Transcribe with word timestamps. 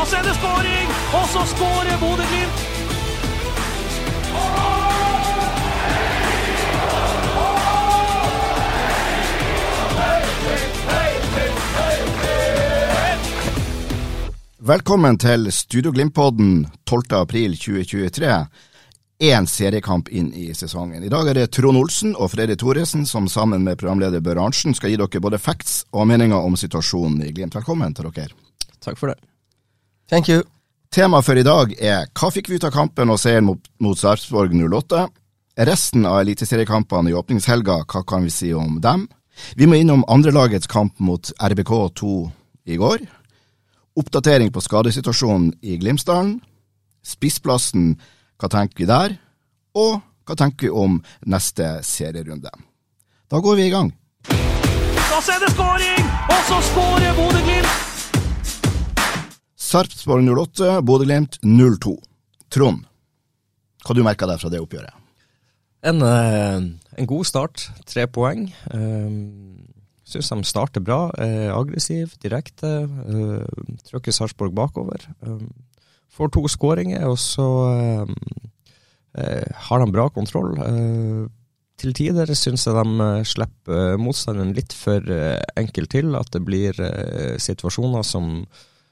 Så 0.00 0.16
er 0.16 0.22
det 0.22 0.32
skåring, 0.34 0.92
og 1.12 1.26
så 1.28 1.42
skårer 1.46 1.98
Bodø-Glimt! 2.00 2.60
Velkommen 14.58 15.18
til 15.18 15.52
Studio 15.52 15.92
Glimt-podden 15.92 16.66
12. 16.86 17.02
april 17.20 17.58
2023. 17.58 18.46
Én 19.20 19.46
seriekamp 19.46 20.08
inn 20.08 20.32
i 20.34 20.54
sesongen. 20.54 21.04
I 21.04 21.12
dag 21.12 21.28
er 21.28 21.42
det 21.42 21.50
Trond 21.52 21.76
Olsen 21.76 22.16
og 22.16 22.32
Freddy 22.32 22.56
Thoresen 22.56 23.06
som 23.06 23.28
sammen 23.28 23.68
med 23.68 23.76
programleder 23.76 24.24
Bør 24.24 24.46
Arntzen 24.46 24.74
skal 24.74 24.94
gi 24.94 24.96
dere 24.96 25.20
både 25.20 25.38
facts 25.38 25.84
og 25.92 26.08
meninger 26.08 26.40
om 26.40 26.56
situasjonen 26.56 27.20
i 27.28 27.34
Glimt. 27.36 27.54
Velkommen 27.54 27.94
til 27.94 28.08
dere. 28.08 28.32
Takk 28.80 28.96
for 28.96 29.12
det. 29.12 29.29
Thank 30.10 30.28
you. 30.28 30.42
Temaet 30.90 31.22
for 31.22 31.38
i 31.38 31.46
dag 31.46 31.70
er 31.78 32.08
hva 32.18 32.28
fikk 32.34 32.48
vi 32.50 32.56
ut 32.58 32.64
av 32.66 32.72
kampen 32.74 33.12
og 33.14 33.18
seieren 33.22 33.46
mot, 33.46 33.60
mot 33.78 33.98
Sarpsborg 33.98 34.56
08? 34.58 35.04
Resten 35.68 36.06
av 36.08 36.24
eliteseriekampene 36.24 37.12
i 37.12 37.14
åpningshelga, 37.14 37.84
hva 37.86 38.02
kan 38.02 38.26
vi 38.26 38.32
si 38.34 38.48
om 38.50 38.80
dem? 38.82 39.04
Vi 39.54 39.68
må 39.70 39.78
innom 39.78 40.02
andrelagets 40.10 40.66
kamp 40.66 40.98
mot 40.98 41.30
RBK2 41.38 42.14
i 42.74 42.78
går. 42.80 43.04
Oppdatering 44.02 44.50
på 44.50 44.62
skadesituasjonen 44.64 45.52
i 45.62 45.76
Glimsdalen. 45.78 46.40
Spissplassen, 47.06 47.92
hva 48.40 48.50
tenker 48.50 48.82
vi 48.82 48.88
der? 48.90 49.14
Og 49.78 50.00
hva 50.26 50.38
tenker 50.38 50.66
vi 50.66 50.72
om 50.74 50.98
neste 51.30 51.76
serierunde? 51.86 52.50
Da 53.30 53.38
går 53.38 53.62
vi 53.62 53.68
i 53.68 53.74
gang. 53.76 53.94
Da 54.26 55.22
er 55.22 55.46
det 55.46 55.54
skåring, 55.54 56.10
og 56.34 56.42
så 56.50 56.60
skårer 56.72 57.14
Bodø-Glimt! 57.20 57.89
Sarpsborg 59.70 60.26
08, 60.26 60.80
Bodø-Glimt 60.82 61.36
02. 61.46 61.92
Trond, 62.50 62.80
hva 63.84 63.94
du 63.94 64.00
merka 64.02 64.26
deg 64.26 64.40
fra 64.42 64.48
det 64.50 64.58
oppgjøret? 64.58 64.96
En, 65.86 66.00
eh, 66.02 66.56
en 66.98 67.06
god 67.06 67.28
start. 67.28 67.68
Tre 67.86 68.08
poeng. 68.10 68.48
Uh, 68.74 69.60
Syns 70.10 70.32
de 70.32 70.48
starter 70.48 70.82
bra. 70.82 71.12
Uh, 71.14 71.54
aggressiv, 71.54 72.16
direkte. 72.18 72.66
Trykker 73.86 74.16
Sarpsborg 74.16 74.56
bakover. 74.58 75.04
Får 76.10 76.32
to 76.34 76.42
skåringer, 76.50 77.06
og 77.06 77.14
så 77.22 77.46
har 79.14 79.78
de 79.78 79.92
bra 79.94 80.08
kontroll. 80.10 80.58
til 81.78 81.94
tider 81.94 82.26
syns 82.34 82.66
jeg 82.66 82.74
de 82.74 83.24
slipper 83.24 83.96
motstanderen 84.02 84.52
litt 84.52 84.74
for 84.74 85.00
enkelt 85.56 85.90
til. 85.90 86.16
At 86.18 86.32
det 86.34 86.42
blir 86.44 86.74
situasjoner 87.38 88.02
som 88.02 88.44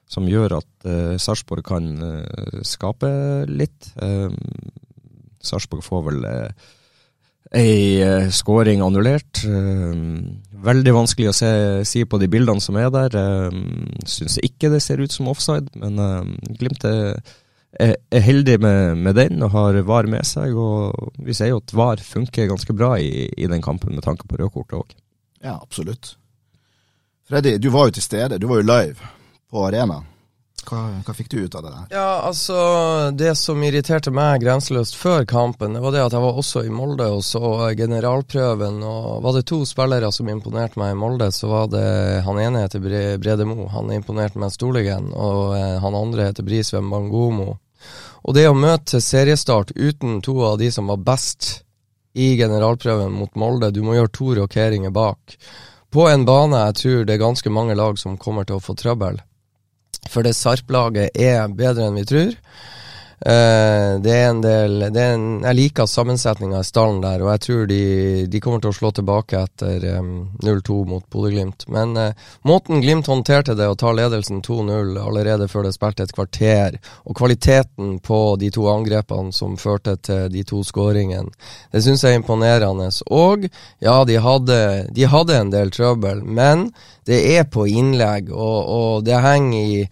som 0.09 0.29
gjør 0.29 0.59
at 0.59 0.89
uh, 0.89 1.15
Sarpsborg 1.21 1.67
kan 1.69 1.89
uh, 2.01 2.61
skape 2.67 3.11
litt. 3.51 3.91
Uh, 4.01 4.33
Sarpsborg 5.45 5.85
får 5.85 6.05
vel 6.09 6.23
uh, 6.25 6.69
ei 7.57 8.01
uh, 8.05 8.29
scoring 8.33 8.83
annullert. 8.85 9.45
veldig 10.69 10.95
vanskelig 10.97 11.31
å 11.31 11.37
se, 11.37 11.51
si 11.89 12.05
på 12.05 12.21
de 12.21 12.29
bildene 12.33 12.65
som 12.65 12.77
er 12.81 12.89
der. 12.95 13.19
Uh, 13.19 13.99
Syns 14.09 14.39
ikke 14.45 14.73
det 14.73 14.81
ser 14.85 15.05
ut 15.05 15.13
som 15.13 15.29
offside, 15.29 15.69
men 15.77 16.01
Glimt 16.57 16.89
er, 16.89 17.21
er 17.77 18.25
heldig 18.25 18.57
med, 18.65 18.97
med, 19.05 19.19
den 19.21 19.45
og 19.45 19.53
har 19.53 19.81
VAR 19.85 20.09
med 20.09 20.25
seg. 20.27 20.57
Og 20.57 21.13
vi 21.21 21.37
ser 21.37 21.53
jo 21.53 21.61
at 21.61 21.77
VAR 21.77 22.01
funker 22.01 22.49
ganske 22.49 22.73
bra 22.73 22.95
i, 22.97 23.29
i 23.37 23.51
den 23.51 23.65
kampen 23.65 23.93
med 23.93 24.09
tanke 24.09 24.25
på 24.25 24.41
rødkortet 24.41 24.81
òg. 24.81 24.97
Ja, 25.45 25.61
absolutt. 25.61 26.17
Freddy, 27.29 27.59
du 27.61 27.69
var 27.69 27.91
jo 27.91 27.99
til 27.99 28.09
stede. 28.09 28.41
Du 28.41 28.49
var 28.49 28.63
jo 28.63 28.67
live 28.67 29.13
på 29.51 29.67
arena. 29.67 30.03
Hva, 30.69 30.81
hva, 31.01 31.15
fikk 31.17 31.31
du 31.33 31.39
ut 31.45 31.55
av 31.57 31.63
det 31.65 31.71
der? 31.71 31.85
Ja, 31.95 32.09
altså 32.29 32.57
Det 33.17 33.31
som 33.41 33.63
irriterte 33.65 34.11
meg 34.13 34.43
grenseløst 34.43 34.99
før 34.99 35.25
kampen, 35.29 35.77
det 35.77 35.81
var 35.81 35.95
det 35.95 36.03
at 36.05 36.17
jeg 36.17 36.25
var 36.25 36.41
også 36.41 36.65
i 36.67 36.73
Molde 36.73 37.07
og 37.15 37.23
så 37.25 37.71
generalprøven. 37.79 38.83
og 38.85 39.23
Var 39.25 39.39
det 39.39 39.47
to 39.49 39.63
spillere 39.69 40.11
som 40.13 40.29
imponerte 40.29 40.81
meg 40.81 40.93
i 40.93 40.99
Molde, 40.99 41.31
så 41.33 41.49
var 41.53 41.71
det 41.73 41.87
han 42.27 42.41
ene 42.43 42.67
heter 42.67 42.85
Bredemo. 43.23 43.69
Han 43.73 43.95
imponerte 43.95 44.41
meg 44.43 44.53
storligen. 44.53 45.09
Og 45.15 45.57
eh, 45.57 45.79
han 45.81 45.97
andre 45.97 46.29
heter 46.29 46.45
Brisveen 46.45 46.91
Bangomo. 46.93 47.55
Og 48.29 48.37
det 48.37 48.49
å 48.51 48.57
møte 48.59 49.01
seriestart 49.01 49.73
uten 49.77 50.21
to 50.21 50.37
av 50.45 50.59
de 50.61 50.69
som 50.75 50.91
var 50.91 51.01
best 51.01 51.63
i 52.19 52.35
generalprøven 52.37 53.15
mot 53.15 53.35
Molde, 53.39 53.71
du 53.71 53.81
må 53.87 53.95
gjøre 53.95 54.13
to 54.13 54.35
rokeringer 54.43 54.93
bak. 54.93 55.39
På 55.89 56.09
en 56.11 56.27
bane 56.29 56.67
jeg 56.67 56.79
tror 56.83 57.07
det 57.07 57.15
er 57.15 57.23
ganske 57.23 57.53
mange 57.55 57.79
lag 57.79 57.97
som 57.97 58.19
kommer 58.21 58.45
til 58.45 58.59
å 58.59 58.65
få 58.65 58.75
trøbbel. 58.77 59.23
For 60.07 60.23
det 60.23 60.37
Sarp-laget 60.39 61.17
er 61.19 61.49
bedre 61.53 61.89
enn 61.89 61.99
vi 61.99 62.07
tror. 62.09 62.37
Uh, 63.19 63.99
det 63.99 64.13
er 64.15 64.29
en 64.29 64.41
del 64.45 64.83
er 64.87 64.99
en, 65.17 65.23
Jeg 65.43 65.57
liker 65.59 65.89
sammensetninga 65.91 66.61
i 66.63 66.67
stallen 66.67 67.01
der, 67.03 67.25
og 67.25 67.33
jeg 67.33 67.43
tror 67.49 67.65
de, 67.67 67.81
de 68.31 68.41
kommer 68.41 68.63
til 68.63 68.71
å 68.71 68.77
slå 68.77 68.93
tilbake 68.95 69.41
etter 69.43 69.87
um, 69.99 70.13
0-2 70.39 70.77
mot 70.87 71.03
Bodø-Glimt. 71.11 71.67
Men 71.75 71.97
uh, 71.99 72.29
måten 72.47 72.79
Glimt 72.85 73.11
håndterte 73.11 73.57
det, 73.59 73.67
å 73.67 73.79
ta 73.79 73.91
ledelsen 73.91 74.39
2-0 74.47 74.95
allerede 75.03 75.49
før 75.51 75.67
det 75.67 75.75
spilte 75.75 76.07
et 76.07 76.15
kvarter, 76.15 76.79
og 77.11 77.19
kvaliteten 77.19 77.97
på 78.07 78.21
de 78.39 78.53
to 78.55 78.69
angrepene 78.71 79.35
som 79.35 79.59
førte 79.59 79.97
til 79.99 80.31
de 80.31 80.47
to 80.47 80.63
skåringene, 80.63 81.35
det 81.75 81.83
syns 81.83 82.07
jeg 82.07 82.15
er 82.15 82.23
imponerende. 82.23 82.93
Og 83.11 83.49
ja, 83.83 83.99
de 84.07 84.23
hadde, 84.23 84.61
de 84.95 85.11
hadde 85.11 85.43
en 85.43 85.51
del 85.51 85.75
trøbbel, 85.75 86.23
men 86.23 86.69
det 87.09 87.19
er 87.35 87.51
på 87.51 87.67
innlegg, 87.67 88.31
og, 88.31 88.59
og 88.79 89.05
det 89.07 89.19
henger 89.25 89.59
i 89.59 89.85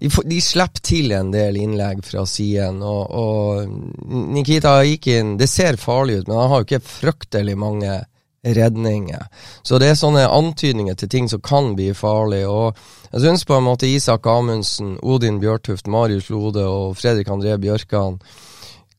de, 0.00 0.08
de, 0.08 0.38
slipper 0.40 0.80
til 0.84 1.12
en 1.12 1.30
del 1.32 1.58
innlegg 1.60 2.00
fra 2.06 2.22
siden, 2.28 2.69
og, 2.78 3.10
og 3.10 4.30
Nikita 4.30 4.76
Aikin 4.84 5.34
Det 5.40 5.48
ser 5.50 5.80
farlig 5.80 6.20
ut, 6.20 6.28
men 6.28 6.38
han 6.38 6.52
har 6.52 6.62
jo 6.62 6.68
ikke 6.68 6.86
fryktelig 6.86 7.56
mange 7.58 7.98
redninger. 8.46 9.26
Så 9.62 9.78
det 9.80 9.90
er 9.90 9.98
sånne 9.98 10.22
antydninger 10.30 10.96
til 10.96 11.10
ting 11.12 11.26
som 11.28 11.42
kan 11.44 11.74
bli 11.76 11.90
farlig. 11.96 12.46
Og 12.48 12.78
jeg 13.10 13.24
syns 13.24 13.44
på 13.44 13.58
en 13.58 13.66
måte 13.66 13.90
Isak 13.90 14.26
Amundsen, 14.30 14.94
Odin 15.02 15.40
Bjørtuft, 15.42 15.90
Marius 15.90 16.30
Lode 16.32 16.64
og 16.64 16.96
Fredrik 16.96 17.28
André 17.28 17.58
Bjørkan 17.60 18.20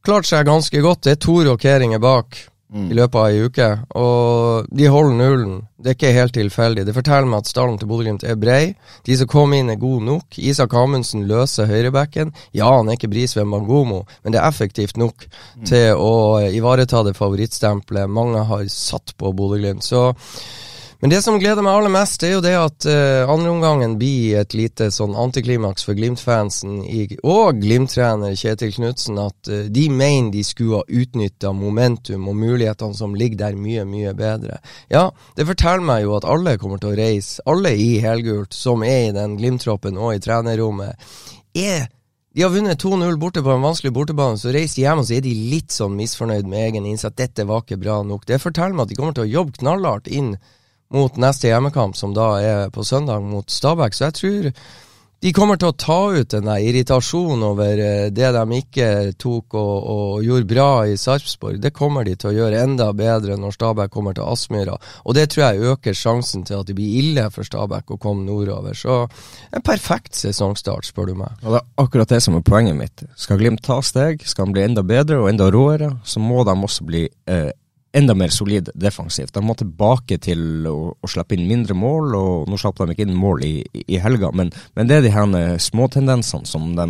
klarte 0.06 0.32
seg 0.32 0.48
ganske 0.50 0.82
godt. 0.82 1.04
Det 1.06 1.16
er 1.16 1.22
to 1.22 1.40
rokeringer 1.46 2.02
bak 2.02 2.38
mm. 2.72 2.88
i 2.92 2.98
løpet 2.98 3.20
av 3.20 3.28
ei 3.30 3.44
uke, 3.46 3.68
og 4.00 4.72
de 4.72 4.88
holder 4.92 5.18
nullen. 5.20 5.60
Det 5.82 5.92
er 5.92 5.98
ikke 5.98 6.14
helt 6.14 6.36
tilfeldig. 6.38 6.86
Det 6.86 6.96
forteller 6.96 7.30
meg 7.30 7.42
at 7.42 7.50
stallen 7.50 7.78
til 7.82 7.90
Bodø-Glimt 7.90 8.26
er 8.28 8.38
brei. 8.40 8.76
De 9.08 9.18
som 9.18 9.30
kom 9.30 9.54
inn, 9.58 9.72
er 9.74 9.80
gode 9.82 10.06
nok. 10.06 10.38
Isak 10.38 10.76
Amundsen 10.78 11.26
løser 11.30 11.70
høyrebacken. 11.72 12.36
Ja, 12.54 12.70
han 12.76 12.90
er 12.90 13.00
ikke 13.00 13.10
Brisveen 13.12 13.50
Bangomo, 13.52 14.04
men 14.22 14.36
det 14.36 14.42
er 14.42 14.50
effektivt 14.50 15.00
nok 15.02 15.26
mm. 15.26 15.66
til 15.70 15.98
å 15.98 16.14
ivareta 16.54 17.02
det 17.08 17.18
favorittstempelet 17.18 18.12
mange 18.12 18.46
har 18.52 18.68
satt 18.70 19.16
på 19.18 19.34
Bodø-Glimt. 19.34 19.86
Så 19.86 20.12
men 21.02 21.10
det 21.10 21.24
som 21.26 21.40
gleder 21.42 21.66
meg 21.66 21.74
aller 21.74 21.90
mest, 21.90 22.22
er 22.22 22.36
jo 22.36 22.42
det 22.46 22.54
at 22.54 22.86
uh, 22.86 23.30
andreomgangen 23.34 23.96
blir 23.98 24.38
et 24.44 24.54
lite 24.54 24.92
sånn 24.94 25.16
antiklimaks 25.18 25.88
for 25.88 25.98
Glimt-fansen 25.98 26.84
og 27.26 27.58
Glimt-trener 27.64 28.36
Kjetil 28.38 28.76
Knutsen. 28.76 29.18
At 29.18 29.50
uh, 29.50 29.64
de 29.74 29.88
mener 29.90 30.30
de 30.36 30.44
skulle 30.46 30.84
ha 30.84 31.02
utnytta 31.02 31.56
momentum 31.58 32.30
og 32.30 32.38
mulighetene 32.44 32.98
som 33.00 33.18
ligger 33.18 33.48
der, 33.48 33.58
mye, 33.58 33.88
mye 33.90 34.14
bedre. 34.14 34.60
Ja, 34.94 35.08
det 35.40 35.50
forteller 35.50 35.88
meg 35.90 36.06
jo 36.06 36.14
at 36.20 36.30
alle 36.30 36.54
kommer 36.62 36.78
til 36.78 36.94
å 36.94 37.00
reise, 37.02 37.42
alle 37.50 37.74
i 37.74 37.96
helgult 38.06 38.54
som 38.54 38.86
er 38.86 39.10
i 39.10 39.18
den 39.18 39.40
Glimt-troppen 39.42 39.98
og 39.98 40.14
i 40.20 40.22
trenerrommet, 40.22 41.10
er 41.58 41.90
de 42.32 42.46
har 42.46 42.54
vunnet 42.54 42.80
2-0 42.80 43.18
borte 43.20 43.42
på 43.44 43.52
en 43.52 43.66
vanskelig 43.66 43.92
bortebane, 43.92 44.38
så 44.40 44.54
reiser 44.54 44.78
de 44.78 44.86
hjem 44.86 45.02
og 45.02 45.10
så 45.10 45.18
er 45.18 45.26
de 45.26 45.34
litt 45.52 45.74
sånn 45.74 45.98
misfornøyd 45.98 46.46
med 46.48 46.70
egen 46.70 46.86
innsats. 46.88 47.18
Dette 47.18 47.44
var 47.50 47.66
ikke 47.66 47.82
bra 47.82 47.98
nok. 48.08 48.24
Det 48.30 48.38
forteller 48.40 48.78
meg 48.78 48.86
at 48.86 48.94
de 48.94 49.02
kommer 49.02 49.18
til 49.18 49.26
å 49.26 49.34
jobbe 49.34 49.58
knallhardt 49.58 50.08
inn 50.08 50.36
mot 50.92 51.20
neste 51.20 51.52
hjemmekamp, 51.52 51.98
som 51.98 52.16
da 52.16 52.30
er 52.44 52.72
på 52.74 52.86
søndag 52.88 53.24
mot 53.24 53.50
Stabæk. 53.50 53.96
Så 53.96 54.10
jeg 54.10 54.18
tror 54.20 54.50
de 55.22 55.30
kommer 55.38 55.60
til 55.62 55.70
å 55.70 55.78
ta 55.78 56.00
ut 56.16 56.32
den 56.34 56.48
der 56.50 56.64
irritasjonen 56.66 57.44
over 57.46 57.78
eh, 57.78 58.08
det 58.10 58.32
de 58.34 58.58
ikke 58.58 58.88
tok 59.22 59.54
og, 59.54 59.76
og 59.94 60.24
gjorde 60.26 60.48
bra 60.50 60.70
i 60.90 60.96
Sarpsborg. 60.98 61.60
Det 61.62 61.70
kommer 61.78 62.08
de 62.08 62.16
til 62.18 62.32
å 62.32 62.34
gjøre 62.40 62.64
enda 62.64 62.88
bedre 62.98 63.38
når 63.38 63.54
Stabæk 63.54 63.94
kommer 63.94 64.18
til 64.18 64.26
Aspmyra. 64.26 64.80
Og 65.06 65.14
det 65.14 65.28
tror 65.30 65.44
jeg 65.44 65.76
øker 65.76 66.00
sjansen 66.00 66.42
til 66.50 66.64
at 66.64 66.72
det 66.72 66.74
blir 66.80 66.98
ille 67.04 67.28
for 67.30 67.46
Stabæk 67.46 67.94
å 67.94 68.00
komme 68.02 68.26
nordover. 68.26 68.74
Så 68.74 69.04
en 69.54 69.66
perfekt 69.68 70.18
sesongstart, 70.18 70.90
spør 70.90 71.14
du 71.14 71.20
meg. 71.22 71.38
Og 71.46 71.54
det 71.54 71.62
er 71.62 71.86
akkurat 71.86 72.18
det 72.18 72.24
som 72.26 72.40
er 72.40 72.48
poenget 72.50 72.82
mitt. 72.82 73.06
Skal 73.14 73.38
Glimt 73.44 73.62
ta 73.68 73.78
steg, 73.86 74.26
skal 74.26 74.48
han 74.48 74.58
bli 74.58 74.66
enda 74.72 74.82
bedre 74.82 75.22
og 75.22 75.30
enda 75.30 75.54
råere, 75.54 76.00
så 76.02 76.18
må 76.24 76.42
de 76.50 76.58
også 76.58 76.90
bli 76.90 77.06
eh, 77.30 77.52
enda 77.94 78.16
mer 78.16 78.32
solid 78.32 78.70
defensivt. 78.76 79.34
De 79.36 79.44
må 79.44 79.56
tilbake 79.60 80.18
til 80.24 80.68
å, 80.70 80.94
å 80.96 81.10
slippe 81.12 81.36
inn 81.36 81.48
mindre 81.50 81.76
mål, 81.78 82.16
og 82.16 82.50
nå 82.50 82.60
slapp 82.60 82.80
de 82.80 82.96
ikke 82.96 83.08
inn 83.08 83.18
mål 83.18 83.46
i, 83.48 83.54
i 83.84 84.00
helga, 84.02 84.32
men, 84.36 84.54
men, 84.78 84.88
det 84.88 85.00
er 85.00 85.06
de 85.06 85.14
her 85.16 85.60
småtendensene 85.60 86.48
som 86.48 86.74
de 86.78 86.88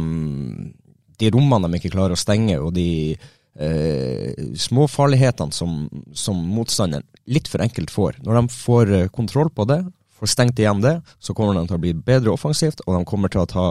De 1.22 1.30
rommene 1.30 1.70
de 1.70 1.78
ikke 1.78 1.94
klarer 1.94 2.18
å 2.18 2.18
stenge, 2.18 2.56
og 2.58 2.74
de 2.74 3.14
eh, 3.14 4.32
småfarlighetene 4.58 5.54
som, 5.54 5.84
som 6.14 6.40
motstanderen 6.56 7.06
litt 7.30 7.50
for 7.52 7.62
enkelt 7.62 7.94
får. 7.94 8.18
Når 8.26 8.40
de 8.40 8.56
får 8.56 8.94
eh, 8.98 9.10
kontroll 9.14 9.52
på 9.54 9.68
det, 9.70 9.84
får 10.18 10.32
stengt 10.34 10.60
igjen 10.60 10.82
det, 10.82 10.96
så 11.20 11.36
kommer 11.38 11.60
de 11.60 11.68
til 11.70 11.78
å 11.78 11.84
bli 11.84 11.94
bedre 11.94 12.34
offensivt, 12.34 12.82
og 12.88 12.98
de 12.98 13.06
kommer 13.06 13.30
til 13.30 13.44
å 13.44 13.50
ta 13.50 13.68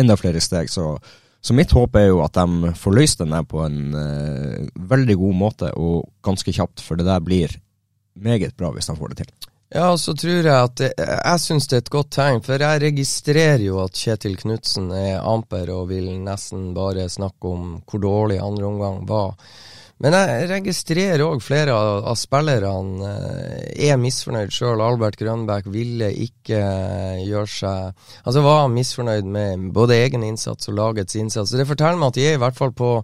enda 0.00 0.16
flere 0.16 0.40
steg. 0.40 0.72
så 0.72 0.96
så 1.44 1.52
mitt 1.56 1.74
håp 1.76 1.96
er 2.00 2.08
jo 2.08 2.22
at 2.24 2.38
de 2.38 2.72
får 2.78 2.96
løst 2.96 3.20
den 3.20 3.34
der 3.34 3.44
på 3.44 3.60
en 3.66 3.92
uh, 3.92 4.84
veldig 4.90 5.16
god 5.20 5.34
måte 5.36 5.72
og 5.76 6.06
ganske 6.24 6.54
kjapt, 6.56 6.80
for 6.80 6.96
det 6.96 7.04
der 7.04 7.20
blir 7.24 7.52
meget 8.14 8.56
bra 8.56 8.70
hvis 8.72 8.88
de 8.88 8.96
får 8.96 9.12
det 9.12 9.24
til. 9.24 9.34
Ja, 9.74 9.88
og 9.90 9.98
så 9.98 10.14
tror 10.14 10.46
jeg 10.46 10.54
at 10.54 10.74
det, 10.78 10.90
Jeg 10.96 11.40
syns 11.42 11.66
det 11.66 11.76
er 11.76 11.82
et 11.82 11.90
godt 11.90 12.10
tegn, 12.14 12.42
for 12.46 12.62
jeg 12.62 12.82
registrerer 12.84 13.64
jo 13.64 13.80
at 13.82 13.96
Kjetil 13.98 14.36
Knutsen 14.38 14.92
er 14.94 15.24
amper 15.24 15.72
og 15.74 15.88
vil 15.90 16.12
nesten 16.22 16.68
bare 16.76 17.08
snakke 17.10 17.50
om 17.50 17.72
hvor 17.82 18.02
dårlig 18.04 18.38
andre 18.38 18.68
omgang 18.68 19.02
var. 19.08 19.34
Men 20.02 20.16
jeg 20.18 20.48
registrerer 20.50 21.22
òg 21.22 21.42
flere 21.44 21.74
av, 21.74 22.00
av 22.10 22.16
spillerne 22.18 23.10
eh, 23.10 23.90
er 23.90 24.00
misfornøyd 24.02 24.50
sjøl. 24.52 24.82
Albert 24.82 25.20
Grønbæk 25.20 25.68
ville 25.70 26.10
ikke 26.24 26.58
eh, 26.58 27.20
gjøre 27.28 27.50
seg 27.50 28.08
Altså 28.24 28.42
var 28.42 28.72
misfornøyd 28.74 29.28
med 29.36 29.68
både 29.76 30.00
egen 30.02 30.26
innsats 30.26 30.68
og 30.72 30.80
lagets 30.80 31.14
innsats. 31.20 31.52
Så 31.52 31.60
Det 31.60 31.68
forteller 31.70 32.00
meg 32.00 32.10
at 32.10 32.18
de 32.18 32.26
er 32.26 32.34
i 32.34 32.42
hvert 32.42 32.58
fall 32.58 32.74
på 32.74 32.96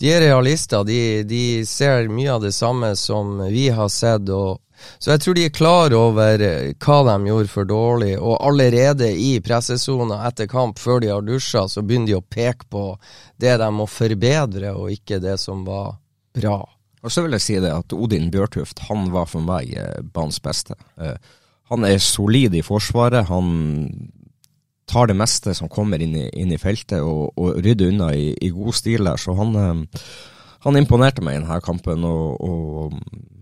De 0.00 0.10
er 0.10 0.24
realister. 0.24 0.82
De, 0.88 1.22
de 1.28 1.62
ser 1.68 2.10
mye 2.10 2.34
av 2.34 2.42
det 2.42 2.54
samme 2.56 2.96
som 2.98 3.38
vi 3.46 3.68
har 3.70 3.92
sett. 3.92 4.28
og 4.28 4.58
så 4.98 5.12
jeg 5.12 5.22
tror 5.22 5.36
de 5.38 5.44
er 5.46 5.54
klar 5.54 5.94
over 5.94 6.42
eh, 6.42 6.74
hva 6.82 6.98
de 7.06 7.30
gjorde 7.30 7.50
for 7.52 7.68
dårlig, 7.68 8.12
og 8.18 8.40
allerede 8.42 9.12
i 9.14 9.36
pressesona 9.44 10.22
etter 10.28 10.50
kamp, 10.50 10.80
før 10.82 11.02
de 11.02 11.12
har 11.12 11.22
dusja, 11.22 11.68
så 11.68 11.84
begynner 11.86 12.12
de 12.12 12.18
å 12.18 12.24
peke 12.26 12.66
på 12.66 12.86
det 13.38 13.56
de 13.62 13.68
må 13.74 13.86
forbedre, 13.86 14.74
og 14.74 14.90
ikke 14.94 15.22
det 15.22 15.38
som 15.38 15.62
var 15.68 16.01
bra. 16.36 16.56
Og 17.02 17.10
så 17.10 17.24
vil 17.24 17.34
jeg 17.36 17.44
si 17.44 17.58
det 17.62 17.72
at 17.74 17.94
Odin 17.96 18.30
Bjørtuft 18.32 18.84
han 18.88 19.10
var 19.14 19.28
for 19.30 19.44
meg 19.44 19.72
eh, 19.74 20.02
banens 20.14 20.40
beste. 20.42 20.76
Eh, 21.00 21.16
han 21.72 21.86
er 21.88 22.02
solid 22.02 22.54
i 22.54 22.62
forsvaret. 22.62 23.26
Han 23.30 23.48
tar 24.90 25.08
det 25.08 25.16
meste 25.18 25.54
som 25.56 25.70
kommer 25.72 26.02
inn 26.02 26.14
i, 26.18 26.26
inn 26.38 26.52
i 26.54 26.60
feltet 26.60 27.00
og, 27.00 27.32
og, 27.36 27.56
rydder 27.64 27.90
unna 27.90 28.12
i, 28.14 28.32
i, 28.38 28.52
god 28.54 28.76
stil 28.78 29.08
der. 29.08 29.18
Så 29.18 29.34
han, 29.38 29.56
eh, 29.58 30.06
han 30.66 30.78
imponerte 30.78 31.24
meg 31.24 31.38
i 31.38 31.42
denne 31.42 31.60
kampen, 31.64 32.06
og, 32.06 32.38
og 32.38 32.98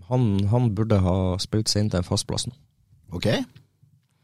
han, 0.09 0.29
han, 0.51 0.71
burde 0.75 1.01
ha 1.03 1.17
spilt 1.41 1.69
seg 1.69 1.85
inn 1.85 1.93
til 1.93 2.01
en 2.01 2.07
fast 2.07 2.29
plass 2.29 2.47
nå. 2.49 2.55
Okay. 3.11 3.43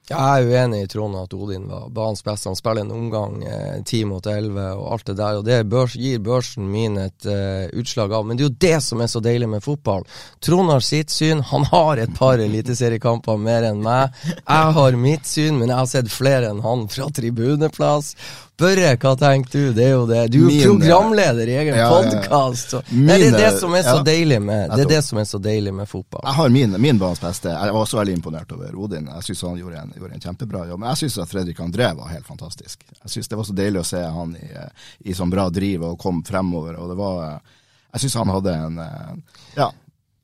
Jeg 0.07 0.15
er 0.23 0.45
uenig 0.47 0.85
i 0.85 0.87
Trond 0.87 1.17
at 1.19 1.33
Odin 1.35 1.65
var 1.67 1.89
banens 1.91 2.23
beste. 2.23 2.47
Han 2.47 2.55
spiller 2.55 2.85
en 2.85 2.93
omgang 2.95 3.41
eh, 3.43 3.81
ti 3.83 4.05
eh, 4.05 4.07
mot 4.07 4.23
elleve 4.31 4.69
og 4.77 4.93
alt 4.95 5.09
det 5.09 5.17
der. 5.19 5.39
Og 5.41 5.43
det 5.43 5.57
børs, 5.67 5.97
gir 5.99 6.21
børsen 6.23 6.69
min 6.71 6.95
et 7.01 7.27
eh, 7.27 7.67
utslag 7.75 8.15
av. 8.15 8.23
Men 8.23 8.39
det 8.39 8.45
er 8.45 8.47
jo 8.47 8.61
det 8.63 8.77
som 8.85 9.03
er 9.03 9.11
så 9.11 9.19
deilig 9.23 9.49
med 9.51 9.65
fotball. 9.65 10.07
Trond 10.39 10.71
har 10.71 10.85
sitt 10.85 11.11
syn. 11.11 11.43
Han 11.51 11.67
har 11.73 11.99
et 11.99 12.15
par 12.15 12.39
eliteseriekamper 12.39 13.35
mer 13.41 13.67
enn 13.67 13.83
meg. 13.83 14.15
Jeg 14.37 14.75
har 14.79 15.01
mitt 15.01 15.27
syn, 15.27 15.59
men 15.59 15.73
jeg 15.73 15.81
har 15.81 15.91
sett 15.91 16.13
flere 16.13 16.53
enn 16.53 16.63
han 16.63 16.87
fra 16.93 17.11
tribuneplass 17.11 18.13
spørre 18.57 18.93
hva 18.97 19.11
tenker 19.17 19.51
du? 19.53 19.73
Det 19.77 19.83
er 19.85 19.91
jo 19.93 20.05
det. 20.09 20.21
Du 20.33 20.39
er 20.49 20.55
jo 20.63 20.73
programleder 20.73 21.49
i 21.51 21.57
egen 21.61 21.75
ja, 21.77 21.89
podkast. 21.93 22.73
Det 22.89 23.17
er 23.27 23.35
det 23.37 23.51
som 23.59 23.75
er 23.77 23.85
så 23.85 23.99
deilig 24.05 24.39
med 24.41 24.71
Det 24.73 24.87
er 24.87 24.93
det 24.95 25.01
som 25.05 25.19
er 25.21 25.27
så 25.29 25.39
deilig 25.41 25.73
med 25.77 25.89
fotball. 25.89 26.23
Jeg 26.25 26.37
har 26.39 26.49
min, 26.55 26.73
min 26.81 26.97
banens 26.97 27.21
beste. 27.21 27.53
Jeg 27.53 27.75
var 27.75 27.81
også 27.83 27.99
veldig 27.99 28.17
imponert 28.17 28.51
over 28.55 28.73
Odin. 28.73 29.09
Jeg 29.13 29.29
syns 29.29 29.45
han 29.45 29.59
gjorde 29.61 29.83
en, 29.83 29.93
gjorde 29.99 30.17
en, 30.17 30.25
kjempebra 30.25 30.65
jobb. 30.71 30.81
Men 30.81 30.89
jeg 30.95 31.03
syns 31.03 31.19
at 31.21 31.33
Fredrik 31.35 31.61
André 31.61 31.91
var 31.99 32.09
helt 32.15 32.25
fantastisk. 32.25 32.81
Jeg 33.03 33.13
synes 33.13 33.29
Det 33.29 33.39
var 33.41 33.49
så 33.51 33.57
deilig 33.61 33.83
å 33.83 33.87
se 33.91 34.01
han 34.17 34.33
i, 34.39 34.49
i 35.11 35.17
sånn 35.17 35.33
bra 35.33 35.49
driv 35.53 35.85
og 35.91 35.99
kom 36.01 36.23
fremover. 36.25 36.79
og 36.81 36.89
det 36.89 36.97
var 36.97 37.39
jeg 37.93 38.03
syns 38.03 38.17
han 38.19 38.33
hadde 38.33 38.53
en 38.53 38.81
Ja, 39.55 39.71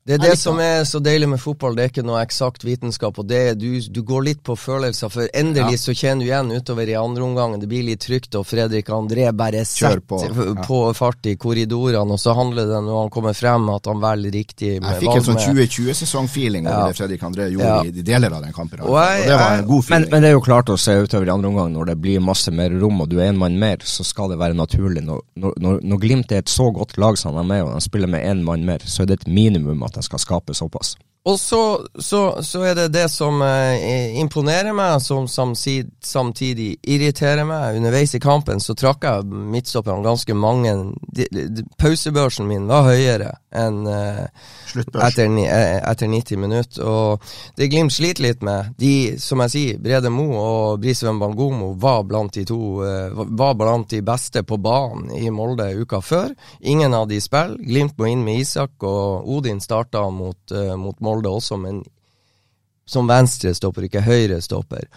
det 0.04 0.18
er 0.18 0.20
det 0.20 0.34
som 0.36 0.58
er 0.60 0.82
så 0.84 0.98
deilig 1.00 1.30
med 1.32 1.40
fotball, 1.40 1.72
det 1.78 1.84
er 1.86 1.88
ikke 1.88 2.02
noe 2.04 2.18
eksakt 2.20 2.64
vitenskap. 2.66 3.16
og 3.18 3.24
det, 3.24 3.54
du, 3.56 3.80
du, 3.88 4.02
går 4.04 4.26
litt 4.26 4.42
på 4.44 4.52
følelser, 4.52 5.08
for 5.08 5.30
endelig 5.32 5.78
ja. 5.78 5.80
så 5.80 5.94
kjenner 5.96 6.20
du 6.20 6.28
igjen 6.28 6.50
utover 6.52 6.90
i 6.92 6.96
andre 7.00 7.24
omgang. 7.24 7.54
Det 7.62 7.68
blir 7.70 7.86
litt 7.86 8.02
trygt, 8.04 8.36
og 8.36 8.44
Fredrik 8.44 8.90
André 8.92 9.30
bare 9.32 9.62
setter 9.64 10.02
på. 10.04 10.18
Ja. 10.20 10.66
på. 10.66 10.80
fart 10.92 11.24
i 11.24 11.38
korridorene. 11.40 12.18
Og 12.18 12.20
så 12.20 12.34
handler 12.36 12.68
det 12.68 12.82
når 12.84 12.98
han 12.98 13.12
kommer 13.14 13.32
frem, 13.38 13.70
at 13.72 13.88
han 13.88 14.02
velger 14.02 14.36
riktig. 14.36 14.74
Med, 14.74 14.90
jeg 14.90 15.06
fikk 15.06 15.22
en 15.22 15.26
sånn 15.30 15.40
2020-sesong-feeling 15.40 16.68
over 16.68 16.82
ja. 16.82 16.90
det 16.92 17.00
Fredrik 17.00 17.24
André 17.30 17.48
gjorde 17.54 17.88
i 17.88 17.96
de 17.96 18.04
deler 18.04 18.36
av 18.36 18.44
den 18.44 18.52
kampen. 18.52 18.84
Og, 18.84 18.98
jeg, 19.00 19.24
og 19.24 19.32
det 19.32 19.40
var 19.40 19.56
en 19.56 19.66
god 19.72 19.88
feeling. 19.88 20.04
Men, 20.04 20.12
men, 20.12 20.26
det 20.26 20.34
er 20.34 20.36
jo 20.36 20.44
klart 20.50 20.74
å 20.74 20.78
se 20.84 20.98
utover 21.00 21.32
i 21.32 21.34
andre 21.38 21.54
omgang, 21.54 21.72
når 21.78 21.94
det 21.94 21.96
blir 22.04 22.20
masse 22.20 22.52
mer 22.52 22.76
rom, 22.76 23.00
og 23.06 23.08
du 23.08 23.16
er 23.22 23.32
en 23.32 23.40
mann 23.40 23.56
mer, 23.56 23.80
så 23.88 24.04
skal 24.04 24.36
det 24.36 24.40
være 24.44 24.60
naturlig. 24.60 25.06
Når, 25.08 25.24
når, 25.40 25.80
når 25.80 26.04
Glimt 26.04 26.36
er 26.36 26.44
et 26.44 26.52
så 26.52 26.68
godt 26.76 26.98
lag 27.00 27.16
som 27.16 27.40
de 27.40 27.48
er, 27.56 27.64
og 27.64 27.72
de 27.72 27.88
spiller 27.88 28.12
med 28.12 28.28
én 28.28 28.44
mann 28.44 28.68
mer, 28.68 28.84
så 28.84 29.06
er 29.06 29.08
det 29.08 29.22
et 29.22 29.28
minimum 29.32 29.80
at 29.86 29.93
de 29.94 30.02
skal 30.02 30.18
skape 30.18 30.54
såpass. 30.54 30.96
Og 31.24 31.38
så, 31.40 31.86
så, 31.98 32.42
så, 32.44 32.62
er 32.68 32.74
det 32.76 32.90
det 32.92 33.06
som 33.08 33.40
eh, 33.42 34.18
imponerer 34.20 34.74
meg, 34.76 34.98
som 35.00 35.24
samtidig, 35.28 35.88
samtidig, 36.04 36.74
irriterer 36.84 37.46
meg. 37.48 37.78
Underveis 37.78 38.12
i 38.12 38.20
kampen 38.20 38.60
så 38.60 38.76
trakk 38.76 39.06
jeg 39.08 39.24
midtstopperne 39.32 40.04
ganske 40.04 40.36
mange. 40.36 40.74
De, 41.16 41.24
de, 41.32 41.64
pausebørsen 41.80 42.44
min 42.50 42.68
var 42.68 42.90
høyere 42.90 43.32
enn 43.56 43.86
eh, 43.88 44.26
etter, 44.74 45.30
eh, 45.46 45.78
etter, 45.78 46.10
90 46.12 46.42
minutter. 46.42 46.84
Og 46.84 47.24
det 47.56 47.70
Glimt 47.72 47.94
sliter 47.94 48.26
litt 48.26 48.44
med, 48.44 48.74
de, 48.76 49.16
som 49.22 49.40
jeg 49.46 49.54
sier, 49.54 49.80
Brede 49.80 50.12
Mo 50.12 50.26
og 50.36 50.82
Brisveen 50.82 51.22
Bangomo 51.22 51.72
var 51.80 52.04
blant 52.04 52.36
de 52.36 52.44
to 52.48 52.60
eh, 52.84 53.14
var 53.14 53.56
blant 53.56 53.88
de 53.94 54.02
beste 54.04 54.44
på 54.44 54.58
banen 54.60 55.08
i 55.16 55.32
Molde 55.32 55.70
uka 55.80 56.02
før. 56.04 56.34
Ingen 56.60 56.92
av 56.92 57.08
de 57.08 57.22
spiller. 57.22 57.56
Glimt 57.64 57.96
må 57.96 58.10
inn 58.10 58.26
med 58.26 58.42
Isak, 58.44 58.76
og 58.84 59.24
Odin 59.30 59.62
starta 59.62 60.04
mot, 60.12 60.38
uh, 60.52 60.74
mot 60.78 60.98
Molde 61.04 61.13
Molde 61.14 61.30
også, 61.30 61.60
men 61.62 61.84
som 62.84 63.08
venstrestopper, 63.08 63.86
ikke 63.86 64.04
høyrestopper. 64.04 64.90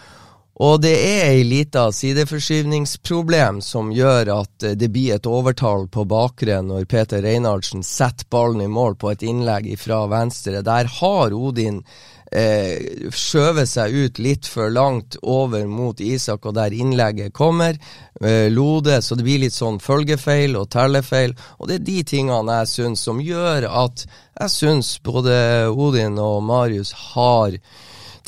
Og 0.58 0.80
det 0.82 0.90
er 0.90 1.28
ei 1.30 1.44
lita 1.46 1.84
sideforskyvningsproblem 1.94 3.60
som 3.62 3.92
gjør 3.94 4.32
at 4.40 4.66
eh, 4.66 4.74
det 4.74 4.88
blir 4.90 5.14
et 5.14 5.28
overtall 5.30 5.86
på 5.86 6.02
bakre 6.10 6.58
når 6.66 6.88
Peter 6.90 7.22
Reinhardsen 7.22 7.84
setter 7.86 8.26
ballen 8.30 8.64
i 8.64 8.70
mål 8.70 8.98
på 8.98 9.12
et 9.12 9.22
innlegg 9.22 9.70
fra 9.78 10.02
venstre. 10.10 10.64
Der 10.66 10.90
har 10.98 11.36
Odin 11.36 11.84
eh, 12.32 13.08
skjøve 13.14 13.64
seg 13.68 13.94
ut 13.94 14.20
litt 14.22 14.48
for 14.48 14.72
langt 14.72 15.16
over 15.22 15.66
mot 15.70 16.00
Isak, 16.00 16.46
og 16.46 16.56
der 16.58 16.74
innlegget 16.76 17.34
kommer. 17.36 17.78
Eh, 18.20 18.48
Lode, 18.52 19.00
så 19.02 19.16
det 19.18 19.26
blir 19.26 19.42
litt 19.44 19.56
sånn 19.56 19.80
følgefeil 19.82 20.56
og 20.58 20.70
tellefeil. 20.74 21.34
Og 21.58 21.68
det 21.70 21.78
er 21.78 21.86
de 21.88 21.98
tingene 22.14 22.60
jeg 22.62 22.72
syns 22.74 23.04
som 23.08 23.22
gjør 23.22 23.68
at 23.68 24.06
jeg 24.38 24.54
syns 24.54 24.96
både 25.02 25.34
Odin 25.72 26.18
og 26.22 26.42
Marius 26.46 26.92
har 27.14 27.58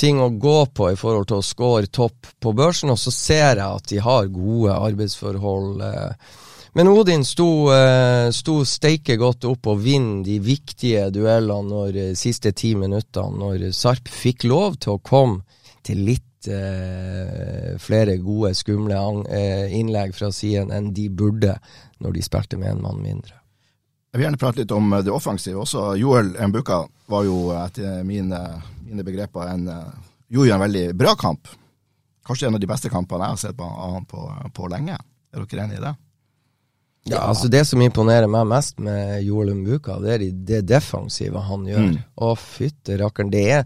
ting 0.01 0.21
å 0.21 0.31
gå 0.33 0.61
på 0.73 0.93
i 0.93 0.99
forhold 0.99 1.29
til 1.29 1.41
å 1.41 1.45
score 1.45 1.91
topp 1.93 2.31
på 2.41 2.53
børsen, 2.57 2.93
og 2.93 2.99
så 2.99 3.13
ser 3.13 3.61
jeg 3.61 3.67
at 3.67 3.91
de 3.91 4.01
har 4.01 4.31
gode 4.33 4.77
arbeidsforhold. 4.77 5.83
Eh, 5.85 6.39
men 6.73 6.89
Odin 6.89 7.25
sto, 7.27 7.67
uh, 7.73 8.31
sto 8.31 8.61
steike 8.69 9.17
godt 9.19 9.47
opp 9.51 9.71
og 9.73 9.81
vinner 9.83 10.23
de 10.27 10.37
viktige 10.43 11.09
duellene 11.11 11.67
når 11.67 11.97
uh, 11.99 12.11
siste 12.19 12.53
ti 12.55 12.77
minuttene, 12.79 13.39
når 13.41 13.71
Sarp 13.75 14.11
fikk 14.11 14.47
lov 14.47 14.79
til 14.79 14.95
å 14.95 15.03
komme 15.03 15.43
til 15.87 16.05
litt 16.07 16.47
uh, 16.47 17.75
flere 17.83 18.21
gode, 18.23 18.53
skumle 18.55 19.01
innlegg 19.75 20.15
fra 20.15 20.31
siden 20.35 20.71
enn 20.75 20.93
de 20.95 21.09
burde 21.11 21.57
når 22.01 22.15
de 22.17 22.23
spilte 22.25 22.59
med 22.61 22.77
en 22.77 22.85
mann 22.85 23.01
mindre. 23.03 23.35
Jeg 24.11 24.19
vil 24.19 24.27
gjerne 24.27 24.41
prate 24.43 24.63
litt 24.63 24.75
om 24.75 24.95
det 25.07 25.13
offensive 25.15 25.63
også. 25.63 25.93
Joel 25.99 26.33
Mbuka 26.51 26.81
var 27.11 27.27
jo 27.27 27.51
etter 27.55 28.03
mine, 28.07 28.39
mine 28.87 29.07
begreper 29.07 29.53
en, 29.53 29.69
gjorde 30.31 30.57
en 30.57 30.65
veldig 30.65 30.85
bra 30.99 31.15
kamp. 31.19 31.51
Kanskje 32.27 32.49
en 32.49 32.59
av 32.59 32.63
de 32.63 32.71
beste 32.71 32.91
kampene 32.91 33.27
jeg 33.27 33.37
har 33.37 33.43
sett 33.43 33.59
på 33.59 33.67
han 33.71 34.07
på, 34.11 34.25
på 34.55 34.71
lenge. 34.71 34.99
Er 35.31 35.47
dere 35.47 35.67
enig 35.67 35.79
i 35.79 35.85
det? 35.85 35.95
Ja, 37.09 37.23
altså 37.25 37.49
Det 37.49 37.65
som 37.65 37.81
imponerer 37.81 38.29
meg 38.29 38.49
mest 38.51 38.79
med 38.83 39.23
Joel 39.25 39.55
Mbuka, 39.57 39.99
det 40.03 40.13
er 40.15 40.27
det 40.29 40.61
defensive 40.69 41.41
han 41.49 41.65
gjør. 41.69 41.89
Mm. 41.89 41.99
Å, 42.21 42.35
fytte 42.37 43.01
rakkeren. 43.01 43.33
Det 43.33 43.47
er 43.61 43.65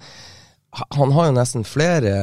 Han 0.98 1.12
har 1.14 1.28
jo 1.28 1.34
nesten 1.36 1.64
flere 1.66 2.14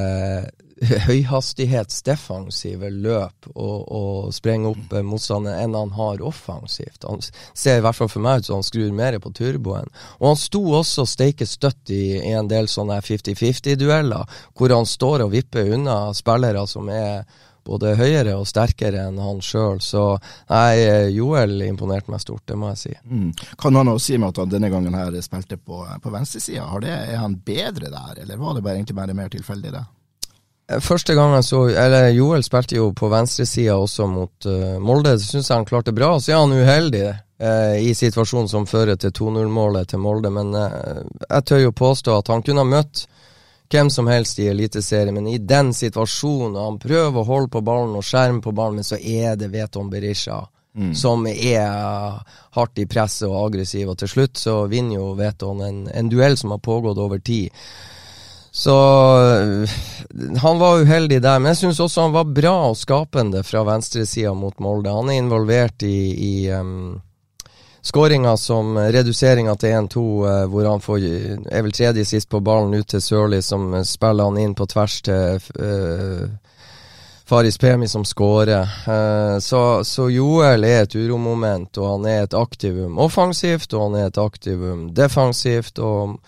høyhastighetsdefensive 1.08 2.90
løp 2.90 3.48
og, 3.54 3.78
og 3.86 4.34
sprenge 4.34 4.72
opp 4.72 4.96
eh, 4.98 5.06
motstanderen 5.06 5.62
enn 5.62 5.78
han 5.78 5.94
har 5.96 6.24
offensivt. 6.26 7.06
Han 7.06 7.22
ser 7.22 7.80
i 7.80 7.86
hvert 7.86 7.98
fall 8.00 8.10
for 8.12 8.24
meg 8.24 8.42
ut 8.42 8.50
som 8.50 8.60
han 8.60 8.66
skrur 8.66 8.92
mer 8.96 9.20
på 9.22 9.34
turboen. 9.38 9.92
Og 10.20 10.32
han 10.32 10.42
sto 10.42 10.64
også 10.80 11.06
steike 11.10 11.46
støtt 11.48 11.94
i, 11.94 12.18
i 12.18 12.34
en 12.38 12.50
del 12.52 12.68
sånne 12.72 12.98
50-50-dueller, 13.06 14.42
hvor 14.58 14.74
han 14.74 14.90
står 14.90 15.28
og 15.28 15.34
vipper 15.36 15.72
unna 15.78 16.02
spillere 16.18 16.66
som 16.70 16.90
er 16.92 17.24
både 17.68 17.96
høyere 18.00 18.36
og 18.40 18.48
sterkere 18.50 19.08
enn 19.08 19.20
han 19.22 19.42
sjøl. 19.46 19.80
Så 19.84 20.04
nei, 20.50 20.82
Joel 21.14 21.62
imponerte 21.68 22.14
meg 22.14 22.24
stort, 22.24 22.44
det 22.50 22.58
må 22.60 22.74
jeg 22.74 22.82
si. 22.82 22.94
Mm. 23.06 23.32
Kan 23.62 23.80
han 23.80 23.94
også 23.94 24.12
si 24.12 24.20
med 24.20 24.34
at 24.34 24.44
han 24.44 24.54
denne 24.54 24.72
gangen 24.74 24.98
her 24.98 25.18
spilte 25.26 25.60
på, 25.62 25.86
på 26.02 26.14
venstresida? 26.14 26.68
Er 26.92 27.18
han 27.22 27.40
bedre 27.46 27.92
der, 27.94 28.22
eller 28.24 28.40
var 28.42 28.58
det 28.58 28.66
bare, 28.66 28.80
egentlig 28.80 28.98
bare 28.98 29.18
mer 29.18 29.34
tilfeldig, 29.34 29.74
det? 29.78 29.88
Første 30.80 31.16
gang 31.18 31.34
jeg 31.36 31.44
så 31.44 31.62
Eller 31.70 32.12
Joel 32.16 32.44
spilte 32.46 32.78
jo 32.78 32.92
på 32.96 33.10
venstresida 33.12 33.76
også 33.76 34.08
mot 34.08 34.48
uh, 34.48 34.78
Molde. 34.80 35.18
Så 35.20 35.34
syns 35.34 35.50
jeg 35.50 35.58
han 35.58 35.68
klarte 35.68 35.96
bra. 35.96 36.14
Så 36.20 36.32
er 36.32 36.40
han 36.40 36.54
uheldig 36.56 37.08
uh, 37.12 37.76
i 37.82 37.94
situasjonen 37.98 38.50
som 38.52 38.68
fører 38.70 39.00
til 39.00 39.12
2-0-målet 39.18 39.92
til 39.92 40.04
Molde. 40.04 40.32
Men 40.32 40.54
uh, 40.56 41.02
jeg 41.28 41.48
tør 41.50 41.66
jo 41.66 41.76
påstå 41.76 42.22
at 42.22 42.32
han 42.32 42.46
kunne 42.46 42.64
ha 42.64 42.72
møtt 42.78 43.06
hvem 43.72 43.90
som 43.90 44.08
helst 44.12 44.40
i 44.40 44.48
Eliteserien, 44.52 45.14
men 45.16 45.28
i 45.28 45.38
den 45.38 45.74
situasjonen 45.74 46.60
Han 46.60 46.80
prøver 46.80 47.22
å 47.22 47.28
holde 47.28 47.52
på 47.54 47.62
ballen 47.66 47.96
og 47.96 48.06
skjerme 48.06 48.42
på 48.44 48.52
ballen, 48.56 48.82
men 48.82 48.88
så 48.88 49.00
er 49.00 49.38
det 49.40 49.52
Veton 49.54 49.90
Berisha. 49.90 50.44
Mm. 50.72 50.94
Som 50.96 51.26
er 51.28 52.20
hardt 52.56 52.80
i 52.80 52.86
presset 52.88 53.28
og 53.28 53.42
aggressiv, 53.50 53.90
og 53.92 53.98
til 54.00 54.12
slutt 54.12 54.40
så 54.40 54.62
vinner 54.72 55.02
jo 55.02 55.10
Veton 55.20 55.64
en, 55.66 55.82
en 55.92 56.12
duell 56.12 56.38
som 56.40 56.54
har 56.56 56.62
pågått 56.64 57.00
over 57.02 57.20
tid. 57.20 57.52
Så 58.52 58.76
han 60.42 60.60
var 60.60 60.82
uheldig 60.84 61.22
der, 61.24 61.40
men 61.40 61.54
jeg 61.54 61.62
syns 61.62 61.80
også 61.80 62.08
han 62.08 62.16
var 62.16 62.32
bra 62.36 62.56
og 62.70 62.80
skapende 62.80 63.44
fra 63.48 63.64
venstresida 63.68 64.34
mot 64.36 64.58
Molde. 64.64 64.92
Han 64.92 65.12
er 65.12 65.22
involvert 65.22 65.84
i, 65.88 65.98
i 66.16 66.34
um, 66.52 67.00
skåringa 67.82 68.38
som 68.38 68.78
reduseringa 68.78 69.56
til 69.56 69.70
1-2, 69.70 70.02
uh, 70.02 70.30
eh, 70.32 70.46
hvor 70.50 70.70
han 70.70 70.84
får 70.84 71.06
er 71.50 71.66
vel 71.66 71.74
tredje 71.74 72.06
sist 72.06 72.30
på 72.30 72.40
ballen 72.40 72.74
ut 72.78 72.88
til 72.88 73.02
Sørli, 73.02 73.42
som 73.42 73.74
spiller 73.86 74.30
han 74.30 74.38
inn 74.38 74.56
på 74.56 74.68
tvers 74.70 75.00
til 75.06 75.42
uh, 75.58 76.30
Faris 77.26 77.58
Pemi 77.58 77.88
som 77.88 78.06
skårer. 78.06 78.70
Uh, 78.86 79.40
så, 79.40 79.84
så, 79.88 80.08
Joel 80.12 80.68
er 80.68 80.86
et 80.86 80.96
uromoment, 80.96 81.78
og 81.78 81.92
han 81.96 82.08
er 82.12 82.24
et 82.24 82.38
aktivum 82.38 83.00
offensivt, 83.02 83.74
og 83.74 83.90
han 83.90 84.00
er 84.02 84.12
et 84.12 84.22
aktivum 84.22 84.90
defensivt. 84.96 85.80
og 85.80 86.20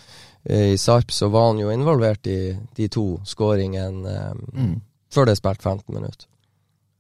i 0.44 0.78
Sarp 0.78 1.12
så 1.12 1.30
var 1.32 1.54
han 1.54 1.60
jo 1.62 1.70
involvert 1.72 2.28
i 2.28 2.52
de 2.76 2.88
to 2.92 3.22
skåringene 3.24 4.16
um, 4.34 4.42
mm. 4.52 4.74
før 5.08 5.30
det 5.30 5.38
er 5.38 5.40
spilt 5.40 5.64
15 5.64 5.96
minutter. 5.96 6.28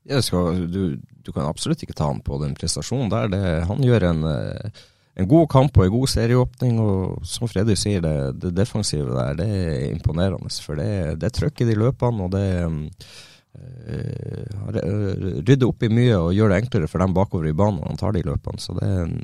Skal, 0.03 0.65
du, 0.67 0.97
du, 0.99 1.31
kan 1.31 1.45
absolutt 1.47 1.83
ikke 1.85 1.95
ta 1.95 2.09
han 2.09 2.19
på 2.23 2.39
den 2.41 2.55
prestasjonen 2.57 3.11
der. 3.11 3.29
Det, 3.31 3.43
han 3.69 3.83
gjør 3.85 4.07
en, 4.09 4.23
eh, 4.27 4.81
en, 5.15 5.29
god 5.31 5.47
kamp 5.53 5.77
og 5.79 5.85
en 5.85 5.93
god 5.93 6.11
serieåpning, 6.11 6.79
og 6.83 7.23
som 7.27 7.47
Freddy 7.47 7.77
sier, 7.79 8.03
det, 8.03 8.15
det 8.43 8.51
defensive 8.57 9.13
der, 9.13 9.37
det 9.39 9.47
er 9.47 9.85
imponerende. 9.93 10.51
For 10.65 10.79
det, 10.79 10.89
det 11.21 11.29
er 11.29 11.37
trøkk 11.39 11.63
i 11.63 11.69
de 11.71 11.77
løpene, 11.79 12.27
og 12.27 12.35
det 12.35 12.47
øh, 12.59 14.43
rydder 15.47 15.69
opp 15.69 15.87
i 15.87 15.93
mye 15.93 16.19
og 16.19 16.33
gjør 16.35 16.51
det 16.51 16.59
enklere 16.63 16.91
for 16.91 17.03
dem 17.03 17.15
bakover 17.15 17.47
i 17.47 17.55
banen 17.55 17.79
når 17.79 17.93
han 17.93 18.03
tar 18.03 18.17
de 18.17 18.25
løpene. 18.27 18.59
Så 18.59 18.75
det 18.79 18.89
er 18.89 19.05
en, 19.07 19.17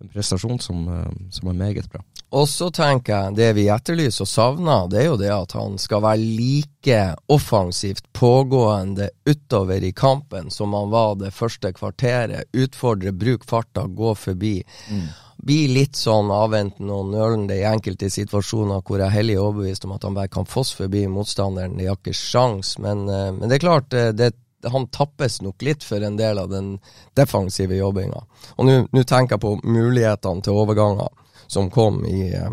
en 0.00 0.12
prestasjon 0.12 0.60
som, 0.62 0.84
som 1.30 1.50
er 1.50 1.58
meget 1.58 1.90
bra. 1.90 2.02
Og 2.36 2.44
så 2.48 2.68
tenker 2.74 3.14
jeg, 3.14 3.36
det 3.38 3.52
vi 3.56 3.68
etterlyser 3.72 4.26
og 4.26 4.28
savner, 4.28 4.88
det 4.92 5.00
er 5.00 5.06
jo 5.06 5.20
det 5.20 5.30
at 5.32 5.54
han 5.56 5.78
skal 5.80 6.02
være 6.04 6.20
like 6.20 6.98
offensivt 7.32 8.04
pågående 8.12 9.08
utover 9.24 9.84
i 9.84 9.94
kampen 9.96 10.50
som 10.52 10.76
han 10.76 10.92
var 10.92 11.16
det 11.22 11.32
første 11.32 11.72
kvarteret. 11.72 12.50
Utfordre, 12.52 13.14
bruk 13.16 13.48
farta, 13.48 13.86
gå 13.88 14.12
forbi. 14.14 14.58
Mm. 14.92 15.06
Bli 15.48 15.58
litt 15.72 15.96
sånn 15.96 16.28
avventende 16.34 16.92
og 16.92 17.14
nølende 17.14 17.56
i 17.56 17.64
enkelte 17.68 18.10
situasjoner 18.12 18.82
hvor 18.82 18.98
jeg 18.98 19.06
er 19.06 19.16
hellig 19.16 19.38
overbevist 19.40 19.86
om 19.88 19.94
at 19.96 20.04
han 20.04 20.18
bare 20.18 20.32
kan 20.34 20.48
fosse 20.50 20.76
forbi 20.76 21.06
motstanderen. 21.08 21.78
De 21.78 21.88
har 21.88 21.96
ikke 21.96 22.16
sjans, 22.16 22.74
men, 22.82 23.06
eh, 23.08 23.30
men 23.32 23.48
det 23.48 23.56
er 23.56 23.64
klart, 23.64 23.88
det 23.94 24.04
det, 24.18 24.34
han 24.66 24.88
tappes 24.90 25.40
nok 25.42 25.62
litt 25.62 25.84
for 25.86 26.02
en 26.02 26.16
del 26.18 26.38
av 26.38 26.50
den 26.50 26.76
defensive 27.18 27.76
jobbinga. 27.78 28.22
Og 28.56 28.68
nå 28.68 29.02
tenker 29.04 29.36
jeg 29.36 29.44
på 29.44 29.54
mulighetene 29.62 30.44
til 30.44 30.58
overganger 30.58 31.10
som 31.48 31.70
kom 31.72 32.02
i 32.06 32.28
eh, 32.34 32.50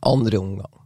andre 0.00 0.38
omgang. 0.38 0.76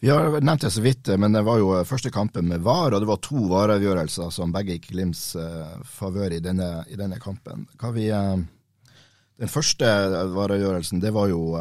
Vi 0.00 0.10
har 0.12 0.36
nevnt 0.40 0.62
det 0.62 0.70
så 0.70 0.82
vidt, 0.84 1.08
men 1.18 1.34
det 1.34 1.42
var 1.46 1.58
jo 1.58 1.72
eh, 1.78 1.86
første 1.88 2.12
kampen 2.14 2.48
med 2.50 2.62
VAR, 2.66 2.94
og 2.94 3.02
det 3.02 3.08
var 3.08 3.22
to 3.24 3.48
VAR-avgjørelser 3.50 4.30
som 4.34 4.52
begge 4.54 4.76
gikk 4.76 4.92
Glimts 4.92 5.30
uh, 5.34 5.78
favør 5.82 6.36
i 6.36 6.38
i 6.38 6.98
denne 7.00 7.18
kampen. 7.22 7.66
Vi, 7.96 8.10
den 8.12 9.50
første 9.50 9.88
VAR-avgjørelsen, 10.36 11.00
det 11.02 11.14
var 11.16 11.32
jo 11.32 11.56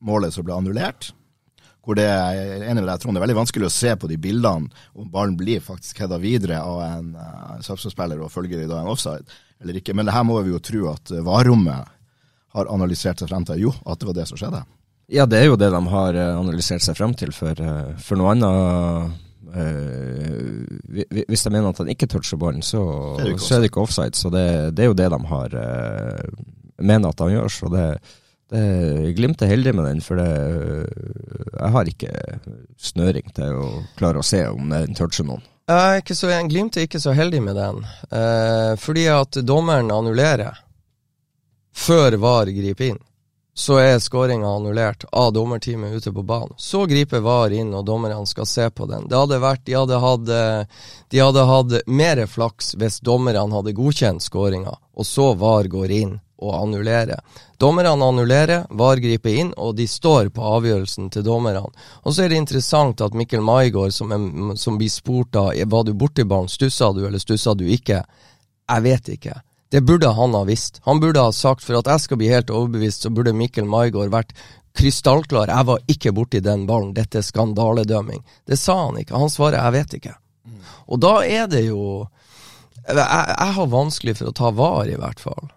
målet 0.00 0.32
som 0.32 0.46
ble 0.46 0.56
annullert. 0.56 1.12
Hvor 1.82 1.98
det 1.98 2.04
er 2.06 2.62
enig 2.62 2.82
med 2.84 2.86
deg, 2.86 3.00
Trond, 3.02 3.16
det 3.16 3.20
er 3.20 3.26
veldig 3.26 3.40
vanskelig 3.40 3.66
å 3.66 3.74
se 3.74 3.94
på 3.98 4.10
de 4.10 4.18
bildene 4.22 4.70
om 4.94 5.08
ballen 5.10 5.34
blir 5.38 5.64
faktisk 5.64 6.04
hedda 6.04 6.20
videre 6.22 6.60
av 6.62 6.82
en 6.86 7.08
uh, 7.18 7.56
Sarpsborg-spiller 7.58 8.22
og 8.22 8.30
følger 8.30 8.68
da 8.70 8.84
en 8.84 8.92
offside 8.92 9.26
eller 9.62 9.80
ikke. 9.80 9.94
Men 9.94 10.06
det 10.06 10.14
her 10.14 10.26
må 10.26 10.38
vi 10.42 10.54
jo 10.54 10.62
tro 10.62 10.86
at 10.92 11.10
varrommet 11.26 11.90
har 12.52 12.70
analysert 12.70 13.22
seg 13.22 13.30
frem 13.32 13.46
til 13.48 13.66
jo, 13.66 13.74
at 13.86 14.00
det 14.00 14.08
var 14.08 14.18
det 14.18 14.28
som 14.30 14.40
skjedde? 14.40 14.62
Ja, 15.12 15.26
det 15.28 15.42
er 15.42 15.50
jo 15.50 15.58
det 15.60 15.72
de 15.72 15.82
har 15.92 16.16
eh, 16.16 16.38
analysert 16.38 16.84
seg 16.84 16.96
frem 16.96 17.14
til, 17.18 17.34
for, 17.36 17.58
eh, 17.58 17.92
for 18.02 18.20
noe 18.20 18.34
annet 18.36 19.20
Uh, 19.52 20.62
hvis 21.28 21.42
de 21.44 21.50
mener 21.52 21.66
at 21.68 21.80
han 21.82 21.90
ikke 21.92 22.06
toucher 22.08 22.38
ballen, 22.40 22.62
så, 22.64 22.78
så, 23.36 23.50
er 23.52 23.60
det 23.60 23.68
ikke 23.68 23.82
offside. 23.82 24.16
Så 24.16 24.30
det, 24.32 24.72
det 24.78 24.86
er 24.86 24.88
jo 24.88 24.94
det 24.96 25.10
de 25.12 25.18
har 25.28 25.56
uh, 25.58 26.38
mener 26.80 27.12
at 27.12 27.20
han 27.20 27.34
gjør. 27.34 27.52
Så 27.52 27.68
det, 27.68 27.82
det 28.52 29.12
Glimt 29.16 29.42
er 29.42 29.50
heldig 29.52 29.72
med 29.74 29.86
den, 29.88 30.00
for 30.04 30.20
det, 30.20 30.28
jeg 31.56 31.70
har 31.76 31.88
ikke 31.88 32.10
snøring 32.80 33.32
til 33.36 33.62
å 33.62 33.68
klare 33.96 34.20
å 34.20 34.26
se 34.26 34.42
om 34.50 34.68
den 34.72 34.98
toucher 34.98 35.26
noen. 35.28 35.44
Jeg 35.70 36.02
er 36.02 36.18
så, 36.18 36.28
Glimt 36.50 36.76
er 36.76 36.88
ikke 36.88 37.00
så 37.00 37.14
heldig 37.16 37.40
med 37.42 37.56
den, 37.56 37.80
eh, 38.10 38.74
fordi 38.76 39.06
at 39.08 39.38
dommeren 39.46 39.92
annullerer 39.94 40.58
før 41.72 42.18
VAR 42.20 42.50
griper 42.52 42.90
inn, 42.90 43.00
så 43.54 43.76
er 43.80 44.00
skåringa 44.00 44.48
annullert 44.48 45.04
av 45.12 45.32
dommerteamet 45.36 45.92
ute 45.92 46.12
på 46.12 46.24
banen. 46.24 46.52
Så 46.56 46.86
griper 46.88 47.20
VAR 47.24 47.52
inn, 47.52 47.72
og 47.76 47.86
dommerne 47.86 48.26
skal 48.26 48.48
se 48.48 48.68
på 48.70 48.88
den. 48.88 49.06
Det 49.08 49.16
hadde 49.16 49.40
vært, 49.40 49.64
De 49.64 49.76
hadde 49.76 50.00
hatt, 50.00 50.26
de 51.08 51.20
hadde 51.20 51.44
hatt 51.48 51.74
mer 51.86 52.26
flaks 52.26 52.74
hvis 52.80 53.00
dommerne 53.00 53.44
hadde 53.52 53.76
godkjent 53.76 54.24
skåringa, 54.24 54.76
og 54.96 55.08
så 55.08 55.32
VAR 55.36 55.68
går 55.72 55.96
inn 56.00 56.18
og 56.42 56.56
annullere. 56.58 57.20
Dommerne 57.62 57.92
annullerer, 57.94 58.64
VAR 58.70 58.98
griper 59.02 59.38
inn, 59.38 59.52
og 59.56 59.76
de 59.78 59.86
står 59.88 60.32
på 60.34 60.42
avgjørelsen 60.56 61.12
til 61.14 61.24
dommerne. 61.26 61.62
Og 62.02 62.14
så 62.14 62.24
er 62.24 62.32
det 62.32 62.40
interessant 62.42 63.00
at 63.04 63.14
Mikkel 63.14 63.44
Maigård, 63.46 63.94
som, 63.94 64.10
som 64.58 64.80
blir 64.80 64.90
spurt 64.90 65.38
av 65.38 65.52
var 65.70 65.86
du 65.86 65.94
borti 65.94 66.26
ballen, 66.26 66.50
stussa 66.50 66.90
du 66.92 67.04
eller 67.06 67.22
stussa 67.22 67.54
du 67.54 67.64
ikke? 67.70 68.02
Jeg 68.72 68.86
vet 68.88 69.12
ikke. 69.16 69.36
Det 69.72 69.80
burde 69.88 70.10
han 70.12 70.34
ha 70.36 70.42
visst. 70.44 70.82
Han 70.84 71.00
burde 71.00 71.22
ha 71.22 71.32
sagt, 71.32 71.64
for 71.64 71.78
at 71.78 71.88
jeg 71.88 72.04
skal 72.04 72.18
bli 72.20 72.32
helt 72.32 72.50
overbevist, 72.52 73.06
så 73.06 73.14
burde 73.14 73.32
Mikkel 73.36 73.64
Maigård 73.64 74.10
vært 74.12 74.34
krystallklar. 74.76 75.52
Jeg 75.52 75.68
var 75.68 75.86
ikke 75.94 76.12
borti 76.16 76.42
den 76.44 76.66
ballen, 76.68 76.92
dette 76.96 77.20
er 77.20 77.26
skandaledømming. 77.26 78.20
Det 78.48 78.58
sa 78.60 78.76
han 78.86 78.98
ikke. 79.00 79.16
Han 79.16 79.30
svarer 79.30 79.62
'jeg 79.62 79.72
vet 79.72 79.94
ikke'. 80.00 80.18
Og 80.88 81.00
da 81.00 81.14
er 81.24 81.46
det 81.46 81.66
jo 81.66 82.08
jeg, 82.88 82.96
jeg, 82.98 83.52
har 83.56 83.66
vanskelig 83.66 84.16
for 84.18 84.30
å 84.30 84.36
ta 84.36 84.50
var, 84.50 84.88
i 84.90 84.98
hvert 84.98 85.20
fall. 85.22 85.50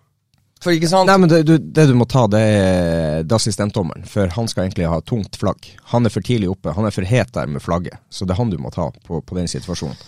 For 0.66 0.74
ikke 0.74 0.90
sant? 0.90 1.06
Nei, 1.06 1.20
men 1.22 1.30
det 1.30 1.44
du, 1.46 1.60
det 1.62 1.84
du 1.92 1.94
må 1.94 2.08
ta, 2.10 2.24
det 2.32 2.42
er, 2.42 3.28
assistentdommeren. 3.36 4.08
For 4.10 4.32
han 4.34 4.50
skal 4.50 4.66
egentlig 4.66 4.90
ha 4.90 4.98
tungt 5.06 5.38
flagg. 5.38 5.68
Han 5.92 6.10
er 6.10 6.14
for 6.14 6.26
tidlig 6.26 6.50
oppe. 6.56 6.74
Han 6.74 6.90
er 6.90 6.96
for 6.96 7.06
het 7.06 7.36
der 7.38 7.52
med 7.52 7.62
flagget. 7.62 8.02
Så 8.10 8.26
det 8.26 8.34
er 8.34 8.42
han 8.42 8.50
du 8.50 8.58
må 8.58 8.74
ta 8.74 8.90
på, 9.06 9.22
på 9.22 9.38
den 9.38 9.52
situasjonen. 9.52 10.00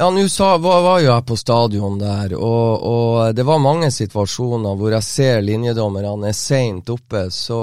Ja, 0.00 0.08
nå 0.10 0.24
var, 0.34 0.58
var, 0.82 0.98
jo 1.04 1.10
jeg 1.10 1.24
på 1.28 1.36
stadion 1.36 1.98
der, 2.00 2.32
og, 2.34 2.82
og, 2.82 3.34
det 3.36 3.44
var 3.44 3.60
mange 3.60 3.90
situasjoner 3.92 4.74
hvor 4.80 4.94
jeg 4.96 5.04
ser 5.04 5.42
linjedommerne 5.44 6.30
er 6.30 6.34
seint 6.34 6.88
oppe, 6.90 7.26
så 7.30 7.60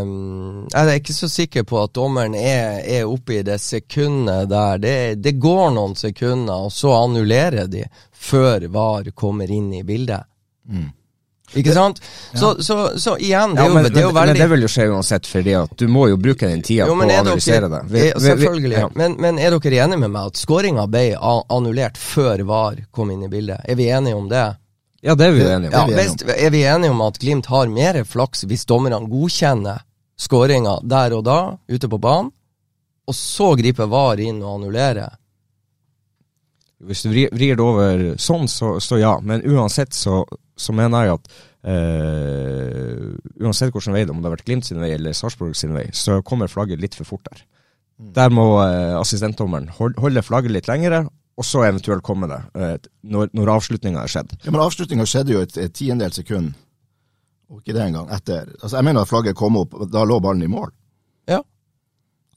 um, 0.00 0.64
jeg 0.72 0.80
er 0.80 0.96
ikke 0.96 1.14
så 1.14 1.28
sikker 1.30 1.66
på 1.68 1.78
at 1.84 1.92
dommeren 1.94 2.34
er, 2.34 2.80
er 2.80 3.04
oppe 3.04 3.36
i 3.36 3.44
det 3.46 3.60
sekundet 3.62 4.48
der. 4.50 4.80
Det, 4.82 4.96
det, 5.20 5.36
går 5.38 5.76
noen 5.76 5.94
sekunder, 6.00 6.64
og 6.66 6.72
så 6.74 6.96
annullerer 6.96 7.68
de 7.70 7.84
før 8.10 8.66
VAR 8.72 9.12
kommer 9.14 9.52
inn 9.52 9.68
i 9.76 9.84
bildet. 9.86 10.24
Mm. 10.66 10.88
Ikke 11.56 11.72
sant? 11.72 12.00
Så, 12.34 12.62
så, 12.62 12.76
så, 13.00 13.16
igjen, 13.16 13.54
det 13.56 13.62
er, 13.62 13.70
jo, 13.70 13.74
men, 13.74 13.88
det 13.88 14.00
er 14.00 14.04
jo 14.04 14.12
veldig 14.12 14.34
Men 14.34 14.40
det 14.42 14.48
vil 14.52 14.66
jo 14.66 14.70
skje 14.70 14.86
uansett, 14.92 15.28
fordi 15.30 15.54
at 15.56 15.72
du 15.80 15.86
må 15.88 16.06
jo 16.10 16.18
bruke 16.20 16.50
den 16.50 16.62
tida 16.66 16.88
på 16.88 16.96
å 16.96 17.06
analysere 17.06 17.70
det. 17.72 17.80
Vi, 17.92 18.04
selvfølgelig. 18.26 18.84
Men, 18.98 19.16
men, 19.22 19.40
er 19.40 19.56
dere 19.56 19.82
enige 19.86 20.02
med 20.04 20.12
meg 20.12 20.30
at 20.32 20.40
skåringa 20.40 20.86
ble 20.92 21.06
annullert 21.16 21.98
før 22.00 22.44
VAR 22.48 22.84
kom 22.94 23.10
inn 23.14 23.24
i 23.24 23.32
bildet? 23.32 23.64
Er 23.64 23.80
vi 23.80 23.88
enige 23.88 24.20
om 24.20 24.28
det? 24.32 24.46
Ja, 25.06 25.14
det 25.14 25.30
er 25.30 25.36
vi 25.36 25.44
enige 25.44 25.70
om. 25.70 25.92
Ja, 25.92 26.00
hvis, 26.02 26.16
er 26.36 26.50
vi 26.50 26.64
enige 26.66 26.94
om 26.94 27.04
at 27.06 27.20
Glimt 27.22 27.48
har 27.52 27.68
mer 27.72 28.00
flaks 28.04 28.44
hvis 28.48 28.66
dommerne 28.68 29.00
godkjenner 29.08 29.84
skåringa 30.20 30.80
der 30.88 31.14
og 31.16 31.24
da, 31.26 31.40
ute 31.68 31.88
på 31.92 32.00
banen, 32.00 32.32
og 33.06 33.14
så 33.14 33.52
griper 33.58 33.88
VAR 33.88 34.20
inn 34.20 34.42
og 34.42 34.58
annullerer? 34.58 35.14
Hvis 36.84 37.02
du 37.06 37.10
vrir, 37.12 37.30
vrir 37.32 37.56
det 37.56 37.64
over 37.64 38.02
sånn, 38.20 38.48
så, 38.52 38.74
så 38.84 38.98
ja. 39.00 39.14
Men 39.24 39.40
uansett 39.48 39.94
så, 39.96 40.22
så 40.56 40.74
mener 40.76 41.06
jeg 41.06 41.14
at 41.16 41.30
uh, 41.68 43.12
uansett 43.40 43.72
hvilken 43.72 43.96
vei 43.96 44.04
det 44.04 44.12
om 44.12 44.20
det 44.20 44.28
har 44.28 44.34
vært 44.36 44.46
Glimt 44.48 44.66
sin 44.68 44.80
vei 44.82 44.92
eller 44.96 45.16
Sarpsborg 45.16 45.56
sin 45.56 45.74
vei, 45.76 45.86
så 45.96 46.20
kommer 46.26 46.50
flagget 46.52 46.82
litt 46.82 46.96
for 46.98 47.08
fort 47.08 47.24
der. 47.30 47.44
Der 48.18 48.28
må 48.34 48.44
uh, 48.60 48.98
assistentdommeren 49.00 49.70
hold- 49.78 49.96
holde 50.02 50.22
flagget 50.26 50.52
litt 50.52 50.68
lengre, 50.68 51.06
og 51.36 51.44
så 51.44 51.64
eventuelt 51.66 52.00
komme 52.04 52.24
det 52.30 52.38
eh, 52.56 52.76
når, 53.12 53.26
når 53.36 53.50
avslutninga 53.58 54.00
er 54.00 54.08
skjedd. 54.08 54.30
Ja, 54.40 54.52
Men 54.54 54.62
avslutninga 54.64 55.04
skjedde 55.04 55.34
jo 55.34 55.42
et, 55.44 55.58
et 55.60 55.74
tiendedels 55.76 56.16
sekund, 56.16 56.54
og 57.52 57.58
ikke 57.60 57.74
det 57.76 57.82
engang, 57.90 58.06
etter. 58.16 58.46
Altså, 58.62 58.78
jeg 58.78 58.86
mener 58.88 59.04
at 59.04 59.10
flagget 59.10 59.36
kom 59.36 59.58
opp, 59.60 59.76
da 59.92 60.04
lå 60.08 60.16
ballen 60.24 60.46
i 60.46 60.48
mål. 60.48 60.70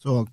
Så 0.04 0.16
han, 0.16 0.28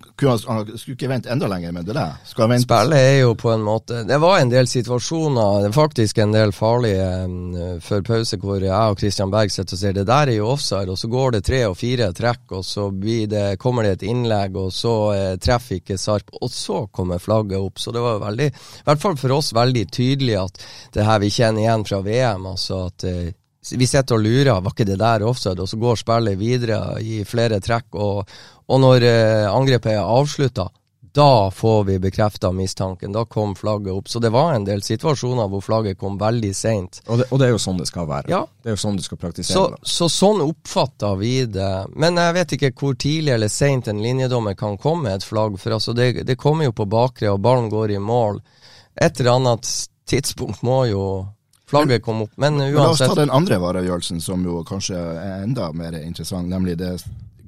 han 0.47 0.77
skulle 0.77 0.95
ikke 0.95 1.09
vente 1.11 1.27
enda 1.27 1.47
lenger 1.51 1.73
med 1.75 1.89
det 1.89 1.95
der. 1.97 2.13
Spillet 2.23 2.95
er 2.95 3.17
jo 3.19 3.33
på 3.35 3.49
en 3.51 3.65
måte 3.67 4.05
Det 4.07 4.15
var 4.23 4.37
en 4.39 4.51
del 4.51 4.67
situasjoner, 4.71 5.65
er 5.67 5.73
faktisk 5.75 6.21
en 6.23 6.31
del 6.31 6.53
farlige 6.55 7.07
eh, 7.25 7.73
før 7.83 8.05
pause, 8.07 8.39
hvor 8.39 8.63
jeg 8.63 8.71
og 8.71 8.95
Christian 9.01 9.33
Berg 9.33 9.51
sitter 9.51 9.75
og 9.75 9.81
sier 9.81 9.97
det 9.97 10.05
der 10.07 10.31
er 10.31 10.37
jo 10.37 10.53
offside, 10.53 10.87
og 10.87 10.95
så 11.01 11.09
går 11.11 11.35
det 11.35 11.41
tre 11.49 11.59
og 11.67 11.75
fire 11.75 12.07
trekk, 12.15 12.45
og 12.55 12.63
så 12.63 12.87
det, 12.95 13.43
kommer 13.59 13.83
det 13.83 13.97
et 13.97 14.07
innlegg, 14.07 14.55
og 14.55 14.71
så 14.71 14.93
eh, 15.17 15.33
treffer 15.35 15.81
ikke 15.81 15.99
Sarp, 15.99 16.31
og 16.39 16.47
så 16.53 16.85
kommer 16.87 17.19
flagget 17.19 17.59
opp. 17.59 17.83
Så 17.83 17.91
det 17.91 18.05
var 18.05 18.23
veldig, 18.23 18.47
i 18.47 18.87
hvert 18.87 19.03
fall 19.03 19.19
for 19.19 19.35
oss, 19.35 19.51
veldig 19.57 19.83
tydelig 19.91 20.39
at 20.45 20.63
det 20.95 21.09
her 21.09 21.19
vi 21.19 21.33
kjenner 21.41 21.65
igjen 21.65 21.85
fra 21.91 21.99
VM, 22.07 22.47
altså 22.53 22.85
at 22.87 23.07
eh, 23.11 23.35
vi 23.75 23.87
sitter 23.87 24.17
og 24.17 24.23
lurer, 24.23 24.61
var 24.61 24.73
ikke 24.73 24.87
det 24.87 24.99
der 25.01 25.25
offside? 25.27 25.59
Og 25.61 25.69
så 25.69 25.79
går 25.81 25.99
spillet 25.99 26.39
videre 26.39 26.81
i 27.03 27.23
flere 27.27 27.59
trekk, 27.63 27.95
og, 27.95 28.35
og 28.67 28.83
når 28.83 29.07
eh, 29.07 29.47
angrepet 29.51 29.95
er 29.95 30.03
avslutta, 30.03 30.69
da 31.17 31.51
får 31.51 31.83
vi 31.83 31.99
bekrefta 31.99 32.51
mistanken. 32.51 33.11
Da 33.11 33.25
kom 33.25 33.55
flagget 33.55 33.93
opp. 33.93 34.09
Så 34.09 34.19
det 34.19 34.29
var 34.29 34.53
en 34.53 34.65
del 34.67 34.83
situasjoner 34.85 35.47
hvor 35.49 35.63
flagget 35.65 35.97
kom 35.97 36.19
veldig 36.21 36.51
seint. 36.55 36.99
Og 37.07 37.17
det, 37.17 37.25
og 37.31 37.39
det 37.41 37.47
er 37.47 37.55
jo 37.55 37.61
sånn 37.63 37.79
det 37.79 37.87
skal 37.89 38.05
være. 38.05 38.29
Ja. 38.29 38.43
Det 38.61 38.69
er 38.69 38.75
jo 38.75 38.81
sånn 38.83 38.99
du 38.99 39.05
skal 39.05 39.17
praktisere 39.23 39.57
Så, 39.57 39.63
så 39.81 40.09
sånn 40.13 40.43
oppfatta 40.45 41.15
vi 41.17 41.31
det. 41.49 41.71
Men 41.97 42.21
jeg 42.21 42.35
vet 42.37 42.53
ikke 42.57 42.71
hvor 42.77 42.93
tidlig 43.01 43.33
eller 43.33 43.49
seint 43.49 43.89
en 43.89 44.03
linjedommer 44.03 44.53
kan 44.59 44.77
komme 44.77 45.07
med 45.07 45.17
et 45.17 45.25
flagg. 45.25 45.57
For 45.57 45.79
altså 45.79 45.97
det, 45.97 46.11
det 46.27 46.37
kommer 46.37 46.69
jo 46.69 46.77
på 46.77 46.85
bakre, 46.85 47.33
og 47.33 47.41
ballen 47.41 47.71
går 47.73 47.95
i 47.95 48.03
mål. 48.13 48.37
Et 48.93 49.17
eller 49.17 49.39
annet 49.39 49.73
tidspunkt 50.05 50.61
må 50.61 50.83
jo 50.91 51.03
flagget 51.69 52.03
kom 52.05 52.23
opp. 52.25 52.31
Men 52.37 52.57
Men 52.57 52.73
La 52.75 52.89
oss 52.91 53.03
ta 53.03 53.15
den 53.17 53.33
andre 53.33 53.59
vareavgjørelsen, 53.63 54.21
som 54.23 54.43
jo 54.45 54.63
kanskje 54.67 54.97
er 54.97 55.43
enda 55.43 55.71
mer 55.73 55.97
interessant, 55.99 56.47
nemlig 56.49 56.77
det 56.79 56.95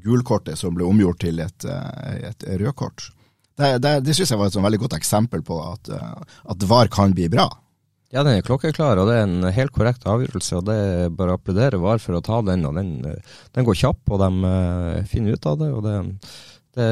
gulkortet 0.03 0.57
som 0.59 0.75
ble 0.75 0.87
omgjort 0.87 1.19
til 1.23 1.39
et, 1.43 1.65
eh, 1.65 2.29
et 2.29 2.45
rødkort. 2.59 3.09
Det, 3.59 3.73
det, 3.83 3.95
det 4.07 4.15
syns 4.15 4.31
jeg 4.31 4.39
var 4.39 4.47
et 4.47 4.55
sånn 4.55 4.63
veldig 4.63 4.79
godt 4.85 4.95
eksempel 4.95 5.41
på 5.43 5.57
at, 5.65 5.89
eh, 5.91 6.37
at 6.53 6.63
VAR 6.69 6.87
kan 6.91 7.11
bli 7.15 7.27
bra. 7.31 7.49
Ja, 8.09 8.23
den 8.25 8.39
er 8.39 8.45
klokkeklar, 8.45 8.97
og 8.97 9.09
det 9.09 9.19
er 9.19 9.27
en 9.27 9.49
helt 9.53 9.73
korrekt 9.75 10.07
avgjørelse. 10.09 10.57
og 10.57 10.65
Det 10.65 10.77
er 10.77 11.11
bare 11.13 11.35
å 11.35 11.37
applaudere 11.37 11.77
VAR 11.81 11.99
for 12.01 12.17
å 12.17 12.23
ta 12.25 12.39
den. 12.41 12.63
og 12.65 12.73
Den, 12.79 13.05
eh, 13.05 13.35
den 13.53 13.67
går 13.67 13.77
kjapp, 13.77 13.99
og 14.09 14.23
de 14.23 14.29
eh, 14.49 15.03
finner 15.11 15.35
ut 15.37 15.45
av 15.45 15.59
det. 15.59 15.69
og 15.75 15.83
Det, 15.83 15.97
det, 16.79 16.87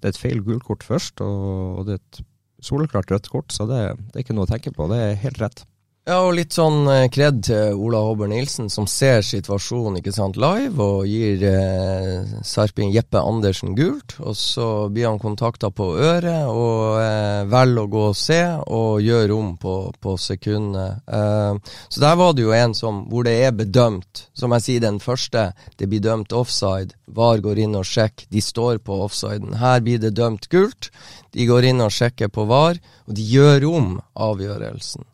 det 0.00 0.08
er 0.08 0.14
et 0.14 0.18
feil 0.18 0.40
gulkort 0.42 0.82
først, 0.82 1.20
og 1.22 1.86
det 1.86 1.98
er 1.98 2.02
et 2.02 2.22
soleklart 2.64 3.12
rødt 3.12 3.28
kort, 3.30 3.52
så 3.54 3.68
det, 3.70 3.82
det 4.10 4.16
er 4.18 4.24
ikke 4.24 4.34
noe 4.34 4.48
å 4.48 4.50
tenke 4.50 4.72
på. 4.74 4.88
Det 4.90 4.98
er 4.98 5.20
helt 5.22 5.38
rett. 5.44 5.62
Ja, 6.08 6.22
og 6.24 6.38
litt 6.38 6.54
sånn 6.56 6.86
eh, 6.88 7.10
kred 7.12 7.42
til 7.44 7.76
Ola 7.76 7.98
Håber 8.00 8.30
Nilsen, 8.30 8.70
som 8.72 8.86
ser 8.88 9.20
situasjonen 9.20 9.98
ikke 9.98 10.14
sant, 10.16 10.38
live, 10.40 10.80
og 10.80 11.02
gir 11.04 11.42
eh, 11.44 12.30
sarping 12.48 12.94
Jeppe 12.94 13.20
Andersen 13.20 13.74
gult. 13.76 14.14
Og 14.24 14.32
så 14.32 14.68
blir 14.88 15.04
han 15.04 15.20
kontakta 15.20 15.68
på 15.68 15.90
øret, 16.00 16.48
og 16.48 16.96
eh, 17.02 17.44
velger 17.52 17.82
å 17.82 17.92
gå 17.92 18.06
og 18.06 18.16
se, 18.16 18.40
og 18.72 19.04
gjør 19.04 19.36
om 19.36 19.52
på, 19.60 19.76
på 20.00 20.16
sekundet. 20.16 21.04
Eh, 21.12 21.76
så 21.92 22.04
der 22.06 22.16
var 22.22 22.32
det 22.32 22.46
jo 22.46 22.56
en 22.56 22.78
som, 22.78 23.04
hvor 23.12 23.28
det 23.28 23.36
er 23.44 23.52
bedømt, 23.60 24.24
som 24.32 24.56
jeg 24.56 24.64
sier 24.64 24.88
den 24.88 25.04
første, 25.04 25.50
det 25.76 25.92
blir 25.92 26.00
dømt 26.08 26.32
offside. 26.32 26.96
VAR 27.04 27.44
går 27.44 27.60
inn 27.66 27.76
og 27.76 27.84
sjekker, 27.84 28.30
de 28.32 28.40
står 28.40 28.80
på 28.80 28.96
offsiden. 29.04 29.58
Her 29.60 29.84
blir 29.84 30.00
det 30.00 30.16
dømt 30.16 30.48
gult. 30.48 30.88
De 31.36 31.44
går 31.44 31.68
inn 31.68 31.84
og 31.84 31.92
sjekker 31.92 32.32
på 32.32 32.48
VAR, 32.48 32.80
og 33.04 33.12
de 33.20 33.28
gjør 33.28 33.68
om 33.76 33.98
avgjørelsen. 34.16 35.04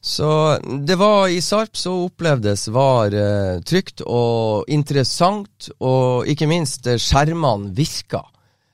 Så 0.00 0.58
det 0.86 0.96
var 0.96 1.28
i 1.28 1.40
Sarp 1.44 1.76
så 1.76 1.92
opplevdes 2.06 2.68
var 2.72 3.12
eh, 3.12 3.60
trygt 3.60 4.00
og 4.00 4.68
interessant, 4.72 5.68
og 5.76 6.28
ikke 6.30 6.48
minst 6.48 6.88
eh, 6.88 6.96
skjermene 6.96 7.74
virka. 7.76 8.22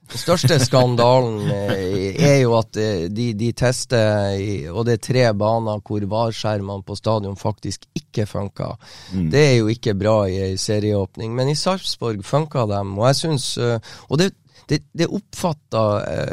Den 0.07 0.23
største 0.23 0.61
skandalen 0.69 1.51
eh, 1.51 2.15
er 2.15 2.37
jo 2.45 2.55
at 2.61 2.79
eh, 2.79 3.09
de, 3.11 3.33
de 3.35 3.51
tester, 3.59 4.39
og 4.71 4.87
det 4.87 4.95
er 4.95 5.03
tre 5.03 5.25
baner 5.35 5.83
hvor 5.83 6.07
VAR-skjermene 6.15 6.87
på 6.87 6.95
stadion 6.95 7.35
faktisk 7.41 7.89
ikke 7.99 8.29
funka. 8.31 8.77
Det 9.11 9.43
er 9.49 9.57
jo 9.57 9.73
ikke 9.73 9.97
bra 9.99 10.21
i 10.31 10.39
ei 10.53 10.55
serieåpning, 10.62 11.35
men 11.35 11.51
i 11.51 11.59
Sarpsborg 11.59 12.23
funka 12.25 12.69
dem, 12.71 12.95
og 13.01 13.11
jeg 13.11 13.19
syns 13.25 13.49
Og 13.59 14.23
det, 14.23 14.31
det, 14.71 14.79
det 14.95 15.11
oppfatta 15.11 15.83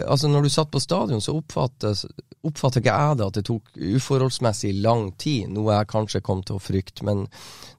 Altså, 0.05 0.29
når 0.29 0.45
du 0.45 0.53
satt 0.53 0.69
på 0.71 0.79
stadion, 0.79 1.21
så 1.21 1.33
oppfatta 1.33 1.95
oppfatter 2.43 2.83
ikke 2.83 2.95
jeg 2.95 3.19
det 3.19 3.27
at 3.27 3.37
det 3.37 3.45
tok 3.47 3.77
uforholdsmessig 3.97 4.73
lang 4.83 5.11
tid, 5.21 5.51
noe 5.53 5.77
jeg 5.77 5.91
kanskje 5.93 6.23
kom 6.25 6.43
til 6.45 6.57
å 6.57 6.63
frykte, 6.63 7.05
men 7.07 7.25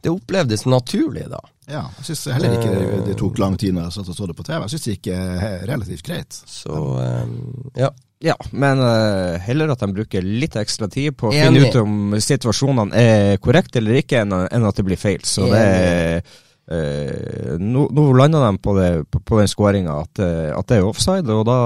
det 0.04 0.12
opplevdes 0.12 0.66
naturlig 0.68 1.26
da. 1.32 1.42
Ja, 1.70 1.86
jeg 1.98 2.10
syns 2.10 2.26
heller 2.34 2.58
ikke 2.58 2.72
det, 2.72 2.88
det 3.06 3.18
tok 3.20 3.38
lang 3.40 3.54
tid 3.60 3.76
når 3.76 3.88
jeg 3.88 3.96
satt 3.98 4.10
og 4.12 4.18
så 4.18 4.26
det 4.28 4.36
på 4.36 4.44
TV. 4.44 4.58
Jeg 4.60 4.74
syns 4.74 4.86
det 4.86 4.96
gikk 4.96 5.12
eh, 5.14 5.54
relativt 5.70 6.04
greit. 6.04 6.40
Så 6.48 6.74
um, 6.74 7.38
ja. 7.78 7.92
Ja, 8.24 8.36
men 8.56 8.80
uh, 8.80 9.36
heller 9.42 9.68
at 9.74 9.82
de 9.82 9.90
bruker 9.92 10.24
litt 10.24 10.54
ekstra 10.56 10.86
tid 10.88 11.12
på 11.18 11.28
å 11.28 11.32
Enig. 11.34 11.44
finne 11.44 11.68
ut 11.68 11.74
om 11.82 12.14
situasjonene 12.24 12.96
er 12.96 13.40
korrekte 13.42 13.82
eller 13.82 13.98
ikke, 14.00 14.22
enn, 14.24 14.64
at 14.64 14.78
det 14.78 14.84
blir 14.86 15.00
feil. 15.00 15.20
Så 15.28 15.50
det 15.50 15.60
er 15.60 16.30
eh, 16.70 17.54
nå, 17.60 17.84
nå 17.92 18.06
landa 18.16 18.40
de 18.46 18.58
på, 18.62 18.74
det, 18.78 18.88
på, 19.10 19.20
på 19.20 19.38
den 19.40 19.50
skåringa 19.50 19.98
at, 20.04 20.20
eh, 20.24 20.50
at 20.54 20.70
det 20.70 20.80
er 20.80 20.88
offside, 20.88 21.28
og 21.32 21.44
da 21.48 21.58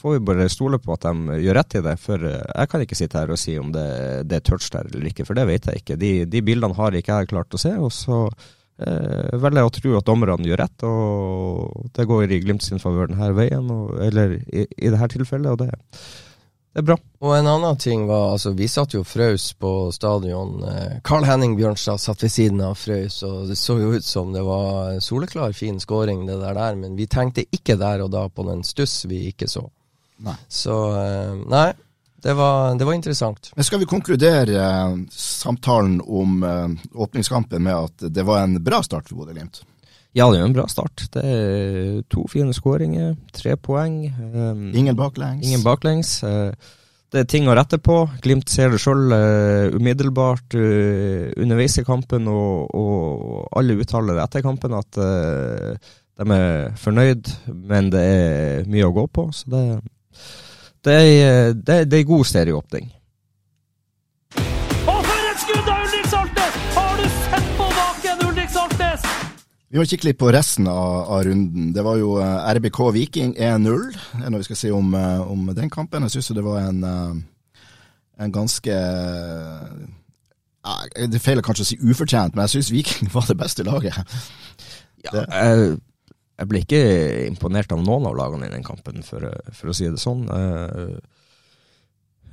får 0.00 0.16
vi 0.16 0.24
bare 0.30 0.50
stole 0.52 0.80
på 0.82 0.94
at 0.96 1.06
de 1.06 1.38
gjør 1.44 1.58
rett 1.60 1.78
i 1.78 1.84
det. 1.86 1.96
For 2.02 2.28
eh, 2.28 2.44
jeg 2.52 2.72
kan 2.72 2.84
ikke 2.84 2.98
sitte 2.98 3.22
her 3.22 3.34
og 3.34 3.40
si 3.40 3.58
om 3.60 3.72
det, 3.74 3.88
det 4.28 4.40
er 4.40 4.46
touch 4.46 4.70
der 4.74 4.90
eller 4.90 5.10
ikke, 5.10 5.26
for 5.28 5.38
det 5.38 5.48
vet 5.50 5.70
jeg 5.70 5.82
ikke. 5.82 5.98
De, 6.00 6.12
de 6.30 6.44
bildene 6.44 6.78
har 6.78 6.98
ikke 6.98 7.20
jeg 7.22 7.32
klart 7.34 7.58
å 7.58 7.62
se. 7.62 7.74
og 7.78 7.92
så 7.94 8.22
eh, 8.26 9.34
velger 9.34 9.62
jeg 9.62 9.70
å 9.70 9.74
tro 9.80 9.98
at 9.98 10.08
dommerne 10.08 10.48
gjør 10.48 10.64
rett, 10.64 10.86
og 10.88 11.90
det 11.96 12.08
går 12.08 12.32
i 12.32 12.40
Glimt 12.44 12.66
sin 12.66 12.82
favør 12.82 13.12
denne 13.12 13.34
veien, 13.36 13.68
og, 13.74 13.98
eller 14.02 14.38
i, 14.46 14.66
i 14.66 14.94
dette 14.94 15.12
tilfellet, 15.16 15.52
og 15.54 15.62
det, 15.64 15.70
det 16.78 16.84
er 16.84 16.86
bra. 16.92 16.96
Og 17.26 17.32
en 17.34 17.48
annen 17.50 17.78
ting 17.82 18.04
var, 18.06 18.36
altså 18.36 18.52
vi 18.54 18.68
satt 18.70 18.92
jo 18.94 19.00
og 19.02 19.08
frøs 19.10 19.48
på 19.58 19.70
stadion. 19.90 20.60
Eh, 20.62 21.00
Carl 21.02 21.24
Henning 21.26 21.56
Bjørnstad 21.58 21.98
satt 21.98 22.22
ved 22.22 22.30
siden 22.30 22.60
av 22.62 22.76
frøs, 22.78 23.16
og 23.26 23.48
det 23.50 23.56
så 23.58 23.74
jo 23.80 23.96
ut 23.96 24.06
som 24.06 24.30
det 24.30 24.44
var 24.46 24.92
en 24.92 25.02
soleklar 25.02 25.56
fin 25.58 25.80
scoring 25.82 26.22
det 26.28 26.36
der 26.38 26.54
der, 26.54 26.78
men 26.78 26.94
vi 26.94 27.08
tenkte 27.10 27.48
ikke 27.50 27.74
der 27.80 28.04
og 28.04 28.12
da 28.14 28.28
på 28.30 28.46
den 28.46 28.62
stuss 28.62 29.00
vi 29.10 29.24
ikke 29.32 29.50
så. 29.50 29.64
Nei. 30.22 30.36
Så 30.46 30.76
eh, 31.00 31.34
nei, 31.50 31.72
det 32.22 32.38
var, 32.38 32.78
det 32.78 32.86
var 32.86 32.94
interessant. 32.94 33.50
Men 33.58 33.66
skal 33.66 33.82
vi 33.82 33.90
konkludere 33.90 34.62
eh, 34.62 34.94
samtalen 35.10 35.98
om 36.06 36.42
eh, 36.46 36.94
åpningskampen 36.94 37.66
med 37.66 37.74
at 37.74 38.06
det 38.14 38.22
var 38.28 38.44
en 38.44 38.54
bra 38.62 38.84
start 38.86 39.10
for 39.10 39.24
Bodø-Glimt? 39.24 39.64
Ja, 40.18 40.26
det 40.32 40.40
er 40.40 40.48
en 40.48 40.56
bra 40.56 40.64
start. 40.66 41.04
Det 41.14 41.22
er 41.22 42.00
to 42.10 42.24
fine 42.30 42.54
skåringer, 42.56 43.14
tre 43.34 43.54
poeng. 43.60 44.00
Um, 44.34 44.68
Ingen 44.74 44.98
baklengs? 44.98 45.46
ingen 45.46 45.62
baklengs. 45.62 46.16
Uh, 46.26 46.50
det 47.12 47.22
er 47.22 47.28
ting 47.30 47.46
å 47.48 47.54
rette 47.56 47.78
på. 47.80 48.00
Glimt 48.24 48.50
ser 48.50 48.74
det 48.74 48.80
sjøl 48.82 49.14
umiddelbart 49.76 50.58
uh, 50.58 51.30
underveis 51.38 51.78
i 51.78 51.86
kampen, 51.86 52.26
og, 52.28 52.74
og 52.74 53.46
alle 53.60 53.78
uttaler 53.78 54.18
etter 54.24 54.42
kampen 54.44 54.74
at 54.76 54.98
eh, 55.00 55.94
de 56.18 56.26
er 56.34 56.74
fornøyd, 56.82 57.30
men 57.70 57.92
det 57.94 58.02
er 58.02 58.68
mye 58.68 58.88
å 58.90 58.94
gå 58.96 59.06
på. 59.14 59.28
Så 59.32 59.54
det, 59.54 59.62
det, 60.82 60.98
er, 60.98 61.52
det, 61.54 61.84
det 61.92 62.02
er 62.02 62.10
god 62.10 62.26
serieåpning. 62.26 62.90
Vi 69.68 69.76
må 69.76 69.84
kikke 69.84 70.08
litt 70.08 70.20
på 70.20 70.30
resten 70.32 70.68
av, 70.70 71.10
av 71.12 71.24
runden. 71.26 71.72
Det 71.76 71.82
var 71.84 71.98
jo 72.00 72.14
eh, 72.22 72.52
RBK 72.56 72.78
Viking 72.96 73.34
1-0. 73.36 73.82
Det 74.14 74.24
er 74.24 74.32
noe 74.32 74.40
vi 74.40 74.48
skal 74.48 74.60
si 74.62 74.70
om, 74.72 74.94
eh, 74.96 75.20
om 75.20 75.50
den 75.56 75.72
kampen. 75.72 76.06
Jeg 76.06 76.16
syns 76.16 76.30
det 76.38 76.44
var 76.46 76.62
en, 76.62 76.80
eh, 76.88 77.66
en 78.24 78.32
ganske 78.32 78.78
Det 80.98 81.20
er 81.20 81.44
kanskje 81.44 81.64
å 81.64 81.68
si 81.68 81.78
ufortjent, 81.80 82.34
men 82.34 82.46
jeg 82.46 82.56
syns 82.56 82.72
Viking 82.72 83.12
var 83.16 83.28
det 83.28 83.36
beste 83.40 83.64
laget. 83.68 84.00
Ja, 85.04 85.12
jeg, 85.20 85.76
jeg 86.38 86.48
ble 86.48 86.64
ikke 86.64 86.82
imponert 87.28 87.72
av 87.72 87.84
noen 87.84 88.08
av 88.08 88.16
lagene 88.16 88.48
i 88.48 88.52
den 88.56 88.64
kampen, 88.66 89.04
for, 89.04 89.28
for 89.52 89.70
å 89.70 89.76
si 89.76 89.88
det 89.90 90.00
sånn. 90.00 90.24
Eh, 90.32 90.96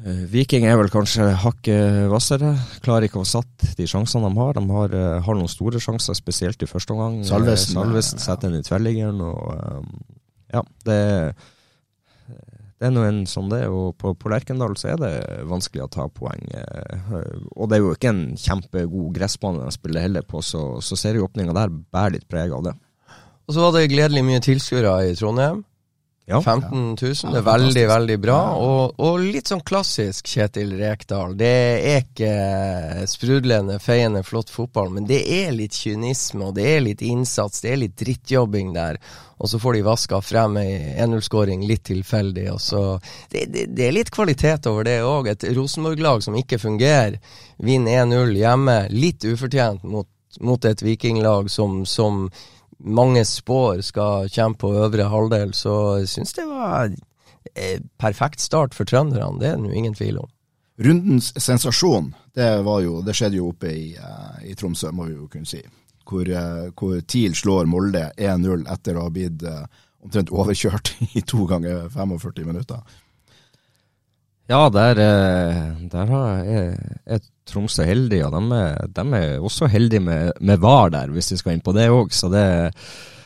Viking 0.04 0.66
er 0.68 0.76
vel 0.78 0.90
kanskje 0.94 1.24
hakket 1.42 2.06
hvassere. 2.12 2.52
Klarer 2.86 3.08
ikke 3.08 3.22
å 3.24 3.26
sette 3.28 3.72
de 3.78 3.88
sjansene 3.90 4.28
de 4.30 4.38
har. 4.38 4.54
De 4.54 4.64
har, 4.70 4.94
eh, 4.94 5.22
har 5.24 5.36
noen 5.40 5.50
store 5.50 5.80
sjanser, 5.82 6.14
spesielt 6.18 6.62
i 6.62 6.68
første 6.70 6.92
omgang. 6.94 7.24
Salvesen, 7.26 7.78
Eh, 7.78 7.82
Salvesen 7.82 8.20
ja. 8.20 8.24
setter 8.26 8.50
den 8.52 8.60
i 8.60 8.64
tverrliggeren, 8.68 9.22
eh, 9.22 9.82
ja, 10.54 10.62
det 10.86 11.36
det 12.78 12.90
er 12.90 12.92
nå 12.92 13.06
en 13.08 13.22
sånn 13.26 13.48
det, 13.50 13.62
og 13.72 13.96
på, 13.98 14.12
på 14.20 14.30
Lerkendal 14.30 14.74
så 14.76 14.90
er 14.92 14.98
det 15.00 15.12
vanskelig 15.48 15.86
å 15.86 15.90
ta 15.90 16.08
poeng. 16.12 16.44
eh, 16.54 17.22
Og 17.56 17.70
det 17.70 17.78
er 17.78 17.82
jo 17.86 17.94
ikke 17.96 18.10
en 18.12 18.36
kjempegod 18.36 19.14
gressbane 19.16 19.64
de 19.64 19.72
spiller 19.72 20.02
heller 20.02 20.22
på, 20.28 20.42
så, 20.44 20.82
så 20.84 20.98
serieåpninga 21.00 21.54
der 21.56 21.70
bærer 21.72 22.18
litt 22.18 22.28
preg 22.28 22.52
av 22.52 22.66
det. 22.68 22.74
Og 23.48 23.56
så 23.56 23.62
var 23.64 23.72
det 23.80 23.90
gledelig 23.90 24.26
mye 24.28 24.42
tilskuere 24.44 24.92
i 25.10 25.16
Trondheim. 25.16 25.64
Ja. 26.26 26.40
15 26.42 26.72
000, 26.72 26.98
det 26.98 27.20
Ja, 27.24 27.38
er 27.38 27.44
veldig, 27.46 27.82
veldig 27.88 28.16
bra. 28.18 28.38
Og, 28.58 28.96
og 28.98 29.20
litt 29.22 29.52
sånn 29.52 29.62
klassisk 29.62 30.26
Kjetil 30.32 30.72
Rekdal. 30.80 31.36
Det 31.38 31.52
er 31.86 32.00
ikke 32.02 33.06
sprudlende, 33.12 33.78
feiende, 33.84 34.24
flott 34.26 34.50
fotball, 34.50 34.90
men 34.96 35.06
det 35.06 35.20
er 35.22 35.54
litt 35.54 35.78
kynisme, 35.78 36.48
og 36.48 36.56
det 36.58 36.66
er 36.72 36.82
litt 36.88 37.04
innsats, 37.06 37.62
det 37.62 37.76
er 37.76 37.78
litt 37.84 37.94
drittjobbing 38.02 38.74
der. 38.74 38.98
Og 39.38 39.52
så 39.52 39.60
får 39.62 39.78
de 39.78 39.84
vaska 39.86 40.22
frem 40.26 40.58
ei 40.64 40.74
1-0-skåring 41.04 41.68
litt 41.70 41.84
tilfeldig, 41.92 42.48
og 42.56 42.62
så 42.64 42.82
det, 43.30 43.46
det, 43.54 43.68
det 43.78 43.86
er 43.86 43.96
litt 44.00 44.10
kvalitet 44.16 44.66
over 44.72 44.88
det 44.88 44.98
òg. 45.06 45.30
Et 45.30 45.48
Rosenborg-lag 45.54 46.26
som 46.26 46.40
ikke 46.40 46.58
fungerer, 46.64 47.20
vinner 47.62 48.02
1-0 48.08 48.34
hjemme, 48.40 48.80
litt 48.96 49.30
ufortjent 49.30 49.86
mot, 49.86 50.10
mot 50.42 50.66
et 50.66 50.82
vikinglag 50.82 51.54
som, 51.54 51.84
som 51.86 52.26
mange 52.80 53.24
spår 53.26 53.82
skal 53.82 54.30
kjempe 54.30 54.60
på 54.66 54.74
øvre 54.84 55.08
halvdel, 55.10 55.54
så 55.56 55.76
jeg 56.02 56.10
syns 56.12 56.34
det 56.38 56.46
var 56.50 56.90
perfekt 58.02 58.40
start 58.42 58.74
for 58.76 58.86
trønderne. 58.90 59.40
Det 59.40 59.48
er 59.54 59.58
det 59.62 59.76
ingen 59.78 59.94
tvil 59.96 60.18
om. 60.20 60.30
Rundens 60.82 61.30
sensasjon, 61.40 62.10
det, 62.36 62.50
var 62.66 62.82
jo, 62.84 62.98
det 63.06 63.14
skjedde 63.16 63.38
jo 63.40 63.50
oppe 63.54 63.70
i, 63.72 63.94
eh, 63.96 64.40
i 64.52 64.56
Tromsø, 64.60 64.90
må 64.92 65.06
vi 65.08 65.14
jo 65.16 65.28
kunne 65.32 65.48
si. 65.48 65.62
Hvor, 66.06 66.28
eh, 66.28 66.66
hvor 66.76 67.00
TIL 67.08 67.32
slår 67.38 67.66
Molde 67.72 68.10
1-0 68.20 68.66
etter 68.74 68.98
å 69.00 69.06
ha 69.08 69.14
blitt 69.16 69.46
eh, 69.48 69.62
omtrent 70.04 70.34
overkjørt 70.36 70.92
i 71.16 71.24
to 71.24 71.46
ganger 71.48 71.88
45 71.94 72.44
minutter. 72.46 72.82
Ja, 74.52 74.68
der, 74.70 75.00
der 75.90 76.12
har- 76.12 76.44
jeg 76.46 76.76
er 77.06 77.24
Tromsø 77.46 77.86
heldig, 77.86 78.22
og 78.26 78.34
de 78.36 78.60
er, 78.60 78.88
de 78.98 79.06
er 79.20 79.44
også 79.44 79.70
heldige 79.72 80.04
med, 80.04 80.32
med 80.42 80.62
VAR 80.64 80.94
der, 80.94 81.14
hvis 81.14 81.32
vi 81.34 81.40
skal 81.42 81.56
inn 81.56 81.66
på 81.66 81.76
det 81.78 81.90
òg. 81.94 82.14
Så 82.16 82.30
det, 82.34 82.46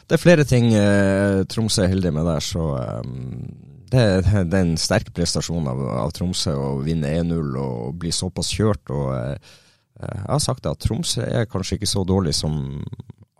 det 0.10 0.18
er 0.18 0.22
flere 0.22 0.46
ting 0.48 0.74
eh, 0.76 1.46
Tromsø 1.50 1.86
er 1.86 1.94
heldig 1.94 2.14
med 2.16 2.28
der. 2.28 2.44
Så 2.44 2.66
um, 2.76 3.48
det, 3.90 4.04
det 4.52 4.60
er 4.60 4.66
en 4.66 4.76
sterk 4.80 5.14
prestasjon 5.16 5.70
av, 5.72 5.86
av 6.06 6.14
Tromsø 6.16 6.54
å 6.54 6.74
vinne 6.86 7.12
1-0 7.22 7.56
og 7.62 7.96
bli 8.02 8.12
såpass 8.16 8.52
kjørt. 8.56 8.92
og 8.94 9.14
eh, 9.16 9.56
jeg 10.00 10.28
har 10.28 10.44
sagt 10.44 10.68
at 10.70 10.80
Tromsø 10.84 11.26
er 11.26 11.48
kanskje 11.50 11.80
ikke 11.80 11.90
så 11.92 12.06
dårlig 12.08 12.36
som 12.38 12.60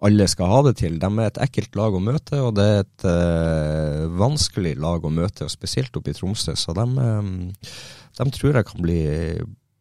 alle 0.06 0.28
skal 0.32 0.52
ha 0.52 0.60
det 0.68 0.76
til. 0.80 0.98
De 1.00 1.10
er 1.10 1.28
et 1.28 1.40
ekkelt 1.44 1.76
lag 1.76 1.96
å 1.96 2.02
møte, 2.04 2.40
og 2.44 2.54
det 2.58 2.66
er 2.66 2.84
et 2.84 3.08
eh, 3.10 4.04
vanskelig 4.20 4.76
lag 4.80 5.04
å 5.04 5.12
møte, 5.12 5.46
og 5.46 5.54
spesielt 5.54 5.96
oppe 6.00 6.14
i 6.14 6.18
Tromsø. 6.18 6.56
Så 6.60 6.76
de, 6.78 6.86
eh, 7.04 7.74
de 8.20 8.30
tror 8.36 8.60
jeg 8.60 8.68
kan 8.70 8.84
bli, 8.86 9.02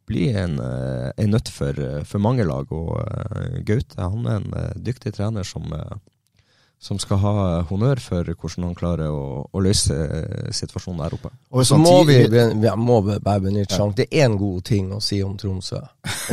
bli 0.08 0.28
en, 0.32 0.58
eh, 0.60 1.08
en 1.16 1.34
nøtt 1.34 1.50
for, 1.52 1.78
for 2.08 2.22
mange 2.22 2.46
lag. 2.48 2.70
Og 2.72 2.94
eh, 3.02 3.58
Gaute 3.66 4.00
han 4.00 4.26
er 4.26 4.38
en 4.40 4.54
eh, 4.56 4.76
dyktig 4.88 5.14
trener 5.18 5.46
som, 5.46 5.66
som 6.78 7.00
skal 7.02 7.20
ha 7.22 7.34
honnør 7.68 8.00
for 8.02 8.28
hvordan 8.32 8.68
han 8.68 8.76
klarer 8.78 9.10
å, 9.12 9.44
å 9.50 9.62
løse 9.62 9.96
situasjonen 10.54 11.02
der 11.04 11.16
oppe. 11.18 11.32
Og 11.50 11.66
Så 11.66 11.78
må 11.80 11.96
vi, 12.08 12.20
vi 12.30 12.74
må 12.78 13.00
bare 13.06 13.40
benytte 13.44 13.76
sjansen. 13.76 13.96
Det 13.98 14.08
er 14.08 14.28
én 14.28 14.38
god 14.40 14.62
ting 14.68 14.92
å 14.94 15.00
si 15.02 15.20
om 15.26 15.34
Tromsø. 15.38 15.82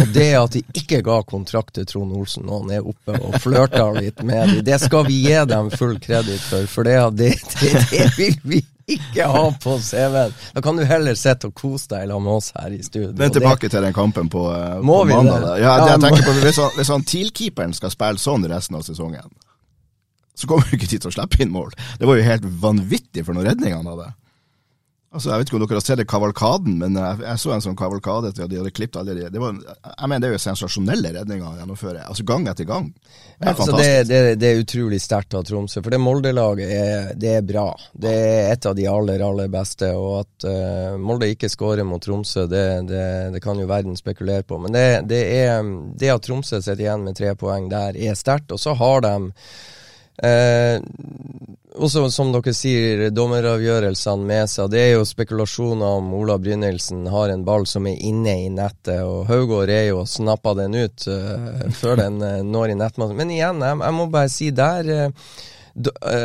Og 0.02 0.14
det 0.16 0.30
at 0.40 0.56
de 0.56 0.62
ikke 0.82 1.02
ga 1.06 1.22
kontrakt 1.28 1.76
til 1.80 1.90
Trond 1.90 2.14
Olsen 2.16 2.46
når 2.48 2.64
han 2.64 2.78
er 2.78 2.94
oppe 2.94 3.18
og 3.18 3.40
flørter 3.44 4.00
litt 4.02 4.22
med 4.24 4.54
dem. 4.54 4.64
Det 4.70 4.80
skal 4.86 5.10
vi 5.10 5.24
gi 5.26 5.42
dem 5.50 5.74
full 5.74 5.98
kreditt 6.04 6.46
for, 6.46 6.70
for 6.70 6.88
det, 6.88 7.02
det, 7.20 7.36
det, 7.60 7.76
det 7.92 8.08
vil 8.20 8.40
vi 8.46 8.62
ikke 8.86 9.28
ha 9.28 9.44
på 9.62 9.78
CV-en. 9.82 10.34
Da 10.54 10.62
kan 10.62 10.78
du 10.78 10.84
heller 10.86 11.18
sitte 11.18 11.50
og 11.50 11.56
kose 11.58 11.90
deg 11.90 12.10
sammen 12.10 12.28
med 12.28 12.38
oss 12.38 12.52
her 12.58 12.76
i 12.76 12.82
studio. 12.86 13.14
Men 13.18 13.34
tilbake 13.34 13.70
til 13.70 13.82
den 13.82 13.96
kampen 13.96 14.30
på, 14.30 14.44
eh, 14.54 14.76
på 14.78 15.00
mandag. 15.10 15.48
Ja, 15.62 15.78
jeg 15.90 16.04
tenker 16.04 16.28
på, 16.28 16.36
hvis 16.44 16.60
han, 16.62 16.70
hvis 16.78 16.94
han 16.94 17.08
TIL-keeperen 17.08 17.74
skal 17.74 17.94
spille 17.94 18.22
sånn 18.22 18.46
resten 18.52 18.78
av 18.78 18.86
sesongen, 18.86 19.32
så 20.36 20.48
kommer 20.52 20.68
du 20.70 20.78
ikke 20.78 20.92
til 20.92 21.10
å 21.10 21.16
slippe 21.16 21.42
inn 21.42 21.54
mål. 21.54 21.74
Det 22.00 22.08
var 22.10 22.20
jo 22.20 22.28
helt 22.28 22.46
vanvittig 22.62 23.26
for 23.26 23.38
noen 23.38 23.50
redninger 23.50 23.80
han 23.80 23.90
hadde. 23.90 24.12
Altså, 25.16 25.30
Jeg 25.32 25.40
vet 25.40 25.50
ikke 25.50 25.56
om 25.58 25.62
dere 25.64 25.78
har 25.80 25.86
sett 25.86 26.00
det 26.02 26.08
Kavalkaden, 26.12 26.74
men 26.82 26.98
jeg, 27.00 27.20
jeg 27.24 27.40
så 27.40 27.54
en 27.56 27.64
sånn 27.64 27.78
kavalkade 27.80 28.34
etter 28.34 28.46
at 28.46 28.52
de 28.52 28.60
hadde 28.60 28.74
klippet 28.76 29.00
alle 29.00 29.16
de 29.16 29.30
det 29.32 29.42
var, 29.42 29.56
Jeg 29.56 30.10
mener 30.12 30.24
det 30.26 30.28
er 30.28 30.34
jo 30.36 30.42
sensasjonelle 30.44 31.12
redninger 31.16 31.46
å 31.48 31.60
gjennomføre, 31.62 32.04
Altså 32.10 32.26
gang 32.28 32.48
etter 32.52 32.68
gang. 32.68 32.90
Det 32.92 33.46
er 33.46 33.52
Altså 33.54 33.70
fantastisk. 33.70 34.10
det, 34.10 34.10
det, 34.12 34.34
det 34.42 34.50
er 34.50 34.64
utrolig 34.64 35.00
sterkt 35.04 35.38
av 35.40 35.46
Tromsø, 35.48 35.84
for 35.86 35.96
det 35.96 36.02
Molde-laget 36.04 36.74
er, 36.76 37.14
det 37.20 37.32
er 37.40 37.46
bra. 37.48 37.70
Det 37.92 38.12
er 38.12 38.52
et 38.52 38.68
av 38.68 38.76
de 38.76 38.88
aller, 38.92 39.24
aller 39.24 39.52
beste. 39.52 39.92
Og 39.96 40.18
at 40.24 40.48
uh, 40.50 40.98
Molde 41.00 41.32
ikke 41.32 41.52
skårer 41.52 41.88
mot 41.88 42.04
Tromsø, 42.04 42.46
det, 42.52 42.66
det, 42.90 43.44
kan 43.44 43.60
jo 43.60 43.70
verden 43.72 43.96
spekulere 44.00 44.44
på. 44.48 44.60
Men 44.64 44.76
det, 44.76 44.86
det, 45.12 45.22
er, 45.46 45.64
det 45.96 46.12
at 46.12 46.28
Tromsø 46.28 46.60
sitter 46.60 46.88
igjen 46.88 47.08
med 47.08 47.16
tre 47.16 47.32
poeng 47.40 47.72
der, 47.72 47.96
er 47.96 48.20
sterkt. 48.20 48.52
Og 48.56 48.60
så 48.60 48.76
har 48.76 49.06
de 49.06 49.16
Eh, 50.24 50.80
også 51.76 52.06
som 52.12 52.32
dere 52.32 52.54
sier, 52.56 53.10
dommeravgjørelsene 53.12 54.28
med 54.28 54.52
seg. 54.52 54.70
Det 54.72 54.82
er 54.82 54.94
jo 54.96 55.08
spekulasjoner 55.08 55.98
om 56.00 56.14
Ola 56.16 56.38
Brynildsen 56.40 57.04
har 57.12 57.34
en 57.34 57.44
ball 57.48 57.68
som 57.68 57.88
er 57.90 58.00
inne 58.00 58.38
i 58.46 58.52
nettet, 58.54 59.02
og 59.04 59.28
Haugård 59.30 59.72
er 59.74 59.90
jo 59.90 60.04
og 60.04 60.10
snapper 60.10 60.56
den 60.62 60.78
ut 60.78 61.08
eh, 61.12 61.68
før 61.76 62.00
den 62.00 62.22
eh, 62.24 62.40
når 62.46 62.72
i 62.74 62.80
nettmassen. 62.80 63.20
Men 63.20 63.34
igjen, 63.36 63.62
jeg, 63.64 63.82
jeg 63.84 63.98
må 63.98 64.08
bare 64.14 64.32
si 64.32 64.52
der 64.56 64.92
eh, 64.96 65.12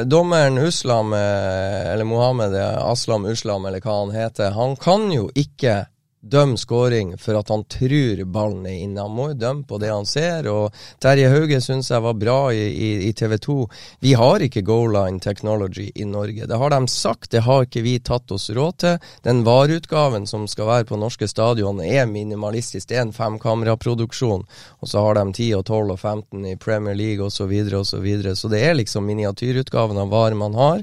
Dommeren 0.06 0.60
Uslam, 0.62 1.10
eller 1.10 2.06
Mohammed 2.06 2.54
Aslam 2.54 3.24
Uslam, 3.26 3.64
eller 3.66 3.82
hva 3.82 3.96
han 4.04 4.12
heter, 4.14 4.54
han 4.54 4.76
kan 4.78 5.08
jo 5.10 5.26
ikke 5.34 5.80
dømme 6.20 6.58
scoring 6.58 7.14
for 7.18 7.38
at 7.38 7.48
han 7.48 7.64
tror 7.64 8.24
ballen 8.24 8.66
er 8.68 8.82
inne. 8.84 9.00
Han 9.00 9.14
må 9.16 9.28
jo 9.30 9.38
dømme 9.40 9.64
på 9.68 9.78
det 9.80 9.90
han 9.92 10.06
ser. 10.06 10.48
og 10.52 10.74
Terje 11.00 11.30
Hauge 11.32 11.60
syns 11.64 11.90
jeg 11.90 12.04
var 12.04 12.18
bra 12.20 12.38
i, 12.52 12.66
i, 12.68 12.90
i 13.08 13.12
TV 13.16 13.36
2. 13.40 13.56
Vi 14.04 14.12
har 14.18 14.44
ikke 14.44 14.64
goal 14.66 14.92
line 14.94 15.20
technology 15.20 15.88
i 15.94 16.04
Norge. 16.04 16.46
Det 16.46 16.58
har 16.60 16.74
de 16.74 16.80
sagt, 16.88 17.30
det 17.32 17.44
har 17.46 17.64
ikke 17.64 17.84
vi 17.86 17.96
tatt 18.04 18.30
oss 18.32 18.50
råd 18.50 18.78
til. 18.84 18.98
Den 19.24 19.44
vareutgaven 19.48 20.28
som 20.28 20.46
skal 20.48 20.68
være 20.68 20.88
på 20.90 21.00
norske 21.00 21.28
stadion 21.28 21.80
er 21.84 22.06
minimalistisk. 22.10 22.88
Det 22.88 22.98
er 22.98 23.06
en 23.08 23.16
femkameraproduksjon. 23.16 24.44
Og 24.80 24.92
så 24.92 25.04
har 25.04 25.16
de 25.16 25.26
10 25.32 25.50
og 25.60 25.64
12 25.66 25.96
og 25.96 25.98
15 26.00 26.46
i 26.52 26.56
Premier 26.60 26.94
League 26.94 27.24
osv. 27.24 27.38
Så, 27.40 27.46
videre, 27.48 27.78
og 27.80 27.86
så, 27.88 27.96
videre. 28.04 28.34
så 28.36 28.50
det 28.52 28.60
er 28.60 28.74
liksom 28.76 29.06
miniatyrutgaven 29.08 29.96
av 29.96 30.10
varer 30.12 30.36
man 30.36 30.52
har. 30.58 30.82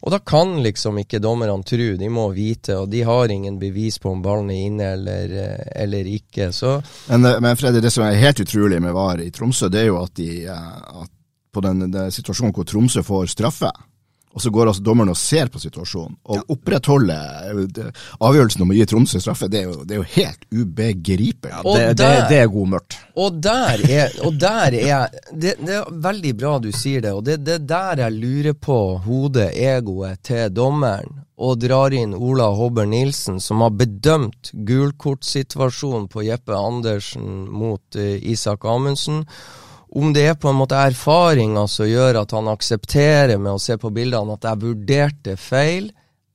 Og 0.00 0.12
da 0.14 0.20
kan 0.22 0.56
liksom 0.62 1.00
ikke 1.02 1.20
dommerne 1.22 1.56
tro, 1.66 1.88
de 1.98 2.08
må 2.12 2.28
vite, 2.34 2.76
og 2.78 2.90
de 2.92 3.02
har 3.06 3.32
ingen 3.34 3.58
bevis 3.58 3.98
på 3.98 4.12
om 4.12 4.22
ballen 4.22 4.52
er 4.54 4.66
inne 4.68 4.90
eller, 4.94 5.34
eh, 5.42 5.68
eller 5.82 6.06
ikke. 6.06 6.52
Så 6.52 6.78
Men, 7.08 7.24
eh, 7.24 7.40
men 7.40 7.56
Freddy, 7.56 7.82
det 7.82 7.92
som 7.92 8.04
er 8.06 8.20
helt 8.20 8.40
utrolig 8.40 8.80
med 8.82 8.94
VAR 8.94 9.20
i 9.20 9.30
Tromsø, 9.30 9.68
det 9.68 9.82
er 9.82 9.90
jo 9.90 10.02
at, 10.02 10.14
de, 10.14 10.44
eh, 10.46 11.02
at 11.02 11.10
på 11.52 11.64
den, 11.64 11.90
den 11.90 12.12
situasjonen 12.14 12.54
hvor 12.54 12.68
Tromsø 12.68 13.02
får 13.02 13.32
straffe, 13.34 13.72
og 14.38 14.42
så 14.42 14.52
går 14.54 14.68
altså 14.70 14.82
dommeren 14.86 15.10
og 15.10 15.18
ser 15.18 15.48
på 15.50 15.58
situasjonen, 15.58 16.14
og 16.30 16.52
opprettholder 16.54 17.48
eh, 17.50 18.04
avgjørelsen 18.22 18.62
om 18.62 18.70
å 18.70 18.76
gi 18.76 18.84
Tromsø 18.86 19.18
straffe, 19.18 19.48
det 19.50 19.64
er 19.64 19.66
jo, 19.66 19.80
det 19.82 19.96
er 19.96 19.98
jo 19.98 20.08
helt 20.14 20.44
ubegripelig. 20.54 21.50
Ja, 21.50 21.62
det, 21.66 21.86
det, 21.98 22.10
det 22.30 22.38
er 22.44 22.52
god 22.52 22.70
mørkt. 22.76 22.98
Og 23.18 23.40
der 23.42 23.82
er, 23.82 24.14
og 24.22 24.38
der 24.38 24.78
er 24.78 25.18
det, 25.32 25.56
det 25.58 25.74
er 25.80 25.90
veldig 26.06 26.34
bra 26.38 26.52
du 26.62 26.70
sier 26.70 27.02
det, 27.02 27.16
og 27.18 27.26
det 27.26 27.40
er 27.56 27.64
der 27.66 28.04
jeg 28.04 28.18
lurer 28.22 28.54
på 28.54 28.78
hodet, 29.08 29.50
egoet 29.58 30.22
til 30.30 30.54
dommeren, 30.54 31.24
og 31.38 31.58
drar 31.62 31.94
inn 31.94 32.14
Ola 32.14 32.52
Hobber 32.54 32.86
Nilsen, 32.86 33.42
som 33.42 33.66
har 33.66 33.74
bedømt 33.74 34.52
gulkortsituasjonen 34.54 36.06
på 36.10 36.28
Jeppe 36.30 36.54
Andersen 36.54 37.48
mot 37.50 37.98
uh, 37.98 38.14
Isak 38.22 38.66
Amundsen. 38.66 39.24
Om 39.96 40.12
det 40.12 40.26
er 40.28 40.34
på 40.36 40.50
en 40.50 40.58
måte 40.60 40.76
erfaringer 40.76 41.66
som 41.70 41.86
gjør 41.88 42.20
at 42.22 42.34
han 42.36 42.48
aksepterer 42.52 43.38
med 43.40 43.54
å 43.56 43.62
se 43.62 43.78
på 43.80 43.90
bildene 43.94 44.34
at 44.36 44.44
jeg 44.44 44.60
vurderte 44.66 45.36
feil, 45.40 45.88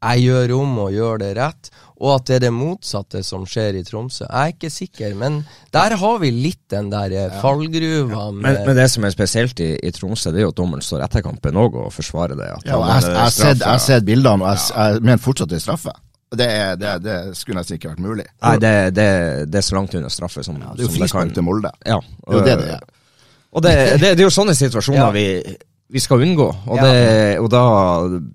jeg 0.04 0.24
gjør 0.26 0.52
om 0.58 0.72
og 0.84 0.92
gjør 0.92 1.22
det 1.22 1.30
rett, 1.38 1.70
og 2.04 2.10
at 2.18 2.26
det 2.28 2.36
er 2.36 2.42
det 2.44 2.50
motsatte 2.52 3.22
som 3.24 3.46
skjer 3.48 3.78
i 3.80 3.84
Tromsø. 3.88 4.26
Jeg 4.26 4.36
er 4.50 4.56
ikke 4.58 4.72
sikker, 4.74 5.14
men 5.16 5.38
der 5.72 5.96
har 6.02 6.18
vi 6.20 6.32
litt 6.36 6.60
den 6.74 6.90
der 6.92 7.14
eh, 7.16 7.38
fallgruva 7.40 8.26
Men, 8.34 8.42
med 8.44 8.66
men 8.68 8.76
det 8.76 8.90
som 8.92 9.06
er 9.08 9.14
spesielt 9.16 9.62
i, 9.64 9.70
i 9.80 9.92
Tromsø, 9.96 10.34
det 10.34 10.42
er 10.42 10.48
jo 10.50 10.52
at 10.52 10.60
dommeren 10.60 10.84
står 10.84 11.06
etter 11.06 11.24
kampen 11.24 11.56
òg 11.62 11.78
og 11.86 11.94
forsvarer 11.96 12.36
det. 12.36 12.50
At 12.58 12.68
Ja, 12.68 12.82
og 12.82 12.90
jeg, 12.90 13.14
har 13.64 13.80
sett- 13.80 14.04
bildene, 14.10 14.44
og 14.44 14.50
jeg, 14.52 14.66
jeg 14.76 15.06
mener 15.08 15.24
fortsatt 15.24 15.54
det 15.54 15.62
er 15.62 15.66
straffe. 15.70 15.94
Det, 16.34 16.50
er, 16.50 16.76
det, 16.82 16.92
det 17.06 17.16
skulle 17.38 17.62
nesten 17.62 17.78
ikke 17.78 17.92
vært 17.94 18.02
mulig. 18.04 18.26
Nei, 18.42 18.56
det, 18.60 18.74
det, 18.98 19.08
det 19.54 19.60
er 19.62 19.66
så 19.70 19.76
langt 19.78 19.94
under 19.96 20.10
straffe 20.12 20.44
som, 20.44 20.58
Det 20.58 20.66
er 20.66 20.84
jo 20.84 20.90
som 20.90 20.98
det 20.98 21.00
kan. 21.00 21.00
frispark 21.06 21.34
til 21.38 21.46
Molde. 21.46 21.72
Ja, 21.86 22.00
Det 22.02 22.34
er 22.34 22.40
jo 22.40 22.44
det 22.50 22.56
det 22.64 22.72
er. 22.74 22.88
Og 23.54 23.62
det, 23.62 23.76
det, 24.02 24.16
det 24.18 24.24
er 24.24 24.28
jo 24.28 24.34
sånne 24.34 24.56
situasjoner 24.58 25.06
Ja. 25.06 25.12
vi 25.14 25.28
vi 25.94 26.00
skal 26.02 26.24
unngå. 26.26 26.48
Og, 26.66 26.78
Ja. 26.80 26.84
det, 26.90 27.40
og 27.40 27.50
da, 27.54 27.60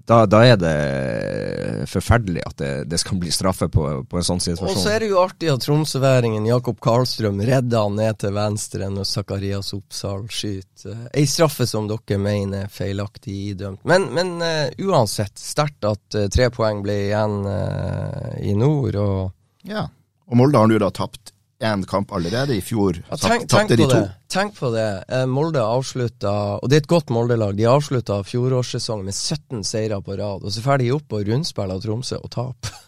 da, 0.06 0.18
da 0.30 0.42
er 0.46 0.58
det 0.60 1.88
forferdelig 1.90 2.42
at 2.46 2.56
det, 2.60 2.68
det 2.86 3.00
skal 3.02 3.18
bli 3.18 3.32
straffe 3.34 3.66
på, 3.72 3.86
på 4.06 4.20
en 4.20 4.26
sånn 4.26 4.38
situasjon. 4.42 4.76
Og 4.76 4.78
så 4.78 4.92
er 4.94 5.02
det 5.02 5.08
jo 5.10 5.18
artig 5.24 5.50
at 5.50 5.64
tromsøværingen 5.64 6.46
Jakob 6.46 6.78
Karlstrøm 6.84 7.40
redder 7.42 7.82
han 7.88 7.96
ned 7.98 8.20
til 8.22 8.36
venstre 8.36 8.90
når 8.92 9.08
Zakarias 9.10 9.72
Oppsal 9.74 10.28
skyter. 10.30 11.08
Ei 11.10 11.26
straffe 11.26 11.66
som 11.66 11.88
dere 11.90 12.20
mener 12.22 12.68
er 12.68 12.70
feilaktig 12.70 13.34
idømt. 13.56 13.82
Men, 13.88 14.06
men 14.14 14.36
uh, 14.38 14.68
uansett, 14.86 15.34
sterkt 15.42 15.82
at 15.88 16.18
uh, 16.20 16.28
tre 16.30 16.50
poeng 16.54 16.84
ble 16.86 16.94
igjen 17.08 17.40
uh, 17.42 18.36
i 18.38 18.54
nord. 18.58 18.94
og 19.02 19.66
Ja. 19.66 19.88
Og 20.28 20.36
Molde 20.38 20.60
har 20.62 20.70
nå 20.70 20.78
da 20.78 20.92
tapt 20.94 21.32
én 21.64 21.84
kamp 21.90 22.12
allerede. 22.14 22.54
I 22.56 22.60
fjor 22.62 23.00
Ja, 23.08 23.16
tenk, 23.16 23.46
tenk, 23.46 23.48
tapte 23.50 23.76
de 23.76 23.84
på 23.84 23.90
to. 23.90 24.00
det. 24.00 24.10
tenk 24.30 24.54
på 24.58 24.70
det. 24.74 24.88
Eh, 25.08 25.24
Molde 25.26 25.62
avslutta, 25.64 26.34
og 26.62 26.68
det 26.70 26.76
er 26.76 26.84
et 26.84 26.90
godt 26.90 27.10
Molde-lag, 27.10 27.56
de 27.58 27.66
avslutta 27.66 28.20
fjorårssesongen 28.24 29.04
med 29.10 29.14
17 29.16 29.64
seire 29.64 29.98
på 30.02 30.16
rad. 30.18 30.44
Og 30.44 30.52
så 30.54 30.62
får 30.62 30.78
de 30.84 30.92
opp 30.94 31.12
og 31.18 31.26
rundspiller 31.26 31.80
Tromsø 31.82 32.20
og 32.22 32.30
taper. 32.30 32.76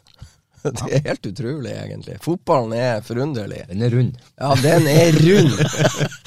Det 0.61 0.91
er 0.93 1.07
helt 1.09 1.25
utrolig, 1.25 1.71
egentlig. 1.73 2.19
Fotballen 2.21 2.75
er 2.77 2.99
forunderlig. 3.01 3.63
Den 3.71 3.81
er 3.87 3.95
rund. 3.95 4.11
Ja, 4.37 4.51
den 4.61 4.87
er 4.93 5.17
rund. 5.17 5.55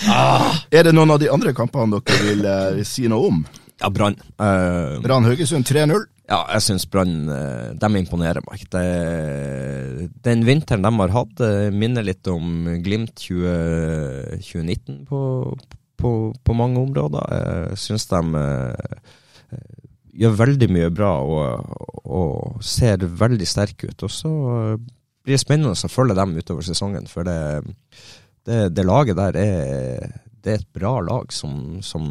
Er 0.74 0.84
det 0.88 0.94
noen 0.98 1.12
av 1.14 1.20
de 1.22 1.30
andre 1.30 1.54
kampene 1.54 2.00
dere 2.02 2.24
vil 2.26 2.48
eh, 2.50 2.80
si 2.88 3.06
noe 3.12 3.28
om? 3.30 3.44
Ja, 3.82 3.92
Brann. 3.94 4.16
Eh, 4.42 4.96
Brann 5.06 5.28
Haugesund 5.30 5.70
3-0. 5.70 6.08
Ja, 6.34 6.40
jeg 6.56 6.64
syns 6.66 6.86
Brann 6.90 7.28
eh, 7.30 7.74
de 7.78 7.90
imponerer 8.00 8.42
meg. 8.48 8.64
Det, 8.74 8.84
den 10.26 10.46
vinteren 10.48 10.86
de 10.86 10.92
har 10.98 11.14
hatt, 11.14 11.44
eh, 11.46 11.68
minner 11.70 12.06
litt 12.08 12.26
om 12.32 12.72
Glimt 12.82 13.22
20, 13.22 14.40
2019 14.42 15.04
på, 15.10 15.20
på, 16.02 16.14
på 16.34 16.56
mange 16.58 16.82
områder. 16.82 17.28
Jeg 17.38 17.82
syns 17.84 18.08
de 18.10 18.24
eh, 18.40 19.62
gjør 20.24 20.40
veldig 20.40 20.72
mye 20.74 20.90
bra 20.96 21.12
og, 21.22 22.02
og 22.02 22.66
ser 22.66 23.06
veldig 23.06 23.50
sterke 23.50 23.92
ut. 23.92 24.08
Og 24.08 24.16
så 24.16 24.34
blir 24.74 25.38
det 25.38 25.44
spennende 25.44 25.76
å 25.78 25.94
følge 25.94 26.18
dem 26.18 26.34
utover 26.40 26.66
sesongen, 26.66 27.06
for 27.12 27.30
det, 27.30 27.38
det, 28.50 28.66
det 28.74 28.90
laget 28.90 29.22
der 29.22 29.38
er, 29.38 30.18
det 30.42 30.56
er 30.56 30.64
et 30.64 30.74
bra 30.74 30.98
lag 31.04 31.30
som, 31.36 31.78
som 31.86 32.10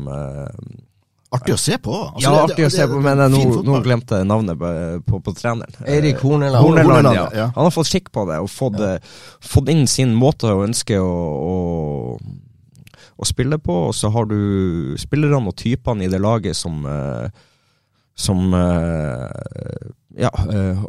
Artig 1.33 1.55
å 1.55 1.59
se 1.59 1.79
på. 1.81 1.95
Altså, 2.13 2.23
ja, 2.27 2.33
det- 2.33 2.43
artig 2.53 2.65
å 2.67 2.69
det- 2.69 2.75
se 2.77 2.87
på, 2.91 3.01
men 3.03 3.23
nå, 3.33 3.43
nå 3.65 3.79
glemte 3.85 4.19
jeg 4.21 4.27
navnet 4.29 4.59
på, 4.61 4.73
på, 5.09 5.21
på 5.25 5.35
treneren. 5.39 5.73
Eirik 5.89 6.21
Horneland. 6.21 6.61
Horneland, 6.65 6.91
Horneland, 6.91 7.17
ja. 7.17 7.29
ja. 7.41 7.47
Han 7.57 7.65
har 7.65 7.71
fått 7.73 7.89
skikk 7.89 8.11
på 8.13 8.27
det, 8.29 8.39
og 8.45 8.51
fått, 8.53 8.81
eh, 8.81 8.99
fått 9.41 9.71
inn 9.73 9.87
sin 9.89 10.13
måte 10.15 10.53
å 10.53 10.61
ønske 10.67 10.99
å, 11.01 11.15
å, 11.53 12.19
å 13.17 13.25
spille 13.29 13.57
på. 13.59 13.79
Og 13.89 13.95
så 13.97 14.13
har 14.13 14.29
du 14.29 14.93
spillerne 15.01 15.49
og 15.49 15.57
typene 15.57 16.05
i 16.05 16.13
det 16.13 16.21
laget 16.21 16.57
som 16.59 16.85
eh, 16.87 17.29
som 18.15 18.53
eh, 18.53 19.31
ja, 20.21 20.29
eh, 20.53 20.83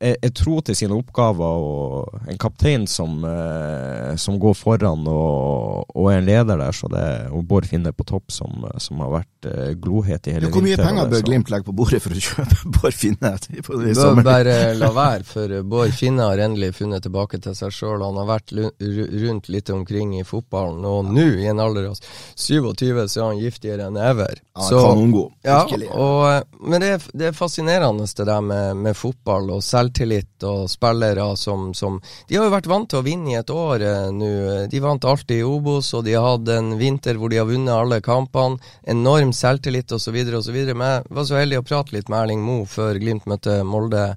er, 0.00 0.16
er 0.24 0.32
tro 0.36 0.60
til 0.64 0.76
sine 0.78 0.96
oppgaver, 0.96 1.64
og 1.64 2.28
en 2.30 2.38
kaptein 2.40 2.86
som, 2.90 3.18
eh, 3.28 4.14
som 4.20 4.38
går 4.40 4.56
foran 4.56 5.04
og, 5.10 5.84
og 5.94 6.08
er 6.12 6.20
en 6.20 6.28
leder 6.28 6.60
der, 6.60 6.72
så 6.76 6.88
det, 6.92 7.04
og 7.30 7.44
Bård 7.50 7.68
Finne 7.70 7.92
på 7.92 8.06
topp, 8.08 8.32
som, 8.32 8.64
som 8.80 9.02
har 9.04 9.12
vært 9.18 9.48
eh, 9.50 9.72
glohet 9.80 10.26
i 10.30 10.34
hele 10.36 10.48
vinter. 10.48 10.56
Hvor 10.56 10.66
mye 10.66 10.74
vinter, 10.74 10.86
penger 10.88 11.10
bør 11.12 11.26
Glimt 11.30 11.52
legge 11.52 11.68
på 11.68 11.76
bordet 11.76 12.00
for 12.04 12.16
å 12.16 12.22
kjøpe 12.28 12.72
Bård 12.78 12.96
Finne 12.96 13.32
på 13.66 13.80
i 13.90 13.94
Bør 14.00 14.22
bare 14.24 14.56
la 14.78 14.90
være, 14.96 15.26
for 15.28 15.56
Bård 15.74 15.94
Finne 15.96 16.30
har 16.30 16.44
endelig 16.46 16.72
funnet 16.80 17.04
tilbake 17.06 17.40
til 17.44 17.56
seg 17.58 17.74
sjøl. 17.74 18.00
Han 18.04 18.18
har 18.22 18.30
vært 18.30 18.54
rundt 18.56 19.50
litt 19.52 19.70
omkring 19.74 20.16
i 20.20 20.24
fotballen, 20.26 20.84
og 20.88 21.10
nå, 21.12 21.26
i 21.44 21.48
en 21.50 21.60
alder 21.62 21.90
av 21.92 22.00
27, 22.00 23.04
så 23.10 23.20
er 23.20 23.26
han 23.28 23.42
giftigere 23.42 23.90
enn 23.90 24.00
ever. 24.00 24.40
Ja, 24.56 24.68
Så- 24.68 24.80
kan 24.90 25.10
Ja, 25.44 25.60
og, 25.92 26.32
eh, 26.32 26.42
men 26.60 26.80
det 26.80 26.88
er, 26.94 27.04
det 27.12 27.26
er 27.30 27.36
fascinerende 27.36 28.06
det 28.16 28.26
der 28.26 28.40
med, 28.40 28.76
med 28.76 28.96
fotball 28.96 29.50
og 29.50 29.62
selvtillit 29.90 30.44
og 30.44 30.68
spillere 30.70 31.36
som, 31.36 31.74
som 31.74 32.00
De 32.28 32.36
har 32.36 32.44
jo 32.46 32.52
vært 32.54 32.66
vant 32.66 32.88
til 32.88 33.00
å 33.00 33.04
vinne 33.04 33.32
i 33.32 33.38
et 33.38 33.50
år 33.50 33.80
eh, 33.82 34.10
nå. 34.12 34.68
De 34.70 34.80
vant 34.80 35.04
alltid 35.04 35.40
i 35.40 35.44
Obos, 35.44 35.92
og 35.94 36.04
de 36.04 36.14
har 36.14 36.36
hatt 36.36 36.48
en 36.48 36.78
vinter 36.78 37.16
hvor 37.16 37.30
de 37.30 37.38
har 37.38 37.46
vunnet 37.46 37.74
alle 37.74 38.00
kampene. 38.00 38.58
Enorm 38.86 39.32
selvtillit 39.32 39.90
osv. 39.92 40.16
osv. 40.38 40.56
Men 40.74 41.02
jeg 41.02 41.16
var 41.16 41.24
så 41.24 41.38
heldig 41.40 41.58
å 41.58 41.66
prate 41.66 41.94
litt 41.94 42.08
med 42.08 42.22
Erling 42.22 42.42
Moe 42.42 42.66
før 42.66 42.98
Glimt 43.00 43.26
møtte 43.26 43.62
Molde 43.64 44.14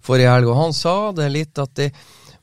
forrige 0.00 0.32
helg, 0.32 0.48
og 0.48 0.56
han 0.56 0.72
sa 0.72 1.12
det 1.12 1.28
litt 1.28 1.58
at 1.60 1.74
de, 1.76 1.90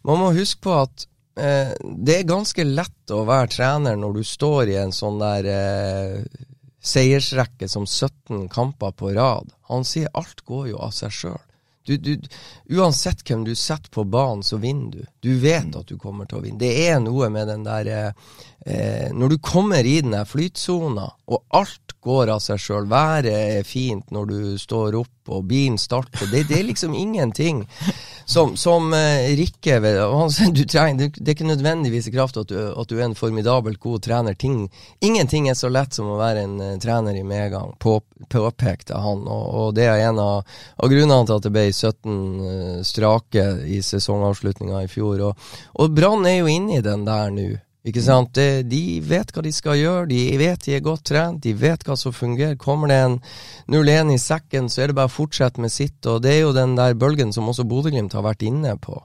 man 0.05 0.19
må 0.21 0.33
huske 0.35 0.61
på 0.61 0.75
at 0.77 1.07
eh, 1.41 1.73
det 1.81 2.19
er 2.19 2.29
ganske 2.29 2.63
lett 2.63 3.13
å 3.13 3.23
være 3.25 3.49
trener 3.55 3.97
når 3.97 4.19
du 4.19 4.23
står 4.23 4.69
i 4.69 4.77
en 4.77 4.93
sånn 4.93 5.17
der 5.17 5.49
eh, 5.49 6.45
seiersrekke 6.85 7.65
som 7.67 7.89
17 7.89 8.45
kamper 8.53 8.93
på 8.93 9.09
rad. 9.17 9.49
Han 9.73 9.83
sier 9.89 10.13
alt 10.13 10.45
går 10.45 10.69
jo 10.75 10.85
av 10.85 10.93
seg 10.93 11.17
sjøl. 11.17 11.46
Du, 11.87 11.95
du, 11.97 12.27
uansett 12.75 13.23
hvem 13.23 13.45
du 13.47 13.53
setter 13.55 13.89
på 13.93 14.03
banen, 14.03 14.43
så 14.43 14.59
vinner 14.59 14.91
du. 14.91 15.05
Du 15.23 15.37
vet 15.39 15.75
at 15.75 15.87
du 15.87 15.95
kommer 15.97 16.27
til 16.27 16.41
å 16.41 16.43
vinne. 16.43 16.59
Det 16.59 16.73
er 16.89 16.99
noe 16.99 17.29
med 17.31 17.47
den 17.47 17.63
der 17.63 17.91
eh, 17.91 18.09
eh, 18.65 19.07
Når 19.15 19.29
du 19.29 19.37
kommer 19.39 19.87
i 19.87 20.01
den 20.01 20.11
der 20.11 20.27
flytsona, 20.27 21.07
og 21.31 21.43
alt 21.55 21.95
går 22.03 22.33
av 22.35 22.43
seg 22.43 22.59
sjøl, 22.61 22.89
været 22.91 23.31
er 23.31 23.67
fint 23.67 24.11
når 24.11 24.29
du 24.31 24.41
står 24.59 24.99
opp, 24.99 25.13
og 25.27 25.43
bilen 25.43 25.75
starter 25.75 26.29
Det, 26.31 26.45
det 26.47 26.59
er 26.59 26.63
liksom 26.63 26.93
ingenting 26.95 27.65
som, 28.25 28.57
som 28.57 28.93
eh, 28.93 29.35
Rikke 29.35 29.79
han 29.79 30.31
sier, 30.31 30.51
du 30.51 30.63
trenger, 30.67 30.97
det, 30.99 31.07
det 31.19 31.31
er 31.31 31.35
ikke 31.35 31.47
nødvendigvis 31.47 32.09
i 32.09 32.13
kraft 32.15 32.39
at 32.39 32.49
du, 32.51 32.57
at 32.57 32.89
du 32.89 32.97
er 32.97 33.05
en 33.05 33.15
formidabelt 33.15 33.79
god 33.79 34.03
trener. 34.03 34.35
Ting, 34.35 34.65
ingenting 34.99 35.47
er 35.49 35.55
så 35.55 35.69
lett 35.71 35.95
som 35.95 36.09
å 36.11 36.17
være 36.19 36.43
en 36.43 36.57
uh, 36.59 36.73
trener 36.83 37.15
i 37.15 37.23
medgang, 37.27 37.71
på, 37.79 37.97
påpekte 38.31 38.99
han. 38.99 39.23
Og, 39.27 39.45
og 39.61 39.75
det 39.77 39.87
er 39.87 40.03
en 40.09 40.19
av, 40.19 40.59
av 40.75 40.91
grunnene 40.91 41.27
til 41.27 41.37
at 41.37 41.47
det 41.47 41.53
ble 41.55 41.65
17 41.77 42.17
eh, 42.41 42.81
strake 42.87 43.45
i 43.69 43.79
sesongavslutninga 43.85 44.83
i 44.83 44.91
fjor. 44.91 45.23
Og, 45.29 45.47
og 45.77 45.95
Brann 45.95 46.27
er 46.27 46.41
jo 46.41 46.51
inne 46.51 46.79
i 46.79 46.85
den 46.85 47.05
der 47.07 47.31
nå. 47.33 47.47
Ikke 47.87 48.03
sant? 48.03 48.35
De 48.67 48.81
vet 49.07 49.29
hva 49.31 49.41
de 49.45 49.51
skal 49.55 49.77
gjøre, 49.79 50.07
de 50.09 50.21
vet 50.41 50.65
de 50.65 50.73
er 50.75 50.83
godt 50.83 51.05
trent, 51.07 51.39
de 51.45 51.53
vet 51.55 51.85
hva 51.87 51.95
som 51.95 52.11
fungerer. 52.11 52.57
Kommer 52.59 52.91
det 52.91 52.97
en 52.99 53.15
0-1 53.71 54.11
i 54.11 54.17
sekken, 54.19 54.67
så 54.67 54.83
er 54.83 54.91
det 54.91 54.97
bare 54.97 55.07
å 55.07 55.13
fortsette 55.13 55.63
med 55.63 55.71
sitt. 55.71 56.01
Og 56.03 56.19
det 56.25 56.33
er 56.33 56.41
jo 56.41 56.55
den 56.57 56.75
der 56.75 56.97
bølgen 56.99 57.31
som 57.31 57.47
også 57.47 57.63
Bodø-Glimt 57.69 58.17
har 58.17 58.27
vært 58.27 58.43
inne 58.43 58.75
på. 58.81 58.99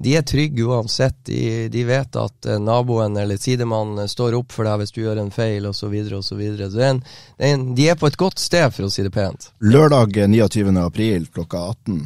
De 0.00 0.14
er 0.16 0.24
trygge 0.24 0.64
uansett. 0.64 1.16
De, 1.28 1.68
de 1.68 1.84
vet 1.84 2.16
at 2.16 2.46
eh, 2.48 2.60
naboen 2.60 3.18
eller 3.20 3.36
sidemannen 3.36 4.08
står 4.08 4.38
opp 4.38 4.54
for 4.56 4.64
deg 4.64 4.80
hvis 4.80 4.94
du 4.96 5.02
gjør 5.02 5.20
en 5.20 5.32
feil, 5.34 5.66
osv. 5.68 5.82
Så, 5.82 5.90
videre, 5.92 6.20
og 6.20 6.24
så, 6.24 6.38
videre. 6.38 6.70
så 6.70 6.80
det 6.80 6.86
en, 6.86 7.02
det 7.36 7.50
en, 7.52 7.66
de 7.76 7.88
er 7.92 8.00
på 8.00 8.08
et 8.08 8.16
godt 8.20 8.40
sted, 8.40 8.72
for 8.72 8.88
å 8.88 8.92
si 8.92 9.04
det 9.04 9.12
pent. 9.12 9.50
Lørdag 9.60 10.16
29. 10.32 10.72
april 10.80 11.28
klokka 11.28 11.66
18. 11.74 12.00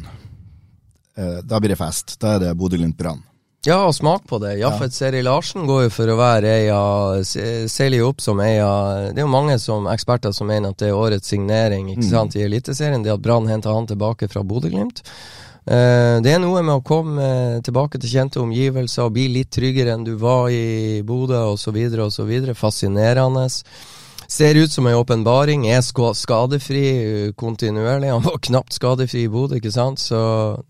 Eh, 1.15 1.39
da 1.47 1.61
blir 1.63 1.71
det 1.71 1.79
fest. 1.79 2.17
Da 2.19 2.35
er 2.35 2.43
det 2.43 2.57
Bodø-Glimt-Brann. 2.59 3.23
Ja, 3.65 3.79
og 3.87 3.95
smak 3.97 4.27
på 4.29 4.37
det. 4.43 4.57
Jaffet 4.59 4.93
Seri 4.93 5.23
Larsen 5.25 5.63
går 5.65 5.87
jo 5.87 5.93
for 5.95 6.11
å 6.11 6.17
være 6.19 6.51
ei 6.53 6.65
av 6.69 7.23
Seiler 7.25 8.03
jo 8.03 8.11
opp 8.11 8.21
som 8.21 8.37
ei 8.43 8.59
av 8.61 9.15
Det 9.15 9.23
er 9.23 9.25
jo 9.25 9.31
mange 9.31 9.55
som, 9.57 9.87
eksperter 9.89 10.35
som 10.37 10.51
mener 10.51 10.75
at 10.75 10.83
det 10.83 10.91
er 10.91 10.99
årets 10.99 11.31
signering 11.33 11.89
ikke 11.95 12.05
sant, 12.05 12.37
i 12.37 12.43
Eliteserien. 12.45 13.01
Det 13.01 13.15
at 13.15 13.23
Brann 13.25 13.49
henter 13.49 13.73
han 13.73 13.89
tilbake 13.89 14.29
fra 14.29 14.43
Bodø-Glimt. 14.45 15.01
Eh, 15.65 16.15
det 16.21 16.35
er 16.35 16.41
noe 16.43 16.61
med 16.61 16.77
å 16.77 16.85
komme 16.85 17.25
eh, 17.25 17.59
tilbake 17.65 17.97
til 17.97 18.11
kjente 18.11 18.41
omgivelser 18.43 19.07
og 19.07 19.15
bli 19.15 19.27
litt 19.33 19.49
tryggere 19.55 19.95
enn 19.95 20.05
du 20.05 20.13
var 20.21 20.51
i 20.53 21.01
Bodø 21.05 21.41
osv. 21.55 21.79
osv. 22.05 22.33
Fascinerende. 22.53 23.47
Ser 24.27 24.55
ut 24.55 24.71
som 24.71 24.87
en 24.87 24.95
åpenbaring. 24.95 25.67
Er 25.69 25.81
skadefri 25.85 26.83
uh, 27.05 27.33
kontinuerlig. 27.37 28.09
Han 28.09 28.25
var 28.25 28.39
knapt 28.41 28.73
skadefri 28.73 29.25
i 29.25 29.29
Bodø, 29.29 29.59
ikke 29.59 29.73
sant. 29.73 30.01
Så 30.01 30.19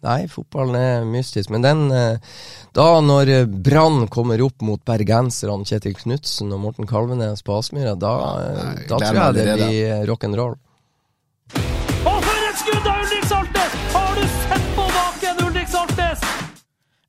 nei, 0.03 0.25
fotballen 0.31 0.75
er 0.79 1.07
mystisk. 1.07 1.51
Men 1.53 1.63
den 1.63 1.85
eh, 1.95 2.35
Da 2.75 2.87
når 2.99 3.31
eh, 3.31 3.45
Brann 3.47 4.09
kommer 4.11 4.43
opp 4.43 4.63
mot 4.65 4.83
bergenserne 4.83 5.67
Kjetil 5.67 5.95
Knutsen 5.95 6.51
og 6.51 6.63
Morten 6.65 6.89
Kalvenes 6.89 7.45
på 7.45 7.55
Aspmyra, 7.55 7.95
da, 7.99 8.15
eh, 8.43 8.59
Nei, 8.59 8.87
da 8.91 8.99
tror 8.99 9.21
jeg 9.21 9.37
det 9.39 9.57
blir 9.61 9.81
eh, 9.85 10.05
rock'n'roll. 10.11 10.57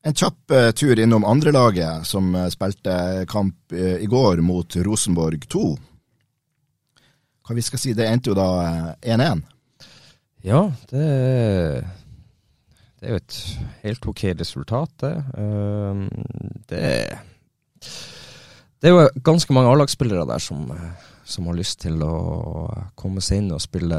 En 0.07 0.14
kjapp 0.14 0.53
eh, 0.55 0.71
tur 0.71 0.99
innom 1.03 1.25
andrelaget, 1.27 2.07
som 2.07 2.31
eh, 2.35 2.47
spilte 2.53 3.25
kamp 3.27 3.73
eh, 3.75 3.99
i 4.05 4.07
går 4.07 4.38
mot 4.47 4.77
Rosenborg 4.87 5.49
2. 5.51 5.66
Hva 7.47 7.57
vi 7.57 7.64
skal 7.66 7.83
si, 7.83 7.95
det 7.97 8.07
endte 8.07 8.31
jo 8.31 8.37
da 8.38 8.47
eh, 9.03 9.16
1-1. 9.16 9.42
Ja, 10.47 10.61
det, 10.92 11.03
det 13.01 13.09
er 13.09 13.16
jo 13.16 13.19
et 13.19 13.40
helt 13.83 14.09
ok 14.12 14.25
resultat, 14.38 14.95
det. 15.03 15.14
Um, 15.35 16.07
det, 16.71 16.87
det 18.79 18.87
er 18.87 18.95
jo 18.95 19.25
ganske 19.27 19.57
mange 19.57 19.73
A-lagsspillere 19.75 20.23
der 20.31 20.42
som, 20.42 20.69
som 21.27 21.51
har 21.51 21.59
lyst 21.59 21.81
til 21.83 21.99
å 22.07 22.14
komme 22.95 23.25
seg 23.25 23.42
inn 23.42 23.55
og 23.57 23.64
spille 23.64 23.99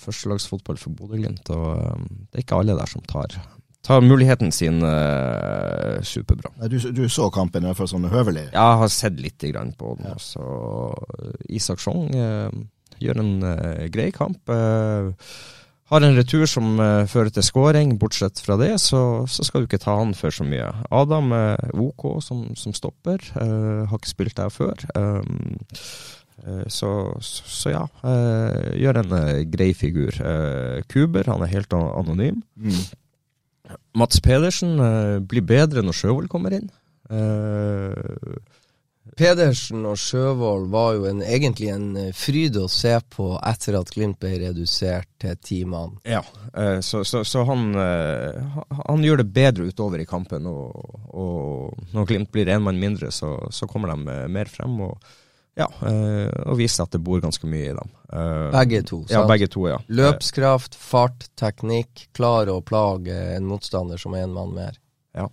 førstelagsfotball 0.00 0.80
for 0.80 0.96
Bodø-Glimt. 0.96 1.52
Og 1.52 1.98
um, 2.00 2.08
det 2.30 2.40
er 2.40 2.46
ikke 2.46 2.62
alle 2.64 2.80
der 2.80 2.88
som 2.88 3.04
tar, 3.04 3.36
tar 3.82 4.04
muligheten 4.06 4.52
sin 4.54 4.82
uh, 4.82 5.98
superbra. 6.06 6.52
Du, 6.70 6.78
du 6.94 7.08
så 7.10 7.30
kampen 7.34 7.64
i 7.64 7.70
hvert 7.70 7.80
fall 7.80 7.90
sånn 7.90 8.06
høvelig. 8.12 8.48
Jeg 8.52 8.78
har 8.82 8.92
sett 8.94 9.18
litt 9.18 9.42
grann 9.50 9.72
på 9.78 9.96
den. 9.98 10.12
Så 10.22 10.44
Isak 11.50 11.82
Sjong 11.82 12.08
uh, 12.14 12.48
gjør 13.02 13.22
en 13.24 13.34
uh, 13.42 13.88
grei 13.90 14.12
kamp. 14.14 14.38
eh, 14.52 15.10
har 15.92 16.00
en 16.06 16.14
retur 16.16 16.46
som 16.48 16.78
eh, 16.80 17.02
fører 17.10 17.28
til 17.34 17.44
scoring. 17.44 17.90
Bortsett 18.00 18.38
fra 18.40 18.54
det, 18.56 18.70
så, 18.80 19.26
så 19.28 19.44
skal 19.44 19.60
du 19.60 19.66
ikke 19.68 19.82
ta 19.82 19.98
han 19.98 20.14
for 20.16 20.32
så 20.32 20.46
mye. 20.48 20.70
Adam 20.88 21.34
er 21.36 21.74
OK 21.76 22.06
som, 22.24 22.46
som 22.56 22.72
stopper. 22.72 23.20
eh, 23.36 23.82
har 23.90 23.98
ikke 23.98 24.08
spilt 24.08 24.38
der 24.38 24.48
før. 24.48 24.80
Um, 24.96 25.58
eh, 26.46 26.64
så, 26.72 26.92
så, 27.20 27.44
så 27.44 27.74
ja, 27.74 27.82
eh, 28.08 28.70
gjør 28.80 29.02
en 29.02 29.12
eh, 29.18 29.42
grei 29.52 29.68
figur. 29.76 30.16
Eh, 30.16 30.80
Kuber, 30.88 31.28
han 31.28 31.44
er 31.44 31.52
helt 31.58 31.76
anonym. 31.76 32.40
Mm. 32.56 32.80
Mats 33.98 34.20
Pedersen 34.24 34.78
uh, 34.80 35.18
blir 35.20 35.44
bedre 35.46 35.84
når 35.84 35.96
Sjøvold 35.98 36.30
kommer 36.32 36.54
inn. 36.56 36.68
Uh, 37.12 38.38
Pedersen 39.18 39.82
og 39.84 39.98
Sjøvold 40.00 40.68
var 40.72 40.94
jo 40.96 41.08
en, 41.10 41.20
egentlig 41.26 41.68
en 41.74 41.88
eh, 42.00 42.12
fryd 42.16 42.54
å 42.56 42.68
se 42.70 42.94
på 43.12 43.32
etter 43.44 43.76
at 43.76 43.90
Glimt 43.92 44.20
ble 44.22 44.30
redusert 44.44 45.08
til 45.20 45.34
ti 45.42 45.58
mann. 45.68 45.98
Ja, 46.08 46.22
så, 46.86 47.02
så, 47.04 47.20
så 47.26 47.42
han, 47.44 47.74
han- 47.74 49.02
gjør 49.04 49.20
det 49.20 49.26
bedre 49.34 49.66
utover 49.68 50.00
i 50.00 50.06
kampen. 50.08 50.46
Og, 50.48 50.94
og 51.12 51.90
når 51.92 52.08
Glimt 52.08 52.30
blir 52.32 52.48
én 52.54 52.62
mann 52.64 52.80
mindre, 52.80 53.10
så, 53.12 53.34
så 53.52 53.68
kommer 53.68 53.92
de 53.92 54.16
mer 54.32 54.48
frem 54.48 54.78
og, 54.86 54.94
ja, 55.58 55.66
eh, 55.84 56.30
og 56.48 56.56
viser 56.56 56.86
at 56.86 56.94
det 56.94 57.02
bor 57.04 57.20
ganske 57.20 57.48
mye 57.48 57.66
i 57.68 57.74
dem. 57.76 57.90
Eh, 58.08 58.46
Begge 58.54 58.80
to. 58.88 59.02
sant? 59.02 59.12
Ja, 59.12 59.24
begge 59.28 59.48
to, 59.52 59.66
ja. 59.68 59.76
Løpskraft, 59.92 60.78
fart, 60.80 61.26
teknikk. 61.36 62.06
Klar 62.16 62.48
å 62.48 62.62
plage 62.64 63.16
en 63.36 63.48
motstander 63.50 64.00
som 64.00 64.16
er 64.16 64.24
en 64.24 64.32
mann 64.36 64.54
mer. 64.56 64.78
Ja. 65.16 65.28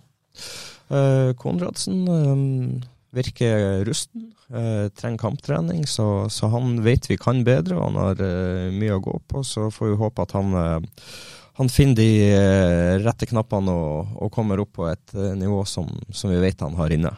Konradsen 1.40 2.02
eh, 2.10 2.44
virker 3.16 3.84
rusten, 3.88 4.28
trenger 4.50 5.18
kamptrening, 5.18 5.84
så, 5.86 6.26
så 6.30 6.48
han 6.50 6.80
vet 6.82 7.06
vi 7.06 7.16
kan 7.18 7.44
bedre, 7.46 7.76
og 7.78 7.84
han 7.88 7.98
har 8.02 8.22
mye 8.74 8.96
å 8.96 9.02
gå 9.02 9.16
på. 9.30 9.44
Så 9.46 9.68
får 9.70 9.92
vi 9.92 9.98
håpe 10.00 10.24
at 10.26 10.34
han, 10.34 10.56
han 11.58 11.70
finner 11.70 11.98
de 11.98 13.00
rette 13.04 13.28
knappene 13.30 13.70
og, 13.70 14.12
og 14.18 14.32
kommer 14.34 14.62
opp 14.62 14.72
på 14.78 14.88
et 14.90 15.14
nivå 15.38 15.62
som, 15.70 15.90
som 16.10 16.34
vi 16.34 16.38
vet 16.42 16.62
han 16.66 16.74
har 16.78 16.94
inne. 16.94 17.12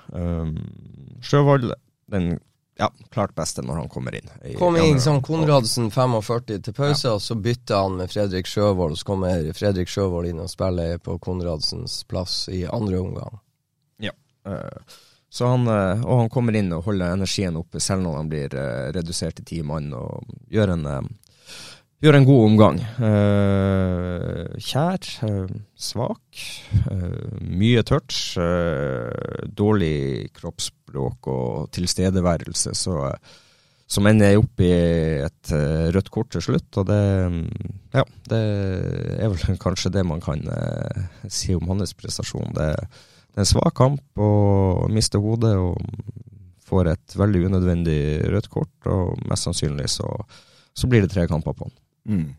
Sjøvold, 1.25 1.73
den 2.13 2.35
ja, 2.83 2.89
klart 3.15 3.35
beste 3.39 3.63
når 3.63 3.85
han 3.85 3.91
kommer 3.93 4.17
inn. 4.19 4.31
Kom 4.59 4.77
inn 4.81 4.99
som. 5.01 5.21
Konradsen 5.23 5.91
45 5.95 6.59
til 6.67 6.75
pause, 6.75 7.13
og 7.15 7.23
så 7.23 7.37
bytter 7.39 7.85
han 7.85 8.01
med 8.01 8.11
Fredrik 8.11 8.51
Sjøvold. 8.51 8.97
Så 8.99 9.07
kommer 9.07 9.47
Fredrik 9.55 9.93
Sjøvold 9.93 10.33
inn 10.33 10.43
og 10.43 10.51
spiller 10.51 10.99
på 10.99 11.15
Konradsens 11.23 12.01
plass 12.11 12.49
i 12.51 12.65
andre 12.67 12.99
omgang. 12.99 13.39
Ja. 14.03 14.15
Så 15.33 15.47
han, 15.47 15.69
eh, 15.71 16.03
og 16.03 16.25
han 16.25 16.33
kommer 16.33 16.59
inn 16.59 16.75
og 16.75 16.89
holder 16.91 17.15
energien 17.15 17.57
oppe 17.57 17.81
selv 17.81 18.03
når 18.05 18.19
han 18.19 18.33
blir 18.33 18.59
eh, 18.59 18.91
redusert 18.99 19.39
til 19.39 19.47
ti 19.49 19.63
mann, 19.65 19.93
og 19.97 20.27
gjør 20.53 20.75
en, 20.75 20.85
eh, 20.91 21.39
gjør 22.03 22.19
en 22.19 22.29
god 22.29 22.45
omgang. 22.51 22.83
Eh, 23.09 24.59
kjær, 24.59 25.09
eh, 25.31 25.57
svak, 25.79 26.45
eh, 26.83 27.41
mye 27.47 27.87
touch, 27.87 28.37
eh, 28.43 29.47
dårlig 29.63 30.33
kroppsspråk 30.37 30.82
og 31.01 31.71
tilstedeværelse, 31.73 32.75
så 32.79 32.99
så 33.93 34.01
ender 34.09 34.31
jeg 34.31 34.41
opp 34.41 34.63
i 34.65 34.71
et 35.27 35.53
eh, 35.53 35.89
rødt 35.93 36.11
kort 36.13 36.31
til 36.33 36.45
slutt, 36.45 36.69
og 36.81 36.89
det 36.89 37.03
mm, 37.33 37.73
Ja, 37.93 38.05
det 38.31 38.41
er 39.19 39.33
vel 39.33 39.59
kanskje 39.67 39.93
det 39.93 40.05
man 40.09 40.23
kan 40.25 40.41
eh, 40.49 41.03
si 41.29 41.53
om 41.57 41.69
hans 41.69 41.93
prestasjon. 41.99 42.55
Det, 42.57 42.71
det 42.73 43.41
er 43.41 43.45
en 43.45 43.51
svak 43.51 43.75
kamp 43.77 44.23
og 44.23 44.89
mister 44.93 45.21
hodet 45.21 45.53
og 45.61 45.77
får 46.65 46.95
et 46.95 47.19
veldig 47.21 47.45
unødvendig 47.51 48.01
rødt 48.33 48.49
kort, 48.53 48.73
og 48.89 49.19
mest 49.29 49.49
sannsynlig 49.49 49.91
så, 49.93 50.09
så 50.73 50.89
blir 50.89 51.05
det 51.05 51.13
tre 51.13 51.27
kamper 51.29 51.57
på 51.59 51.69
han. 51.69 51.77
Mm. 52.09 52.31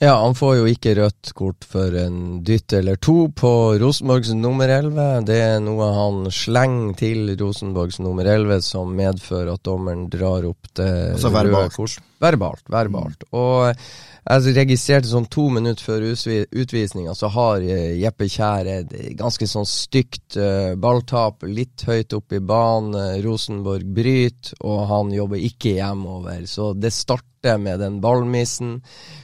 Ja, 0.00 0.12
han 0.22 0.34
får 0.38 0.52
jo 0.60 0.66
ikke 0.70 0.92
rødt 0.94 1.32
kort 1.34 1.64
for 1.66 1.94
en 1.98 2.44
dytt 2.46 2.70
eller 2.78 3.00
to 3.02 3.32
på 3.34 3.50
Rosenborgs 3.82 4.30
nummer 4.38 4.70
11. 4.70 5.24
Det 5.26 5.38
er 5.42 5.56
noe 5.64 5.88
han 5.90 6.20
slenger 6.30 6.92
til 7.00 7.32
Rosenborgs 7.40 7.98
nummer 8.04 8.28
11 8.30 8.62
som 8.62 8.92
medfører 8.94 9.56
at 9.56 9.64
dommeren 9.66 10.06
drar 10.12 10.46
opp 10.46 10.70
det 10.78 10.86
Altså 11.16 11.32
røde 11.32 11.50
verbalt. 11.50 11.74
kort. 11.74 11.98
Verbalt. 12.22 12.62
Verbalt. 12.70 13.26
Og 13.34 13.74
jeg 14.28 14.54
registrerte 14.60 15.08
sånn 15.10 15.26
to 15.32 15.48
minutter 15.50 15.82
før 15.82 16.06
utvisninga, 16.06 17.14
så 17.16 17.30
har 17.32 17.62
eh, 17.64 17.96
Jeppe 17.98 18.28
Kjær 18.30 18.68
et 18.68 18.94
ganske 19.18 19.48
sånn 19.50 19.66
stygt 19.66 20.36
eh, 20.38 20.74
balltap 20.78 21.42
litt 21.48 21.86
høyt 21.88 22.14
opp 22.14 22.36
i 22.36 22.42
banen. 22.44 22.94
Eh, 22.94 23.22
Rosenborg 23.24 23.88
bryter, 23.98 24.54
og 24.62 24.84
han 24.92 25.10
jobber 25.16 25.42
ikke 25.42 25.78
hjemover. 25.78 26.44
Så 26.46 26.70
det 26.76 26.92
starter 26.94 27.26
med 27.56 27.80
den 27.80 28.00
ballmissen. 28.04 28.82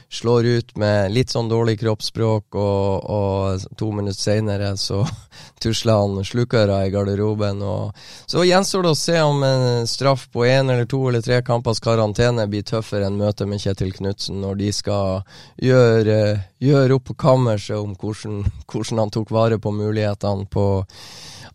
Slår 0.09 0.45
ut 0.45 0.77
med 0.79 1.11
litt 1.11 1.33
sånn 1.33 1.49
dårlig 1.51 1.79
kroppsspråk, 1.81 2.55
og, 2.55 3.07
og 3.11 3.65
to 3.75 3.89
minutter 3.91 4.21
seinere 4.21 4.69
så 4.79 5.01
tusler 5.63 5.99
han 5.99 6.23
slukøra 6.23 6.79
i 6.85 6.91
garderoben. 6.93 7.61
Og 7.61 7.91
så 8.31 8.45
gjenstår 8.47 8.85
det 8.85 8.93
å 8.93 8.99
se 8.99 9.17
om 9.21 9.43
en 9.43 9.87
straff 9.89 10.27
på 10.31 10.45
én 10.47 10.71
eller 10.71 10.87
to 10.89 11.01
eller 11.09 11.25
tre 11.25 11.41
kampers 11.45 11.83
karantene 11.83 12.47
blir 12.47 12.63
tøffere 12.65 13.09
enn 13.09 13.19
møtet 13.19 13.49
med 13.49 13.61
Kjetil 13.61 13.91
Knutsen 13.97 14.39
når 14.43 14.61
de 14.61 14.71
skal 14.77 15.25
gjøre, 15.61 16.19
gjøre 16.63 16.99
opp 16.99 17.09
på 17.11 17.19
kammerset 17.25 17.77
om 17.77 17.97
hvordan, 17.99 18.43
hvordan 18.71 19.03
han 19.03 19.15
tok 19.17 19.33
vare 19.35 19.59
på 19.59 19.73
mulighetene 19.75 20.47
på 20.47 20.67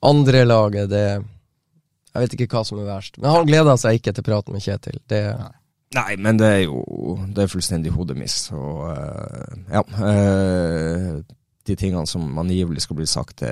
andre 0.01 0.45
laget. 0.45 0.91
Det 0.91 1.07
Jeg 2.11 2.23
vet 2.25 2.33
ikke 2.35 2.57
hva 2.57 2.65
som 2.67 2.81
er 2.83 2.89
verst. 2.91 3.19
Men 3.23 3.31
han 3.31 3.47
gleda 3.47 3.77
seg 3.79 4.01
ikke 4.01 4.13
til 4.17 4.27
praten 4.27 4.57
med 4.57 4.65
Kjetil. 4.65 4.99
Det, 5.09 5.23
Nei, 5.91 6.15
men 6.23 6.39
det 6.39 6.47
er 6.47 6.61
jo 6.69 7.19
Det 7.35 7.45
er 7.45 7.51
fullstendig 7.51 7.91
hodemiss. 7.97 8.45
Og 8.55 8.87
uh, 8.95 9.55
ja 9.71 9.83
Uh, 9.91 11.21
De 11.67 11.77
tingene 11.77 12.09
som 12.09 12.39
angivelig 12.41 12.83
skal 12.83 12.97
bli 12.99 13.07
sagt, 13.07 13.43
det, 13.43 13.51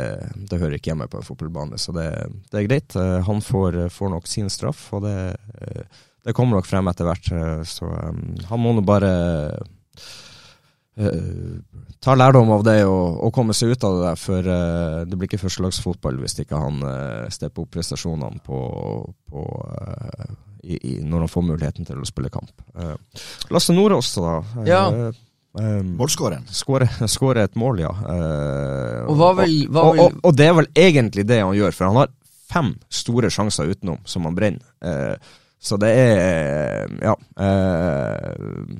det 0.48 0.58
hører 0.58 0.78
ikke 0.78 0.90
hjemme 0.90 1.06
på 1.10 1.20
en 1.20 1.26
fotballbane. 1.26 1.78
Så 1.78 1.92
det, 1.92 2.08
det 2.50 2.58
er 2.58 2.66
greit. 2.66 2.96
Uh, 2.96 3.18
han 3.26 3.42
får, 3.44 3.88
får 3.94 4.14
nok 4.14 4.26
sin 4.26 4.48
straff, 4.50 4.86
og 4.96 5.04
det, 5.04 5.36
det 6.24 6.34
kommer 6.34 6.58
nok 6.58 6.66
frem 6.66 6.88
etter 6.88 7.06
hvert. 7.06 7.28
Så 7.68 7.86
um, 7.86 8.32
han 8.48 8.62
må 8.62 8.72
nå 8.78 8.86
bare 8.86 9.12
ta 12.02 12.14
lærdom 12.16 12.50
av 12.50 12.64
det 12.66 12.80
og, 12.88 13.20
og 13.22 13.30
komme 13.30 13.54
seg 13.54 13.70
ut 13.70 13.84
av 13.86 13.92
det 13.94 14.02
der, 14.02 14.18
for 14.18 14.48
det 15.06 15.14
blir 15.14 15.28
ikke 15.28 15.38
førstelagsfotball 15.44 16.18
hvis 16.18 16.40
ikke 16.42 16.58
han 16.58 16.80
stepper 17.30 17.62
opp 17.62 17.70
prestasjonene 17.76 18.42
på, 18.42 18.58
på 19.30 19.44
i, 20.62 20.76
i, 20.76 20.92
når 21.04 21.24
han 21.26 21.28
får 21.32 21.44
muligheten 21.48 21.86
til 21.88 22.00
å 22.02 22.06
spille 22.08 22.30
kamp. 22.30 22.50
Eh, 22.78 22.94
Lasse 23.54 23.74
Nordås, 23.76 24.14
da. 24.18 24.38
eh, 24.62 24.68
Ja. 24.68 24.82
eh, 25.58 25.82
Målskåreren. 25.82 26.44
Skåre, 26.50 27.42
et 27.44 27.54
mål, 27.56 27.80
ja. 27.80 27.90
Eh, 27.90 29.02
Og 29.08 29.16
hva 29.16 29.32
og, 29.82 29.98
og, 30.04 30.20
og 30.24 30.36
det 30.36 30.46
er 30.46 30.54
vel 30.60 30.68
egentlig 30.74 31.26
det 31.26 31.40
han 31.42 31.56
gjør, 31.56 31.72
for 31.74 31.86
han 31.90 31.96
har 32.02 32.12
fem 32.48 32.74
store 32.90 33.28
sjanser 33.30 33.68
utenom 33.74 33.98
som 34.08 34.24
han 34.24 34.34
brenner. 34.38 34.64
Eh, 34.82 35.16
så 35.60 35.76
det 35.80 35.90
er 35.90 36.86
Ja. 37.02 37.14
Eh, 37.36 38.76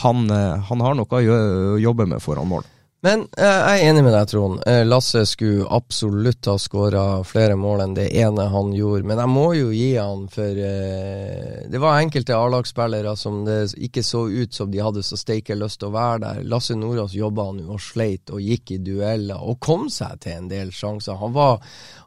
han, 0.00 0.22
han 0.30 0.80
har 0.80 0.94
noe 0.96 1.18
å 1.20 1.76
jobbe 1.78 2.06
med 2.08 2.22
foran 2.24 2.48
mål. 2.48 2.64
Men 3.04 3.26
eh, 3.36 3.44
jeg 3.44 3.80
er 3.82 3.90
enig 3.90 4.02
med 4.06 4.14
deg, 4.16 4.28
Trond. 4.30 4.60
Eh, 4.64 4.80
Lasse 4.86 5.26
skulle 5.28 5.66
absolutt 5.76 6.48
ha 6.48 6.54
skåra 6.60 7.02
flere 7.28 7.56
mål 7.60 7.82
enn 7.84 7.96
det 7.98 8.06
ene 8.16 8.46
han 8.48 8.70
gjorde. 8.72 9.04
Men 9.10 9.20
jeg 9.20 9.32
må 9.34 9.42
jo 9.58 9.66
gi 9.76 9.90
han 9.98 10.22
for 10.32 10.60
eh, 10.70 11.66
Det 11.68 11.82
var 11.82 11.98
enkelte 12.00 12.38
A-lagsspillere 12.38 13.12
som 13.20 13.42
det 13.44 13.58
ikke 13.76 14.00
så 14.06 14.24
ut 14.30 14.56
som 14.56 14.72
de 14.72 14.80
hadde 14.80 15.04
så 15.04 15.18
steike 15.20 15.56
lyst 15.58 15.82
til 15.82 15.90
å 15.90 15.96
være 15.98 16.22
der. 16.22 16.40
Lasse 16.48 16.78
Nordås 16.80 17.12
jobba 17.18 17.50
nå 17.52 17.76
og 17.76 17.82
sleit 17.84 18.32
og 18.32 18.40
gikk 18.40 18.78
i 18.78 18.80
dueller 18.86 19.44
og 19.44 19.60
kom 19.60 19.90
seg 19.92 20.24
til 20.24 20.38
en 20.38 20.48
del 20.48 20.72
sjanser. 20.72 21.20
Han 21.20 21.36
var, 21.36 21.60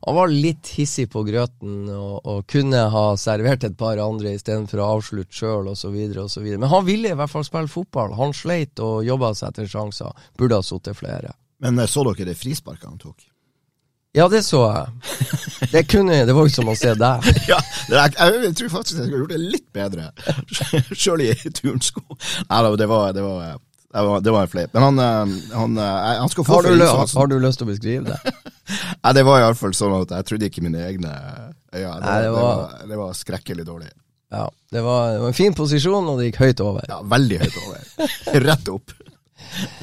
han 0.06 0.16
var 0.16 0.32
litt 0.32 0.70
hissig 0.78 1.08
på 1.12 1.24
grøten 1.28 1.88
og, 1.94 2.20
og 2.28 2.44
kunne 2.50 2.84
ha 2.94 3.06
servert 3.20 3.66
et 3.68 3.78
par 3.80 4.00
andre 4.02 4.36
istedenfor 4.38 4.82
å 4.82 4.92
avslutte 4.98 5.36
sjøl 5.36 5.72
osv. 5.74 5.96
osv. 6.24 6.46
Men 6.54 6.70
han 6.72 6.86
ville 6.88 7.12
i 7.12 7.18
hvert 7.18 7.32
fall 7.32 7.48
spille 7.48 7.72
fotball. 7.72 8.14
Han 8.20 8.36
sleit 8.38 8.80
og 8.84 9.02
jobba 9.08 9.34
seg 9.36 9.52
etter 9.52 9.72
sjanser. 9.72 10.30
Burde 10.38 10.62
ha 10.62 10.66
sittet 10.66 11.00
flere. 11.00 11.34
Men 11.64 11.80
eh, 11.80 11.90
så 11.90 12.06
dere 12.08 12.30
det 12.30 12.38
frisparket 12.38 12.88
han 12.88 13.02
tok? 13.02 13.26
Ja, 14.18 14.26
det 14.32 14.42
så 14.48 14.64
jeg. 14.66 15.70
Det 15.72 15.84
kunne 15.92 16.24
Det 16.26 16.34
var 16.34 16.48
jo 16.48 16.54
som 16.54 16.70
å 16.72 16.76
se 16.78 16.94
deg. 16.98 17.28
ja, 17.52 17.58
jeg, 17.92 18.14
jeg 18.18 18.54
tror 18.58 18.72
faktisk 18.78 19.02
jeg 19.02 19.10
skulle 19.10 19.24
gjort 19.24 19.34
det 19.36 19.42
litt 19.44 19.68
bedre, 19.76 20.08
sjøl 21.02 21.26
i 21.28 21.34
turnsko. 21.60 22.02
Nei 22.50 22.62
da, 22.66 22.72
det 22.80 22.88
var, 22.90 23.12
det 23.18 23.26
var, 23.26 23.60
det 23.94 24.04
var, 24.04 24.22
det 24.22 24.32
var 24.32 24.42
en 24.42 24.48
fleip. 24.48 24.74
Men 24.74 24.84
han, 24.84 25.00
eh, 25.00 25.38
han, 25.54 25.78
eh, 25.78 25.84
han 26.20 26.30
skal 26.30 26.46
få 26.46 26.54
Har 26.54 26.64
du, 26.64 26.86
har 27.20 27.28
du 27.28 27.40
lyst 27.40 27.62
til 27.62 27.68
å 27.68 27.72
beskrive 27.72 28.10
det? 28.10 28.34
Nei, 29.04 29.14
det 29.16 29.24
var 29.24 29.42
iallfall 29.42 29.76
sånn 29.78 29.96
at 30.02 30.12
jeg 30.18 30.28
trodde 30.28 30.50
ikke 30.50 30.66
mine 30.66 30.84
egne 30.90 31.14
øyne. 31.72 32.02
Det, 32.04 32.20
det 32.26 32.34
var, 32.36 32.76
det 32.90 33.00
var 33.00 33.16
skrekkelig 33.16 33.66
dårlig. 33.68 33.92
Ja, 34.34 34.50
det 34.72 34.82
var, 34.84 35.12
det 35.14 35.20
var 35.24 35.32
en 35.32 35.38
fin 35.38 35.56
posisjon, 35.56 36.10
og 36.12 36.20
det 36.20 36.32
gikk 36.32 36.42
høyt 36.44 36.64
over. 36.66 36.88
Ja, 36.90 37.00
veldig 37.16 37.40
høyt 37.46 37.60
over. 37.64 38.10
Rett 38.50 38.74
opp. 38.74 38.92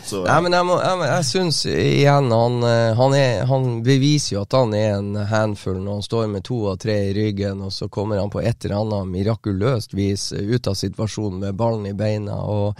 Så, 0.05 0.21
Nei, 0.27 0.37
men 0.45 0.53
jeg, 0.53 0.67
må, 0.69 0.77
jeg, 0.83 1.01
jeg 1.09 1.27
syns 1.31 1.59
igjen 1.71 2.29
han, 2.35 2.59
eh, 2.69 2.91
han, 2.99 3.15
er, 3.17 3.45
han 3.49 3.69
beviser 3.87 4.35
jo 4.35 4.43
at 4.45 4.57
han 4.59 4.75
er 4.77 4.99
en 4.99 5.17
handfull 5.31 5.79
når 5.81 5.99
han 5.99 6.05
står 6.05 6.27
med 6.35 6.45
to 6.45 6.59
av 6.75 6.77
tre 6.85 6.99
i 7.09 7.15
ryggen, 7.17 7.65
og 7.65 7.73
så 7.73 7.89
kommer 7.89 8.21
han 8.21 8.33
på 8.33 8.43
et 8.45 8.69
eller 8.69 8.83
annet 8.83 9.13
mirakuløst 9.15 9.97
vis 9.97 10.29
ut 10.37 10.69
av 10.69 10.77
situasjonen 10.77 11.41
med 11.47 11.57
ballen 11.57 11.89
i 11.89 11.97
beina. 11.97 12.37
og 12.45 12.77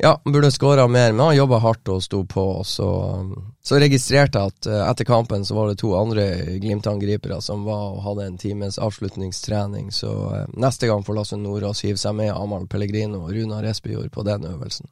ja, 0.00 0.20
burde 0.24 0.50
skåra 0.50 0.88
mer, 0.88 1.12
men 1.12 1.26
han 1.26 1.36
jobba 1.36 1.58
hardt 1.58 1.88
og 1.88 2.02
sto 2.02 2.22
på. 2.24 2.44
Så, 2.64 2.88
så 3.62 3.80
registrerte 3.82 4.38
jeg 4.38 4.52
at 4.52 4.68
eh, 4.70 4.84
etter 4.86 5.08
kampen 5.08 5.44
så 5.44 5.56
var 5.56 5.72
det 5.72 5.80
to 5.82 5.90
andre 5.98 6.28
Glimt-angripere 6.62 7.40
som 7.42 7.66
var 7.66 7.96
og 7.96 8.04
hadde 8.06 8.28
en 8.28 8.38
times 8.38 8.78
avslutningstrening. 8.78 9.90
Så 9.92 10.12
eh, 10.36 10.46
neste 10.54 10.86
gang 10.86 11.02
får 11.02 11.18
Lasse 11.18 11.40
Nordås 11.40 11.82
hive 11.82 11.98
seg 11.98 12.14
med 12.20 12.30
Amahl 12.36 12.70
Pellegrino 12.70 13.24
og 13.26 13.34
Runar 13.34 13.66
Espejord 13.66 14.12
på 14.14 14.26
den 14.28 14.46
øvelsen. 14.46 14.86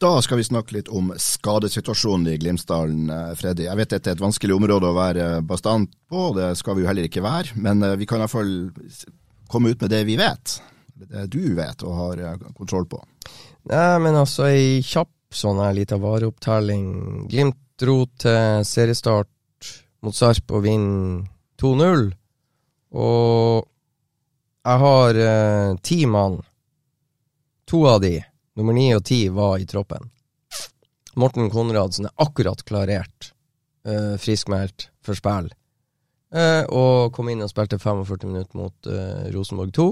Da 0.00 0.14
skal 0.24 0.38
vi 0.40 0.46
snakke 0.46 0.78
litt 0.78 0.88
om 0.88 1.10
skadesituasjonen 1.20 2.30
i 2.32 2.38
Glimsdalen, 2.40 3.10
eh, 3.12 3.34
Freddy. 3.36 3.66
Jeg 3.66 3.76
vet 3.76 3.90
dette 3.92 4.08
er 4.08 4.16
et 4.16 4.22
vanskelig 4.22 4.54
område 4.56 4.88
å 4.88 4.96
være 4.96 5.26
bastant 5.44 5.90
på, 6.08 6.30
det 6.38 6.54
skal 6.56 6.78
vi 6.78 6.86
jo 6.86 6.88
heller 6.88 7.04
ikke 7.04 7.20
være. 7.20 7.52
Men 7.60 7.84
eh, 7.84 7.98
vi 8.00 8.08
kan 8.08 8.16
i 8.16 8.24
hvert 8.24 8.32
fall 8.32 8.54
komme 9.52 9.74
ut 9.74 9.84
med 9.84 9.92
det 9.92 10.06
vi 10.08 10.16
vet. 10.16 10.54
Det 10.96 11.26
du 11.32 11.52
vet 11.58 11.84
og 11.84 11.98
har 11.98 12.22
eh, 12.24 12.46
kontroll 12.56 12.88
på. 12.88 13.02
Nei, 13.68 13.98
men 14.00 14.16
altså, 14.16 14.46
ei 14.48 14.80
kjapp 14.80 15.36
sånn 15.36 15.60
her 15.60 15.76
lita 15.76 16.00
vareopptelling. 16.00 17.28
Glimt 17.28 17.60
dro 17.76 18.06
til 18.16 18.64
seriestart 18.64 19.28
mot 20.00 20.16
Sarp 20.16 20.56
og 20.56 20.64
vinner 20.64 21.28
2-0. 21.60 22.08
Og 22.96 23.68
jeg 24.64 24.84
har 24.86 25.22
eh, 25.28 25.76
ti 25.84 26.06
mann. 26.08 26.40
To 27.68 27.84
av 27.86 28.00
de, 28.00 28.16
nummer 28.58 28.76
ni 28.76 28.88
og 28.96 29.04
ti, 29.06 29.26
var 29.28 29.58
i 29.58 29.68
troppen. 29.68 30.10
Morten 31.18 31.50
Konradsen 31.50 32.08
er 32.08 32.22
akkurat 32.22 32.62
klarert, 32.66 33.32
uh, 33.88 34.16
friskmeldt 34.20 34.88
for 35.04 35.18
spill. 35.18 35.50
Uh, 36.30 36.62
og 36.70 37.10
kom 37.16 37.26
inn 37.32 37.42
og 37.42 37.50
spilte 37.50 37.80
45 37.80 38.28
minutter 38.30 38.58
mot 38.58 38.86
uh, 38.86 39.26
Rosenborg 39.34 39.72
2. 39.74 39.88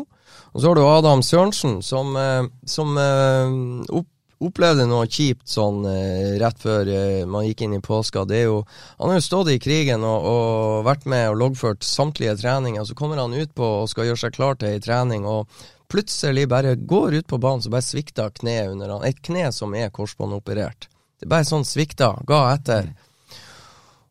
Og 0.55 0.61
så 0.61 0.71
har 0.71 0.79
du 0.79 0.85
Adam 0.85 1.25
Sørensen, 1.27 1.81
som, 1.83 2.15
uh, 2.15 2.47
som 2.63 2.95
opp, 2.95 4.07
opplevde 4.39 4.85
noe 4.87 5.09
kjipt 5.11 5.51
sånn 5.51 5.81
rett 6.39 6.61
før 6.63 6.87
man 7.27 7.43
gikk 7.49 7.65
inn 7.67 7.73
i 7.75 7.81
påska. 7.83 8.23
Det 8.31 8.37
er 8.39 8.45
jo, 8.47 8.61
han 9.01 9.11
har 9.11 9.19
jo 9.19 9.25
stått 9.27 9.51
i 9.51 9.57
krigen 9.59 10.05
og, 10.07 10.29
og 10.31 10.85
vært 10.87 11.09
med 11.11 11.25
og 11.33 11.41
loggført 11.41 11.83
samtlige 11.83 12.37
treninger. 12.39 12.87
Så 12.87 12.95
kommer 12.95 13.19
han 13.19 13.35
ut 13.35 13.51
på 13.59 13.73
og 13.81 13.91
skal 13.91 14.07
gjøre 14.07 14.23
seg 14.23 14.37
klar 14.39 14.55
til 14.55 14.77
ei 14.77 14.85
trening, 14.85 15.27
og 15.27 15.51
plutselig 15.89 16.47
bare 16.49 16.77
går 16.77 17.15
ut 17.21 17.27
på 17.27 17.39
banen, 17.39 17.63
så 17.63 17.73
bare 17.73 17.87
svikter 17.87 18.31
kneet 18.31 18.71
under 18.71 18.97
han. 18.97 19.05
Et 19.09 19.21
kne 19.23 19.51
som 19.53 19.75
er 19.75 19.93
korsbåndoperert. 19.95 20.89
Det 21.19 21.29
bare 21.29 21.49
sånn 21.49 21.67
svikta, 21.67 22.15
ga 22.29 22.43
etter. 22.55 22.93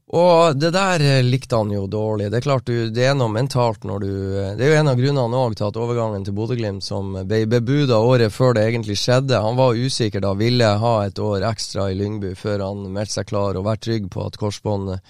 Og 0.08 0.56
det 0.56 0.70
der 0.72 1.04
eh, 1.04 1.24
likte 1.24 1.58
han 1.60 1.72
jo 1.72 1.84
dårlig. 1.92 2.30
Det 2.32 2.40
er 2.40 2.46
klart 2.46 2.68
du, 2.70 2.90
det 2.96 3.10
er 3.10 3.16
noe 3.18 3.28
mentalt 3.28 3.84
når 3.84 4.04
du 4.06 4.12
eh, 4.40 4.54
Det 4.56 4.64
er 4.64 4.72
jo 4.72 4.78
en 4.80 4.92
av 4.94 5.00
grunnene 5.02 5.42
òg 5.42 5.58
til 5.60 5.68
at 5.68 5.80
overgangen 5.84 6.24
til 6.24 6.36
Bodø-Glimt, 6.38 6.86
som 6.86 7.12
ble 7.28 7.42
bebuda 7.52 8.00
året 8.00 8.32
før 8.32 8.56
det 8.56 8.64
egentlig 8.70 8.96
skjedde 9.02 9.42
Han 9.44 9.60
var 9.60 9.76
usikker 9.76 10.24
da, 10.24 10.32
ville 10.40 10.70
ha 10.80 10.94
et 11.04 11.20
år 11.20 11.44
ekstra 11.50 11.90
i 11.92 11.98
Lyngby 12.00 12.38
før 12.40 12.64
han 12.70 12.88
meldte 12.88 13.18
seg 13.18 13.28
klar, 13.34 13.60
og 13.60 13.68
vært 13.68 13.84
trygg 13.84 14.08
på 14.14 14.24
at 14.24 14.40
korsbåndet 14.40 15.04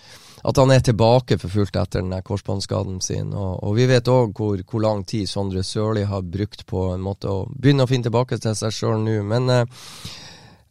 At 0.47 0.57
han 0.61 0.71
er 0.71 0.79
tilbake 0.79 1.35
for 1.41 1.51
fullt 1.51 1.75
etter 1.75 2.03
den 2.03 2.23
korsbåndskaden 2.23 3.01
sin. 3.03 3.33
Og, 3.35 3.57
og 3.67 3.73
vi 3.75 3.87
vet 3.89 4.07
òg 4.07 4.37
hvor, 4.37 4.61
hvor 4.63 4.83
lang 4.83 5.03
tid 5.07 5.27
Sondre 5.27 5.63
Sørli 5.67 6.05
har 6.07 6.23
brukt 6.23 6.63
på 6.69 6.85
en 6.93 7.03
måte 7.03 7.27
å 7.27 7.41
begynne 7.51 7.83
å 7.83 7.89
finne 7.89 8.07
tilbake 8.07 8.39
til 8.39 8.55
seg 8.55 8.71
sjøl 8.71 9.01
nå. 9.03 9.17
Men 9.27 9.51
eh, 9.51 9.65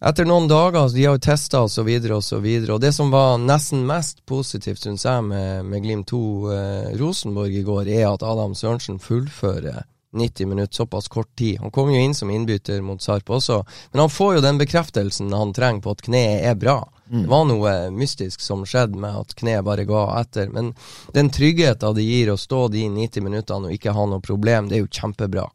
etter 0.07 0.29
noen 0.29 0.49
dager, 0.49 0.89
de 0.93 1.05
har 1.05 1.19
jo 1.19 1.25
testa 1.25 1.63
så 1.69 1.85
videre, 1.85 2.19
og 2.19 2.81
det 2.81 2.93
som 2.97 3.13
var 3.13 3.37
nesten 3.41 3.85
mest 3.89 4.25
positivt, 4.29 4.81
syns 4.85 5.05
jeg, 5.09 5.25
med, 5.29 5.69
med 5.69 5.85
Glimt 5.85 6.09
2 6.13 6.23
eh, 6.53 6.89
Rosenborg 7.01 7.61
i 7.61 7.65
går, 7.67 7.89
er 7.89 8.09
at 8.15 8.25
Adam 8.25 8.57
Sørensen 8.57 9.01
fullfører 9.03 9.85
90 10.17 10.51
minutter, 10.51 10.75
såpass 10.75 11.09
kort 11.09 11.31
tid. 11.37 11.61
Han 11.61 11.71
kom 11.71 11.93
jo 11.93 12.01
inn 12.01 12.15
som 12.15 12.31
innbytter 12.31 12.83
mot 12.83 13.03
Sarp 13.03 13.31
også, 13.31 13.63
men 13.93 14.05
han 14.05 14.13
får 14.13 14.37
jo 14.37 14.45
den 14.45 14.59
bekreftelsen 14.59 15.33
han 15.33 15.55
trenger 15.57 15.85
på 15.85 15.97
at 15.97 16.05
kneet 16.09 16.45
er 16.51 16.59
bra. 16.61 16.81
Det 17.07 17.29
var 17.31 17.45
noe 17.47 17.73
mystisk 17.95 18.43
som 18.43 18.65
skjedde 18.67 18.99
med 18.99 19.15
at 19.15 19.35
kneet 19.39 19.65
bare 19.65 19.87
ga 19.87 20.09
etter, 20.19 20.49
men 20.51 20.73
den 21.15 21.31
tryggheten 21.31 21.95
det 21.95 22.03
gir 22.03 22.33
å 22.33 22.41
stå 22.41 22.67
de 22.75 22.89
90 22.91 23.23
minuttene 23.23 23.71
og 23.71 23.77
ikke 23.77 23.95
ha 23.95 24.07
noe 24.11 24.25
problem, 24.25 24.67
det 24.69 24.81
er 24.81 24.87
jo 24.87 24.91
kjempebra 24.91 25.47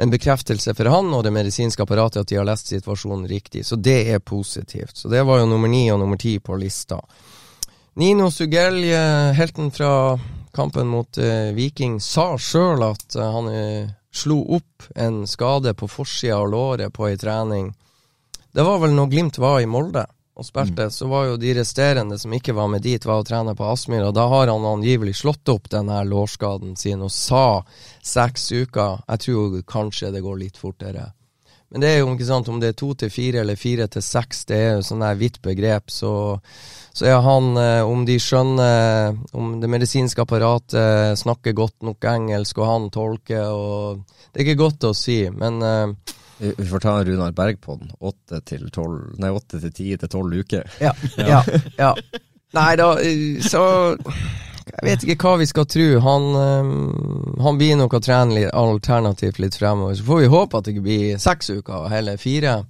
en 0.00 0.10
bekreftelse 0.10 0.74
for 0.78 0.86
han 0.92 1.10
og 1.10 1.24
det 1.26 1.32
medisinske 1.34 1.82
apparatet 1.82 2.22
at 2.22 2.30
de 2.30 2.36
har 2.38 2.46
lest 2.46 2.70
situasjonen 2.70 3.26
riktig. 3.26 3.64
Så 3.66 3.74
det 3.74 4.04
er 4.12 4.22
positivt. 4.22 4.94
Så 4.96 5.10
det 5.10 5.24
var 5.26 5.40
jo 5.40 5.48
nummer 5.50 5.70
ni 5.70 5.88
og 5.90 5.98
nummer 5.98 6.20
ti 6.20 6.36
på 6.38 6.54
lista. 6.54 7.00
Nino 7.98 8.28
Sugelje, 8.30 9.00
helten 9.34 9.72
fra 9.74 9.90
kampen 10.58 10.90
mot 10.90 11.18
uh, 11.22 11.54
Viking, 11.54 12.00
sa 12.02 12.32
sjøl 12.34 12.82
at 12.82 13.14
uh, 13.14 13.30
han 13.36 13.50
uh, 13.52 13.90
slo 14.10 14.40
opp 14.58 14.88
en 14.98 15.22
skade 15.30 15.74
på 15.78 15.86
forsida 15.88 16.40
av 16.40 16.48
låret 16.50 16.92
på 16.94 17.06
ei 17.06 17.18
trening. 17.20 17.70
Det 18.50 18.64
var 18.66 18.80
vel 18.82 18.96
når 18.96 19.12
Glimt 19.12 19.38
var 19.38 19.60
i 19.62 19.68
Molde 19.70 20.02
og 20.38 20.46
spilte, 20.46 20.86
så 20.94 21.06
var 21.10 21.24
jo 21.26 21.38
de 21.38 21.52
resterende 21.58 22.18
som 22.18 22.34
ikke 22.34 22.54
var 22.54 22.70
med 22.70 22.82
dit, 22.86 23.02
var 23.06 23.22
å 23.22 23.26
trene 23.26 23.56
på 23.58 23.66
Aspmyr, 23.66 24.04
og 24.06 24.14
da 24.14 24.28
har 24.30 24.50
han 24.50 24.66
angivelig 24.66 25.16
slått 25.18 25.50
opp 25.50 25.66
den 25.70 25.90
her 25.90 26.06
lårskaden 26.06 26.76
sin 26.78 27.02
og 27.02 27.10
sa 27.10 27.64
seks 28.06 28.50
uker. 28.54 29.02
Jeg 29.02 29.24
tror 29.26 29.56
kanskje 29.66 30.12
det 30.14 30.22
går 30.22 30.38
litt 30.42 30.60
fortere. 30.60 31.08
Men 31.68 31.84
det 31.84 31.88
er 31.90 31.98
jo 32.00 32.12
ikke 32.14 32.28
sant, 32.28 32.48
om 32.48 32.60
det 32.62 32.70
er 32.72 32.76
to 32.80 32.94
til 32.96 33.10
fire 33.12 33.42
eller 33.42 33.58
fire 33.60 33.88
til 33.92 34.04
seks, 34.04 34.46
det 34.48 34.56
er 34.56 34.70
jo 34.78 34.84
sånn 34.88 35.02
der 35.04 35.18
vidt 35.20 35.40
begrep, 35.44 35.92
så, 35.92 36.12
så 36.96 37.08
er 37.10 37.18
han, 37.24 37.50
eh, 37.60 37.80
om 37.84 38.06
de 38.08 38.16
skjønner, 38.22 39.18
om 39.36 39.58
det 39.60 39.68
medisinske 39.68 40.24
apparatet 40.24 41.18
snakker 41.20 41.56
godt 41.58 41.84
nok 41.84 42.08
engelsk, 42.08 42.62
og 42.62 42.70
han 42.72 42.88
tolker, 42.94 43.52
og 43.52 44.22
det 44.32 44.40
er 44.40 44.46
ikke 44.46 44.62
godt 44.62 44.88
å 44.88 44.94
si, 44.96 45.20
men 45.28 45.60
eh, 45.64 46.14
Vi 46.38 46.68
får 46.70 46.84
ta 46.84 46.94
Runar 47.02 47.32
Berg 47.34 47.60
på 47.60 47.74
den. 47.80 47.90
Åtte 47.98 48.38
til 48.46 48.68
ti 49.74 49.88
til 49.98 50.08
tolv 50.08 50.36
uker. 50.38 50.68
Ja, 50.86 50.92
ja, 51.18 51.42
ja. 51.76 51.92
Nei 52.54 52.70
da, 52.80 52.92
eh, 53.02 53.42
så 53.44 53.64
Jeg 54.68 54.86
vet 54.86 55.04
ikke 55.04 55.28
hva 55.28 55.38
vi 55.40 55.48
skal 55.48 55.68
tro. 55.68 55.86
Han, 56.04 56.26
eh, 56.38 56.72
han 57.44 57.60
blir 57.60 57.78
nok 57.80 57.98
å 57.98 58.02
trene 58.04 58.36
litt 58.36 58.50
alternativt 58.56 59.40
litt 59.42 59.58
fremover. 59.58 59.96
Så 59.98 60.06
får 60.06 60.24
vi 60.24 60.32
håpe 60.32 60.58
at 60.58 60.66
det 60.66 60.76
ikke 60.76 60.88
blir 60.88 61.22
seks 61.22 61.50
uker, 61.50 61.88
heller 61.92 62.20
fire. 62.20 62.60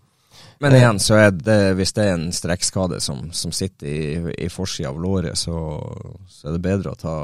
Men 0.60 0.74
igjen, 0.74 0.98
så 0.98 1.14
er 1.14 1.30
det, 1.30 1.58
hvis 1.78 1.92
det 1.94 2.04
er 2.04 2.16
en 2.16 2.32
strekkskade 2.34 2.98
som, 3.00 3.28
som 3.32 3.52
sitter 3.54 3.86
i, 3.86 4.32
i 4.42 4.48
forsida 4.50 4.90
av 4.90 4.98
låret, 4.98 5.38
så, 5.38 5.54
så 6.26 6.48
er 6.48 6.56
det 6.56 6.64
bedre 6.64 6.94
å 6.94 6.98
ta 6.98 7.18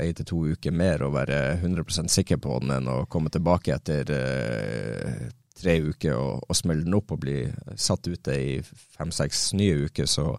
ei 0.00 0.14
til 0.16 0.28
to 0.30 0.38
uker 0.54 0.72
mer 0.72 1.04
og 1.04 1.12
være 1.18 1.58
100% 1.58 2.08
sikker 2.08 2.40
på 2.40 2.62
den, 2.62 2.72
enn 2.78 2.88
å 2.88 3.02
komme 3.12 3.28
tilbake 3.34 3.76
etter 3.76 4.14
eh, 4.16 5.28
tre 5.58 5.78
uker 5.82 6.14
og, 6.16 6.44
og 6.48 6.58
smelle 6.58 6.86
den 6.86 6.96
opp 6.98 7.12
og 7.14 7.22
bli 7.22 7.40
satt 7.78 8.08
ute 8.08 8.36
i 8.36 8.58
fem-seks 8.98 9.52
nye 9.58 9.88
uker. 9.88 10.08
Så 10.10 10.30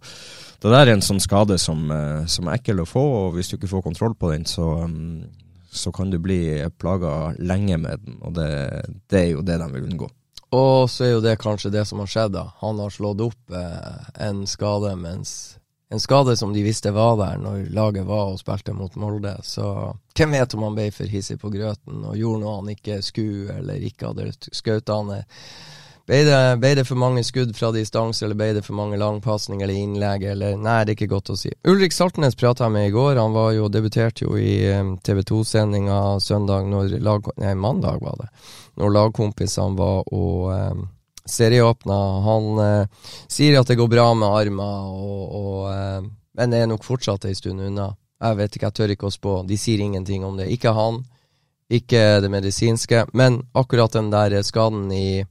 det 0.61 0.71
der 0.73 0.87
er 0.87 0.95
en 0.95 1.05
sånn 1.05 1.21
skade 1.23 1.59
som, 1.61 1.85
eh, 1.93 2.23
som 2.31 2.49
er 2.49 2.59
ekkel 2.59 2.83
å 2.83 2.87
få, 2.89 3.03
og 3.23 3.35
hvis 3.37 3.51
du 3.51 3.57
ikke 3.57 3.71
får 3.71 3.85
kontroll 3.89 4.15
på 4.19 4.31
den, 4.33 4.47
så, 4.49 4.67
mm, 4.87 5.27
så 5.69 5.93
kan 5.95 6.11
du 6.11 6.19
bli 6.21 6.41
plaga 6.81 7.35
lenge 7.39 7.77
med 7.77 8.05
den, 8.05 8.17
og 8.23 8.33
det, 8.39 8.49
det 9.11 9.25
er 9.25 9.29
jo 9.35 9.45
det 9.45 9.59
de 9.61 9.69
vil 9.75 9.91
unngå. 9.91 10.09
Og 10.55 10.89
så 10.89 11.05
er 11.05 11.11
jo 11.13 11.21
det 11.21 11.37
kanskje 11.41 11.69
det 11.73 11.83
som 11.85 12.01
har 12.01 12.09
skjedd, 12.09 12.33
da. 12.33 12.47
Han 12.63 12.79
har 12.81 12.93
slått 12.93 13.21
opp 13.21 13.53
eh, 13.53 14.11
en 14.25 14.45
skade 14.49 14.95
mens 14.97 15.58
En 15.89 15.99
skade 15.99 16.37
som 16.37 16.53
de 16.53 16.61
visste 16.63 16.91
var 16.93 17.17
der 17.17 17.39
når 17.41 17.71
laget 17.73 18.05
var 18.05 18.33
og 18.33 18.39
spilte 18.41 18.75
mot 18.77 18.93
Molde. 18.95 19.33
Så 19.41 19.65
hvem 20.17 20.35
vet 20.37 20.53
om 20.53 20.67
han 20.67 20.77
ble 20.77 20.91
for 20.93 21.09
hissig 21.09 21.39
på 21.41 21.49
grøten 21.49 22.03
og 22.05 22.17
gjorde 22.17 22.43
noe 22.43 22.55
han 22.59 22.71
ikke 22.75 23.01
skulle, 23.05 23.55
eller 23.57 23.81
ikke 23.89 24.11
hadde 24.11 24.29
skutt 24.53 24.93
han. 24.93 25.15
Ble 26.09 26.23
det, 26.25 26.85
for 26.89 26.97
mange 26.97 27.21
skudd 27.25 27.51
fra 27.57 27.69
distanse, 27.73 28.23
eller 28.25 28.37
ble 28.37 28.51
det 28.57 28.63
for 28.65 28.77
mange 28.77 28.97
langpasninger 29.01 29.65
eller 29.65 29.81
innlegg, 29.81 30.23
eller 30.31 30.55
Nei, 30.57 30.79
det 30.85 30.93
er 30.93 30.97
ikke 30.97 31.11
godt 31.11 31.33
å 31.33 31.37
si. 31.37 31.51
Ulrik 31.69 31.93
Saltnes 31.93 32.37
prata 32.37 32.65
jeg 32.65 32.73
med 32.73 32.87
i 32.89 32.93
går. 32.93 33.19
Han 33.21 33.33
var 33.33 33.51
jo, 33.53 33.67
debuterte 33.69 34.25
jo 34.25 34.37
i 34.37 34.55
eh, 34.69 34.95
TV 35.05 35.21
2-sendinga 35.21 35.99
søndag, 36.21 36.65
når 36.69 36.97
lag, 37.05 37.29
nei, 37.41 37.53
mandag 37.57 38.01
var 38.05 38.17
det 38.23 38.31
når 38.79 38.95
lagkompisene 38.95 39.77
var 39.79 40.07
og 40.15 40.87
eh, 41.29 41.33
serieåpna. 41.35 41.99
Han 42.25 42.61
eh, 42.63 43.07
sier 43.29 43.59
at 43.59 43.69
det 43.69 43.77
går 43.79 43.89
bra 43.91 44.09
med 44.17 44.29
armer, 44.29 44.89
og, 44.89 45.23
og, 45.39 45.61
eh, 45.73 46.09
men 46.39 46.55
er 46.55 46.69
nok 46.69 46.85
fortsatt 46.87 47.29
ei 47.29 47.35
stund 47.37 47.61
unna. 47.61 47.91
Jeg 48.19 48.35
vet 48.35 48.55
ikke, 48.55 48.67
jeg 48.67 48.77
tør 48.79 48.93
ikke 48.95 49.07
å 49.07 49.15
spå. 49.15 49.33
De 49.47 49.57
sier 49.57 49.79
ingenting 49.83 50.25
om 50.27 50.39
det. 50.39 50.49
Ikke 50.51 50.73
han, 50.75 51.03
ikke 51.71 52.19
det 52.23 52.31
medisinske, 52.33 53.05
men 53.13 53.43
akkurat 53.57 53.93
den 53.95 54.09
der 54.11 54.35
skaden 54.43 54.89
i, 54.91 55.21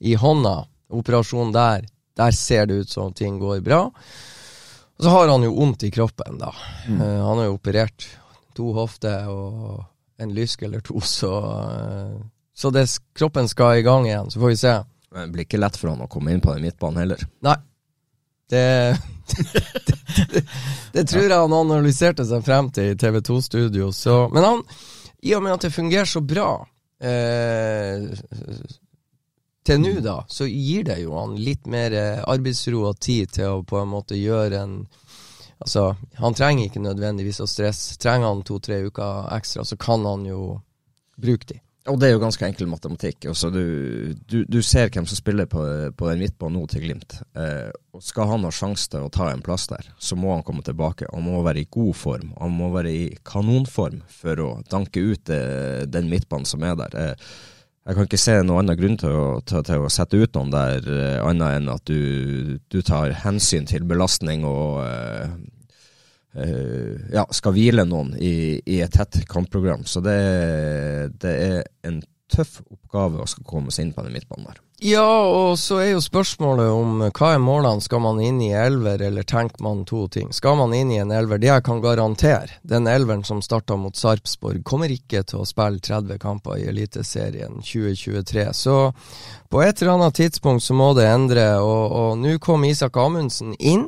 i 0.00 0.14
hånda, 0.16 0.62
operasjonen 0.92 1.52
der, 1.54 1.88
der 2.16 2.36
ser 2.36 2.68
det 2.68 2.84
ut 2.84 2.92
som 2.92 3.12
ting 3.16 3.38
går 3.40 3.60
bra. 3.64 3.86
Og 5.02 5.04
så 5.04 5.12
har 5.12 5.28
han 5.32 5.44
jo 5.44 5.54
vondt 5.56 5.82
i 5.82 5.90
kroppen, 5.90 6.38
da. 6.38 6.52
Eh, 6.88 7.20
han 7.26 7.40
har 7.40 7.48
jo 7.48 7.56
operert 7.56 8.06
to 8.56 8.72
hofter 8.76 9.28
og 9.32 9.82
en 10.22 10.34
lysk 10.36 10.62
eller 10.62 10.80
to, 10.84 11.00
så, 11.00 11.32
eh, 11.66 12.18
så 12.54 12.70
det, 12.70 12.86
kroppen 13.18 13.48
skal 13.48 13.80
i 13.80 13.82
gang 13.86 14.06
igjen. 14.06 14.30
Så 14.30 14.40
får 14.40 14.52
vi 14.52 14.60
se. 14.60 14.74
Men 15.12 15.28
Det 15.28 15.34
blir 15.36 15.46
ikke 15.46 15.60
lett 15.60 15.76
for 15.76 15.92
han 15.92 16.04
å 16.04 16.10
komme 16.10 16.32
inn 16.32 16.42
på 16.42 16.54
den 16.54 16.64
midtbanen 16.66 17.02
heller. 17.04 17.22
Nei. 17.44 17.58
Det, 18.52 18.64
det, 19.32 19.94
det, 20.32 20.42
det 20.92 21.04
tror 21.08 21.24
jeg 21.24 21.38
han 21.38 21.56
analyserte 21.56 22.26
seg 22.28 22.44
frem 22.44 22.68
til 22.74 22.92
i 22.92 22.98
TV 23.00 23.20
2-studio. 23.24 23.88
Men 24.34 24.46
han, 24.48 24.62
i 25.24 25.34
og 25.36 25.44
med 25.44 25.56
at 25.56 25.66
det 25.68 25.74
fungerer 25.74 26.08
så 26.08 26.20
bra 26.24 26.50
eh, 27.00 28.08
til 29.62 29.80
nå, 29.80 29.94
da, 30.04 30.18
så 30.28 30.48
gir 30.48 30.84
det 30.88 30.98
jo 31.04 31.14
han 31.16 31.36
litt 31.38 31.68
mer 31.70 31.94
eh, 31.96 32.22
arbeidsro 32.28 32.84
og 32.90 33.00
tid 33.00 33.32
til 33.38 33.58
å 33.58 33.64
på 33.66 33.78
en 33.80 33.92
måte 33.92 34.20
gjøre 34.20 34.64
en 34.64 34.82
Altså, 35.62 35.92
han 36.18 36.34
trenger 36.34 36.66
ikke 36.66 36.80
nødvendigvis 36.82 37.36
å 37.38 37.46
stresse. 37.46 37.94
Trenger 38.02 38.32
han 38.32 38.40
to-tre 38.42 38.80
uker 38.82 39.28
ekstra, 39.36 39.62
så 39.62 39.76
kan 39.78 40.02
han 40.02 40.24
jo 40.26 40.56
bruke 41.22 41.46
de. 41.52 41.60
Og 41.90 41.96
det 41.98 42.08
er 42.08 42.12
jo 42.12 42.22
ganske 42.22 42.46
enkel 42.46 42.68
matematikk. 42.70 43.26
Også 43.32 43.48
du, 43.50 43.62
du, 44.30 44.42
du 44.46 44.60
ser 44.62 44.90
hvem 44.92 45.06
som 45.08 45.18
spiller 45.18 45.48
på, 45.50 45.62
på 45.98 46.10
den 46.10 46.20
midtbanen 46.22 46.60
nå 46.60 46.66
til 46.70 46.84
Glimt. 46.84 47.16
Eh, 47.34 47.72
og 47.90 48.04
skal 48.06 48.30
han 48.30 48.46
ha 48.46 48.52
sjanse 48.54 48.92
til 48.92 49.08
å 49.08 49.10
ta 49.12 49.32
en 49.32 49.42
plass 49.42 49.66
der, 49.72 49.88
så 49.98 50.14
må 50.18 50.30
han 50.30 50.44
komme 50.46 50.62
tilbake. 50.62 51.10
Han 51.10 51.26
må 51.26 51.40
være 51.42 51.64
i 51.64 51.70
god 51.74 51.96
form. 51.98 52.30
Han 52.38 52.54
må 52.54 52.70
være 52.74 52.92
i 52.94 53.08
kanonform 53.26 54.04
for 54.14 54.44
å 54.44 54.50
danke 54.70 55.02
ut 55.02 55.24
det, 55.26 55.40
eh, 55.42 55.88
den 55.90 56.12
midtbanen 56.12 56.46
som 56.46 56.62
er 56.62 56.78
der. 56.78 56.94
Eh, 56.94 57.32
jeg 57.82 57.98
kan 57.98 58.06
ikke 58.06 58.20
se 58.20 58.34
noen 58.44 58.62
annen 58.62 58.78
grunn 58.78 59.00
til 59.00 59.10
å, 59.18 59.24
til, 59.42 59.64
til 59.66 59.82
å 59.82 59.90
sette 59.90 60.20
ut 60.22 60.36
noen 60.38 60.52
der, 60.54 60.86
eh, 60.86 61.18
annet 61.26 61.56
enn 61.58 61.72
at 61.72 61.82
du, 61.90 62.60
du, 62.70 62.78
tar 62.86 63.10
hensyn 63.24 63.66
til 63.66 63.82
belastning 63.90 64.46
og 64.46 64.84
eh, 64.86 65.34
ja, 66.32 67.26
skal 67.34 67.52
hvile 67.52 67.84
noen 67.84 68.14
i, 68.16 68.56
i 68.64 68.80
et 68.80 68.94
tett 68.94 69.20
kampprogram. 69.28 69.84
Så 69.84 70.00
det, 70.00 70.16
det, 71.20 71.32
er 71.32 71.62
en 71.88 72.00
tøff 72.32 72.60
oppgave 72.64 73.22
å 73.22 73.28
skal 73.28 73.44
komme 73.48 73.72
seg 73.72 73.88
inn 73.88 73.96
på 73.96 74.04
den 74.06 74.14
midtbanen 74.16 74.48
der. 74.48 74.60
Ja, 74.82 75.06
og 75.30 75.60
så 75.62 75.76
er 75.78 75.92
jo 75.92 76.00
spørsmålet 76.02 76.72
om 76.74 77.04
hva 77.04 77.28
er 77.36 77.42
målene? 77.42 77.84
Skal 77.84 78.02
man 78.02 78.18
inn 78.24 78.40
i 78.42 78.50
elver, 78.56 79.04
eller 79.06 79.22
tenker 79.28 79.62
man 79.62 79.84
to 79.86 80.08
ting? 80.10 80.32
Skal 80.34 80.56
man 80.58 80.74
inn 80.74 80.90
i 80.90 80.98
en 80.98 81.12
elver? 81.14 81.38
Det 81.38 81.52
jeg 81.52 81.64
kan 81.68 81.82
garantere, 81.84 82.58
den 82.66 82.88
elveren 82.90 83.22
som 83.22 83.44
starta 83.44 83.76
mot 83.78 83.94
Sarpsborg, 83.94 84.64
kommer 84.66 84.90
ikke 84.90 85.22
til 85.28 85.44
å 85.44 85.46
spille 85.46 85.78
30 85.78 86.18
kamper 86.22 86.58
i 86.58 86.66
Eliteserien 86.72 87.62
2023. 87.62 88.48
Så 88.58 88.76
på 89.52 89.62
et 89.62 89.84
eller 89.84 90.00
annet 90.00 90.18
tidspunkt 90.18 90.66
så 90.66 90.74
må 90.74 90.90
det 90.98 91.06
endre, 91.12 91.46
og 91.62 92.18
nå 92.18 92.34
kom 92.42 92.66
Isak 92.66 92.98
Amundsen 92.98 93.54
inn. 93.60 93.86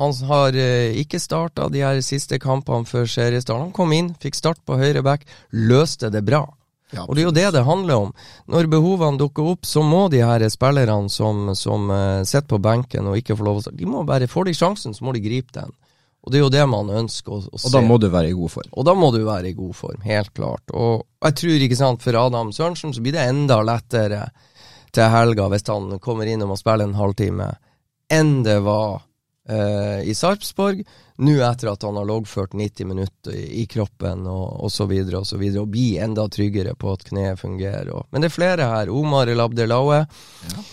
Han 0.00 0.14
har 0.28 0.56
eh, 0.56 0.96
ikke 1.02 1.20
starta 1.20 1.68
de 1.68 1.82
her 1.84 2.00
siste 2.04 2.38
kampene 2.40 2.88
før 2.88 3.04
seriestart. 3.10 3.60
Han 3.60 3.74
kom 3.76 3.92
inn, 3.92 4.14
fikk 4.22 4.38
start 4.38 4.62
på 4.64 4.78
høyre 4.80 5.04
back, 5.04 5.26
løste 5.52 6.08
det 6.12 6.24
bra. 6.24 6.46
Ja, 6.92 7.06
og 7.06 7.16
det 7.16 7.22
er 7.22 7.28
jo 7.28 7.36
det 7.36 7.46
det 7.54 7.64
handler 7.64 8.08
om. 8.08 8.10
Når 8.52 8.68
behovene 8.72 9.20
dukker 9.20 9.54
opp, 9.54 9.68
så 9.68 9.84
må 9.84 10.06
de 10.12 10.20
her 10.24 10.44
spillerne 10.52 11.08
som, 11.12 11.54
som 11.56 11.88
uh, 11.88 12.24
sitter 12.28 12.50
på 12.50 12.60
benken 12.60 13.08
og 13.08 13.16
ikke 13.16 13.36
får 13.38 13.48
lov 13.48 13.60
å 13.60 13.62
starte, 13.64 13.78
De 13.80 13.88
må 13.88 14.02
bare, 14.08 14.28
Får 14.28 14.48
de 14.48 14.56
sjansen, 14.56 14.96
så 14.96 15.06
må 15.06 15.14
de 15.16 15.24
gripe 15.24 15.54
den. 15.56 15.72
Og 16.22 16.30
det 16.30 16.38
er 16.38 16.44
jo 16.44 16.52
det 16.54 16.66
man 16.70 16.92
ønsker 16.92 17.34
å, 17.34 17.40
å 17.48 17.58
se. 17.58 17.66
Og 17.66 17.74
da 17.74 17.80
må 17.82 17.96
du 17.98 18.06
være 18.12 18.30
i 18.30 18.36
god 18.36 18.52
form. 18.52 18.68
Og 18.76 18.86
da 18.86 18.94
må 18.94 19.08
du 19.14 19.22
være 19.24 19.50
i 19.50 19.56
god 19.56 19.72
form, 19.74 20.04
helt 20.04 20.32
klart. 20.36 20.64
Og 20.70 21.06
jeg 21.24 21.38
tror, 21.40 21.64
ikke 21.66 21.80
sant, 21.80 22.04
for 22.04 22.18
Adam 22.20 22.52
Sørensen 22.54 22.92
så 22.94 23.02
blir 23.02 23.16
det 23.16 23.24
enda 23.26 23.58
lettere 23.66 24.26
til 24.92 25.08
helga 25.08 25.48
hvis 25.48 25.64
han 25.72 25.96
kommer 26.04 26.28
innom 26.28 26.52
og 26.52 26.60
spiller 26.60 26.86
en 26.86 26.98
halvtime, 26.98 27.48
enn 28.12 28.42
det 28.44 28.58
var 28.66 29.00
eh, 29.48 30.02
i 30.08 30.14
Sarpsborg, 30.14 30.82
nå 31.22 31.38
etter 31.46 31.72
at 31.72 31.86
han 31.86 31.98
har 31.98 32.08
loggført 32.08 32.54
90 32.58 32.88
minutter 32.88 33.36
i, 33.36 33.62
i 33.62 33.66
kroppen 33.70 34.26
og 34.30 34.66
osv., 34.68 34.90
og, 34.90 35.14
og, 35.22 35.26
så 35.28 35.40
videre, 35.40 35.64
og 35.64 35.72
bli 35.72 35.96
enda 36.02 36.28
tryggere 36.28 36.76
på 36.78 36.94
at 36.94 37.04
kneet 37.10 37.40
fungerer. 37.40 37.92
Og, 37.94 38.06
men 38.10 38.22
det 38.22 38.30
er 38.30 38.38
flere 38.38 38.70
her. 38.74 38.92
Omar 38.92 39.30
El 39.30 39.44
Abdelaue. 39.44 40.04
Ja. 40.52 40.64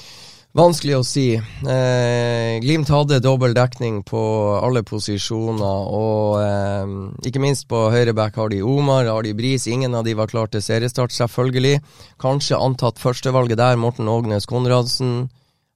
Vanskelig 0.57 0.95
å 0.97 1.03
si. 1.05 1.28
Eh, 1.38 2.55
Glimt 2.63 2.89
hadde 2.89 3.20
dobbel 3.22 3.53
dekning 3.53 3.99
på 4.01 4.22
alle 4.57 4.82
posisjoner, 4.82 5.91
og 5.93 6.39
eh, 6.41 6.93
ikke 7.30 7.43
minst 7.43 7.67
på 7.70 7.84
høyreback 7.93 8.39
har 8.41 8.49
de 8.49 8.63
Omar, 8.65 9.05
har 9.05 9.28
de 9.28 9.36
Bris. 9.38 9.67
Ingen 9.70 9.93
av 9.93 10.07
de 10.07 10.15
var 10.17 10.32
klar 10.32 10.49
til 10.49 10.63
seriestart, 10.65 11.13
selvfølgelig. 11.13 11.84
Kanskje 12.22 12.57
antatt 12.57 12.97
førstevalget 12.97 13.61
der, 13.61 13.78
Morten 13.78 14.09
Ågnes 14.09 14.49
Konradsen 14.49 15.28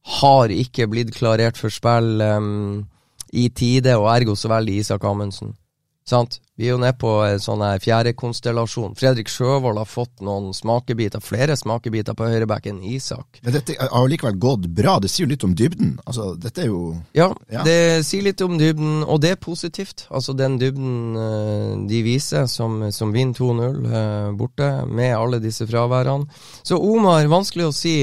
har 0.03 0.51
ikke 0.51 0.87
blitt 0.91 1.13
klarert 1.15 1.59
for 1.59 1.71
spill 1.71 2.21
um, 2.21 2.85
i 3.31 3.47
tide, 3.49 3.95
og 3.97 4.09
ergo 4.11 4.35
så 4.35 4.51
veldig 4.51 4.79
Isak 4.83 5.05
Amundsen. 5.07 5.55
Sant? 6.03 6.41
Vi 6.59 6.67
er 6.67 6.75
jo 6.75 6.79
nede 6.81 6.93
på 6.99 7.09
en 7.25 7.39
sånn 7.41 7.63
fjerdekonstellasjon. 7.81 8.91
Fredrik 8.99 9.29
Sjøvold 9.31 9.79
har 9.79 9.87
fått 9.89 10.19
noen 10.21 10.51
smakebiter, 10.53 11.23
flere 11.23 11.55
smakebiter 11.57 12.13
på 12.17 12.27
høyrebacken 12.29 12.81
Isak. 12.85 13.39
Men 13.41 13.55
dette 13.55 13.77
har 13.79 14.09
likevel 14.11 14.35
gått 14.37 14.67
bra. 14.67 14.97
Det 15.01 15.09
sier 15.09 15.25
jo 15.25 15.31
litt 15.31 15.45
om 15.47 15.55
dybden. 15.57 15.95
Altså, 16.03 16.33
dette 16.37 16.65
er 16.65 16.69
jo 16.69 16.83
ja, 17.17 17.31
ja, 17.49 17.63
det 17.65 18.03
sier 18.05 18.27
litt 18.27 18.43
om 18.45 18.59
dybden, 18.59 19.01
og 19.07 19.23
det 19.23 19.33
er 19.33 19.41
positivt. 19.41 20.05
Altså 20.13 20.35
den 20.37 20.59
dybden 20.61 21.17
uh, 21.17 21.73
de 21.89 22.03
viser, 22.05 22.45
som, 22.51 22.83
som 22.93 23.15
vinner 23.15 23.39
2-0 23.39 23.63
uh, 23.63 23.97
eh, 24.03 24.29
borte, 24.37 24.69
med 24.91 25.15
alle 25.17 25.41
disse 25.41 25.65
fraværene. 25.69 26.27
Så 26.61 26.77
Omar, 26.77 27.25
vanskelig 27.31 27.71
å 27.71 27.73
si. 27.73 27.97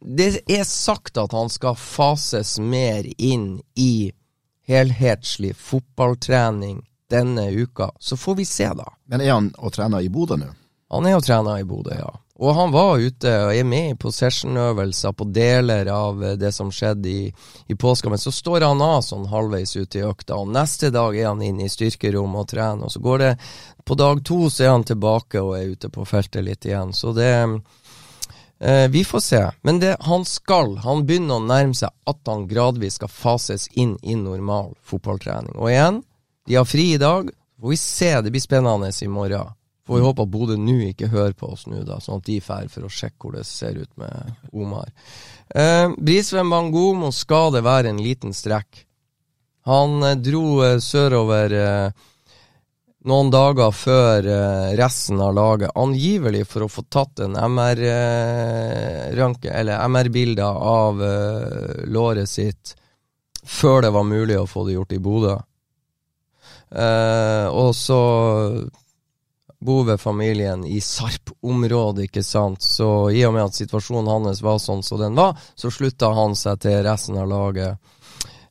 Det 0.00 0.42
er 0.46 0.64
sagt 0.64 1.18
at 1.18 1.32
han 1.34 1.50
skal 1.50 1.76
fases 1.78 2.58
mer 2.58 3.06
inn 3.18 3.58
i 3.74 4.12
helhetslig 4.68 5.56
fotballtrening 5.56 6.84
denne 7.10 7.50
uka. 7.50 7.90
Så 7.98 8.16
får 8.16 8.34
vi 8.34 8.44
se, 8.44 8.68
da. 8.76 8.92
Men 9.08 9.24
er 9.24 9.32
han 9.32 9.52
og 9.58 9.72
trener 9.74 10.04
i 10.04 10.10
Bodø 10.12 10.38
nå? 10.38 10.52
Han 10.92 11.06
er 11.08 11.18
og 11.18 11.24
trener 11.24 11.60
i 11.60 11.66
Bodø, 11.68 11.96
ja. 11.98 12.12
Og 12.38 12.54
han 12.54 12.70
var 12.70 13.00
ute 13.02 13.30
og 13.48 13.50
er 13.50 13.64
med 13.66 13.90
i 13.90 13.96
possession-øvelser 13.98 15.14
på 15.18 15.26
deler 15.34 15.88
av 15.90 16.20
det 16.38 16.52
som 16.54 16.70
skjedde 16.70 17.10
i, 17.10 17.24
i 17.66 17.74
påska, 17.74 18.12
men 18.12 18.20
så 18.22 18.30
står 18.32 18.62
han 18.62 18.82
av 18.84 19.00
sånn 19.02 19.26
halvveis 19.26 19.74
ute 19.74 19.98
i 19.98 20.04
økta, 20.06 20.38
og 20.38 20.52
neste 20.54 20.92
dag 20.94 21.18
er 21.18 21.32
han 21.32 21.42
inne 21.42 21.66
i 21.66 21.72
styrkerommet 21.72 22.44
og 22.44 22.52
trener, 22.52 22.84
og 22.86 22.94
så 22.94 23.02
går 23.02 23.24
det 23.24 23.32
På 23.88 23.96
dag 23.98 24.22
to 24.24 24.50
så 24.52 24.64
er 24.64 24.70
han 24.76 24.84
tilbake 24.86 25.42
og 25.42 25.56
er 25.56 25.72
ute 25.72 25.90
på 25.90 26.04
feltet 26.06 26.44
litt 26.46 26.66
igjen, 26.68 26.92
så 26.92 27.10
det 27.16 27.26
Eh, 28.60 28.88
vi 28.88 29.04
får 29.04 29.20
se. 29.20 29.50
Men 29.62 29.78
det, 29.80 29.96
han 30.00 30.24
skal, 30.24 30.76
han 30.82 31.04
begynner 31.06 31.38
å 31.38 31.46
nærme 31.46 31.76
seg 31.78 31.94
at 32.10 32.30
han 32.30 32.48
gradvis 32.50 32.98
skal 32.98 33.12
fases 33.12 33.68
inn 33.78 33.94
i 34.02 34.16
normal 34.18 34.74
fotballtrening. 34.82 35.54
Og 35.56 35.70
igjen, 35.70 36.02
de 36.48 36.58
har 36.58 36.66
fri 36.66 36.92
i 36.94 37.00
dag. 37.00 37.30
Får 37.60 37.74
vi 37.74 37.78
se, 37.78 38.10
det 38.22 38.32
blir 38.34 38.42
spennende 38.42 38.90
i 38.90 39.10
morgen. 39.10 39.54
Får 39.88 39.96
vi 39.96 40.04
håpe 40.04 40.24
at 40.26 40.28
Bodø 40.28 40.56
nå 40.60 40.74
ikke 40.90 41.08
hører 41.08 41.32
på 41.32 41.48
oss 41.54 41.64
nå, 41.66 41.80
da, 41.88 41.96
sånn 42.02 42.20
at 42.20 42.26
de 42.26 42.34
drar 42.44 42.66
for 42.68 42.84
å 42.84 42.92
sjekke 42.92 43.24
hvor 43.24 43.38
det 43.38 43.46
ser 43.48 43.78
ut 43.80 43.90
med 43.96 44.34
Omar. 44.52 44.90
Eh, 45.48 45.94
Brisveen 45.96 46.50
Bangomo 46.52 47.08
skal 47.14 47.54
det 47.54 47.64
være 47.64 47.94
en 47.94 48.02
liten 48.04 48.36
strekk. 48.36 48.84
Han 49.70 50.02
eh, 50.04 50.18
dro 50.20 50.60
eh, 50.66 50.76
sørover 50.84 51.56
eh, 51.56 52.04
noen 53.06 53.30
dager 53.30 53.70
før 53.74 54.26
uh, 54.26 54.76
resten 54.78 55.20
av 55.22 55.34
laget, 55.36 55.70
angivelig 55.78 56.46
for 56.50 56.62
å 56.64 56.68
få 56.72 56.82
tatt 56.90 57.20
en 57.22 57.36
MR-ranke, 57.38 59.48
uh, 59.48 59.58
eller 59.60 59.78
MR-bilde 59.86 60.44
av 60.44 61.02
uh, 61.02 61.84
låret 61.86 62.30
sitt 62.30 62.74
før 63.48 63.82
det 63.86 63.90
var 63.94 64.04
mulig 64.04 64.38
å 64.40 64.46
få 64.50 64.66
det 64.66 64.72
gjort 64.74 64.92
i 64.92 64.98
Bodø. 65.00 65.38
og 67.48 67.74
så 67.74 68.00
bor 69.58 69.84
ved 69.84 70.00
familien 70.00 70.64
i 70.68 70.80
Sarp-området, 70.84 72.10
ikke 72.10 72.22
sant, 72.22 72.62
så 72.62 73.10
i 73.10 73.24
og 73.26 73.32
med 73.34 73.44
at 73.48 73.56
situasjonen 73.56 74.10
hans 74.10 74.42
var 74.44 74.58
sånn 74.60 74.82
som 74.84 75.00
den 75.00 75.16
var, 75.16 75.38
så 75.56 75.70
slutta 75.72 76.12
han 76.14 76.36
seg 76.36 76.60
til 76.66 76.82
resten 76.84 77.16
av 77.18 77.28
laget 77.30 77.78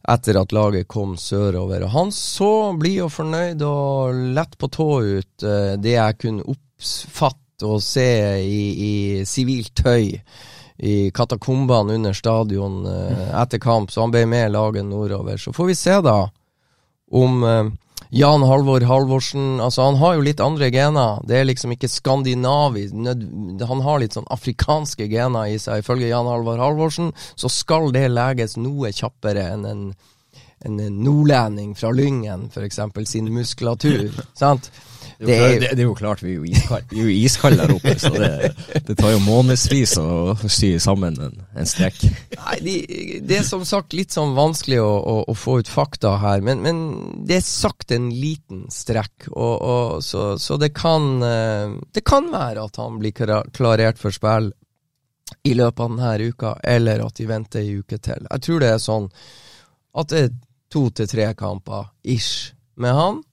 etter 0.07 0.39
at 0.39 0.53
laget 0.55 0.87
kom 0.87 1.17
sørover. 1.19 1.83
Og 1.83 1.93
han 1.93 2.13
så 2.15 2.73
blid 2.79 3.01
og 3.05 3.11
fornøyd 3.13 3.63
og 3.67 4.21
lett 4.37 4.57
på 4.59 4.69
tå 4.71 4.89
ut 5.03 5.47
uh, 5.47 5.73
det 5.81 5.97
jeg 5.97 6.19
kunne 6.21 6.45
oppfatte 6.47 7.67
og 7.67 7.81
se 7.81 8.07
i 8.45 9.25
sivilt 9.25 9.73
tøy 9.81 10.13
i 10.77 11.09
katakombene 11.09 11.95
under 11.97 12.13
stadion 12.13 12.83
uh, 12.85 13.41
etter 13.41 13.59
kamp, 13.59 13.91
så 13.91 14.05
han 14.05 14.13
ble 14.13 14.27
med 14.29 14.53
laget 14.53 14.85
nordover. 14.85 15.41
Så 15.41 15.53
får 15.53 15.71
vi 15.71 15.75
se, 15.75 15.97
da, 16.05 16.19
om 17.17 17.43
uh, 17.43 17.71
Jan 18.09 18.43
Halvor 18.47 18.81
Halvorsen 18.87 19.59
altså 19.59 19.89
Han 19.89 19.99
har 19.99 20.15
jo 20.15 20.25
litt 20.25 20.41
andre 20.43 20.69
gener. 20.71 21.21
Det 21.27 21.39
er 21.39 21.47
liksom 21.49 21.73
ikke 21.75 21.89
skandinavisk 21.91 22.95
Han 23.67 23.83
har 23.83 24.01
litt 24.01 24.15
sånn 24.15 24.29
afrikanske 24.33 25.09
gener 25.11 25.51
i 25.51 25.57
seg. 25.61 25.83
Ifølge 25.83 26.11
Jan 26.11 26.29
Halvor 26.29 26.61
Halvorsen 26.61 27.11
så 27.35 27.51
skal 27.51 27.91
det 27.95 28.07
leges 28.13 28.57
noe 28.59 28.93
kjappere 28.95 29.49
enn 29.53 29.65
en, 29.67 29.83
en 30.65 30.79
nordlending 31.03 31.75
fra 31.77 31.91
Lyngen, 31.91 32.47
f.eks., 32.53 32.79
sin 33.09 33.31
muskulatur. 33.33 34.11
sant? 34.41 34.71
Det 35.17 35.33
er, 35.33 35.39
jo, 35.41 35.59
det, 35.61 35.69
det 35.73 35.81
er 35.81 35.87
jo 35.87 35.93
klart, 35.97 36.21
vi 36.21 36.35
er 36.35 36.37
jo 36.37 36.45
iskalde, 36.45 36.85
vi 36.91 36.99
er 37.01 37.07
jo 37.07 37.13
iskalde 37.25 37.63
der 37.63 37.71
oppe, 37.73 37.93
så 37.97 38.11
det, 38.13 38.51
det 38.85 38.95
tar 38.99 39.15
jo 39.15 39.21
månedsvis 39.25 39.95
å 39.97 40.35
sy 40.45 40.75
sammen 40.81 41.17
en, 41.25 41.39
en 41.57 41.69
strekk. 41.69 42.03
Nei, 42.35 42.57
de, 42.61 42.75
Det 43.25 43.39
er 43.39 43.47
som 43.47 43.65
sagt 43.65 43.95
litt 43.97 44.13
sånn 44.13 44.35
vanskelig 44.37 44.77
å, 44.83 44.91
å, 44.93 45.15
å 45.33 45.35
få 45.37 45.57
ut 45.63 45.71
fakta 45.73 46.13
her, 46.21 46.45
men, 46.45 46.61
men, 46.61 46.83
det 47.25 47.39
er 47.39 47.47
sagt 47.47 47.95
en 47.95 48.11
liten 48.13 48.67
strekk. 48.73 49.31
Og, 49.31 49.55
og, 49.57 49.97
så, 50.05 50.27
så 50.41 50.59
det, 50.61 50.69
kan, 50.77 51.09
eh, 51.25 51.73
det 51.97 52.05
kan 52.05 52.29
være 52.33 52.67
at 52.69 52.77
han 52.83 53.01
blir 53.01 53.17
klarert 53.17 53.97
for 53.97 54.13
spill 54.13 54.51
i 55.47 55.55
løpet 55.57 55.81
av 55.81 55.95
denne 55.95 56.29
uka, 56.29 56.53
eller 56.63 57.01
at 57.07 57.17
de 57.17 57.25
venter 57.29 57.65
ei 57.65 57.79
uke 57.81 57.97
til. 57.97 58.29
Jeg 58.29 58.45
tror 58.45 58.61
det 58.61 58.69
er 58.75 58.83
sånn 58.83 59.09
at 59.97 60.13
det 60.13 60.21
er 60.27 60.35
to 60.73 60.87
til 60.93 61.09
tre 61.09 61.31
kamper 61.39 61.89
ish 62.05 62.53
med 62.77 62.93
han, 62.93 63.23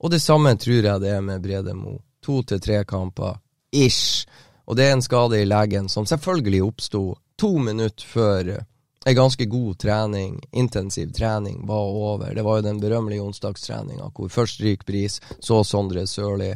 og 0.00 0.10
det 0.10 0.22
samme 0.22 0.54
tror 0.56 0.84
jeg 0.84 1.02
det 1.02 1.12
er 1.12 1.20
med 1.24 1.42
Brede 1.44 1.74
Mo. 1.76 1.98
To 2.24 2.42
til 2.42 2.60
tre 2.60 2.82
kamper 2.84 3.38
ish. 3.72 4.26
Og 4.66 4.76
det 4.76 4.86
er 4.86 4.96
en 4.96 5.04
skade 5.04 5.40
i 5.40 5.48
leggen 5.48 5.88
som 5.88 6.06
selvfølgelig 6.06 6.62
oppsto 6.64 7.02
to 7.40 7.56
minutter 7.58 8.06
før 8.06 8.52
ei 9.08 9.14
ganske 9.16 9.46
god 9.48 9.78
trening, 9.80 10.40
intensiv 10.52 11.12
trening, 11.16 11.66
var 11.66 11.88
over. 11.88 12.34
Det 12.34 12.44
var 12.44 12.58
jo 12.58 12.66
den 12.66 12.80
berømmelige 12.80 13.24
onsdagstreninga 13.24 14.10
hvor 14.14 14.28
først 14.28 14.60
ryker 14.60 14.86
Bris, 14.86 15.20
så 15.40 15.62
Sondre 15.64 16.06
Sørli. 16.06 16.52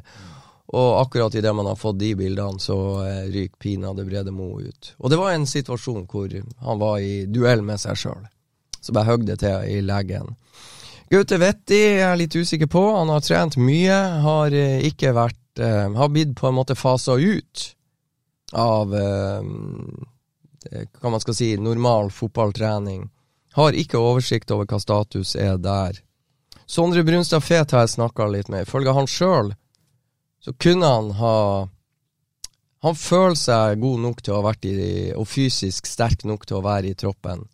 Og 0.74 1.00
akkurat 1.00 1.34
idet 1.34 1.54
man 1.54 1.66
har 1.66 1.76
fått 1.76 1.98
de 2.00 2.14
bildene, 2.16 2.60
så 2.60 2.76
eh, 3.04 3.26
ryker 3.32 3.60
pinadø 3.60 4.04
Brede 4.04 4.32
Mo 4.32 4.58
ut. 4.60 4.94
Og 4.98 5.10
det 5.10 5.18
var 5.20 5.32
en 5.32 5.46
situasjon 5.46 6.06
hvor 6.10 6.32
han 6.34 6.80
var 6.80 6.98
i 6.98 7.26
duell 7.26 7.62
med 7.62 7.80
seg 7.80 8.00
sjøl. 8.00 8.24
Så 8.80 8.92
bare 8.92 9.12
høgg 9.12 9.26
det 9.28 9.38
til 9.40 9.68
i 9.70 9.80
leggen. 9.84 10.34
Gaute 11.14 11.36
Vetti 11.38 11.78
er 12.02 12.16
litt 12.18 12.34
usikker 12.34 12.66
på. 12.66 12.80
Han 12.96 13.12
har 13.12 13.22
trent 13.22 13.54
mye. 13.60 13.98
Har 14.24 14.54
eh, 14.56 14.80
ikke 14.88 15.12
vært 15.14 15.62
eh, 15.62 15.86
Har 15.94 16.10
blitt 16.10 16.32
på 16.34 16.48
en 16.48 16.56
måte 16.56 16.74
fasa 16.74 17.14
ut 17.14 17.68
av 18.50 18.94
eh, 18.98 19.46
hva 20.98 21.12
man 21.12 21.22
skal 21.22 21.36
si, 21.38 21.52
normal 21.60 22.10
fotballtrening. 22.10 23.06
Har 23.54 23.78
ikke 23.78 24.00
oversikt 24.00 24.50
over 24.50 24.66
hva 24.66 24.80
status 24.82 25.36
er 25.38 25.60
der. 25.62 26.00
Sondre 26.66 27.04
Brunstad 27.06 27.44
Fet 27.46 27.76
har 27.76 27.84
jeg 27.84 27.94
snakka 27.94 28.26
litt 28.32 28.50
med. 28.50 28.66
Ifølge 28.66 28.96
han 28.96 29.06
sjøl 29.06 29.54
så 30.42 30.52
kunne 30.58 30.90
han 30.96 31.14
ha 31.20 31.36
Han 32.84 32.96
føler 32.98 33.38
seg 33.38 33.78
god 33.80 34.00
nok 34.02 34.18
til 34.20 34.34
å 34.34 34.42
ha 34.42 34.48
vært 34.50 34.66
i, 34.68 34.74
og 35.16 35.24
fysisk 35.30 35.86
sterk 35.88 36.26
nok 36.28 36.42
til 36.44 36.58
å 36.58 36.64
være 36.66 36.90
i 36.90 36.98
troppen 36.98 37.46
eh, 37.46 37.53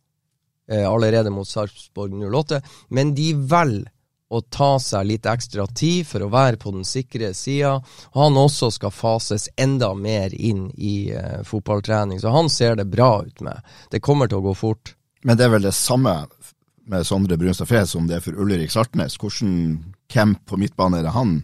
allerede 0.71 1.33
mot 1.35 1.49
Sarpsborg 1.49 2.15
08, 2.15 2.61
men 2.95 3.15
de 3.17 3.33
velger 3.35 3.89
å 4.31 4.41
ta 4.47 4.77
seg 4.79 5.09
litt 5.09 5.27
ekstra 5.27 5.67
tid 5.67 6.07
for 6.07 6.23
å 6.23 6.31
være 6.31 6.59
på 6.63 6.71
den 6.71 6.87
sikre 6.87 7.33
sida. 7.35 7.81
Han 8.15 8.39
også 8.39 8.71
skal 8.71 8.95
fases 8.95 9.49
enda 9.59 9.91
mer 9.99 10.35
inn 10.35 10.69
i 10.79 11.11
eh, 11.11 11.41
fotballtrening, 11.47 12.21
så 12.23 12.31
han 12.31 12.51
ser 12.53 12.79
det 12.79 12.87
bra 12.93 13.25
ut 13.27 13.43
med. 13.43 13.59
Det 13.91 14.03
kommer 14.07 14.31
til 14.31 14.39
å 14.39 14.47
gå 14.47 14.55
fort. 14.55 14.95
Men 15.27 15.39
det 15.39 15.49
er 15.49 15.55
vel 15.57 15.67
det 15.67 15.75
samme 15.75 16.15
med 16.91 17.07
Sondre 17.07 17.39
Brunstad-Fred 17.41 17.91
som 17.91 18.07
det 18.07 18.21
er 18.21 18.23
for 18.25 18.39
Ulrik 18.39 18.71
Saltnes. 18.71 19.19
Hvordan 19.19 19.51
camp 20.11 20.45
på 20.47 20.61
midtbane 20.63 21.01
er 21.01 21.09
det 21.09 21.17
han 21.17 21.41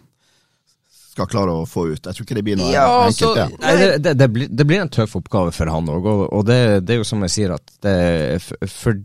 skal 1.16 1.27
klare 1.33 1.59
å 1.59 1.66
få 1.66 1.89
ut. 1.91 2.07
Jeg 2.07 2.14
tror 2.14 2.29
ikke 2.29 2.39
det 2.39 2.47
blir 2.47 2.61
noe 2.61 2.70
ja, 2.70 2.87
enkelt. 3.09 3.18
Så, 3.18 3.61
nei, 3.64 3.74
det, 3.83 3.91
det, 4.05 4.14
det, 4.20 4.31
blir, 4.31 4.49
det, 4.53 4.68
blir, 4.68 4.85
en 4.85 4.95
tøff 4.95 5.18
oppgave 5.18 5.51
for 5.57 5.74
han 5.74 5.91
òg, 5.91 6.07
og, 6.07 6.24
og 6.29 6.47
det, 6.47 6.62
er 6.87 7.01
jo 7.01 7.09
som 7.09 7.24
jeg 7.27 7.35
sier, 7.35 7.57
at 7.57 8.70
for 8.70 9.03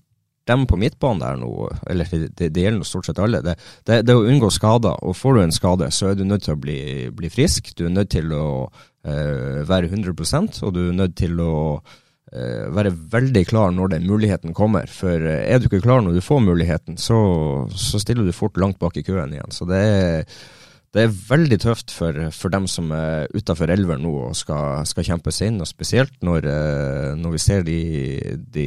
dem 0.49 0.65
på 0.67 0.77
midtbanen 0.79 1.21
der 1.21 1.39
nå, 1.41 1.51
eller 1.89 2.09
det, 2.37 2.49
gjelder 2.49 2.87
stort 2.87 3.07
sett 3.07 3.21
alle, 3.21 3.41
det, 3.45 3.55
er 3.87 4.13
å 4.13 4.25
unngå 4.25 4.49
skader. 4.53 5.01
Og 5.05 5.17
får 5.17 5.37
du 5.37 5.41
en 5.43 5.55
skade, 5.55 5.89
så 5.93 6.11
er 6.11 6.19
du 6.19 6.25
nødt 6.27 6.45
til 6.47 6.55
å 6.55 6.61
bli, 6.61 6.81
bli 7.15 7.31
frisk. 7.33 7.73
Du 7.77 7.85
er 7.87 7.93
nødt 7.93 8.11
til 8.13 8.31
å 8.35 8.45
uh, 8.67 9.59
være 9.69 9.91
100% 9.91 10.63
og 10.65 10.73
du 10.75 10.87
er 10.87 10.97
nødt 10.97 11.17
til 11.21 11.37
å 11.43 11.53
uh, 11.77 12.65
være 12.73 12.93
veldig 13.13 13.45
klar 13.51 13.75
når 13.75 13.95
den 13.95 14.09
muligheten 14.09 14.57
kommer. 14.57 14.89
For 14.91 15.13
uh, 15.13 15.37
er 15.45 15.61
du 15.61 15.69
ikke 15.69 15.83
klar 15.85 16.01
når 16.01 16.17
du 16.17 16.25
får 16.25 16.41
muligheten, 16.47 16.97
så, 16.97 17.19
så 17.75 18.01
stiller 18.01 18.25
du 18.25 18.35
fort 18.35 18.57
langt 18.61 18.81
bak 18.81 18.97
i 18.97 19.05
køen 19.05 19.37
igjen. 19.37 19.53
Så 19.53 19.69
det 19.69 19.83
er 19.85 20.25
det 20.91 21.05
er 21.05 21.13
veldig 21.13 21.57
tøft 21.63 21.91
for, 21.95 22.17
for 22.35 22.51
dem 22.51 22.65
som 22.67 22.89
er 22.91 23.29
utafor 23.31 23.71
elver 23.71 23.99
nå 24.01 24.11
og 24.25 24.33
skal, 24.35 24.81
skal, 24.87 25.05
kjempe 25.07 25.31
seg 25.31 25.51
inn, 25.51 25.61
og 25.63 25.69
spesielt 25.69 26.17
når, 26.25 26.47
eh, 26.51 27.11
når 27.15 27.35
vi 27.35 27.39
ser 27.39 27.63
de, 27.67 27.77
de 28.51 28.65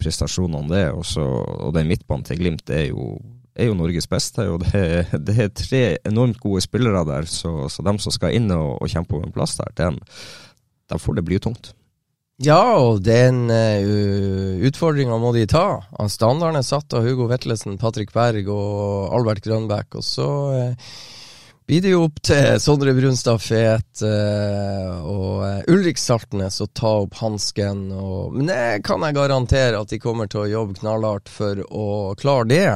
prestasjonene 0.00 0.68
det 0.68 0.82
er. 0.82 0.90
Også, 0.92 1.24
og 1.24 1.72
den 1.76 1.88
midtbanen 1.88 2.26
til 2.28 2.42
Glimt 2.42 2.66
det 2.68 2.82
er 2.82 2.90
jo, 2.90 3.14
er 3.56 3.70
jo 3.70 3.78
Norges 3.78 4.10
beste. 4.10 4.44
og 4.52 4.60
det, 4.66 4.82
det, 5.30 5.38
er 5.40 5.54
tre 5.56 5.82
enormt 6.04 6.42
gode 6.42 6.60
spillere 6.66 7.06
der, 7.08 7.30
så, 7.32 7.54
så 7.72 7.86
dem 7.86 8.02
som 8.02 8.12
skal 8.12 8.36
inn 8.36 8.52
og, 8.52 8.76
og 8.84 8.92
kjempe 8.92 9.16
om 9.16 9.24
en 9.24 9.32
plass 9.32 9.56
der, 9.62 9.72
dem, 9.80 9.96
dem 10.92 11.00
får 11.00 11.16
det 11.16 11.26
bli 11.30 11.40
tungt. 11.40 11.72
Ja, 12.44 12.60
og 12.82 13.04
den 13.06 13.46
uh, 13.46 14.60
utfordringa 14.66 15.16
må 15.22 15.30
de 15.32 15.46
ta. 15.48 15.84
Standarden 16.10 16.58
er 16.58 16.66
satt 16.66 16.92
av 16.92 17.06
Hugo 17.06 17.28
Vetlesen, 17.30 17.78
Patrick 17.78 18.10
Berg 18.12 18.50
og 18.50 19.14
Albert 19.14 19.44
Grønbæk. 19.46 20.00
Og 20.00 20.04
så 20.04 20.26
uh, 20.50 20.96
blir 21.66 21.80
det 21.80 21.94
jo 21.94 22.02
opp 22.04 22.18
til 22.20 22.58
Sondre 22.60 22.92
Brunstad 22.92 23.40
Fet 23.40 24.02
uh, 24.04 24.98
og 25.08 25.38
uh, 25.40 25.72
Ulrik 25.72 25.96
Saltnes 25.96 26.60
å 26.60 26.66
ta 26.76 26.90
opp 27.06 27.16
hansken. 27.22 27.86
Men 28.34 28.50
det 28.50 28.82
kan 28.84 29.00
jeg 29.06 29.16
garantere 29.16 29.80
at 29.80 29.88
de 29.88 29.98
kommer 30.02 30.28
til 30.28 30.42
å 30.42 30.50
jobbe 30.50 30.76
knallhardt 30.82 31.30
for 31.32 31.62
å 31.64 31.86
klare 32.20 32.48
det. 32.50 32.66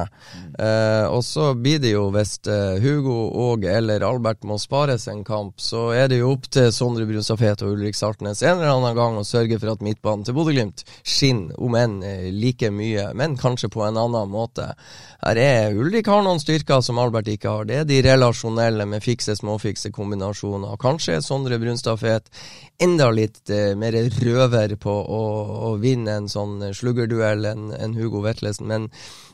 Uh, 0.57 1.05
og 1.13 1.21
så 1.27 1.51
blir 1.53 1.83
det 1.85 1.93
jo, 1.93 2.07
hvis 2.15 2.39
Hugo 2.81 3.19
og 3.29 3.67
eller 3.69 4.07
Albert 4.07 4.47
må 4.49 4.57
spares 4.61 5.05
en 5.13 5.21
kamp, 5.27 5.61
så 5.61 5.91
er 5.93 6.09
det 6.09 6.23
jo 6.23 6.33
opp 6.33 6.49
til 6.55 6.71
Sondre 6.73 7.05
Brunstad 7.09 7.43
Fet 7.43 7.67
og 7.67 7.77
Ulrik 7.77 7.99
Saltnes 7.99 8.41
en 8.41 8.57
eller 8.57 8.73
annen 8.73 8.97
gang 8.97 9.21
å 9.21 9.27
sørge 9.27 9.61
for 9.61 9.75
at 9.75 9.85
midtbanen 9.85 10.25
til 10.25 10.37
Bodø-Glimt 10.39 10.87
skinner, 11.03 11.53
om 11.61 11.77
enn 11.77 12.01
like 12.33 12.71
mye, 12.73 13.11
men 13.19 13.37
kanskje 13.41 13.69
på 13.73 13.85
en 13.85 14.01
annen 14.01 14.33
måte. 14.33 14.71
Her 15.19 15.39
er 15.43 15.77
Ulrik 15.77 16.07
har 16.09 16.23
noen 16.25 16.41
styrker 16.41 16.81
som 16.85 16.99
Albert 17.03 17.29
ikke 17.33 17.51
har. 17.51 17.69
Det 17.69 17.81
er 17.83 17.87
de 17.89 17.99
relasjonelle 18.07 18.78
spille 18.79 18.87
med 18.87 19.03
fikse, 19.03 19.35
småfikse 19.37 19.91
kombinasjoner. 19.91 20.77
Kanskje 20.79 21.21
Sondre 21.23 21.59
Brunstad 21.59 21.99
Fet 21.99 22.29
enda 22.79 23.11
litt 23.11 23.51
eh, 23.51 23.75
mer 23.75 23.93
røver 24.23 24.77
på 24.79 24.93
å, 24.93 25.23
å, 25.71 25.77
vinne 25.83 26.15
en 26.15 26.29
sånn 26.29 26.63
sluggerduell 26.73 27.45
enn 27.45 27.73
en 27.75 27.97
Hugo 27.99 28.23
Vetlesen. 28.23 28.69
Men 28.69 28.89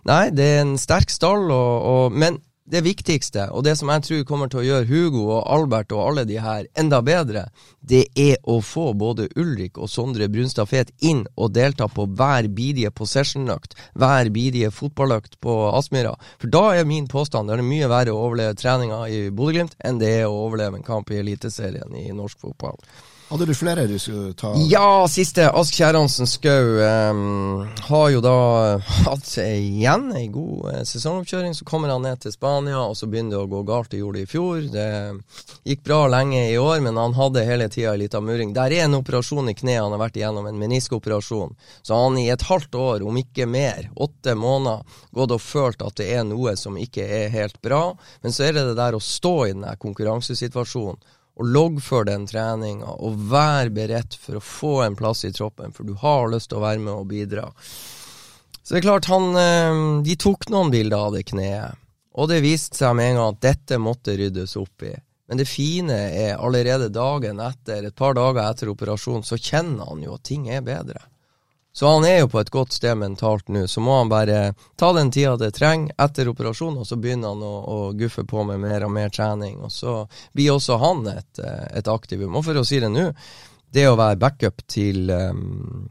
nei, 0.09 0.31
det 0.33 0.45
er 0.45 0.63
en 0.63 0.79
sterk 0.79 1.11
stall, 1.11 1.51
og, 1.51 1.85
og, 1.85 2.13
men 2.17 2.41
det 2.65 2.81
viktigste, 2.81 3.51
og 3.53 3.65
det 3.67 3.75
som 3.77 3.91
jeg 3.93 4.03
tror 4.07 4.23
kommer 4.29 4.49
til 4.49 4.63
å 4.63 4.65
gjøre 4.65 4.89
Hugo 4.89 5.25
og 5.37 5.49
Albert 5.53 5.93
og 5.93 6.01
alle 6.01 6.25
de 6.29 6.39
her 6.41 6.65
enda 6.81 7.03
bedre, 7.05 7.45
det 7.85 8.07
er 8.17 8.39
å 8.49 8.57
få 8.65 8.87
både 8.97 9.27
Ulrik 9.37 9.77
og 9.77 9.91
Sondre 9.93 10.31
Brunstad 10.33 10.71
Fet 10.71 10.93
inn 11.05 11.27
og 11.37 11.53
delta 11.59 11.91
på 11.93 12.07
hver 12.17 12.49
bidige 12.57 12.93
possession-økt, 12.97 13.77
hver 14.01 14.33
bidige 14.33 14.73
fotballøkt 14.73 15.37
på 15.45 15.59
Aspmyra. 15.77 16.15
For 16.41 16.53
da 16.53 16.65
er 16.79 16.89
min 16.89 17.09
påstand 17.11 17.53
det 17.53 17.59
er 17.59 17.69
mye 17.69 17.91
verre 17.93 18.15
å 18.15 18.23
overleve 18.31 18.57
treninga 18.57 19.03
i 19.13 19.27
Bodø-Glimt 19.29 19.77
enn 19.85 20.01
det 20.01 20.15
er 20.23 20.31
å 20.31 20.47
overleve 20.47 20.81
en 20.81 20.87
kamp 20.87 21.13
i 21.13 21.21
Eliteserien 21.21 21.93
i 22.01 22.09
norsk 22.17 22.41
fotball. 22.47 22.81
Hadde 23.29 23.47
du 23.49 23.55
flere 23.57 23.87
du 23.89 23.95
skulle 23.99 24.35
ta? 24.37 24.51
Ja, 24.69 25.07
siste. 25.09 25.47
Ask 25.57 25.75
Kjerransen 25.75 26.29
Skau 26.29 26.77
um, 27.11 27.63
har 27.89 28.11
jo 28.13 28.21
da 28.21 28.35
hatt 29.07 29.31
igjen 29.41 30.11
ei 30.13 30.27
god 30.33 30.67
uh, 30.69 30.83
sesongoppkjøring. 30.85 31.55
Så 31.57 31.65
kommer 31.65 31.89
han 31.89 32.05
ned 32.05 32.21
til 32.21 32.35
Spania, 32.35 32.83
og 32.85 32.99
så 33.01 33.09
begynner 33.09 33.39
det 33.39 33.41
å 33.47 33.49
gå 33.49 33.63
galt. 33.71 33.89
Det 33.95 34.03
gjorde 34.03 34.21
det 34.21 34.27
i 34.27 34.31
fjor. 34.31 34.61
Det 34.75 35.71
gikk 35.73 35.87
bra 35.89 36.03
lenge 36.13 36.43
i 36.51 36.59
år, 36.61 36.85
men 36.85 37.01
han 37.01 37.17
hadde 37.17 37.47
hele 37.49 37.71
tida 37.73 37.95
ei 37.95 38.03
lita 38.05 38.21
murring. 38.21 38.53
Der 38.57 38.77
er 38.77 38.85
en 38.85 38.99
operasjon 39.01 39.49
i 39.49 39.57
kneet. 39.57 39.81
Han 39.81 39.97
har 39.97 40.05
vært 40.05 40.21
igjennom 40.21 40.51
en 40.51 40.61
meniskoperasjon. 40.61 41.57
Så 41.81 42.05
han 42.05 42.21
i 42.21 42.29
et 42.35 42.47
halvt 42.51 42.77
år, 42.77 43.09
om 43.09 43.25
ikke 43.25 43.49
mer, 43.49 43.89
åtte 43.97 44.37
måneder, 44.37 44.85
gått 45.17 45.33
og 45.33 45.41
følt 45.41 45.83
at 45.87 45.97
det 46.03 46.13
er 46.13 46.29
noe 46.29 46.59
som 46.61 46.77
ikke 46.77 47.09
er 47.23 47.33
helt 47.33 47.57
bra. 47.65 47.87
Men 48.21 48.37
så 48.37 48.51
er 48.51 48.59
det 48.59 48.69
det 48.69 48.79
der 48.85 49.01
å 49.01 49.03
stå 49.03 49.37
i 49.49 49.53
den 49.57 49.65
konkurransesituasjonen 49.81 51.01
og 51.35 51.51
loggfør 51.51 52.07
den 52.07 52.27
treninga, 52.31 52.95
og 53.03 53.19
vær 53.31 53.71
beredt 53.75 54.15
for 54.21 54.39
å 54.39 54.45
få 54.45 54.75
en 54.85 54.99
plass 54.99 55.25
i 55.27 55.33
troppen, 55.35 55.75
for 55.75 55.87
du 55.87 55.97
har 55.99 56.29
lyst 56.31 56.53
til 56.53 56.61
å 56.61 56.67
være 56.67 56.83
med 56.83 56.95
og 56.95 57.09
bidra. 57.11 57.49
Så 58.63 58.75
det 58.75 58.81
er 58.81 58.87
klart, 58.87 59.11
han 59.13 59.35
eh, 59.37 59.81
De 60.07 60.15
tok 60.17 60.47
noen 60.53 60.71
bilder 60.73 61.09
av 61.09 61.17
det 61.17 61.27
kneet, 61.29 61.81
og 62.15 62.31
det 62.31 62.45
viste 62.45 62.79
seg 62.79 62.95
med 62.97 63.11
en 63.11 63.19
gang 63.19 63.35
at 63.35 63.43
dette 63.43 63.81
måtte 63.83 64.15
ryddes 64.17 64.55
opp 64.61 64.87
i. 64.87 64.95
Men 65.29 65.41
det 65.41 65.49
fine 65.49 65.97
er 66.15 66.37
allerede 66.37 66.93
dagen 66.93 67.41
etter, 67.43 67.83
et 67.89 67.97
par 67.97 68.15
dager 68.15 68.45
etter 68.45 68.71
operasjonen, 68.71 69.25
så 69.27 69.41
kjenner 69.41 69.89
han 69.89 70.05
jo 70.05 70.15
at 70.15 70.27
ting 70.29 70.47
er 70.53 70.63
bedre. 70.65 71.01
Så 71.77 71.89
han 71.91 72.05
er 72.07 72.21
jo 72.21 72.29
på 72.31 72.39
et 72.39 72.53
godt 72.55 72.77
sted 72.77 72.95
mentalt 72.95 73.49
nå. 73.51 73.65
Så 73.67 73.83
må 73.83 73.97
han 73.99 74.11
bare 74.11 74.53
ta 74.79 74.93
den 74.95 75.09
tida 75.11 75.35
det 75.41 75.57
trenger 75.57 75.97
etter 76.05 76.29
operasjonen, 76.31 76.79
og 76.85 76.87
så 76.87 76.99
begynner 77.03 77.33
han 77.33 77.43
å, 77.43 77.55
å, 77.67 77.79
guffe 77.99 78.23
på 78.31 78.45
med 78.47 78.63
mer 78.63 78.87
og 78.87 78.93
mer 78.95 79.11
trening. 79.11 79.57
Og 79.59 79.73
så 79.75 79.97
blir 80.39 80.53
også 80.55 80.79
han 80.79 81.03
et, 81.11 81.41
eh, 81.43 81.65
et 81.81 81.91
aktivum. 81.91 82.39
Og 82.39 82.47
for 82.47 82.61
å 82.61 82.63
si 82.69 82.79
det 82.79 82.93
nå, 82.95 83.09
det 83.75 83.89
å 83.91 83.99
være 83.99 84.21
backup 84.23 84.63
til 84.71 85.11
um, 85.11 85.89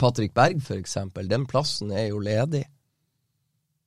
Patrick 0.00 0.32
Berg 0.32 0.62
f.eks., 0.64 0.96
den 1.28 1.44
plassen 1.50 1.92
er 1.92 2.08
jo 2.14 2.22
ledig. 2.24 2.64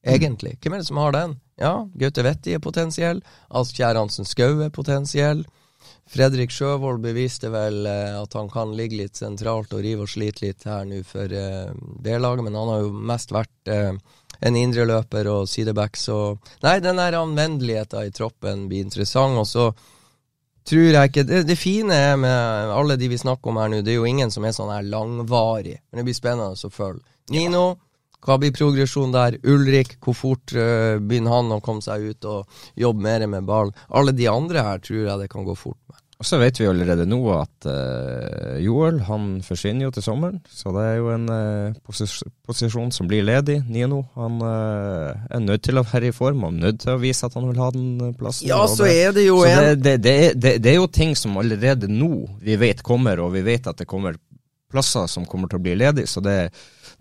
Egentlig. 0.05 0.53
Hvem 0.61 0.77
er 0.77 0.83
det 0.83 0.89
som 0.91 1.01
har 1.01 1.17
den? 1.17 1.39
Ja, 1.59 1.73
Gaute 1.97 2.23
Vetti 2.29 2.53
er 2.55 2.61
potensiell. 2.61 3.23
Askjær 3.49 3.97
Hansen 3.97 4.29
Skau 4.29 4.61
er 4.61 4.69
potensiell. 4.69 5.41
Fredrik 6.09 6.49
Sjøvold 6.49 7.03
beviste 7.03 7.51
vel 7.53 7.83
eh, 7.85 8.15
at 8.17 8.33
han 8.33 8.49
kan 8.49 8.71
ligge 8.77 8.97
litt 8.97 9.19
sentralt 9.19 9.73
og 9.77 9.83
rive 9.85 10.07
og 10.07 10.09
slite 10.09 10.47
litt 10.47 10.65
her 10.65 10.87
nå 10.89 11.03
for 11.05 11.29
eh, 11.29 11.69
B-laget, 12.01 12.45
men 12.47 12.57
han 12.57 12.71
har 12.71 12.81
jo 12.81 12.89
mest 13.11 13.33
vært 13.35 13.69
eh, 13.69 13.93
en 14.39 14.57
indreløper 14.57 15.29
og 15.29 15.45
sideback, 15.51 15.99
så 15.99 16.17
Nei, 16.65 16.79
den 16.81 16.97
der 16.97 17.19
anvendeligheten 17.19 18.09
i 18.09 18.13
troppen 18.15 18.65
blir 18.71 18.87
interessant. 18.87 19.37
Og 19.37 19.45
så 19.45 19.67
tror 20.69 20.87
jeg 20.87 21.11
ikke 21.11 21.27
det, 21.27 21.43
det, 21.49 21.59
fine 21.59 21.93
er 21.93 22.17
med 22.17 22.73
alle 22.73 22.97
de 22.97 23.11
vi 23.11 23.19
snakker 23.19 23.51
om 23.51 23.61
her 23.61 23.69
nå, 23.69 23.83
det 23.85 23.93
er 23.93 23.99
jo 23.99 24.09
ingen 24.09 24.33
som 24.33 24.47
er 24.47 24.55
sånn 24.55 24.73
her 24.73 24.89
langvarig, 24.89 25.77
men 25.89 26.01
det 26.01 26.09
blir 26.09 26.17
spennende 26.17 26.57
å 26.57 26.73
følge. 26.73 27.05
Nino, 27.29 27.65
hva 28.25 28.35
blir 28.39 28.51
progresjonen 28.55 29.15
der? 29.15 29.39
Ulrik, 29.47 29.95
hvor 30.03 30.17
fort 30.17 30.53
uh, 30.57 30.99
begynner 30.99 31.37
han 31.37 31.55
å 31.55 31.61
komme 31.63 31.83
seg 31.83 32.11
ut 32.11 32.27
og 32.27 32.61
jobbe 32.79 33.05
mer 33.05 33.25
med 33.31 33.47
ballen? 33.47 33.75
Alle 33.95 34.15
de 34.15 34.27
andre 34.31 34.65
her 34.65 34.83
tror 34.83 35.05
jeg 35.05 35.19
det 35.23 35.31
kan 35.31 35.47
gå 35.47 35.55
fort 35.57 35.79
med. 35.87 35.97
Og 36.19 36.27
så 36.27 36.35
vet 36.35 36.57
vi 36.59 36.65
allerede 36.67 37.05
nå 37.07 37.17
at 37.31 37.67
uh, 37.71 38.57
Joel 38.59 38.97
han 39.07 39.37
forsvinner 39.39 39.85
jo 39.85 39.93
til 39.95 40.03
sommeren, 40.03 40.41
så 40.51 40.73
det 40.75 40.83
er 40.83 40.97
jo 40.97 41.13
en 41.13 41.29
uh, 41.31 41.77
posis 41.87 42.17
posisjon 42.43 42.91
som 42.91 43.07
blir 43.07 43.23
ledig. 43.23 43.61
Nino 43.71 44.01
han 44.19 44.41
er 44.43 45.39
nødt 45.39 45.63
til 45.69 45.79
å 45.79 45.85
være 45.87 46.11
i 46.11 46.15
form, 46.15 46.43
og 46.43 46.57
nødt 46.59 46.81
til 46.83 46.97
å 46.97 46.99
vise 46.99 47.23
at 47.23 47.37
han 47.39 47.47
vil 47.47 47.61
ha 47.63 47.69
den 47.71 48.17
plassen. 48.19 48.49
Ja, 48.51 48.65
så 48.67 48.83
det, 48.83 48.97
er 48.99 49.15
det 49.15 49.29
jo 49.29 49.39
en... 49.47 49.79
det, 49.79 49.95
det, 50.03 50.17
det, 50.59 50.73
er 50.73 50.81
jo 50.81 50.91
ting 50.91 51.15
som 51.15 51.39
allerede 51.39 51.87
nå 51.87 52.25
vi 52.43 52.59
vet 52.59 52.83
kommer, 52.83 53.23
og 53.23 53.31
vi 53.37 53.45
vet 53.47 53.71
at 53.71 53.79
det 53.79 53.87
kommer 53.87 54.19
plasser 54.69 55.07
som 55.07 55.25
kommer 55.25 55.49
til 55.49 55.59
å 55.59 55.63
bli 55.63 55.79
ledig. 55.79 56.07
så 56.09 56.21
det 56.25 56.51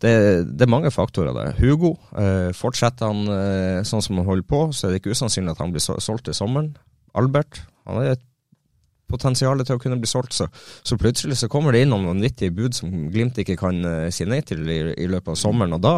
det, 0.03 0.12
det, 0.53 0.62
er 0.64 0.70
mange 0.70 0.92
faktorer 0.94 1.34
der. 1.34 1.57
Hugo, 1.59 1.96
eh, 2.18 2.51
fortsetter 2.55 3.11
han 3.11 3.32
eh, 3.34 3.80
sånn 3.86 4.05
som 4.05 4.20
han 4.20 4.28
holder 4.28 4.46
på, 4.46 4.61
så 4.72 4.86
er 4.86 4.94
det 4.94 5.03
ikke 5.03 5.16
usannsynlig 5.16 5.57
at 5.57 5.62
han 5.64 5.74
blir 5.74 5.82
solgt 5.82 6.28
til 6.28 6.36
sommeren. 6.38 6.72
Albert, 7.18 7.62
han 7.88 7.99
har 7.99 8.12
et 8.14 8.24
potensial 9.09 9.64
til 9.64 9.78
å 9.78 9.82
kunne 9.82 9.99
bli 10.01 10.09
solgt. 10.11 10.36
Så, 10.36 10.49
så 10.86 10.99
plutselig 11.01 11.38
så 11.40 11.49
kommer 11.51 11.74
det 11.74 11.84
inn 11.84 11.94
noen 11.94 12.20
90 12.22 12.55
bud 12.55 12.76
som 12.76 12.92
Glimt 13.12 13.40
ikke 13.40 13.57
kan 13.59 13.80
uh, 13.84 14.11
si 14.14 14.26
nei 14.28 14.42
til 14.46 14.68
i, 14.68 14.78
i, 14.92 15.09
løpet 15.11 15.32
av 15.34 15.40
sommeren. 15.40 15.78
Og 15.78 15.82
da, 15.84 15.94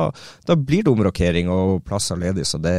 da 0.46 0.57
blir 0.57 0.86
det 0.86 0.94
omrokering 0.94 1.51
og 1.53 1.80
plasser 1.86 2.20
ledig. 2.20 2.46
Så 2.48 2.61
det, 2.62 2.76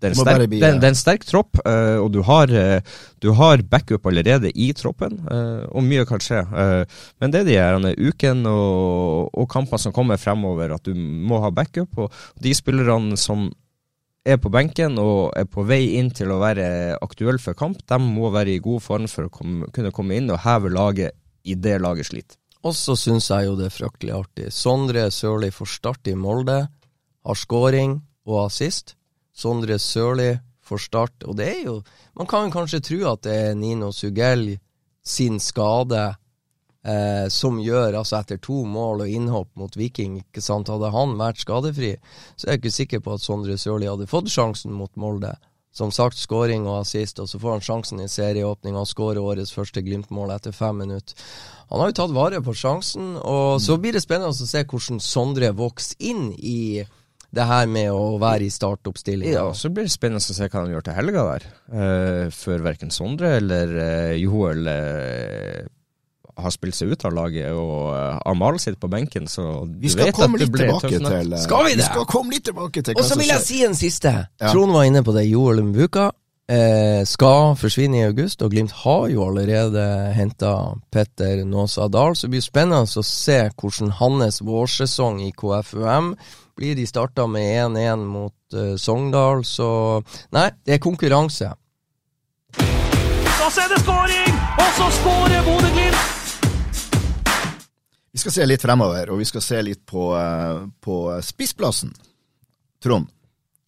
det, 0.00 0.08
er, 0.08 0.14
en 0.14 0.18
sterk, 0.18 0.44
det, 0.50 0.60
det 0.64 0.88
er 0.88 0.92
en 0.94 0.98
sterk 0.98 1.24
tropp, 1.28 1.60
uh, 1.60 2.00
og 2.00 2.10
du 2.14 2.20
har, 2.26 2.50
uh, 2.50 3.00
du 3.20 3.30
har, 3.36 3.62
backup 3.70 4.08
allerede 4.08 4.50
i 4.56 4.70
troppen, 4.76 5.18
og 5.28 5.84
mye 5.84 6.06
kan 6.08 6.22
skje. 6.24 6.40
men 7.20 7.32
det 7.32 7.42
er 7.42 7.48
de 7.48 7.56
her 7.60 8.06
uken 8.08 8.46
og, 8.48 9.28
og 9.36 9.48
kampene 9.52 9.82
som 9.82 9.92
kommer 9.92 10.16
fremover, 10.16 10.72
at 10.74 10.88
du 10.88 10.96
må 10.96 11.42
ha 11.44 11.50
backup. 11.52 11.98
Og 12.00 12.40
de 12.40 12.54
spillerne 12.56 13.18
som 13.20 13.50
er 14.24 14.40
på 14.40 14.50
benken 14.52 14.98
og 15.00 15.32
er 15.38 15.46
på 15.48 15.64
vei 15.68 15.96
inn 15.98 16.10
til 16.16 16.32
å 16.32 16.40
være 16.40 16.96
aktuell 17.00 17.40
for 17.42 17.56
kamp, 17.58 17.80
de 17.84 17.98
må 18.02 18.30
være 18.32 18.56
i 18.56 18.62
god 18.62 18.82
form 18.84 19.08
for 19.08 19.28
å 19.28 19.32
komme, 19.32 19.70
kunne 19.74 19.92
komme 19.94 20.18
inn 20.18 20.30
og 20.32 20.42
heve 20.44 20.72
laget 20.72 21.16
i 21.44 21.56
det 21.56 21.78
laget 21.80 22.10
sliter. 22.10 22.36
Og 22.60 22.76
så 22.76 22.96
syns 22.98 23.30
jeg 23.30 23.48
jo 23.48 23.56
det 23.56 23.70
er 23.70 23.74
fryktelig 23.74 24.12
artig. 24.12 24.50
Sondre 24.52 25.06
Sørli 25.14 25.48
får 25.54 25.70
start 25.78 26.10
i 26.12 26.16
Molde, 26.18 26.60
har 27.24 27.38
scoring 27.38 27.96
og 28.28 28.44
assist. 28.44 28.96
Sondre 29.40 29.78
Sørli 29.80 30.34
for 30.60 30.82
start, 30.82 31.24
og 31.26 31.38
det 31.40 31.48
er 31.48 31.62
jo 31.64 31.80
Man 32.14 32.28
kan 32.30 32.52
kanskje 32.52 32.82
tro 32.84 32.98
at 33.14 33.24
det 33.26 33.36
er 33.48 33.54
Nino 33.58 33.90
Sugell 33.96 34.58
sin 35.02 35.40
skade 35.40 36.02
eh, 36.84 37.26
som 37.32 37.60
gjør, 37.60 37.96
altså 38.00 38.20
etter 38.20 38.40
to 38.42 38.62
mål 38.68 39.06
og 39.06 39.12
innhopp 39.12 39.50
mot 39.58 39.76
Viking 39.76 40.20
ikke 40.20 40.42
sant, 40.44 40.68
Hadde 40.68 40.92
han 40.94 41.16
vært 41.20 41.42
skadefri, 41.42 41.94
så 42.36 42.46
er 42.46 42.56
jeg 42.56 42.62
ikke 42.62 42.78
sikker 42.78 43.04
på 43.04 43.16
at 43.16 43.24
Sondre 43.24 43.56
Sørli 43.60 43.88
hadde 43.88 44.10
fått 44.10 44.30
sjansen 44.32 44.76
mot 44.76 44.92
Molde. 45.00 45.34
Som 45.72 45.92
sagt, 45.94 46.18
skåring 46.18 46.64
og 46.66 46.80
assist, 46.80 47.20
og 47.22 47.28
så 47.30 47.38
får 47.38 47.52
han 47.54 47.62
sjansen 47.62 48.00
i 48.02 48.08
serieåpning 48.10 48.74
og 48.74 48.88
skårer 48.90 49.22
årets 49.22 49.52
første 49.54 49.84
Glimt-mål 49.86 50.32
etter 50.34 50.54
fem 50.54 50.80
minutter. 50.82 51.14
Han 51.70 51.78
har 51.78 51.92
jo 51.92 51.98
tatt 52.00 52.14
vare 52.16 52.40
på 52.42 52.54
sjansen, 52.58 53.12
og 53.22 53.60
så 53.62 53.76
blir 53.78 53.94
det 53.94 54.02
spennende 54.02 54.34
å 54.34 54.48
se 54.50 54.64
hvordan 54.64 54.98
Sondre 54.98 55.52
vokser 55.54 55.94
inn 56.10 56.32
i 56.34 56.82
det 57.30 57.46
her 57.46 57.68
med 57.70 57.90
å 57.94 58.16
være 58.20 58.46
i 58.46 58.52
startoppstillinga. 58.52 59.34
Ja, 59.36 59.48
så 59.54 59.70
blir 59.70 59.86
det 59.86 59.94
spennende 59.94 60.22
å 60.22 60.36
se 60.36 60.48
hva 60.48 60.62
han 60.64 60.72
gjør 60.72 60.86
til 60.86 60.96
helga 60.96 61.26
der. 61.28 61.50
Uh, 61.70 62.24
før 62.34 62.64
verken 62.66 62.90
Sondre 62.94 63.36
eller 63.38 63.76
uh, 63.76 64.14
Joel 64.18 64.66
uh, 64.66 65.68
har 66.40 66.54
spilt 66.54 66.78
seg 66.78 66.94
ut 66.94 67.04
av 67.06 67.14
laget, 67.14 67.50
og 67.54 67.90
uh, 67.94 68.18
Amal 68.30 68.58
sitter 68.62 68.80
på 68.80 68.90
benken, 68.92 69.28
så 69.30 69.66
vi 69.70 69.92
skal 69.92 70.12
komme 70.16 70.40
litt 70.40 70.52
tilbake 70.54 70.90
til 70.96 71.06
uh, 71.06 71.42
Skal 71.42 71.68
vi 71.68 71.74
det? 71.76 71.84
Vi 71.84 71.90
skal 71.90 72.08
komme 72.10 72.34
litt 72.34 72.48
tilbake 72.48 72.84
til 72.86 72.98
Og 72.98 73.06
så 73.06 73.18
vil 73.20 73.30
jeg 73.30 73.46
si 73.46 73.60
en 73.66 73.78
siste. 73.78 74.14
Ja. 74.40 74.50
Trond 74.50 74.74
var 74.74 74.88
inne 74.88 75.04
på 75.06 75.14
det. 75.16 75.28
Joel 75.30 75.62
Mbuka 75.70 76.10
eh, 76.50 77.02
skal 77.08 77.54
forsvinne 77.60 78.00
i 78.00 78.06
august, 78.08 78.42
og 78.42 78.54
Glimt 78.54 78.74
har 78.82 79.08
jo 79.12 79.26
allerede 79.28 79.84
henta 80.16 80.54
Petter 80.92 81.44
Nåsa 81.48 81.88
Dahl, 81.92 82.16
så 82.16 82.26
det 82.26 82.36
blir 82.36 82.44
spennende 82.44 82.82
å 82.84 83.06
se 83.06 83.40
hvordan 83.54 83.94
hans 84.00 84.40
vårsesong 84.46 85.22
i 85.26 85.32
KFUM 85.36 86.14
blir. 86.60 86.76
De 86.76 86.86
starta 86.86 87.26
med 87.26 87.48
1-1 87.64 88.04
mot 88.04 88.54
uh, 88.54 88.76
Sogndal, 88.76 89.44
så 89.48 89.70
Nei, 90.36 90.50
det 90.64 90.76
er 90.76 90.84
konkurranse. 90.84 91.54
Og 93.40 93.48
så 93.48 93.64
er 93.64 93.72
det 93.72 93.80
skåring! 93.82 94.40
Og 94.60 94.74
så 94.76 94.88
skårer 95.00 95.46
Bodø-Glimt! 95.46 96.06
Vi 98.10 98.18
skal 98.18 98.34
se 98.34 98.46
litt 98.46 98.62
fremover, 98.62 99.12
og 99.14 99.20
vi 99.20 99.26
skal 99.28 99.42
se 99.42 99.60
litt 99.62 99.84
på, 99.86 100.10
eh, 100.18 100.64
på 100.82 100.96
spissplassen. 101.22 101.92
Trond, 102.82 103.06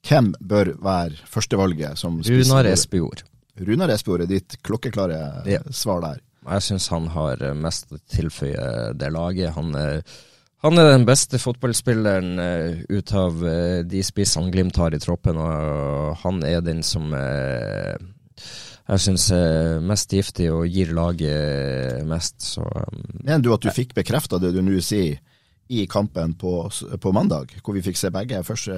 hvem 0.08 0.32
bør 0.40 0.72
være 0.82 1.28
førstevalget 1.30 2.00
som 2.00 2.18
spiss? 2.20 2.50
Runar 2.50 2.66
Espejord. 2.72 3.22
Runar 3.62 3.92
Espejord 3.94 4.26
er 4.26 4.32
ditt 4.32 4.58
klokkeklare 4.66 5.20
ja. 5.46 5.62
svar 5.70 6.02
der. 6.02 6.20
Jeg 6.42 6.66
syns 6.66 6.88
han 6.90 7.06
har 7.14 7.44
mest 7.54 7.94
å 7.94 8.00
tilføye 8.10 8.90
det 8.98 9.12
laget. 9.14 9.54
Han 9.54 9.76
er, 9.78 10.02
han 10.62 10.78
er 10.78 10.92
den 10.92 11.06
beste 11.08 11.40
fotballspilleren 11.42 12.38
uh, 12.38 12.82
ut 12.88 13.14
av 13.18 13.42
uh, 13.42 13.80
de 13.86 14.02
spissene 14.06 14.52
Glimt 14.54 14.78
har 14.78 14.94
i 14.94 15.00
troppen, 15.02 15.40
og 15.40 16.18
han 16.22 16.42
er 16.46 16.62
den 16.64 16.84
som 16.86 17.10
uh, 17.14 17.94
jeg 18.92 19.02
syns 19.04 19.28
er 19.34 19.82
mest 19.86 20.12
giftig 20.12 20.48
og 20.52 20.66
gir 20.70 20.90
laget 20.94 22.02
mest. 22.08 22.40
Så, 22.54 22.62
um, 22.62 23.02
Mener 23.22 23.44
du 23.44 23.52
at 23.54 23.62
du 23.64 23.70
fikk 23.74 23.94
bekrefta 23.98 24.40
det 24.42 24.52
du 24.54 24.62
nå 24.64 24.78
sier 24.82 25.20
i 25.72 25.86
kampen 25.88 26.34
på, 26.36 26.66
på, 27.00 27.12
mandag, 27.14 27.54
hvor 27.62 27.76
vi 27.76 27.84
fikk 27.84 27.96
se 27.96 28.10
begge 28.12 28.42
første 28.44 28.74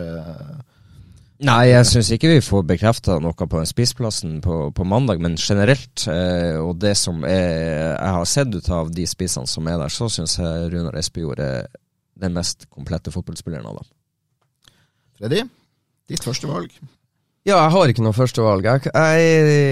Nei, 1.42 1.72
jeg 1.72 1.86
syns 1.90 2.12
ikke 2.14 2.30
vi 2.30 2.42
får 2.44 2.62
bekrefta 2.68 3.16
noe 3.18 3.34
på 3.34 3.62
spissplassen 3.66 4.36
på, 4.44 4.68
på, 4.70 4.84
mandag, 4.86 5.18
men 5.22 5.34
generelt, 5.34 6.06
eh, 6.06 6.54
og 6.62 6.78
det 6.78 6.94
som 6.96 7.24
er, 7.26 7.96
jeg 7.96 8.12
har 8.18 8.28
sett 8.30 8.54
ut 8.54 8.70
av 8.70 8.92
de 8.94 9.06
spissene 9.10 9.50
som 9.50 9.66
er 9.66 9.80
der, 9.82 9.90
så 9.90 10.06
syns 10.12 10.38
jeg 10.38 10.70
Runar 10.70 11.00
Espejord 11.00 11.42
er 11.42 11.66
den 12.22 12.36
mest 12.36 12.68
komplette 12.70 13.10
fotballspilleren 13.10 13.66
av 13.66 13.80
dem. 13.80 13.90
Freddy, 15.18 15.42
ditt 16.10 16.22
første 16.22 16.50
valg? 16.50 16.70
Ja, 17.44 17.58
jeg 17.58 17.72
har 17.74 17.90
ikke 17.90 18.04
noe 18.06 18.16
førstevalg. 18.16 18.64
Jeg, 18.64 18.88
jeg, 18.94 19.24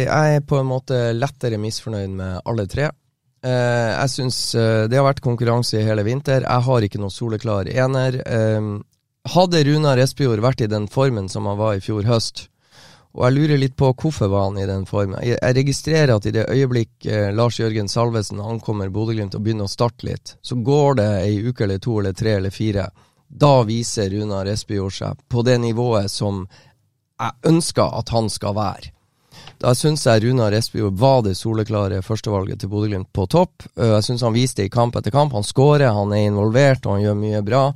jeg 0.05 0.35
er 0.37 0.43
på 0.45 0.59
en 0.61 0.69
måte 0.69 0.99
lettere 1.17 1.61
misfornøyd 1.63 2.19
med 2.19 2.43
alle 2.45 2.67
tre. 2.69 2.91
Eh, 3.43 3.91
jeg 3.97 4.11
syns 4.13 4.39
eh, 4.55 4.85
det 4.91 4.99
har 4.99 5.07
vært 5.07 5.23
konkurranse 5.25 5.81
i 5.81 5.87
hele 5.87 6.05
vinter. 6.07 6.45
Jeg 6.45 6.67
har 6.67 6.85
ikke 6.87 7.01
noe 7.01 7.15
soleklar 7.15 7.71
ener. 7.73 8.19
Eh, 8.23 8.69
hadde 9.29 9.65
Runar 9.65 10.01
Espejord 10.03 10.43
vært 10.43 10.65
i 10.65 10.71
den 10.71 10.89
formen 10.91 11.29
som 11.31 11.47
han 11.47 11.61
var 11.61 11.77
i 11.77 11.85
fjor 11.85 12.07
høst, 12.09 12.49
og 13.13 13.27
jeg 13.27 13.37
lurer 13.37 13.61
litt 13.61 13.75
på 13.77 13.91
hvorfor 13.93 14.31
var 14.33 14.47
han 14.47 14.59
i 14.59 14.67
den 14.69 14.87
formen. 14.89 15.21
Jeg, 15.21 15.37
registrerer 15.57 16.15
at 16.15 16.27
i 16.27 16.33
det 16.33 16.47
øyeblikk 16.49 17.07
eh, 17.07 17.29
Lars 17.37 17.59
Jørgen 17.61 17.91
Salvesen 17.93 18.41
ankommer 18.41 18.89
Bodø-Glimt 18.89 19.37
og 19.37 19.45
begynner 19.45 19.69
å 19.69 19.73
starte 19.73 20.09
litt, 20.09 20.37
så 20.41 20.57
går 20.57 20.97
det 21.01 21.09
ei 21.21 21.35
uke 21.45 21.67
eller 21.67 21.83
to 21.83 21.99
eller 22.01 22.17
tre 22.17 22.39
eller 22.39 22.55
fire. 22.55 22.87
Da 23.29 23.53
viser 23.69 24.09
Runar 24.15 24.49
Espejord 24.49 24.97
seg 24.97 25.21
på 25.29 25.45
det 25.45 25.59
nivået 25.61 26.09
som 26.13 26.47
jeg 27.21 27.53
ønsker 27.53 28.01
at 28.01 28.13
han 28.17 28.33
skal 28.33 28.57
være. 28.57 28.95
Da 29.61 29.75
syns 29.77 30.07
jeg 30.09 30.25
Runar 30.25 30.57
Espejord 30.57 30.97
var 30.99 31.21
det 31.27 31.37
soleklare 31.37 32.01
førstevalget 32.03 32.63
til 32.63 32.73
Bodø-Glimt 32.73 33.13
på 33.13 33.29
topp. 33.29 33.69
Eh, 33.77 33.93
jeg 33.99 34.09
syns 34.09 34.25
han 34.25 34.37
viste 34.37 34.65
i 34.65 34.73
kamp 34.73 34.97
etter 34.97 35.13
kamp. 35.13 35.37
Han 35.37 35.45
skårer, 35.45 35.93
han 35.93 36.17
er 36.17 36.31
involvert 36.31 36.89
og 36.89 36.97
han 36.97 37.05
gjør 37.05 37.21
mye 37.21 37.45
bra. 37.45 37.67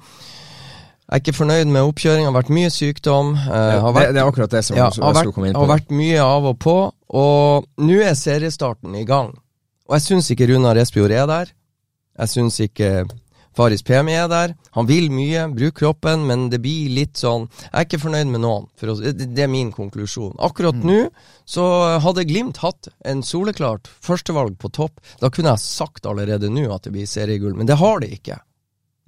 Jeg 1.06 1.14
er 1.14 1.22
ikke 1.22 1.36
fornøyd 1.36 1.68
med 1.70 1.86
oppkjøringa. 1.86 2.30
Har 2.32 2.34
vært 2.34 2.48
mye 2.56 2.70
sykdom. 2.74 3.28
Ja, 3.46 3.82
vært, 3.94 4.08
det, 4.08 4.14
det, 4.16 4.22
er 4.22 4.30
akkurat 4.30 4.54
det 4.56 4.62
som 4.66 4.78
ja, 4.78 4.88
jeg 4.90 5.18
skulle 5.20 5.34
komme 5.36 5.50
inn 5.52 5.54
på. 5.54 5.62
Har 5.62 5.70
vært 5.76 5.92
mye 5.94 6.24
av 6.24 6.48
og 6.50 6.56
på. 6.64 6.78
Og 7.20 7.68
nå 7.86 8.00
er 8.02 8.16
seriestarten 8.18 8.96
i 8.98 9.04
gang. 9.06 9.30
Og 9.86 9.94
jeg 9.94 10.06
syns 10.08 10.32
ikke 10.34 10.48
Runar 10.50 10.80
Espejord 10.82 11.14
er 11.14 11.28
der. 11.30 11.52
Jeg 12.16 12.32
syns 12.32 12.58
ikke 12.64 12.90
Faris 13.56 13.84
Pemi 13.86 14.12
er 14.18 14.26
der. 14.28 14.56
Han 14.76 14.88
vil 14.88 15.06
mye, 15.14 15.46
bruker 15.54 15.76
kroppen, 15.78 16.26
men 16.28 16.48
det 16.52 16.58
blir 16.64 16.90
litt 16.92 17.16
sånn 17.16 17.46
Jeg 17.48 17.72
er 17.72 17.86
ikke 17.86 18.02
fornøyd 18.02 18.32
med 18.34 18.42
noen. 18.44 18.66
Å, 18.68 18.96
det 19.14 19.46
er 19.46 19.52
min 19.52 19.70
konklusjon. 19.72 20.34
Akkurat 20.44 20.76
mm. 20.76 20.90
nå 20.90 20.98
så 21.48 21.64
hadde 22.02 22.26
Glimt 22.28 22.60
hatt 22.64 22.90
en 23.06 23.22
soleklart 23.24 23.88
førstevalg 24.04 24.58
på 24.60 24.72
topp. 24.76 25.00
Da 25.22 25.30
kunne 25.30 25.54
jeg 25.54 25.64
sagt 25.64 26.10
allerede 26.10 26.50
nå 26.52 26.66
at 26.74 26.88
det 26.88 26.96
blir 26.98 27.08
seriegull, 27.08 27.56
men 27.56 27.70
det 27.70 27.78
har 27.80 28.02
de 28.02 28.10
ikke. 28.18 28.40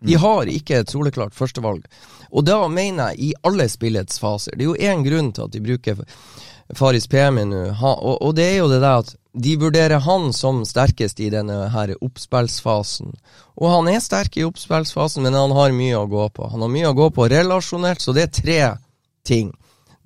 De 0.01 0.15
har 0.15 0.47
ikke 0.47 0.83
et 0.83 0.91
soleklart 0.93 1.35
førstevalg. 1.35 1.87
Og 2.31 2.45
da 2.47 2.61
mener 2.71 3.15
jeg 3.15 3.31
i 3.31 3.33
alle 3.49 3.67
spillets 3.71 4.21
faser. 4.21 4.55
Det 4.55 4.65
er 4.65 4.71
jo 4.71 4.93
én 4.93 5.05
grunn 5.07 5.33
til 5.35 5.49
at 5.49 5.55
de 5.55 5.63
bruker 5.65 6.03
Faris 6.77 7.07
Pemi 7.09 7.47
nå, 7.49 7.63
og, 7.81 8.19
og, 8.23 8.35
det 8.37 8.45
er 8.45 8.57
jo 8.59 8.69
det 8.69 8.83
der 8.83 9.01
at 9.01 9.15
de 9.33 9.55
vurderer 9.57 10.03
han 10.05 10.33
som 10.37 10.61
sterkest 10.69 11.21
i 11.21 11.31
denne 11.33 11.57
her 11.73 11.95
oppspillsfasen. 12.05 13.15
Og 13.57 13.71
han 13.73 13.89
er 13.89 14.03
sterk 14.05 14.37
i 14.37 14.45
oppspillsfasen, 14.45 15.25
men 15.25 15.37
han 15.39 15.55
har 15.57 15.73
mye 15.77 15.97
å 15.97 16.11
gå 16.11 16.27
på. 16.37 16.51
Han 16.53 16.65
har 16.67 16.73
mye 16.73 16.91
å 16.91 16.99
gå 16.99 17.09
på 17.15 17.29
relasjonelt, 17.33 18.03
så 18.05 18.13
det 18.13 18.27
er 18.27 18.35
tre 18.43 18.61
ting. 19.25 19.53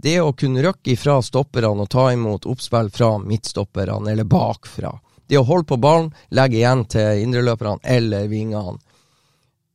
Det 0.03 0.21
å 0.21 0.35
kunne 0.37 0.63
røkke 0.63 0.95
ifra 0.95 1.19
stopperne 1.23 1.85
og 1.85 1.91
ta 1.91 2.09
imot 2.13 2.47
oppspill 2.51 2.91
fra 2.95 3.17
midtstopperne, 3.23 4.13
eller 4.13 4.29
bakfra. 4.29 4.93
Det 5.27 5.39
å 5.41 5.47
holde 5.49 5.71
på 5.71 5.81
ballen, 5.81 6.11
legge 6.35 6.61
igjen 6.61 6.85
til 6.93 7.23
indreløperne 7.25 7.81
eller 7.83 8.29
vingene. 8.31 8.79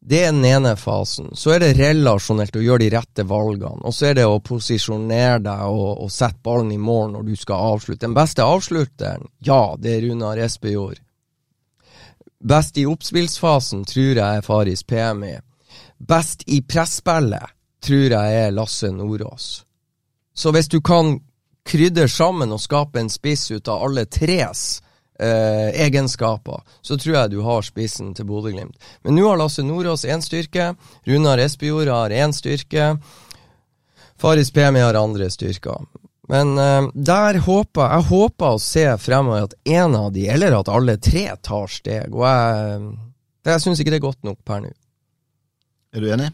Det 0.08 0.22
er 0.24 0.32
den 0.32 0.45
ene 0.47 0.76
fasen. 0.80 1.34
Så 1.36 1.51
er 1.51 1.60
det 1.60 1.74
relasjonelt 1.76 2.55
å 2.55 2.62
gjøre 2.64 2.86
de 2.86 2.91
rette 2.93 3.26
valgene. 3.28 3.84
Og 3.84 3.91
så 3.95 4.08
er 4.08 4.14
det 4.16 4.28
å 4.28 4.39
posisjonere 4.39 5.41
deg 5.43 5.64
og, 5.68 6.05
og 6.05 6.14
sette 6.14 6.39
ballen 6.47 6.72
i 6.72 6.80
mål 6.80 7.12
når 7.18 7.26
du 7.28 7.34
skal 7.36 7.74
avslutte. 7.74 8.05
Den 8.05 8.16
beste 8.16 8.45
avslutteren, 8.47 9.28
ja, 9.43 9.76
det 9.76 9.97
er 9.97 10.05
Runar 10.08 10.39
Espejord. 10.45 11.01
Best 12.39 12.80
i 12.80 12.86
oppspillsfasen 12.88 13.84
tror 13.89 14.14
jeg 14.14 14.24
er 14.24 14.45
Faris 14.45 14.86
PMI. 14.88 15.34
Best 15.97 16.47
i 16.47 16.62
presspillet 16.64 17.51
tror 17.84 18.08
jeg 18.08 18.41
er 18.45 18.55
Lasse 18.55 18.93
Nordås. 18.93 19.49
Så 20.32 20.53
hvis 20.55 20.72
du 20.72 20.80
kan 20.80 21.18
krydre 21.68 22.08
sammen 22.08 22.55
og 22.55 22.64
skape 22.64 23.01
en 23.01 23.12
spiss 23.12 23.49
ut 23.51 23.68
av 23.68 23.84
alle 23.89 24.05
tres 24.08 24.78
eh, 25.20 25.70
egenskaper, 25.86 26.63
så 26.82 26.97
tror 26.97 27.15
jeg 27.15 27.34
du 27.36 27.39
har 27.45 27.65
spissen 27.65 28.13
til 28.18 28.28
Bodø-Glimt. 28.30 28.78
Men 29.03 29.18
nå 29.18 29.28
har 29.30 29.39
Lasse 29.41 29.65
Nordås 29.65 30.05
én 30.05 30.24
styrke, 30.24 30.74
Runar 31.07 31.41
Espejord 31.43 31.91
har 31.93 32.15
én 32.15 32.36
styrke, 32.36 32.95
Faris 34.18 34.51
Pemi 34.51 34.82
har 34.82 34.97
andre 34.97 35.30
styrker. 35.30 35.86
Men 36.28 36.57
eh, 36.59 36.89
der 36.93 37.39
håper 37.45 37.93
jeg 37.93 38.09
håper 38.09 38.55
å 38.55 38.61
se 38.61 38.86
fremover 38.99 39.47
at 39.47 39.55
en 39.78 39.95
av 39.95 40.11
de, 40.15 40.28
eller 40.32 40.57
at 40.57 40.72
alle 40.72 40.97
tre, 40.99 41.30
tar 41.41 41.72
steg. 41.72 42.11
Og 42.11 42.26
jeg, 42.28 42.95
jeg 43.47 43.63
syns 43.63 43.82
ikke 43.82 43.93
det 43.95 44.01
er 44.01 44.07
godt 44.09 44.28
nok 44.28 44.41
per 44.47 44.65
nå. 44.65 44.74
Er 45.95 46.03
du 46.03 46.09
enig? 46.11 46.32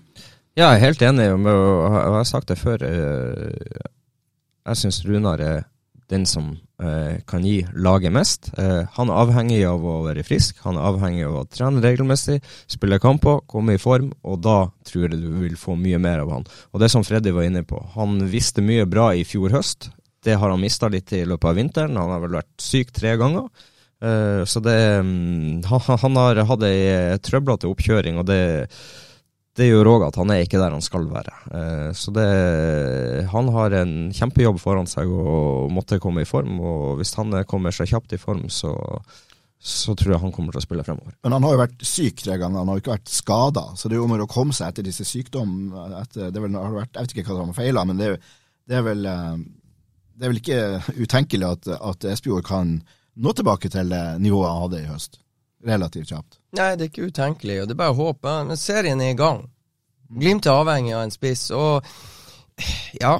Ja, 0.57 0.71
jeg 0.73 0.79
er 0.79 0.85
helt 0.87 1.01
enig, 1.01 1.27
og 1.33 1.47
jeg 1.49 2.13
har 2.13 2.25
sagt 2.29 2.49
det 2.51 2.59
før. 2.61 2.83
Eh, 2.85 3.85
jeg 4.63 4.79
syns 4.79 5.03
Runar 5.05 5.41
er 5.41 5.63
den 6.13 6.25
som 6.29 6.51
eh, 6.53 6.72
kan 7.29 7.43
gi 7.45 7.61
laget 7.73 8.13
mest. 8.13 8.49
Eh, 8.57 8.83
han 8.95 9.09
er 9.11 9.19
avhengig 9.21 9.59
av 9.67 9.83
å 9.83 9.95
være 10.05 10.25
frisk, 10.27 10.59
han 10.65 10.77
er 10.79 10.87
avhengig 10.89 11.25
av 11.27 11.37
å 11.39 11.43
trene 11.49 11.83
regelmessig, 11.83 12.39
spille 12.71 12.99
kamper, 13.03 13.41
komme 13.49 13.77
i 13.77 13.81
form, 13.81 14.11
og 14.23 14.41
da 14.45 14.57
tror 14.87 15.07
jeg 15.07 15.19
du 15.21 15.29
vil 15.41 15.57
få 15.59 15.77
mye 15.79 15.99
mer 16.01 16.23
av 16.23 16.33
han. 16.35 16.47
Og 16.71 16.83
det 16.83 16.91
som 16.93 17.05
Freddy 17.07 17.33
var 17.35 17.47
inne 17.47 17.65
på, 17.67 17.79
han 17.95 18.21
visste 18.31 18.65
mye 18.65 18.87
bra 18.89 19.11
i 19.15 19.25
fjor 19.27 19.55
høst. 19.55 19.89
Det 20.23 20.37
har 20.39 20.53
han 20.53 20.61
mista 20.61 20.89
litt 20.91 21.11
i 21.15 21.25
løpet 21.27 21.49
av 21.49 21.57
vinteren. 21.59 21.99
Han 21.99 22.13
har 22.13 22.21
vel 22.23 22.37
vært 22.39 22.53
syk 22.63 22.93
tre 22.95 23.17
ganger. 23.19 23.49
Uh, 24.03 24.43
så 24.47 24.59
det 24.59 24.75
han, 24.99 25.63
han, 25.67 26.17
har 26.19 26.41
hatt 26.47 26.63
ei 26.67 27.15
trøblete 27.23 27.69
oppkjøring, 27.69 28.17
og 28.19 28.27
det 28.27 28.41
det 29.57 29.67
gjør 29.67 29.89
òg 29.91 30.07
at 30.07 30.15
han 30.17 30.31
er 30.33 30.43
ikke 30.43 30.57
der 30.57 30.73
han 30.73 30.81
skal 30.81 31.03
være. 31.11 31.33
Eh, 31.53 31.89
så 31.97 32.13
det, 32.15 32.25
han 33.29 33.51
har 33.53 33.75
en 33.83 33.93
kjempejobb 34.15 34.57
foran 34.61 34.89
seg 34.89 35.11
og 35.13 35.69
måtte 35.73 36.01
komme 36.01 36.23
i 36.23 36.29
form. 36.29 36.57
Og 36.57 36.97
hvis 36.97 37.13
han 37.19 37.35
kommer 37.49 37.75
seg 37.75 37.91
kjapt 37.91 38.15
i 38.17 38.21
form, 38.21 38.47
så, 38.49 38.73
så 39.61 39.93
tror 39.99 40.15
jeg 40.15 40.23
han 40.23 40.33
kommer 40.33 40.55
til 40.55 40.63
å 40.63 40.65
spille 40.65 40.85
fremover. 40.87 41.13
Men 41.21 41.37
han 41.37 41.45
har 41.45 41.53
jo 41.53 41.61
vært 41.61 41.85
syk 41.85 42.25
tre 42.25 42.39
ganger, 42.41 42.63
han 42.63 42.71
har 42.71 42.79
jo 42.79 42.85
ikke 42.85 42.95
vært 42.95 43.13
skada. 43.13 43.67
Så 43.77 43.89
det 43.89 43.97
er 43.97 44.01
jo 44.01 44.09
om 44.09 44.17
å 44.17 44.29
komme 44.31 44.57
seg 44.57 44.73
etter 44.73 44.89
disse 44.89 45.05
sykdommene. 45.05 46.01
Jeg 46.17 46.33
vet 46.33 47.13
ikke 47.13 47.29
hva 47.29 47.43
han 47.43 47.53
har 47.53 47.61
feila, 47.61 47.85
men 47.89 48.01
det 48.01 48.09
er, 48.09 48.21
det, 48.65 48.79
er 48.79 48.87
vel, 48.89 49.05
eh, 49.13 49.33
det 50.17 50.25
er 50.25 50.33
vel 50.33 50.41
ikke 50.41 50.61
utenkelig 50.97 51.51
at, 51.51 51.73
at 51.77 52.13
Espejord 52.15 52.47
kan 52.49 52.79
nå 53.13 53.37
tilbake 53.37 53.69
til 53.69 53.93
nivået 54.17 54.49
han 54.49 54.63
hadde 54.65 54.81
i 54.81 54.89
høst 54.89 55.19
relativt 55.63 56.09
kjapt. 56.09 56.39
Nei, 56.53 56.73
det 56.77 56.85
er 56.85 56.89
ikke 56.91 57.09
utenkelig, 57.09 57.61
og 57.61 57.69
det 57.69 57.73
er 57.73 57.81
bare 57.81 57.95
å 57.95 57.99
håpe. 57.99 58.33
Men 58.49 58.59
serien 58.59 59.01
er 59.01 59.13
i 59.13 59.17
gang. 59.17 59.45
Glimt 60.13 60.45
er 60.45 60.59
avhengig 60.61 60.93
av 60.93 61.05
en 61.07 61.13
spiss, 61.13 61.47
og 61.55 61.85
ja 63.01 63.17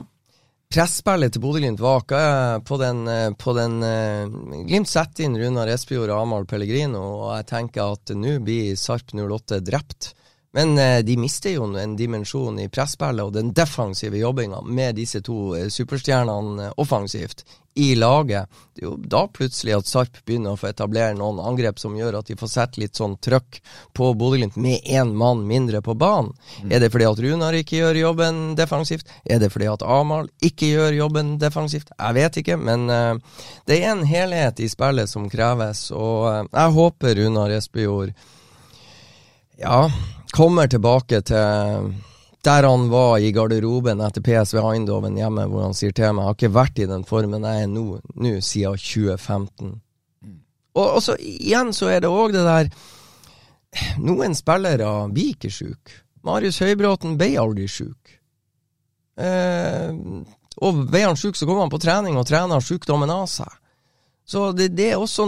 Presspillet 0.73 1.35
til 1.35 1.41
Bodø-Glimt 1.43 1.81
vaka 1.81 2.19
på 2.65 2.77
den, 2.81 3.03
på 3.37 3.53
den 3.53 3.75
uh, 3.85 4.63
Glimt 4.65 4.89
setter 4.89 5.27
inn 5.27 5.37
Runar 5.37 5.69
Espejord 5.69 6.09
og 6.09 6.23
Amahl 6.23 6.47
Pellegrino, 6.49 7.01
og 7.27 7.35
jeg 7.35 7.45
tenker 7.51 7.93
at 7.93 8.13
nå 8.17 8.39
blir 8.41 8.73
Sarp 8.79 9.13
08 9.13 9.59
drept. 9.61 10.15
Men 10.53 10.77
uh, 10.77 10.99
de 11.05 11.17
mister 11.17 11.55
jo 11.55 11.71
en 11.79 11.97
dimensjon 11.97 12.59
i 12.61 12.69
presspillet 12.69 13.25
og 13.25 13.33
den 13.33 13.51
defensive 13.57 14.19
jobbinga 14.21 14.61
med 14.61 14.99
disse 15.01 15.23
to 15.25 15.55
uh, 15.57 15.67
superstjernene 15.73 16.73
offensivt 16.77 17.45
i 17.73 17.95
laget. 17.95 18.49
Det 18.75 18.83
er 18.83 18.85
jo 18.85 18.95
da 18.97 19.23
plutselig 19.33 19.73
at 19.73 19.89
Sarp 19.89 20.19
begynner 20.27 20.53
å 20.53 20.59
få 20.59 20.69
etablere 20.69 21.15
noen 21.17 21.39
angrep 21.41 21.79
som 21.81 21.95
gjør 21.97 22.19
at 22.19 22.29
de 22.29 22.37
får 22.37 22.51
sette 22.51 22.81
litt 22.81 22.99
sånn 22.99 23.15
trøkk 23.17 23.59
på 23.97 24.11
Bodø-Glimt 24.17 24.59
med 24.61 24.85
én 24.85 25.15
mann 25.17 25.41
mindre 25.49 25.81
på 25.81 25.95
banen. 25.97 26.33
Mm. 26.61 26.69
Er 26.69 26.83
det 26.83 26.91
fordi 26.93 27.07
at 27.09 27.23
Runar 27.25 27.57
ikke 27.57 27.79
gjør 27.79 28.01
jobben 28.03 28.43
defensivt? 28.59 29.09
Er 29.25 29.41
det 29.41 29.49
fordi 29.53 29.71
at 29.73 29.85
Amahl 29.85 30.29
ikke 30.45 30.69
gjør 30.69 30.99
jobben 30.99 31.35
defensivt? 31.41 31.89
Jeg 31.97 32.19
vet 32.19 32.39
ikke, 32.43 32.59
men 32.61 32.85
uh, 32.93 33.41
det 33.69 33.81
er 33.81 33.95
en 33.95 34.05
helhet 34.05 34.61
i 34.61 34.69
spillet 34.69 35.09
som 35.09 35.25
kreves, 35.31 35.87
og 35.97 36.29
uh, 36.29 36.39
jeg 36.45 36.77
håper 36.77 37.21
Runar 37.23 37.57
Espejord 37.57 38.13
ja, 39.61 39.85
kommer 40.33 40.67
tilbake 40.67 41.21
til 41.27 41.93
der 42.43 42.65
han 42.67 42.89
var 42.91 43.21
i 43.23 43.31
garderoben 43.31 44.01
etter 44.03 44.23
PSV 44.23 44.59
Eindhoven 44.59 45.15
hjemme, 45.15 45.45
hvor 45.47 45.63
han 45.63 45.77
sier 45.77 45.93
til 45.95 46.11
meg 46.11 46.25
jeg 46.25 46.27
har 46.27 46.37
ikke 46.37 46.55
vært 46.57 46.81
i 46.83 46.89
den 46.89 47.05
formen 47.07 47.45
jeg 47.47 47.63
er 47.63 47.69
nå, 47.71 47.85
nå 48.19 48.33
siden 48.43 48.75
2015. 48.75 49.69
Mm. 50.25 50.41
Og, 50.75 50.83
og 50.83 50.99
så 51.05 51.15
igjen 51.23 51.71
så 51.75 51.93
er 51.93 52.03
det 52.03 52.11
òg 52.11 52.35
det 52.35 52.43
der 52.47 52.73
Noen 54.03 54.35
spillere 54.37 54.89
blir 55.09 55.31
ikke 55.33 55.49
sjuke. 55.49 55.95
Marius 56.23 56.59
Høybråten 56.61 57.15
ble 57.17 57.31
aldri 57.41 57.65
sjuk. 57.71 58.11
Eh, 59.17 59.89
og 60.61 60.83
ble 60.91 61.01
han 61.01 61.17
sjuk, 61.17 61.39
så 61.39 61.47
kommer 61.47 61.65
han 61.65 61.73
på 61.73 61.81
trening 61.81 62.19
og 62.19 62.27
trener 62.29 62.61
sjukdommen 62.61 63.09
av 63.09 63.25
seg. 63.31 63.49
Så 64.25 64.51
det, 64.51 64.67
det, 64.67 64.91
er 64.91 65.01
også, 65.01 65.25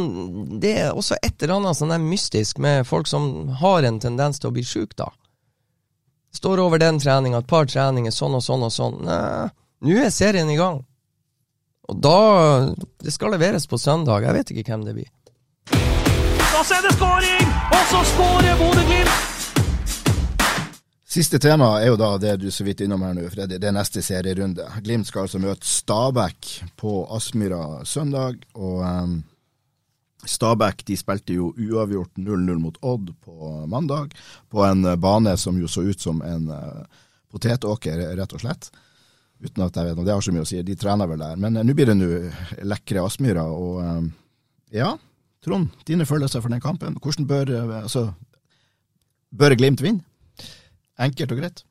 det, 0.61 0.71
er 0.79 0.95
også, 0.95 1.17
et 1.21 1.43
eller 1.43 1.59
annet 1.59 1.77
sånn 1.77 1.93
mystisk 2.07 2.59
med 2.63 2.87
folk 2.87 3.09
som 3.11 3.49
har 3.59 3.83
en 3.83 3.99
tendens 3.99 4.39
til 4.39 4.49
å 4.49 4.55
bli 4.55 4.63
sjuk, 4.63 4.95
da. 4.95 5.09
Står 6.35 6.59
over 6.63 6.79
den 6.79 6.99
treninga, 6.99 7.43
et 7.43 7.51
par 7.51 7.67
treninger, 7.67 8.11
sånn 8.11 8.37
og 8.39 8.43
sånn 8.43 8.63
og 8.67 8.73
sånn. 8.75 8.97
Nei, 9.07 9.51
nå 9.85 9.99
er 10.03 10.11
serien 10.15 10.51
i 10.51 10.57
gang. 10.59 10.81
Og 11.85 11.99
da 12.01 12.17
Det 13.03 13.13
skal 13.13 13.35
leveres 13.35 13.67
på 13.69 13.77
søndag. 13.77 14.25
Jeg 14.25 14.33
vet 14.39 14.51
ikke 14.51 14.71
hvem 14.71 14.87
det 14.87 14.95
blir. 14.97 15.11
Da 15.69 16.63
ser 16.63 16.81
det 16.81 16.95
skåring! 16.95 17.55
Og 17.75 17.87
så 17.91 18.03
skårer 18.15 18.59
Bodø-Glimt! 18.63 19.34
Siste 21.15 21.39
tema 21.39 21.77
er 21.79 21.93
jo 21.93 21.95
da 21.95 22.09
det 22.19 22.33
du 22.41 22.49
så 22.51 22.65
vidt 22.67 22.81
innom 22.83 23.03
her 23.05 23.13
nå, 23.15 23.29
Freddy. 23.31 23.55
Det 23.55 23.69
er 23.69 23.75
neste 23.75 24.01
serierunde. 24.03 24.65
Glimt 24.83 25.07
skal 25.07 25.23
altså 25.23 25.39
møte 25.39 25.63
Stabæk 25.63 26.49
på 26.81 27.05
Aspmyra 27.15 27.85
søndag. 27.87 28.43
og... 28.53 28.83
Um 28.83 29.23
Stabæk 30.25 30.79
de 30.87 30.95
spilte 30.97 31.35
jo 31.35 31.51
uavgjort 31.53 32.17
0-0 32.17 32.57
mot 32.57 32.77
Odd 32.81 33.11
på 33.21 33.49
mandag, 33.69 34.15
på 34.49 34.63
en 34.65 34.81
eh, 34.85 34.95
bane 34.97 35.35
som 35.37 35.59
jo 35.61 35.67
så 35.69 35.83
ut 35.85 36.01
som 36.01 36.17
en 36.25 36.47
uh, 36.49 37.03
potetåker, 37.29 38.01
rett 38.17 38.33
og 38.33 38.41
slett. 38.41 38.71
Uten 39.37 39.67
at 39.67 39.77
jeg 39.77 39.85
vet 39.85 39.99
noe, 39.99 40.07
det 40.07 40.15
har 40.15 40.25
så 40.25 40.33
mye 40.33 40.41
å 40.41 40.49
si, 40.49 40.63
de 40.65 40.77
trener 40.81 41.11
vel 41.11 41.21
der. 41.21 41.37
Men 41.37 41.59
uh, 41.59 41.61
nå 41.61 41.75
blir 41.77 41.91
det 41.91 41.97
nå 41.99 42.09
lekre 42.65 43.05
Aspmyra, 43.05 43.45
og 43.45 43.83
uh, 43.85 44.01
ja, 44.73 44.95
Trond, 45.45 45.69
dine 45.85 46.09
følelser 46.09 46.41
for 46.41 46.49
den 46.49 46.63
kampen. 46.63 46.97
Hvordan 46.97 47.29
bør, 47.29 47.53
altså, 47.83 48.07
bør 49.29 49.53
Glimt 49.59 49.85
vinne? 49.85 50.01
Enkelt 51.01 51.33
og 51.33 51.41
greit? 51.41 51.65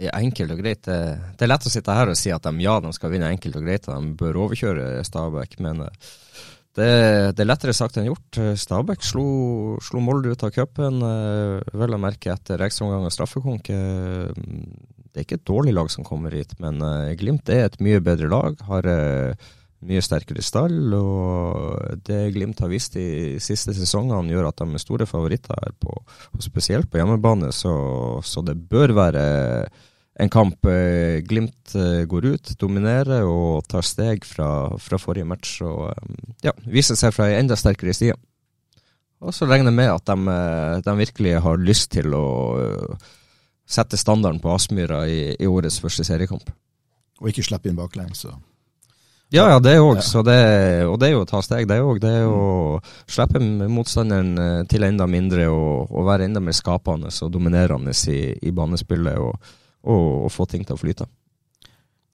Ja, 0.00 0.12
enkelt 0.18 0.54
og 0.54 0.62
greit. 0.62 0.86
Det, 0.86 1.42
er 1.42 1.50
lett 1.50 1.66
å 1.66 1.72
sitte 1.72 1.94
her 1.96 2.10
og 2.12 2.18
si 2.18 2.32
at 2.34 2.44
de, 2.46 2.52
ja, 2.62 2.78
de 2.82 2.92
skal 2.94 3.12
vinne 3.12 3.30
enkelt 3.32 3.58
og 3.58 3.66
greit, 3.66 3.88
og 3.88 3.98
de 3.98 4.16
bør 4.18 4.40
overkjøre 4.46 5.04
Stabæk, 5.06 5.58
men 5.64 5.82
det, 5.82 6.88
det, 7.36 7.42
er 7.42 7.48
lettere 7.48 7.74
sagt 7.76 7.98
enn 8.00 8.08
gjort. 8.08 8.40
Stabæk 8.58 9.04
slo, 9.04 9.26
slo 9.84 10.02
Molde 10.04 10.32
ut 10.32 10.44
av 10.46 10.54
cupen, 10.54 11.02
eh, 11.04 11.78
vel 11.82 11.96
å 11.96 12.00
merke 12.00 12.32
etter 12.32 12.62
ekstraomgang 12.64 13.08
og 13.08 13.14
straffekonk. 13.14 13.72
Det 15.12 15.20
er 15.20 15.26
ikke 15.26 15.40
et 15.40 15.48
dårlig 15.48 15.74
lag 15.76 15.90
som 15.92 16.06
kommer 16.06 16.32
hit, 16.32 16.54
men 16.62 16.80
eh, 16.80 17.12
Glimt 17.20 17.50
er 17.52 17.66
et 17.66 17.80
mye 17.84 18.00
bedre 18.04 18.30
lag. 18.32 18.56
Har 18.64 18.88
eh, 18.88 19.50
mye 19.86 20.02
sterkere 20.04 20.42
stall, 20.44 20.94
og 20.94 22.02
det 22.06 22.32
Glimt 22.34 22.60
har 22.62 22.70
vist 22.70 22.94
de 22.96 23.38
siste 23.42 23.74
sesongene, 23.76 24.30
gjør 24.32 24.50
at 24.50 24.60
de 24.62 24.76
er 24.76 24.82
store 24.82 25.08
favoritter 25.10 25.58
her, 25.58 25.72
på, 25.80 25.94
og 26.32 26.44
spesielt 26.44 26.90
på 26.90 27.00
hjemmebane. 27.00 27.50
Så, 27.54 27.72
så 28.26 28.44
det 28.46 28.58
bør 28.70 28.94
være 28.98 29.24
en 30.20 30.30
kamp 30.30 30.66
eh, 30.68 31.22
Glimt 31.24 31.74
eh, 31.74 32.04
går 32.08 32.26
ut, 32.34 32.52
dominerer 32.60 33.24
og 33.24 33.64
tar 33.68 33.86
steg 33.86 34.26
fra, 34.28 34.48
fra 34.78 35.00
forrige 35.00 35.28
match. 35.28 35.56
Og 35.64 35.88
eh, 35.88 36.36
ja, 36.48 36.54
viser 36.68 36.98
seg 36.98 37.14
fra 37.16 37.30
ei 37.30 37.40
enda 37.40 37.56
sterkere 37.58 37.96
side. 37.96 38.18
Og 39.22 39.34
så 39.34 39.46
regner 39.46 39.70
jeg 39.70 39.78
med 39.78 39.92
at 39.92 40.08
de, 40.10 40.38
de 40.82 40.94
virkelig 40.98 41.36
har 41.44 41.60
lyst 41.62 41.92
til 41.94 42.10
å 42.18 42.26
sette 43.70 43.96
standarden 43.96 44.42
på 44.42 44.50
Aspmyra 44.50 45.04
i, 45.06 45.20
i 45.38 45.46
årets 45.46 45.78
første 45.80 46.02
seriekamp. 46.04 46.50
Og 47.22 47.30
ikke 47.30 47.44
slippe 47.46 47.70
inn 47.70 47.78
baklengs. 47.78 48.26
Ja, 49.32 49.46
ja, 49.48 49.60
det 49.64 49.78
òg. 49.80 49.96
Ja. 49.96 50.20
Og 50.20 50.98
det 51.00 51.08
er 51.08 51.14
jo 51.14 51.22
å 51.22 51.28
ta 51.28 51.40
steg, 51.44 51.64
det 51.70 51.80
òg. 51.80 52.02
Det 52.02 52.10
er 52.20 52.28
å 52.28 52.76
slippe 53.08 53.40
motstanderen 53.40 54.34
eh, 54.36 54.60
til 54.68 54.84
enda 54.84 55.06
mindre 55.08 55.48
og, 55.48 55.88
og 55.88 56.06
være 56.10 56.28
enda 56.28 56.42
mer 56.44 56.56
skapende 56.56 57.08
og 57.08 57.32
dominerende 57.32 57.96
i, 58.12 58.20
i 58.36 58.52
banespillet 58.52 59.16
og, 59.18 59.52
og, 59.88 60.06
og 60.26 60.32
få 60.32 60.48
ting 60.52 60.68
til 60.68 60.76
å 60.76 60.82
flyte. 60.82 61.08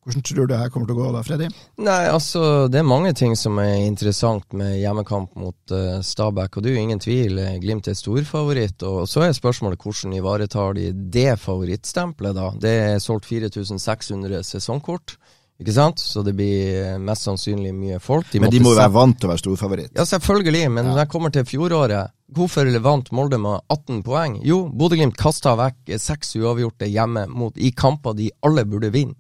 Hvordan 0.08 0.22
tror 0.24 0.46
du 0.46 0.52
det 0.54 0.58
her 0.62 0.70
kommer 0.72 0.88
til 0.88 0.96
å 0.96 1.02
gå 1.02 1.08
da, 1.12 1.20
Freddy? 1.26 1.46
Nei, 1.84 1.98
altså 2.08 2.42
det 2.72 2.78
er 2.80 2.86
mange 2.88 3.10
ting 3.18 3.34
som 3.36 3.58
er 3.60 3.82
interessant 3.82 4.54
med 4.56 4.78
hjemmekamp 4.78 5.34
mot 5.36 5.74
uh, 5.74 5.98
Stabæk, 6.00 6.56
og 6.56 6.64
det 6.64 6.70
er 6.70 6.78
jo 6.78 6.84
ingen 6.86 7.02
tvil. 7.02 7.34
eh, 7.42 7.58
Glimt 7.60 7.90
er 7.90 7.98
storfavoritt. 7.98 8.86
Og 8.88 9.02
så 9.10 9.26
er 9.26 9.36
spørsmålet 9.36 9.82
hvordan 9.84 10.14
ivaretar 10.16 10.78
de 10.78 10.86
det 11.12 11.34
favorittstempelet, 11.42 12.38
da. 12.38 12.48
Det 12.62 12.72
er 12.86 13.02
solgt 13.04 13.28
4600 13.28 14.40
sesongkort, 14.48 15.18
ikke 15.59 15.74
sant? 15.74 15.98
Så 15.98 16.22
det 16.22 16.36
blir 16.38 16.76
eh, 16.84 16.98
mest 17.02 17.26
sannsynlig 17.26 17.72
mye 17.74 17.98
folk. 18.02 18.30
Men 18.38 18.52
de 18.52 18.61
må 18.62 18.74
jo 18.74 18.78
være 18.78 18.94
vant 18.94 19.18
til 19.18 19.26
å 19.26 19.32
være 19.32 19.42
storfavoritt. 19.42 19.92
ja, 19.98 20.06
selvfølgelig, 20.06 20.68
men 20.70 20.90
når 20.92 21.02
jeg 21.02 21.12
kommer 21.14 21.34
til 21.34 21.46
fjoråret 21.48 22.14
Hvorfor 22.28 22.68
vant 22.84 23.06
Molde 23.16 23.38
med 23.40 23.62
18 23.72 24.02
poeng? 24.04 24.34
Jo, 24.44 24.66
Bodø-Glimt 24.68 25.16
kasta 25.16 25.54
vekk 25.56 25.94
eh, 25.94 26.00
seks 26.02 26.36
uavgjorte 26.36 26.86
hjemme 26.90 27.24
mot, 27.32 27.56
i 27.56 27.72
kamper 27.72 28.14
de 28.18 28.28
alle 28.44 28.66
burde 28.68 28.92
vinne. 28.92 29.16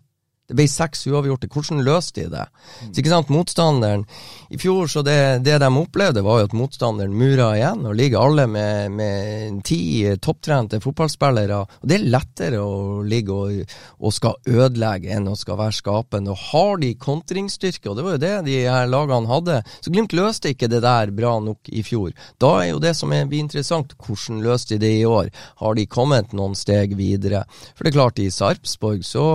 Det 0.48 0.56
ble 0.56 0.64
seks 0.70 1.04
uavgjorte. 1.10 1.50
Hvordan 1.52 1.82
løste 1.84 2.24
de 2.24 2.30
det? 2.32 2.44
Så 2.80 3.02
ikke 3.02 3.12
sant, 3.12 3.28
Motstanderen 3.32 4.06
I 4.48 4.58
fjor, 4.60 4.88
så 4.88 5.02
det, 5.04 5.44
det 5.44 5.58
de 5.60 5.68
opplevde, 5.68 6.22
var 6.24 6.40
jo 6.40 6.48
at 6.48 6.56
motstanderen 6.56 7.12
mura 7.12 7.50
igjen, 7.58 7.84
og 7.84 7.96
ligger 7.98 8.24
alle 8.24 8.46
med, 8.48 8.94
med 8.96 9.58
ti 9.68 9.80
topptrente 10.24 10.80
fotballspillere. 10.80 11.58
Og 11.60 11.84
Det 11.90 11.98
er 11.98 12.08
lettere 12.08 12.62
å 12.64 13.02
ligge 13.04 13.36
og, 13.36 13.76
og 14.00 14.14
skal 14.16 14.38
ødelegge 14.48 15.12
enn 15.12 15.28
å 15.28 15.36
skal 15.36 15.60
være 15.60 15.76
skapende. 15.76 16.32
Og 16.32 16.46
har 16.50 16.80
de 16.80 16.94
kontringsstyrke, 16.96 17.90
og 17.90 17.98
det 17.98 18.06
var 18.06 18.16
jo 18.16 18.22
det 18.24 18.34
de 18.48 18.58
her 18.64 18.88
lagene 18.88 19.30
hadde, 19.30 19.60
så 19.78 19.92
Glimt 19.92 20.16
løste 20.16 20.52
ikke 20.52 20.68
det 20.70 20.80
der 20.84 21.12
bra 21.12 21.34
nok 21.42 21.68
i 21.74 21.82
fjor. 21.84 22.12
Da 22.40 22.54
er 22.62 22.70
jo 22.72 22.82
det 22.82 22.94
som 22.96 23.12
blir 23.12 23.42
interessant, 23.42 23.94
hvordan 24.00 24.40
løste 24.44 24.76
de 24.76 24.82
det 24.86 24.94
i 25.02 25.06
år? 25.08 25.30
Har 25.60 25.76
de 25.76 25.86
kommet 25.90 26.32
noen 26.36 26.56
steg 26.58 26.94
videre? 26.98 27.44
For 27.74 27.84
det 27.84 27.92
er 27.92 27.98
klart, 27.98 28.20
i 28.22 28.30
Sarpsborg 28.32 29.04
så 29.06 29.26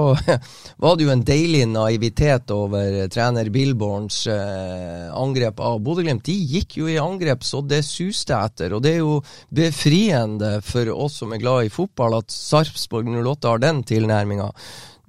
var 0.82 0.98
det 0.98 1.03
jo 1.04 1.12
en 1.14 1.24
deilig 1.26 1.66
naivitet 1.70 2.52
over 2.56 2.96
trener 3.12 3.50
Billborns 3.54 4.24
eh, 4.32 5.10
angrep 5.14 5.60
av 5.64 5.82
Bodø-Glimt. 5.84 6.26
De 6.26 6.36
gikk 6.56 6.78
jo 6.80 6.88
i 6.92 7.00
angrep 7.02 7.46
så 7.46 7.62
det 7.66 7.84
suste 7.88 8.38
etter, 8.38 8.74
og 8.76 8.84
det 8.86 8.96
er 8.96 9.04
jo 9.04 9.20
befriende 9.54 10.56
for 10.66 10.90
oss 10.96 11.20
som 11.22 11.36
er 11.36 11.44
glad 11.44 11.68
i 11.68 11.74
fotball, 11.74 12.20
at 12.22 12.34
Sarpsborg 12.34 13.12
08 13.14 13.54
har 13.54 13.64
den 13.64 13.84
tilnærminga. 13.88 14.50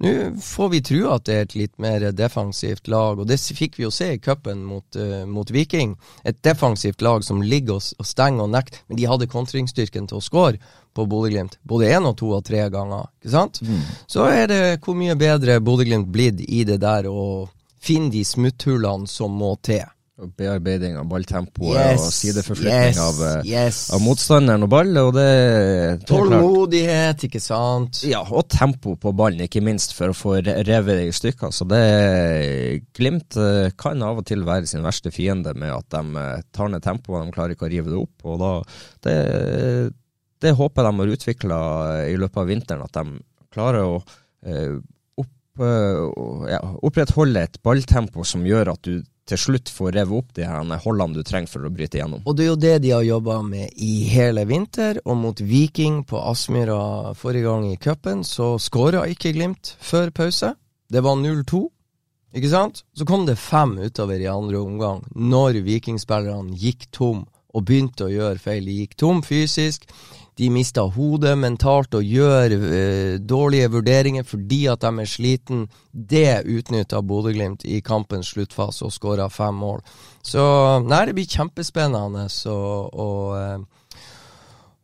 Nå 0.03 0.11
får 0.43 0.69
vi 0.73 0.81
tro 0.83 1.01
at 1.13 1.23
det 1.27 1.35
er 1.35 1.45
et 1.45 1.53
litt 1.55 1.77
mer 1.79 2.03
defensivt 2.11 2.89
lag, 2.91 3.19
og 3.19 3.29
det 3.29 3.39
fikk 3.39 3.77
vi 3.79 3.85
jo 3.85 3.93
se 3.95 4.09
i 4.11 4.19
cupen 4.19 4.65
mot, 4.67 4.97
uh, 4.99 5.23
mot 5.23 5.51
Viking. 5.51 5.95
Et 6.27 6.35
defensivt 6.43 7.03
lag 7.05 7.23
som 7.23 7.39
ligger 7.39 7.79
og, 7.79 7.93
og 7.95 8.09
stenger 8.09 8.43
og 8.43 8.51
nekter, 8.51 8.83
men 8.89 8.99
de 8.99 9.07
hadde 9.07 9.31
kontringsstyrken 9.31 10.11
til 10.11 10.19
å 10.19 10.25
score 10.25 10.59
på 10.95 11.07
Bodø-Glimt. 11.11 11.59
Både 11.67 11.91
én 11.91 12.07
og 12.07 12.15
to 12.19 12.31
og 12.37 12.45
tre 12.47 12.63
ganger, 12.73 13.09
ikke 13.19 13.33
sant? 13.33 13.59
Så 14.07 14.29
er 14.31 14.47
det 14.51 14.61
hvor 14.85 14.97
mye 14.97 15.17
bedre 15.19 15.59
Bodø-Glimt 15.63 16.11
blitt 16.13 16.41
i 16.47 16.63
det 16.67 16.79
der 16.83 17.09
å 17.11 17.45
finne 17.85 18.13
de 18.13 18.23
smutthullene 18.25 19.09
som 19.09 19.35
må 19.37 19.55
til. 19.65 19.83
Bearbeiding 20.15 20.93
av 20.95 21.09
balltempoet 21.11 21.75
Yes, 21.75 22.03
og 22.05 22.13
sideforflytning 22.15 22.93
yes, 22.93 22.99
av, 23.03 23.17
eh, 23.27 23.49
yes. 23.49 23.79
av 23.91 23.99
motstanderen 23.99 24.63
og 24.63 24.69
ball. 24.71 24.93
Og 25.01 25.09
det, 25.17 25.25
det. 25.99 26.07
Tålmodighet, 26.07 27.25
ikke 27.27 27.41
sant? 27.43 27.99
Ja, 28.07 28.21
og 28.23 28.47
tempo 28.47 28.95
på 28.95 29.11
ballen, 29.11 29.43
ikke 29.43 29.63
minst, 29.65 29.91
for 29.97 30.13
å 30.13 30.15
få 30.15 30.37
revet 30.39 31.01
det 31.01 31.09
i 31.09 31.17
stykker. 31.19 31.51
Så 31.51 31.67
det 31.67 31.83
Glimt 32.95 33.35
eh, 33.35 33.73
kan 33.75 34.07
av 34.07 34.23
og 34.23 34.29
til 34.29 34.47
være 34.47 34.71
sin 34.71 34.87
verste 34.87 35.11
fiende 35.11 35.51
med 35.59 35.75
at 35.75 35.91
de 35.97 36.23
eh, 36.23 36.47
tar 36.55 36.71
ned 36.71 36.87
tempoet, 36.87 37.27
de 37.27 37.35
klarer 37.35 37.57
ikke 37.57 37.67
å 37.67 37.73
rive 37.75 37.91
det 37.91 37.99
opp. 37.99 38.15
og 38.31 38.39
da, 38.39 38.53
det, 39.03 39.19
det 40.45 40.53
håper 40.57 40.85
jeg 40.85 40.91
de 40.91 41.01
har 41.01 41.15
utvikla 41.17 41.59
i 42.11 42.19
løpet 42.21 42.41
av 42.41 42.51
vinteren, 42.51 42.85
at 42.85 42.99
de 42.99 43.19
klarer 43.55 43.87
å 43.87 43.97
eh, 44.45 44.77
opp, 45.21 45.65
eh, 45.65 45.99
ja, 46.53 46.61
opprettholde 46.85 47.45
et 47.47 47.59
balltempo 47.65 48.25
som 48.27 48.45
gjør 48.47 48.75
at 48.75 48.87
du 48.87 49.03
til 49.25 49.41
slutt 49.41 49.71
får 49.73 49.95
revet 49.95 50.19
opp 50.19 50.33
de 50.37 50.45
her 50.45 50.81
holdene 50.83 51.17
du 51.17 51.25
trenger 51.25 51.49
for 51.49 51.65
å 51.65 51.71
bryte 51.73 51.97
igjennom. 51.97 52.21
Og 52.29 52.35
det 52.37 52.45
er 52.45 52.51
jo 52.51 52.59
det 52.61 52.73
de 52.83 52.91
har 52.93 53.05
jobba 53.05 53.39
med 53.45 53.73
i 53.81 54.05
hele 54.11 54.45
vinter, 54.45 54.99
og 55.05 55.17
mot 55.17 55.41
Viking 55.41 56.03
på 56.05 56.21
Aspmyra 56.29 57.15
forrige 57.17 57.49
gang 57.49 57.65
i 57.71 57.79
cupen, 57.81 58.21
så 58.21 58.55
skåra 58.61 59.07
ikke 59.09 59.33
Glimt 59.35 59.73
før 59.81 60.13
pause. 60.13 60.53
Det 60.93 61.01
var 61.01 61.17
0-2, 61.17 61.63
ikke 62.37 62.51
sant? 62.51 62.83
Så 62.93 63.07
kom 63.09 63.25
det 63.25 63.39
fem 63.41 63.73
utover 63.81 64.21
i 64.21 64.29
andre 64.29 64.61
omgang, 64.61 65.01
når 65.15 65.63
vikingspillerne 65.65 66.53
gikk 66.61 66.91
tom 66.93 67.25
og 67.55 67.65
begynte 67.65 68.05
å 68.05 68.13
gjøre 68.13 68.41
feil. 68.43 68.67
De 68.67 68.81
gikk 68.83 68.97
tom 68.99 69.23
fysisk. 69.25 69.87
De 70.35 70.49
mister 70.51 70.89
hodet 70.91 71.37
mentalt 71.39 71.95
og 71.95 72.03
gjør 72.03 72.55
eh, 72.57 73.13
dårlige 73.23 73.69
vurderinger 73.71 74.25
fordi 74.27 74.65
at 74.71 74.83
de 74.83 74.91
er 74.99 75.07
sliten. 75.07 75.63
Det 75.91 76.43
utnytta 76.43 76.99
Bodø-Glimt 76.99 77.63
i 77.63 77.79
kampens 77.85 78.33
sluttfase 78.33 78.83
og 78.87 78.91
skåra 78.91 79.29
fem 79.31 79.55
mål. 79.55 79.79
Så 80.25 80.43
nei, 80.83 81.05
det 81.07 81.15
blir 81.15 81.31
kjempespennende 81.37 82.27
å, 82.51 82.59
og, 82.91 83.23
eh, 83.39 83.74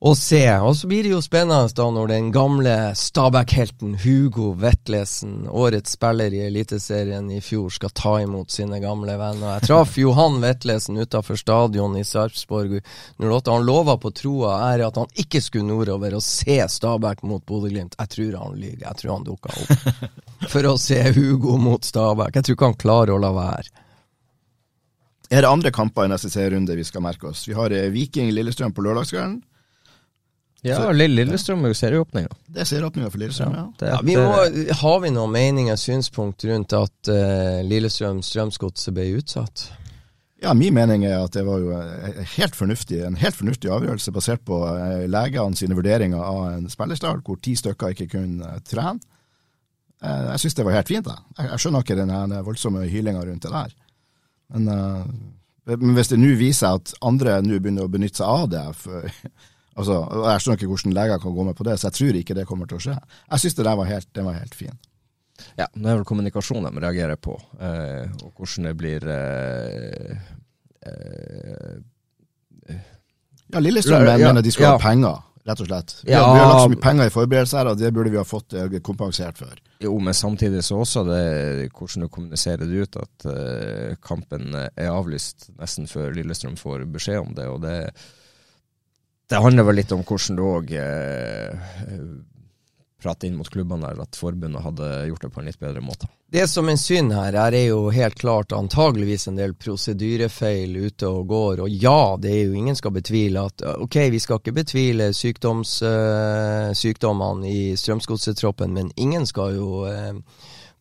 å 0.02 0.16
se. 0.18 0.41
Og 0.66 0.74
så 0.78 0.88
blir 0.89 1.06
det 1.06 1.12
jo 1.14 1.20
spennende 1.22 1.70
da 1.78 1.86
når 1.93 2.10
den 2.10 2.30
gamle 2.34 2.74
Stabæk-helten 2.97 3.93
Hugo 4.02 4.52
Vetlesen, 4.58 5.45
årets 5.45 5.93
spiller 5.93 6.34
i 6.34 6.41
Eliteserien 6.47 7.28
i 7.30 7.38
fjor, 7.45 7.70
skal 7.70 7.93
ta 7.93 8.16
imot 8.24 8.49
sine 8.49 8.80
gamle 8.82 9.14
venner. 9.20 9.60
Jeg 9.60 9.68
traff 9.70 9.99
Johan 10.02 10.39
Vetlesen 10.41 10.97
utafor 10.97 11.38
stadion 11.38 11.93
i 11.99 12.06
Sarpsborg 12.08 12.80
08. 13.22 13.52
Han 13.52 13.68
lova 13.68 13.99
på 14.02 14.10
troa 14.18 14.56
er 14.72 14.88
at 14.88 14.97
han 14.97 15.14
ikke 15.22 15.43
skulle 15.45 15.70
nordover 15.70 16.18
og 16.18 16.26
se 16.26 16.58
Stabæk 16.66 17.22
mot 17.30 17.45
Bodø-Glimt. 17.45 17.99
Jeg 17.99 18.14
tror 18.16 18.39
han 18.41 18.58
lyver. 18.58 18.88
Jeg 18.88 18.99
tror 19.04 19.14
han 19.20 19.30
dukka 19.30 19.54
opp 19.54 20.49
for 20.56 20.72
å 20.72 20.74
se 20.82 20.97
Hugo 21.14 21.60
mot 21.62 21.86
Stabæk. 21.86 22.39
Jeg 22.39 22.49
tror 22.49 22.58
ikke 22.58 22.72
han 22.72 22.82
klarer 22.88 23.14
å 23.14 23.22
la 23.22 23.32
være. 23.38 23.70
Er 25.32 25.45
det 25.45 25.54
andre 25.54 25.70
kamper 25.72 26.10
i 26.10 26.12
neste 26.12 26.34
serierunde 26.34 26.74
vi 26.76 26.84
skal 26.84 27.06
merke 27.06 27.30
oss? 27.30 27.45
Vi 27.47 27.54
har 27.56 27.72
eh, 27.72 27.88
Viking 27.93 28.34
Lillestrøm 28.34 28.74
på 28.76 28.84
lørdagskvelden. 28.84 29.38
Ja, 30.64 30.91
Lillestrøm 30.93 31.64
ser 31.74 31.95
jo 31.95 32.03
åpninga. 32.05 32.30
Det 32.53 32.68
ser 32.70 32.84
åpninga 32.86 33.09
for 33.09 33.18
Lillestrøm, 33.18 33.53
ja. 33.57 33.64
Det- 33.80 33.88
Ja, 33.89 33.99
vi 34.05 34.16
må, 34.16 34.74
har 34.82 34.99
vi 35.01 35.09
noen 35.09 35.32
meninger, 35.34 35.76
synspunkt 35.76 36.43
rundt 36.45 36.74
at 36.78 37.09
uh, 37.09 37.62
Lillestrøm 37.66 38.22
Strømsgodset 38.22 38.93
ble 38.93 39.07
utsatt? 39.18 39.72
Ja, 40.41 40.53
Min 40.57 40.74
mening 40.74 41.03
er 41.05 41.20
at 41.24 41.34
det 41.34 41.43
var 41.45 41.59
jo 41.62 41.72
eh, 41.78 42.22
helt 42.38 42.55
fornuftig, 42.57 43.03
en 43.05 43.16
helt 43.22 43.36
fornuftig 43.38 43.70
avgjørelse 43.70 44.12
basert 44.14 44.41
på 44.45 44.57
eh, 44.74 45.03
legene 45.09 45.53
sine 45.57 45.76
vurderinger 45.78 46.18
av 46.18 46.39
en 46.55 46.70
spillerstall 46.70 47.20
hvor 47.22 47.38
ti 47.45 47.53
stykker 47.55 47.93
ikke 47.93 48.07
kunne 48.16 48.47
eh, 48.55 48.62
trene. 48.66 48.97
Eh, 50.01 50.24
Jeg 50.32 50.39
syns 50.41 50.57
det 50.57 50.66
var 50.66 50.74
helt 50.80 50.88
fint. 50.89 51.05
da. 51.05 51.20
Jeg 51.38 51.51
jeg 51.51 51.59
skjønner 51.62 51.86
ikke 51.86 51.99
den 51.99 52.34
voldsomme 52.47 52.88
hylinga 52.89 53.22
rundt 53.26 53.45
det 53.45 53.51
der. 53.53 53.76
Men, 54.53 54.68
eh, 54.68 55.76
men 55.78 55.93
hvis 55.93 56.09
det 56.09 56.18
nå 56.20 56.34
viser 56.39 56.66
seg 56.66 56.82
at 56.82 56.93
andre 57.05 57.38
nå 57.45 57.59
begynner 57.62 57.86
å 57.86 57.93
benytte 57.93 58.24
seg 58.24 58.28
av 58.28 58.49
det 58.49 58.66
for, 58.82 59.05
altså, 59.76 59.97
Jeg 60.32 60.41
skjønner 60.43 60.57
ikke 60.59 60.72
hvordan 60.74 60.93
leger 60.97 61.19
kan 61.24 61.36
gå 61.36 61.43
med 61.47 61.55
på 61.55 61.63
det, 61.67 61.80
så 61.80 61.88
jeg 61.89 61.97
tror 61.99 62.19
ikke 62.22 62.36
det 62.38 62.45
kommer 62.49 62.67
til 62.72 62.78
å 62.80 62.84
skje. 62.86 62.97
Jeg 63.32 63.39
syns 63.45 63.55
det 63.59 63.65
der 63.69 63.76
var 63.80 63.86
helt, 63.91 64.09
den 64.13 64.26
var 64.30 64.39
helt 64.39 64.55
fin. 64.55 64.78
Ja, 65.57 65.65
det 65.74 65.88
er 65.89 65.95
vel 65.97 66.05
kommunikasjon 66.05 66.67
de 66.67 66.72
reagerer 66.84 67.17
på, 67.17 67.34
eh, 67.59 68.05
og 68.22 68.34
hvordan 68.38 68.67
det 68.69 68.76
blir 68.78 69.07
eh, 69.09 70.19
eh, 70.86 72.78
Ja, 73.51 73.59
Lillestrøm 73.59 74.05
Ja, 74.05 74.17
mener 74.22 74.41
de 74.45 74.51
skal 74.53 74.63
ja. 74.69 74.76
ha 74.78 74.80
penger, 74.80 75.17
rett 75.49 75.59
og 75.63 75.67
slett. 75.67 75.95
Vi, 76.05 76.11
Ja. 76.13 76.22
har, 76.24 76.34
vi 76.36 76.39
har 76.39 76.47
lagt 76.51 76.61
så 76.61 76.69
mye 76.76 76.84
penger 76.86 77.09
i 77.09 77.13
forberedelser 77.15 77.57
her, 77.57 77.67
og 77.74 77.78
det 77.82 77.91
burde 77.93 78.11
vi 78.13 78.17
ha 78.22 78.24
fått 78.28 78.53
eh, 78.53 78.78
kompensert 78.86 79.38
for. 79.41 79.57
Jo, 79.82 79.95
men 79.99 80.13
samtidig 80.13 80.61
så 80.63 80.78
også 80.86 81.03
det 81.09 81.72
hvordan 81.74 82.05
du 82.05 82.07
kommuniserer 82.13 82.63
det 82.69 82.86
ut, 82.86 82.95
at 83.01 83.26
eh, 83.34 83.95
kampen 84.05 84.53
er 84.55 84.91
avlyst 84.93 85.49
nesten 85.59 85.89
før 85.89 86.13
Lillestrøm 86.15 86.55
får 86.59 86.86
beskjed 86.93 87.19
om 87.26 87.34
det. 87.36 87.47
og 87.49 87.61
det 87.65 87.78
det 89.32 89.40
handler 89.40 89.64
vel 89.64 89.80
litt 89.80 89.92
om 89.96 90.02
hvordan 90.04 90.36
du 90.36 90.44
òg 90.44 90.74
eh, 90.76 91.54
inn 93.26 93.38
mot 93.38 93.50
klubbene 93.50 93.88
der, 93.88 94.02
at 94.04 94.18
forbundet 94.20 94.62
hadde 94.62 94.90
gjort 95.08 95.24
det 95.24 95.30
på 95.34 95.40
en 95.42 95.48
litt 95.48 95.62
bedre 95.62 95.82
måte. 95.82 96.10
Det 96.32 96.44
som 96.48 96.68
er 96.70 96.78
synd 96.80 97.16
her, 97.16 97.36
her 97.40 97.56
er 97.56 97.66
jo 97.70 97.90
helt 97.92 98.20
klart 98.20 98.54
antageligvis 98.56 99.28
en 99.28 99.40
del 99.40 99.56
prosedyrefeil 99.58 100.76
ute 100.78 101.10
og 101.10 101.32
går. 101.32 101.64
Og 101.64 101.72
ja, 101.72 102.16
det 102.22 102.32
er 102.36 102.44
jo 102.46 102.60
ingen 102.60 102.78
skal 102.78 102.94
betvile 102.96 103.48
at 103.48 103.66
Ok, 103.72 103.98
vi 104.14 104.20
skal 104.22 104.40
ikke 104.40 104.58
betvile 104.62 105.10
sykdoms, 105.16 105.80
eh, 105.88 106.72
sykdommene 106.78 107.48
i 107.50 107.62
Strømsgodsetroppen, 107.80 108.76
men 108.76 108.92
ingen 108.96 109.26
skal 109.28 109.56
jo 109.58 109.86
eh, 109.90 110.14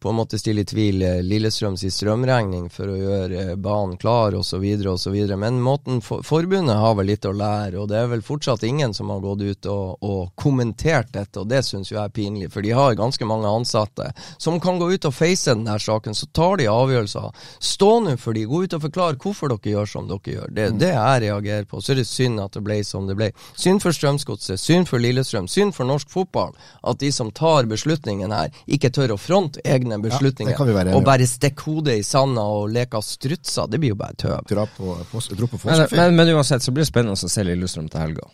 på 0.00 0.08
en 0.08 0.14
måte 0.14 0.38
stille 0.40 0.64
i 0.64 0.68
tvil 0.68 1.02
eh, 1.02 1.18
Lillestrøms 1.22 1.84
strømregning 1.92 2.70
for 2.72 2.88
å 2.88 2.96
gjøre 2.96 3.42
eh, 3.52 3.56
banen 3.60 3.98
klar 4.00 4.34
osv. 4.38 4.64
osv. 4.88 5.16
Men 5.36 5.60
måten 5.60 6.00
for, 6.04 6.24
forbundet 6.26 6.78
har 6.80 6.94
vel 6.96 7.10
litt 7.12 7.26
å 7.28 7.34
lære, 7.36 7.76
og 7.80 7.90
det 7.90 7.98
er 8.00 8.08
vel 8.08 8.24
fortsatt 8.24 8.64
ingen 8.64 8.94
som 8.96 9.12
har 9.12 9.20
gått 9.24 9.44
ut 9.44 9.68
og, 9.70 10.00
og 10.00 10.32
kommentert 10.40 11.12
dette, 11.12 11.42
og 11.42 11.50
det 11.52 11.62
syns 11.66 11.92
jeg 11.92 12.00
er 12.00 12.14
pinlig. 12.14 12.50
For 12.54 12.64
de 12.64 12.72
har 12.76 12.96
ganske 12.98 13.28
mange 13.28 13.50
ansatte 13.50 14.10
som 14.38 14.60
kan 14.60 14.80
gå 14.80 14.90
ut 14.94 15.08
og 15.08 15.14
face 15.14 15.52
den 15.52 15.68
her 15.68 15.82
saken. 15.82 16.16
Så 16.16 16.30
tar 16.36 16.56
de 16.60 16.70
avgjørelser. 16.72 17.30
Stå 17.60 17.90
nå 18.06 18.16
for 18.20 18.36
de, 18.36 18.46
gå 18.48 18.64
ut 18.64 18.78
og 18.78 18.84
forklar 18.86 19.20
hvorfor 19.20 19.52
dere 19.52 19.74
gjør 19.74 19.92
som 19.94 20.08
dere 20.08 20.36
gjør. 20.36 20.56
Det, 20.56 20.68
det 20.80 20.92
jeg 20.94 21.24
reagerer 21.26 21.68
på. 21.68 21.82
Så 21.84 21.94
er 21.94 22.00
det 22.00 22.08
synd 22.08 22.40
at 22.40 22.56
det 22.56 22.64
ble 22.64 22.80
som 22.86 23.08
det 23.10 23.18
ble. 23.20 23.30
Synd 23.52 23.84
for 23.84 23.96
Strømsgodset, 23.96 24.60
synd 24.60 24.88
for 24.88 25.02
Lillestrøm, 25.02 25.48
synd 25.50 25.76
for 25.76 25.88
norsk 25.88 26.08
fotball 26.10 26.56
at 26.82 27.00
de 27.00 27.12
som 27.12 27.30
tar 27.34 27.68
beslutningen 27.70 28.32
her, 28.32 28.50
ikke 28.66 28.92
tør 28.94 29.14
å 29.14 29.20
fronte 29.20 29.60
egne 29.64 29.89
beslutninger. 29.98 30.54
Ja, 30.54 30.66
være 30.76 30.94
og 30.94 31.04
bare 31.06 31.26
stikke 31.26 31.66
hodet 31.66 31.96
i 32.00 32.04
sanda 32.06 32.44
og 32.46 32.68
leke 32.70 33.00
strutser. 33.04 33.66
Det 33.70 33.80
blir 33.82 33.94
jo 33.94 33.98
bare 34.00 34.14
tøv. 34.20 34.36
Dra 34.50 34.66
på, 34.76 34.94
på, 35.10 35.24
dra 35.34 35.50
på 35.50 35.62
Men, 35.64 35.86
men, 35.96 36.20
men 36.20 36.34
uansett 36.36 36.62
så 36.62 36.74
blir 36.74 36.86
det 36.86 36.92
spennende 36.92 37.18
å 37.18 37.32
se 37.32 37.44
Lillestrøm 37.46 37.88
til 37.90 38.00
helga. 38.04 38.30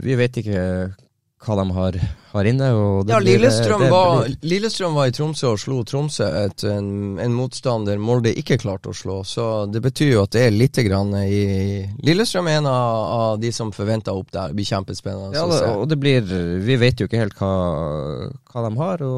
Vi 0.00 0.18
vet 0.18 0.42
ikke 0.42 0.64
hva 1.40 1.54
de 1.56 1.64
har, 1.72 1.96
har 2.34 2.44
inne. 2.50 2.66
Og 2.76 3.06
det 3.08 3.14
Ja, 3.14 3.18
blir- 3.22 3.38
Lillestrøm, 3.38 3.80
det 3.80 3.90
var, 3.90 4.24
blir- 4.26 4.48
Lillestrøm 4.50 4.94
var 4.94 5.06
i 5.08 5.14
Tromsø 5.16 5.46
og 5.54 5.58
slo 5.62 5.78
Tromsø, 5.88 6.26
et, 6.44 6.64
en, 6.68 6.90
en 7.18 7.32
motstander 7.32 7.96
Molde 7.98 8.34
ikke 8.36 8.58
klarte 8.60 8.90
å 8.92 8.96
slå. 8.96 9.16
Så 9.24 9.46
det 9.72 9.80
betyr 9.82 10.10
jo 10.12 10.22
at 10.26 10.34
det 10.36 10.42
er 10.46 10.52
litt 10.52 10.76
grann 10.84 11.14
i 11.24 11.40
Lillestrøm 12.04 12.50
er 12.52 12.58
en 12.60 12.68
av, 12.68 12.98
av 13.16 13.40
de 13.40 13.50
som 13.56 13.72
forventer 13.72 14.12
opp 14.12 14.28
der. 14.36 14.52
Det 14.52 14.58
blir 14.60 14.68
kjempespennende 14.68 15.32
Ja, 15.38 15.46
det, 15.48 15.62
og 15.80 15.88
det 15.88 15.98
blir 16.02 16.28
Vi 16.66 16.76
vet 16.76 17.00
jo 17.00 17.08
ikke 17.08 17.22
helt 17.24 17.38
hva, 17.40 17.50
hva 18.52 18.66
de 18.68 18.72
har 18.82 19.04
å, 19.08 19.16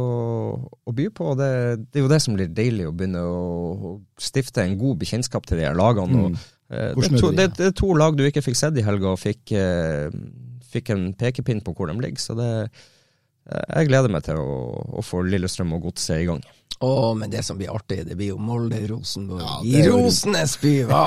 å 0.86 0.94
by 0.94 1.08
på. 1.18 1.34
Det, 1.42 1.50
det 1.90 2.00
er 2.00 2.06
jo 2.06 2.12
det 2.14 2.20
som 2.22 2.38
blir 2.38 2.54
deilig, 2.54 2.86
å 2.86 2.94
begynne 2.94 3.22
å, 3.26 3.42
å 3.74 3.92
stifte 4.22 4.62
en 4.62 4.78
god 4.78 5.02
bekjentskap 5.02 5.46
til 5.50 5.58
de 5.58 5.66
her 5.66 5.74
lagene. 5.74 6.22
Og, 6.28 6.38
eh, 6.70 6.94
det, 6.94 7.10
er 7.10 7.18
er 7.18 7.18
to, 7.26 7.32
det, 7.34 7.48
det 7.58 7.66
er 7.72 7.76
to 7.82 7.90
lag 7.98 8.14
du 8.16 8.22
ikke 8.30 8.44
fikk 8.46 8.58
sett 8.62 8.78
i 8.78 8.86
helga, 8.86 9.10
og 9.16 9.20
fikk, 9.20 9.52
eh, 9.58 10.06
fikk 10.72 10.90
en 10.94 11.10
pekepinn 11.18 11.62
på 11.64 11.74
hvor 11.76 11.90
de 11.92 11.98
ligger. 12.02 12.20
Så 12.22 12.36
det, 12.38 12.48
eh, 13.50 13.68
jeg 13.76 13.90
gleder 13.92 14.12
meg 14.12 14.24
til 14.26 14.40
å, 14.40 14.56
å 14.98 15.04
få 15.04 15.22
Lillestrøm 15.26 15.72
og 15.76 15.88
Godset 15.90 16.22
i 16.22 16.26
gang. 16.30 16.42
Å, 16.82 17.12
men 17.14 17.30
det 17.30 17.44
som 17.46 17.54
blir 17.60 17.70
artig, 17.70 18.00
det 18.08 18.16
blir 18.18 18.32
jo 18.32 18.38
Molde-Rosenborg. 18.42 19.42
Ja, 19.44 19.58
I 19.62 19.70
det 19.70 19.82
er 19.84 19.86
jo- 19.86 19.98
Rosenes 20.02 20.56
by, 20.58 20.72
hva? 20.88 21.02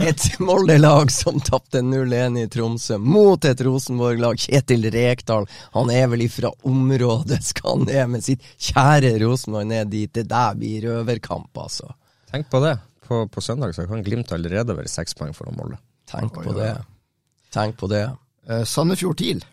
Et 0.00 0.22
Molde-lag 0.40 1.10
som 1.12 1.36
tapte 1.44 1.82
0-1 1.84 2.38
i 2.40 2.46
Tromsø 2.48 2.96
mot 3.02 3.44
et 3.44 3.60
Rosenborg-lag. 3.66 4.40
Kjetil 4.40 4.88
Rekdal, 4.94 5.44
han 5.74 5.92
er 5.92 6.06
vel 6.08 6.24
ifra 6.24 6.48
området, 6.64 7.42
skal 7.50 7.74
han 7.76 7.84
ned 7.90 8.08
med 8.14 8.24
sitt 8.24 8.46
kjære 8.70 9.18
Rosenborg 9.20 9.68
ned 9.68 9.92
dit. 9.92 10.08
Det 10.16 10.24
der 10.32 10.56
blir 10.56 10.86
røverkamp, 10.88 11.50
altså. 11.60 11.92
Tenk 12.32 12.48
på 12.48 12.62
det. 12.64 12.78
På, 13.04 13.26
på 13.28 13.44
søndag 13.44 13.74
så 13.76 13.84
kan 13.88 14.00
Glimt 14.04 14.32
allerede 14.32 14.76
være 14.76 14.88
seks 14.88 15.12
poeng 15.16 15.36
foran 15.36 15.56
Molde. 15.60 15.76
Tenk 16.08 16.40
på 16.40 16.56
det. 16.56 16.72
Tenk 17.52 17.76
på 17.76 17.88
det. 17.92 18.06
Eh, 18.48 18.64
Sandefjord 18.64 19.18
TIL. 19.18 19.44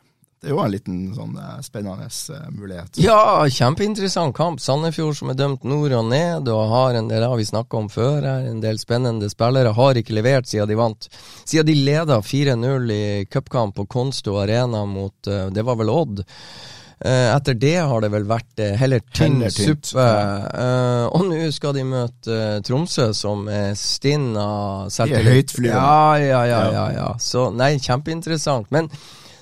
Det 0.41 0.51
er 0.51 0.53
jo 0.53 0.61
en 0.61 0.71
liten 0.71 0.97
sånn 1.15 1.33
eh, 1.41 1.57
spennende 1.65 2.05
eh, 2.07 2.43
mulighet. 2.53 2.99
Ja, 3.01 3.43
kjempeinteressant 3.49 4.35
kamp. 4.37 4.61
Sandefjord 4.61 5.17
som 5.19 5.31
er 5.33 5.39
dømt 5.39 5.65
nord 5.67 5.95
og 5.97 6.05
ned, 6.11 6.51
og 6.53 6.69
har 6.71 6.99
en 6.99 7.09
del 7.09 7.25
av 7.25 7.35
vi 7.39 7.47
snakka 7.49 7.79
om 7.79 7.89
før 7.91 8.21
her, 8.21 8.45
en 8.51 8.61
del 8.63 8.79
spennende 8.79 9.29
spillere. 9.31 9.73
Har 9.75 9.99
ikke 9.99 10.15
levert 10.15 10.47
siden 10.51 10.69
de 10.71 10.79
vant. 10.79 11.09
Siden 11.43 11.67
de 11.67 11.75
leda 11.89 12.21
4-0 12.21 12.95
i 12.95 13.03
cupkamp 13.31 13.75
på 13.79 13.87
Konsto 13.89 14.37
Arena 14.39 14.85
mot 14.85 15.17
Det 15.25 15.65
var 15.65 15.79
vel 15.81 15.91
Odd. 15.91 16.23
Eh, 17.03 17.35
etter 17.35 17.57
det 17.59 17.75
har 17.75 18.01
det 18.01 18.09
vel 18.13 18.23
vært 18.29 18.61
eh, 18.63 18.75
heller 18.79 19.03
tynn 19.13 19.43
suppe. 19.51 20.05
Eh, 20.05 21.03
og 21.09 21.27
nå 21.27 21.49
skal 21.51 21.75
de 21.75 21.83
møte 21.87 22.39
Tromsø, 22.65 23.09
som 23.17 23.49
er 23.51 23.75
stinn 23.79 24.31
av 24.39 24.87
De 24.95 25.11
er 25.11 25.27
høytflyvende. 25.27 25.75
Ja, 25.75 26.15
ja, 26.21 26.41
ja, 26.47 26.63
ja, 26.71 26.87
ja. 26.95 27.11
Så 27.19 27.49
nei, 27.51 27.75
kjempeinteressant. 27.83 28.71
Men 28.71 28.89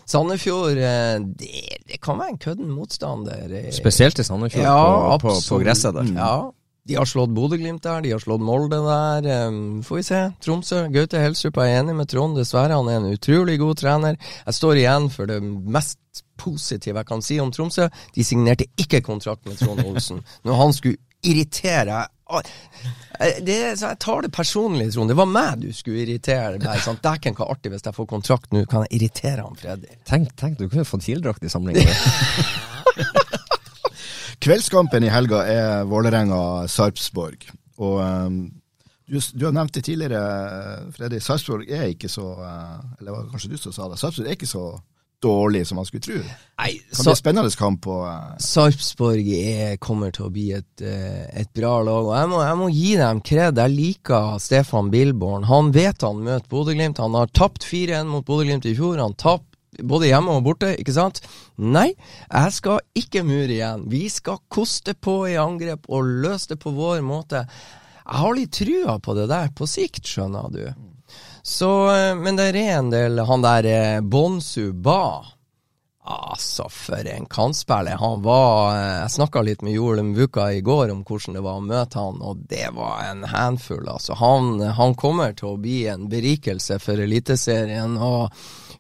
Sandefjord, 0.10 0.76
det, 0.76 1.54
det 1.88 2.02
kan 2.04 2.18
være 2.20 2.34
en 2.34 2.42
kødden 2.42 2.74
motstander. 2.74 3.54
Spesielt 3.72 4.20
i 4.20 4.26
Sandefjord, 4.28 4.66
Ja, 4.66 5.16
på, 5.22 5.38
på, 5.38 5.62
gresset 5.64 5.96
der. 5.96 6.12
Ja. 6.18 6.36
De 6.84 6.98
har 7.00 7.08
slått 7.08 7.32
Bodø-Glimt 7.32 7.86
der, 7.86 8.02
de 8.04 8.12
har 8.12 8.20
slått 8.20 8.44
Molde 8.44 8.82
der. 8.84 9.48
Um, 9.48 9.80
får 9.88 10.02
vi 10.02 10.04
se. 10.10 10.20
Tromsø. 10.44 10.82
Gaute 10.92 11.22
Helstrup 11.22 11.62
er 11.64 11.78
enig 11.78 11.96
med 11.96 12.10
Trond, 12.12 12.36
dessverre. 12.36 12.76
Han 12.76 12.90
er 12.92 13.00
en 13.00 13.14
utrolig 13.14 13.56
god 13.62 13.80
trener. 13.80 14.18
Jeg 14.44 14.58
står 14.60 14.82
igjen 14.82 15.08
for 15.14 15.32
det 15.32 15.40
mest 15.46 16.23
positive 16.40 17.02
jeg 17.02 17.10
kan 17.10 17.24
si 17.26 17.40
om 17.42 17.52
Tromsø. 17.54 17.88
De 18.16 18.26
signerte 18.26 18.70
ikke 18.80 19.04
kontrakt 19.06 19.46
med 19.50 19.60
Trond 19.60 19.84
Olsen. 19.86 20.24
Når 20.44 20.60
han 20.60 20.76
skulle 20.76 21.02
irritere 21.24 22.06
eh, 22.34 23.40
det, 23.46 23.80
så 23.80 23.94
Jeg 23.94 24.00
tar 24.00 24.26
det 24.26 24.32
personlig, 24.36 24.92
Trond. 24.94 25.12
Det 25.12 25.18
var 25.18 25.30
meg 25.30 25.62
du 25.64 25.70
skulle 25.74 26.04
irritere. 26.04 26.60
Bare, 26.60 26.82
sant? 26.84 27.04
Dæken, 27.04 27.38
hva 27.38 27.50
artig 27.54 27.74
hvis 27.74 27.86
jeg 27.86 27.96
får 27.96 28.10
kontrakt 28.10 28.52
nå. 28.56 28.66
Kan 28.70 28.88
jeg 28.88 29.00
irritere 29.00 29.46
han 29.46 29.60
Freddy? 29.60 29.94
Tenk, 30.10 30.34
tenk, 30.40 30.60
du 30.60 30.68
kunne 30.68 30.88
fått 30.88 31.06
TIL-drakt 31.08 31.46
i 31.46 31.52
samlinga. 31.52 31.94
Kveldskampen 34.44 35.06
i 35.08 35.12
helga 35.14 35.46
er 35.48 35.86
Vålerenga-Sarpsborg. 35.88 37.48
Og 37.84 38.02
um, 38.04 38.42
du, 39.08 39.20
du 39.34 39.46
har 39.46 39.54
nevnt 39.56 39.76
det 39.76 39.84
tidligere, 39.86 40.92
Freddy. 40.96 41.20
Sarpsborg 41.24 41.70
er 41.72 41.92
ikke 41.92 42.10
så 42.12 42.26
eh, 42.40 42.80
Eller 43.00 43.12
var 43.12 43.24
det 43.24 43.34
kanskje 43.34 43.52
du 43.52 43.58
som 43.60 43.76
sa 43.76 43.88
det? 43.92 44.00
Sarpsborg 44.00 44.30
er 44.30 44.38
ikke 44.38 44.50
så 44.50 44.66
dårlig 45.24 45.64
som 45.68 45.80
man 45.80 45.88
skulle 45.88 46.04
tro. 46.06 46.18
Det 46.20 46.36
Nei, 46.64 46.74
kan 46.94 47.08
bli 47.08 47.16
spennende 47.18 47.52
kamp 47.58 47.88
Og, 47.90 48.04
uh... 48.06 48.36
Sarpsborg 48.44 49.30
er, 49.36 49.78
kommer 49.82 50.14
til 50.14 50.28
å 50.28 50.34
bli 50.34 50.50
et, 50.56 50.84
eh, 50.86 51.24
et 51.42 51.50
bra 51.56 51.80
lag. 51.84 52.10
Og 52.12 52.14
jeg 52.16 52.30
må, 52.32 52.44
jeg 52.46 52.60
må 52.60 52.70
gi 52.74 52.92
dem 53.00 53.24
kred. 53.26 53.64
Jeg 53.64 53.74
liker 53.74 54.38
Stefan 54.44 54.92
Bilborn. 54.94 55.48
Han 55.50 55.74
vet 55.76 56.06
han 56.06 56.22
møter 56.24 56.52
Bodø-Glimt. 56.52 57.02
Han 57.04 57.18
har 57.18 57.34
tapt 57.34 57.66
4-1 57.68 58.12
mot 58.12 58.28
Bodø-Glimt 58.28 58.70
i 58.70 58.76
fjor. 58.78 59.02
Han 59.02 59.18
tapt 59.18 59.50
både 59.82 60.12
hjemme 60.12 60.36
og 60.38 60.46
borte, 60.46 60.74
ikke 60.80 60.94
sant? 60.96 61.24
Nei, 61.58 61.90
jeg 62.28 62.56
skal 62.56 62.82
ikke 62.98 63.24
mure 63.26 63.50
igjen. 63.50 63.88
Vi 63.92 64.06
skal 64.14 64.42
koste 64.54 64.94
på 64.94 65.24
i 65.32 65.38
angrep 65.42 65.90
og 65.90 66.10
løse 66.24 66.54
det 66.54 66.60
på 66.62 66.74
vår 66.76 67.02
måte. 67.06 67.46
Jeg 68.04 68.20
har 68.20 68.36
litt 68.38 68.54
trua 68.54 68.98
på 69.02 69.16
det 69.18 69.30
der 69.32 69.54
på 69.56 69.68
sikt, 69.70 70.06
skjønner 70.10 70.52
du. 70.54 70.66
Så, 71.44 71.96
eh, 71.96 72.16
men 72.16 72.40
det 72.40 72.50
er 72.54 72.60
en 72.78 72.90
del 72.94 73.20
Han 73.28 73.44
der 73.44 73.66
eh, 73.68 74.02
Bonsu 74.02 74.72
Ba. 74.74 75.26
Altså, 76.04 76.70
for 76.72 77.08
en 77.08 77.26
kantspiller. 77.32 78.00
Han 78.00 78.24
var 78.24 78.76
eh, 78.76 79.02
Jeg 79.02 79.12
snakka 79.18 79.44
litt 79.44 79.62
med 79.64 79.76
Joel 79.76 80.04
Mvuka 80.08 80.50
i 80.52 80.62
går 80.64 80.92
om 80.92 81.04
hvordan 81.08 81.36
det 81.36 81.44
var 81.44 81.60
å 81.60 81.68
møte 81.68 82.00
han, 82.00 82.20
og 82.24 82.44
det 82.52 82.70
var 82.76 83.06
en 83.10 83.24
handfull, 83.28 83.88
altså. 83.88 84.16
Han, 84.20 84.60
han 84.80 84.96
kommer 85.00 85.36
til 85.36 85.54
å 85.54 85.60
bli 85.60 85.86
en 85.92 86.08
berikelse 86.12 86.80
for 86.84 87.04
Eliteserien. 87.04 87.98
og 88.00 88.32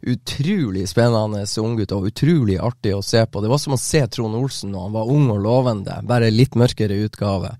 Utrolig 0.03 0.83
spennende 0.91 1.45
unggutt 1.61 1.93
og 1.95 2.09
utrolig 2.09 2.57
artig 2.59 2.91
å 2.91 3.03
se 3.03 3.21
på. 3.23 3.39
Det 3.39 3.51
var 3.51 3.59
som 3.63 3.77
å 3.77 3.79
se 3.79 4.01
Trond 4.11 4.35
Olsen 4.35 4.73
når 4.75 4.89
han 4.89 4.95
var 4.97 5.11
ung 5.11 5.29
og 5.31 5.39
lovende, 5.45 5.95
bare 6.03 6.31
litt 6.31 6.57
mørkere 6.59 6.97
utgave. 7.05 7.53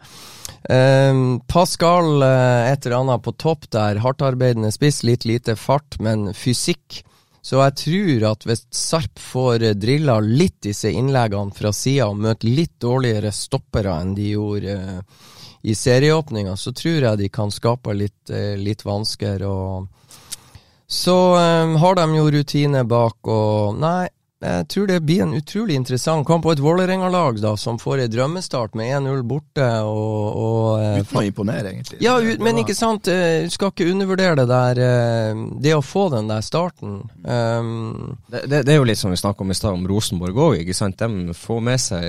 Um, 0.70 1.42
Pascal, 1.48 2.22
eh, 2.24 2.72
et 2.72 2.86
eller 2.86 3.02
annet 3.02 3.24
på 3.24 3.34
topp 3.36 3.68
der. 3.76 4.00
Hardtarbeidende 4.04 4.72
spiss, 4.72 5.02
litt 5.04 5.26
lite 5.28 5.58
fart, 5.60 6.00
men 6.00 6.32
fysikk. 6.34 7.04
Så 7.44 7.60
jeg 7.60 7.76
tror 7.82 8.26
at 8.30 8.46
hvis 8.48 8.62
Sarp 8.72 9.20
får 9.20 9.66
drilla 9.76 10.22
litt 10.24 10.62
disse 10.64 10.88
innleggene 10.88 11.52
fra 11.52 11.74
sida 11.76 12.08
og 12.08 12.22
møter 12.24 12.48
litt 12.48 12.78
dårligere 12.80 13.34
stoppere 13.36 13.98
enn 14.00 14.14
de 14.16 14.30
gjorde 14.32 14.78
eh, 14.78 15.02
i 15.68 15.76
serieåpninga, 15.76 16.56
så 16.56 16.72
tror 16.76 17.10
jeg 17.10 17.20
de 17.20 17.28
kan 17.32 17.52
skape 17.52 17.96
litt, 17.96 18.32
eh, 18.32 18.56
litt 18.60 18.86
vansker. 18.88 19.44
Og 19.44 19.88
så 20.88 21.18
um, 21.36 21.76
har 21.84 21.96
de 22.00 22.08
jo 22.16 22.26
rutine 22.32 22.84
bak, 22.88 23.20
og 23.28 23.80
nei, 23.80 24.08
jeg 24.44 24.68
tror 24.74 24.88
det 24.90 24.98
blir 25.08 25.22
en 25.24 25.34
utrolig 25.38 25.76
interessant 25.80 26.26
kamp 26.28 26.44
på 26.44 26.52
et 26.52 26.60
Vålerenga-lag 26.60 27.38
da, 27.42 27.54
som 27.58 27.78
får 27.80 28.02
en 28.04 28.12
drømmestart 28.12 28.76
med 28.76 28.92
1-0 29.00 29.22
borte. 29.30 29.68
og, 29.88 30.36
og 30.44 30.82
eh, 30.84 31.00
Uten 31.02 31.20
å 31.22 31.24
imponere, 31.28 31.72
egentlig. 31.72 32.02
ja, 32.04 32.18
ut, 32.20 32.40
men 32.44 32.60
ikke 32.62 32.76
sant, 32.76 33.08
eh, 33.08 33.46
du 33.48 33.54
skal 33.56 33.72
ikke 33.72 33.88
undervurdere 33.94 34.36
det 34.42 34.48
der 34.52 34.82
eh, 34.84 35.44
Det 35.64 35.74
å 35.78 35.82
få 35.86 36.10
den 36.14 36.28
der 36.28 36.42
starten. 36.44 37.00
Um, 37.24 38.18
Det, 38.28 38.44
det, 38.52 38.64
det 38.68 38.74
er 38.76 38.82
jo 38.82 38.88
litt 38.90 39.00
som 39.00 39.12
vi 39.14 39.18
snakka 39.22 39.46
om 39.46 39.52
i 39.54 39.58
stad, 39.58 39.74
om 39.80 39.88
Rosenborg 39.88 40.36
òg. 40.50 40.60
De 40.68 41.34
får 41.38 41.62
med 41.64 41.80
seg 41.80 42.04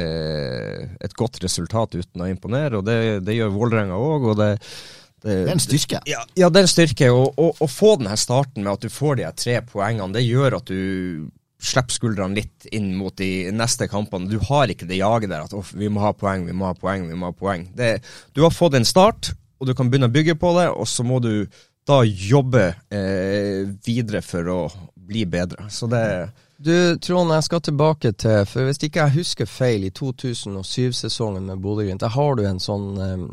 et 1.05 1.15
godt 1.19 1.39
resultat 1.45 1.95
uten 1.99 2.23
å 2.25 2.29
imponere, 2.31 2.79
og 2.81 2.85
det, 2.89 2.99
det 3.27 3.37
gjør 3.39 3.53
Vålerenga 3.55 3.97
òg. 4.01 4.29
Og 4.33 4.37
det, 4.41 4.51
det, 5.25 5.39
Det 5.45 5.49
er 5.49 5.55
en 5.55 5.63
styrke. 5.63 6.01
ja, 6.11 6.21
ja, 6.37 6.51
det 6.51 6.61
er 6.63 6.67
en 6.69 6.73
styrke. 6.75 7.09
Og 7.15 7.39
å- 7.41 7.55
å 7.65 7.69
få 7.71 7.95
den 8.01 8.11
her 8.11 8.21
starten 8.21 8.63
med 8.65 8.73
at 8.75 8.81
du 8.85 8.91
får 8.93 9.17
de 9.21 9.25
her 9.29 9.33
tre 9.39 9.61
poengene, 9.71 10.13
det 10.13 10.27
gjør 10.27 10.59
at 10.59 10.67
du 10.69 11.31
slipper 11.65 11.97
skuldrene 11.97 12.39
litt 12.39 12.67
inn 12.77 12.93
mot 12.99 13.15
de 13.19 13.51
neste 13.55 13.89
kampene. 13.91 14.29
Du 14.31 14.39
har 14.51 14.71
ikke 14.71 14.89
det 14.89 15.01
jaget 15.01 15.33
der 15.33 15.47
at 15.47 15.55
«Åh, 15.57 15.75
vi 15.79 15.91
må 15.93 16.03
ha 16.05 16.13
poeng, 16.17 16.47
vi 16.49 16.57
må 16.57 16.69
ha 16.69 16.77
poeng, 16.79 17.09
vi 17.09 17.19
må 17.19 17.31
ha 17.31 17.37
poeng. 17.37 17.69
Det, 17.77 17.97
du 18.37 18.45
har 18.45 18.55
fått 18.55 18.77
en 18.79 18.89
start, 18.89 19.33
og 19.61 19.69
du 19.69 19.75
kan 19.77 19.91
begynne 19.91 20.11
å 20.11 20.15
bygge 20.15 20.37
på 20.41 20.53
det, 20.59 20.69
og 20.73 20.89
så 20.91 21.07
må 21.07 21.21
du 21.25 21.47
da 21.89 22.01
jobbe 22.05 22.71
eh, 22.93 23.65
videre 23.85 24.23
for 24.25 24.49
å 24.49 24.61
bli 24.95 25.27
bedre. 25.29 25.69
Så 25.71 25.89
det 25.93 26.05
Du, 26.65 26.97
Trond, 27.03 27.33
jeg 27.35 27.45
skal 27.45 27.61
tilbake 27.61 28.13
til 28.17 28.47
For 28.49 28.65
hvis 28.65 28.79
ikke 28.87 29.03
jeg 29.03 29.19
husker 29.19 29.49
feil, 29.51 29.85
i 29.85 29.91
2007-sesongen 29.93 31.51
med 31.51 31.61
Bodø-Glimt, 31.61 32.01
der 32.01 32.15
har 32.15 32.39
du 32.39 32.45
en 32.49 32.63
sånn 32.63 32.87
eh, 33.05 33.27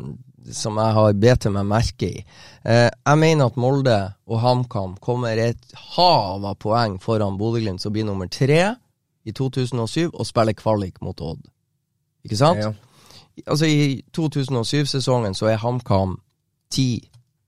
som 0.50 0.78
jeg 0.82 0.96
har 0.98 1.18
bedt 1.22 1.48
meg 1.54 1.68
merke 1.70 2.10
i. 2.10 2.24
Eh, 2.64 2.88
jeg 2.90 3.20
mener 3.22 3.50
at 3.52 3.58
Molde 3.60 3.98
og 4.28 4.42
HamKam 4.44 4.96
kommer 5.04 5.38
et 5.38 5.76
hav 5.96 6.46
av 6.46 6.58
poeng 6.62 6.98
foran 7.02 7.38
Bodø-Glimt, 7.40 7.82
som 7.82 7.94
blir 7.94 8.08
nummer 8.08 8.30
tre 8.32 8.76
i 9.24 9.34
2007, 9.34 10.10
og 10.12 10.26
spiller 10.28 10.58
kvalik 10.58 11.02
mot 11.06 11.22
Odd. 11.22 11.44
Ikke 12.26 12.40
sant? 12.40 12.62
Ja. 12.62 12.72
Altså, 13.48 13.66
i 13.66 14.02
2007-sesongen 14.18 15.38
så 15.38 15.52
er 15.52 15.62
HamKam 15.62 16.18
ti 16.72 17.04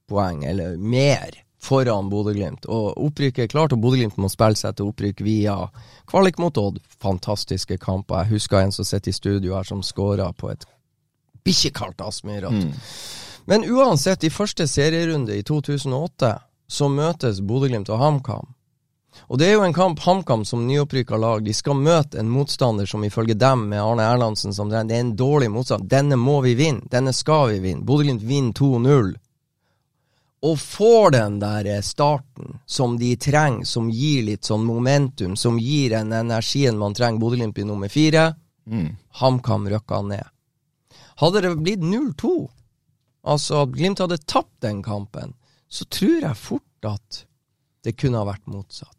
poeng, 0.09 0.43
eller 0.45 0.77
mer, 0.77 1.39
foran 1.63 2.09
Bodø-Glimt. 2.11 2.67
Og 2.67 2.97
opprykket 3.07 3.45
er 3.45 3.51
klart, 3.51 3.73
og 3.73 3.81
Bodø-Glimt 3.81 4.19
må 4.21 4.29
spille 4.31 4.59
seg 4.59 4.75
til 4.77 4.91
opprykk 4.91 5.23
via 5.25 5.57
kvalik 6.09 6.39
mot 6.41 6.57
Odd. 6.59 6.81
Fantastiske 7.01 7.77
kamper. 7.81 8.23
Jeg 8.23 8.37
husker 8.37 8.61
en 8.61 8.75
som 8.75 8.87
sitter 8.87 9.13
i 9.13 9.17
studio 9.17 9.55
her, 9.57 9.67
som 9.67 9.83
skåra 9.85 10.31
på 10.35 10.51
et 10.53 10.65
bikkjekaldt 11.45 12.01
Mm. 12.53 12.73
Men 13.45 13.65
uansett, 13.67 14.23
i 14.23 14.31
første 14.31 14.67
serierunde 14.67 15.35
i 15.35 15.43
2008 15.43 16.33
så 16.67 16.89
møtes 16.89 17.41
Bodø-Glimt 17.43 17.91
og 17.91 17.99
HamKam. 17.99 18.53
Og 19.29 19.39
det 19.39 19.47
er 19.47 19.57
jo 19.57 19.65
en 19.65 19.75
kamp 19.75 19.99
HamKam 20.03 20.45
som 20.45 20.63
nyopprykka 20.67 21.17
lag. 21.17 21.43
De 21.45 21.53
skal 21.53 21.77
møte 21.77 22.19
en 22.19 22.31
motstander 22.31 22.87
som 22.89 23.03
ifølge 23.05 23.35
dem, 23.37 23.67
med 23.69 23.81
Arne 23.81 24.07
Erlandsen 24.09 24.55
som 24.55 24.71
det 24.71 24.79
er 24.81 25.03
en 25.03 25.15
dårlig 25.17 25.51
motstand. 25.53 25.89
Denne 25.89 26.17
må 26.19 26.39
vi 26.41 26.55
vinne. 26.57 26.87
Denne 26.91 27.13
skal 27.13 27.51
vi 27.53 27.59
vinne. 27.67 27.85
Bodø-Glimt 27.85 28.25
vinner 28.25 28.55
2-0. 28.57 29.13
Og 30.43 30.59
får 30.59 31.13
den 31.15 31.37
der 31.39 31.69
eh, 31.71 31.83
starten 31.85 32.57
som 32.65 32.97
de 32.99 33.13
trenger, 33.15 33.63
som 33.69 33.87
gir 33.91 34.25
litt 34.27 34.43
sånn 34.49 34.65
momentum, 34.67 35.37
som 35.39 35.59
gir 35.61 35.93
den 35.93 36.11
energien 36.11 36.79
man 36.79 36.95
trenger. 36.97 37.21
Bodø-Glimt 37.21 37.55
blir 37.55 37.69
nummer 37.69 37.91
fire. 37.91 38.33
HamKam 39.21 39.69
røkka 39.71 40.01
ned. 40.09 40.32
Hadde 41.22 41.41
det 41.45 41.53
blitt 41.61 41.84
0-2, 41.85 42.34
altså 43.23 43.61
at 43.64 43.76
Glimt 43.76 44.02
hadde 44.03 44.18
tapt 44.26 44.56
den 44.65 44.81
kampen, 44.84 45.34
så 45.69 45.85
tror 45.90 46.19
jeg 46.22 46.38
fort 46.38 46.88
at 46.90 47.23
det 47.84 47.95
kunne 47.99 48.22
ha 48.22 48.27
vært 48.27 48.45
motsatt. 48.48 48.98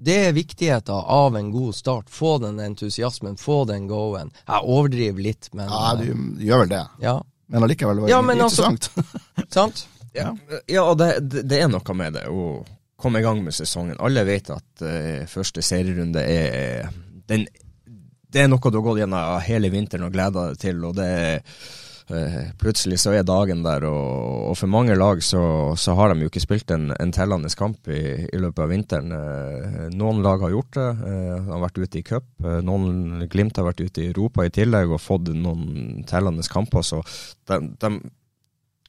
Det 0.00 0.14
er 0.28 0.32
viktigheten 0.32 0.94
av 1.12 1.36
en 1.36 1.50
god 1.52 1.74
start. 1.76 2.08
Få 2.10 2.38
den 2.40 2.60
entusiasmen, 2.64 3.36
få 3.36 3.64
den 3.68 3.84
go-en. 3.90 4.30
Jeg 4.48 4.64
overdriver 4.64 5.20
litt, 5.26 5.50
men 5.52 5.68
Ja, 5.68 5.94
du 5.98 6.40
gjør 6.40 6.62
vel 6.64 6.72
det. 6.72 6.86
ja. 7.04 7.18
Men 7.50 7.64
allikevel 7.66 7.98
var 7.98 8.06
det 8.06 8.12
Ja, 8.12 8.20
men 8.22 8.40
altså- 8.40 8.70
Sant? 9.52 9.88
Ja, 10.14 10.36
ja 10.70 10.84
og 10.86 10.98
det, 10.98 11.08
det, 11.30 11.42
det 11.50 11.58
er 11.62 11.68
noe 11.68 11.94
med 11.98 12.14
det 12.14 12.28
å 12.30 12.64
komme 13.00 13.18
i 13.20 13.24
gang 13.26 13.42
med 13.44 13.54
sesongen. 13.56 13.98
Alle 13.98 14.22
vet 14.24 14.50
at 14.54 14.84
uh, 14.84 15.26
første 15.26 15.62
serierunde 15.64 16.22
er 16.22 16.88
den, 17.28 17.46
Det 18.30 18.44
er 18.44 18.50
noe 18.50 18.70
du 18.70 18.78
har 18.78 18.86
gått 18.86 19.00
gjennom 19.02 19.40
hele 19.46 19.70
vinteren 19.72 20.06
og 20.06 20.12
gleda 20.14 20.50
deg 20.50 20.60
til, 20.62 20.84
og 20.86 20.98
det 20.98 21.10
eh, 22.10 22.50
Plutselig 22.58 22.98
så 23.02 23.12
er 23.14 23.26
dagen 23.26 23.60
der, 23.62 23.84
og, 23.86 24.50
og 24.50 24.56
for 24.58 24.70
mange 24.70 24.96
lag 24.98 25.20
så, 25.22 25.42
så 25.78 25.94
har 25.98 26.10
de 26.10 26.24
jo 26.24 26.30
ikke 26.30 26.42
spilt 26.42 26.72
en, 26.74 26.88
en 26.94 27.12
tellende 27.14 27.50
kamp 27.58 27.86
i, 27.90 28.00
i 28.26 28.40
løpet 28.42 28.64
av 28.64 28.72
vinteren. 28.72 29.14
Eh, 29.14 29.84
noen 29.94 30.22
lag 30.24 30.42
har 30.42 30.54
gjort 30.54 30.78
det, 30.78 30.88
eh, 31.10 31.36
har 31.50 31.62
vært 31.66 31.78
ute 31.82 32.00
i 32.00 32.06
cup. 32.06 32.26
Noen 32.66 33.28
Glimt 33.30 33.58
har 33.58 33.68
vært 33.68 33.84
ute 33.84 34.02
i 34.02 34.08
Europa 34.10 34.46
i 34.46 34.54
tillegg 34.54 34.90
og 34.90 35.02
fått 35.02 35.30
noen 35.34 36.02
tellende 36.10 36.46
kamper. 36.50 36.86
så 36.86 37.02
de, 37.50 37.62
de 37.78 37.94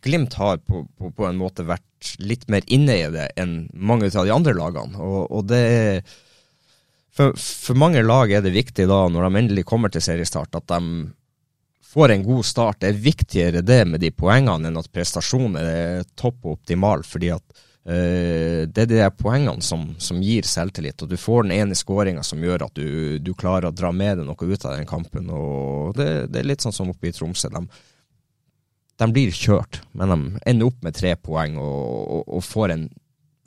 Glimt 0.02 0.34
har 0.42 0.58
på, 0.66 0.82
på, 0.98 1.12
på 1.14 1.30
en 1.30 1.38
måte 1.38 1.66
vært 1.70 2.16
litt 2.18 2.48
mer 2.50 2.66
inne 2.74 2.98
i 2.98 3.10
det 3.14 3.28
enn 3.38 3.68
mange 3.74 4.10
av 4.10 4.26
de 4.26 4.34
andre 4.34 4.58
lagene. 4.58 4.98
Og, 4.98 5.28
og 5.30 5.46
det 5.50 5.62
er 5.62 6.14
for, 7.16 7.34
for 7.38 7.80
mange 7.80 8.04
lag 8.06 8.32
er 8.32 8.44
det 8.44 8.54
viktig 8.56 8.88
da, 8.88 9.02
når 9.12 9.28
de 9.28 9.42
endelig 9.42 9.66
kommer 9.68 9.92
til 9.92 10.04
seriestart, 10.04 10.56
at 10.56 10.68
de 10.72 11.10
får 11.92 12.14
en 12.14 12.24
god 12.24 12.46
start. 12.48 12.80
Det 12.80 12.92
er 12.92 13.04
viktigere 13.04 13.66
det 13.66 13.82
med 13.88 14.00
de 14.04 14.14
poengene 14.16 14.70
enn 14.70 14.80
at 14.80 14.88
prestasjonen 14.94 15.60
er 15.60 16.08
topp 16.16 16.46
og 16.46 16.56
optimal. 16.60 17.04
fordi 17.04 17.34
at 17.36 17.62
eh, 17.84 18.64
det 18.72 18.86
er 18.86 18.92
de 18.94 19.10
poengene 19.18 19.62
som, 19.66 19.90
som 20.00 20.22
gir 20.24 20.48
selvtillit, 20.48 21.04
og 21.04 21.12
du 21.12 21.18
får 21.20 21.44
den 21.44 21.58
ene 21.60 21.76
skåringa 21.76 22.24
som 22.24 22.40
gjør 22.40 22.68
at 22.70 22.80
du, 22.80 23.20
du 23.20 23.34
klarer 23.36 23.68
å 23.68 23.76
dra 23.76 23.92
med 23.92 24.22
deg 24.22 24.30
noe 24.30 24.52
ut 24.54 24.66
av 24.66 24.78
den 24.78 24.88
kampen. 24.88 25.30
og 25.30 25.98
Det, 26.00 26.10
det 26.32 26.40
er 26.40 26.52
litt 26.54 26.64
sånn 26.64 26.76
som 26.76 26.94
oppe 26.94 27.12
i 27.12 27.16
Tromsø. 27.16 27.52
De, 27.52 27.66
de 29.04 29.12
blir 29.12 29.36
kjørt, 29.36 29.82
men 29.92 30.16
de 30.16 30.48
ender 30.48 30.72
opp 30.72 30.80
med 30.86 30.96
tre 30.96 31.18
poeng 31.20 31.60
og, 31.60 31.86
og, 32.22 32.24
og 32.38 32.48
får 32.48 32.78
en 32.78 32.88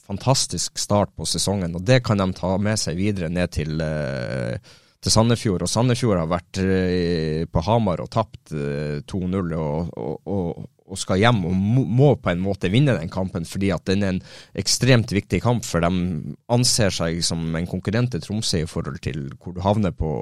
fantastisk 0.06 0.78
start 0.78 1.14
på 1.16 1.26
sesongen. 1.28 1.74
Og 1.76 1.84
det 1.84 2.02
kan 2.04 2.20
de 2.20 2.30
ta 2.36 2.56
med 2.60 2.80
seg 2.80 2.98
videre 3.00 3.32
ned 3.32 3.52
til, 3.56 3.80
eh, 3.80 4.58
til 5.00 5.14
Sandefjord. 5.16 5.64
Og 5.64 5.70
Sandefjord 5.70 6.20
har 6.20 6.30
vært 6.30 6.60
eh, 6.62 7.44
på 7.48 7.64
Hamar 7.64 8.04
og 8.04 8.12
tapt 8.12 8.52
eh, 8.52 9.00
2-0 9.08 9.56
og, 9.56 9.90
og, 9.96 10.14
og, 10.28 10.70
og 10.84 11.00
skal 11.00 11.22
hjem 11.22 11.40
og 11.48 11.56
må, 11.56 12.10
på 12.20 12.34
en 12.34 12.44
måte 12.44 12.68
vinne 12.72 12.98
den 12.98 13.12
kampen, 13.12 13.48
fordi 13.48 13.72
at 13.72 13.86
den 13.88 14.04
er 14.04 14.12
en 14.12 14.22
ekstremt 14.60 15.14
viktig 15.16 15.40
kamp, 15.40 15.64
for 15.64 15.80
de 15.80 16.34
anser 16.52 16.92
seg 16.92 17.22
som 17.24 17.40
en 17.56 17.68
konkurrent 17.68 18.12
til 18.12 18.20
Tromsø 18.20 18.60
i 18.60 18.68
forhold 18.68 19.00
til 19.04 19.30
hvor 19.40 19.56
du 19.56 19.62
havner 19.64 19.96
på, 19.96 20.18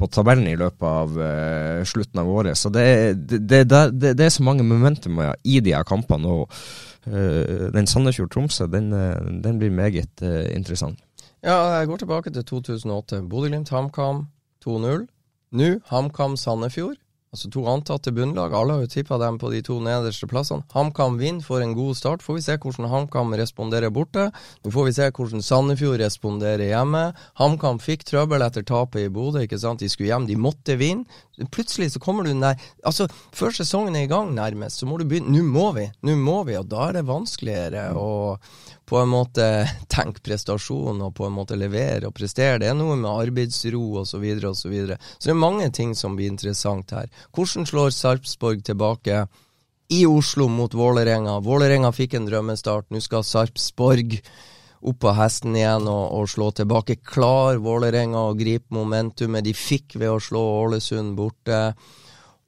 på 0.00 0.08
tabellen 0.08 0.48
i 0.48 0.56
løpet 0.56 0.88
av 0.88 1.84
slutten 1.84 2.22
av 2.24 2.32
året. 2.32 2.56
Så 2.56 2.72
det, 2.72 2.86
det, 3.28 3.66
det, 3.68 3.82
det, 4.00 4.16
er 4.16 4.32
så 4.32 4.46
mange 4.48 4.64
momentumer 4.64 5.36
i 5.44 5.60
de 5.60 5.76
her 5.76 5.84
kampene. 5.84 6.40
og 6.40 6.88
den 7.06 7.86
Sandefjord-Tromsø, 7.86 8.66
den, 8.66 8.92
eh, 8.92 9.42
den 9.44 9.58
blir 9.58 9.70
meget 9.70 10.22
eh, 10.22 10.56
interessant. 10.56 10.98
Ja, 11.42 11.56
jeg 11.78 11.86
går 11.86 11.96
tilbake 11.96 12.30
til 12.30 12.44
2008. 12.44 13.22
Bodø-Glimt, 13.28 13.70
HamKam 13.70 14.26
2-0. 14.66 15.06
Nå 15.52 15.78
HamKam 15.86 16.36
Sandefjord. 16.36 16.96
Altså 17.30 17.46
to 17.54 17.62
antatte 17.70 18.10
bunnlag. 18.10 18.50
Alle 18.58 18.74
har 18.74 18.80
jo 18.82 18.90
tippa 18.90 19.14
dem 19.22 19.36
på 19.38 19.52
de 19.52 19.60
to 19.62 19.76
nederste 19.78 20.26
plassene. 20.26 20.64
HamKam 20.74 21.14
vinner, 21.20 21.44
får 21.46 21.62
en 21.62 21.76
god 21.78 21.94
start. 21.94 22.24
Får 22.26 22.40
vi 22.40 22.42
se 22.42 22.56
hvordan 22.58 22.88
HamKam 22.90 23.36
responderer 23.38 23.92
borte. 23.94 24.24
Nå 24.64 24.72
får 24.74 24.88
vi 24.88 24.94
se 24.96 25.06
hvordan 25.14 25.44
Sandefjord 25.46 26.02
responderer 26.02 26.72
hjemme. 26.72 27.04
HamKam 27.38 27.78
fikk 27.78 28.02
trøbbel 28.08 28.42
etter 28.42 28.66
tapet 28.66 29.06
i 29.06 29.12
Bodø. 29.14 29.44
ikke 29.46 29.60
sant? 29.62 29.78
De 29.78 29.86
skulle 29.92 30.10
hjem, 30.10 30.26
de 30.26 30.40
måtte 30.42 30.74
vinne. 30.80 31.06
Plutselig 31.54 31.92
så 31.94 32.02
kommer 32.02 32.26
du 32.26 32.34
nær 32.34 32.58
Altså, 32.84 33.06
før 33.32 33.54
sesongen 33.54 33.94
er 33.96 34.04
i 34.04 34.10
gang 34.10 34.34
nærmest, 34.34 34.82
så 34.82 34.90
må 34.90 34.98
du 34.98 35.06
begynne 35.08 35.30
Nå 35.30 35.46
må 35.46 35.70
vi! 35.78 35.86
Nå 36.02 36.18
må 36.18 36.42
vi! 36.50 36.58
Og 36.58 36.66
da 36.68 36.88
er 36.88 36.98
det 36.98 37.06
vanskeligere 37.08 37.86
å 37.94 38.10
på 38.90 38.98
en 38.98 39.10
måte 39.12 39.44
tenke 39.92 40.22
prestasjon 40.26 41.02
og 41.06 41.14
på 41.14 41.28
en 41.28 41.36
måte 41.36 41.58
levere 41.58 42.08
og 42.08 42.16
prestere. 42.16 42.58
Det 42.62 42.70
er 42.70 42.78
noe 42.78 42.96
med 42.98 43.10
arbeidsro 43.10 43.84
osv. 44.02 44.08
Så, 44.10 44.18
videre, 44.22 44.50
og 44.50 44.58
så, 44.58 44.70
videre. 44.72 44.98
så 45.18 45.30
det 45.30 45.36
er 45.36 45.44
mange 45.44 45.70
ting 45.74 45.94
som 45.94 46.16
blir 46.18 46.32
interessant 46.32 46.90
her. 46.96 47.06
Hvordan 47.36 47.68
slår 47.70 47.94
Sarpsborg 47.94 48.64
tilbake 48.66 49.24
i 49.94 50.02
Oslo 50.10 50.48
mot 50.50 50.74
Vålerenga? 50.74 51.38
Vålerenga 51.46 51.92
fikk 51.94 52.18
en 52.18 52.26
drømmestart. 52.26 52.90
Nå 52.90 53.02
skal 53.04 53.26
Sarpsborg 53.26 54.18
opp 54.80 54.98
på 55.04 55.14
hesten 55.14 55.54
igjen 55.54 55.86
og, 55.90 56.04
og 56.18 56.28
slå 56.32 56.50
tilbake. 56.56 56.98
Klar 57.06 57.60
Vålerenga 57.62 58.26
å 58.26 58.36
gripe 58.38 58.74
momentumet 58.74 59.46
de 59.46 59.54
fikk 59.54 60.00
ved 60.00 60.10
å 60.10 60.20
slå 60.24 60.42
Ålesund 60.64 61.14
borte. 61.18 61.60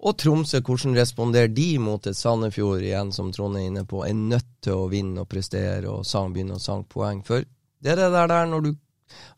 Og 0.02 0.16
Tromsø, 0.18 0.58
hvordan 0.66 0.96
responderer 0.98 1.50
de 1.54 1.68
mot 1.78 2.06
et 2.10 2.18
Sandefjord 2.18 2.82
igjen, 2.82 3.12
som 3.14 3.30
Trond 3.34 3.58
er 3.58 3.68
inne 3.68 3.84
på, 3.86 4.02
er 4.02 4.16
nødt 4.18 4.48
til 4.64 4.74
å 4.74 4.88
vinne 4.90 5.22
og 5.22 5.28
prestere 5.30 5.86
og 5.90 6.06
sang, 6.06 6.32
begynne 6.34 6.58
å 6.58 6.62
sanke 6.62 6.90
poeng? 6.90 7.20
For 7.26 7.44
det 7.82 7.92
er 7.94 8.00
det 8.00 8.08
der, 8.14 8.30
der 8.30 8.48
når 8.50 8.66
du 8.66 8.72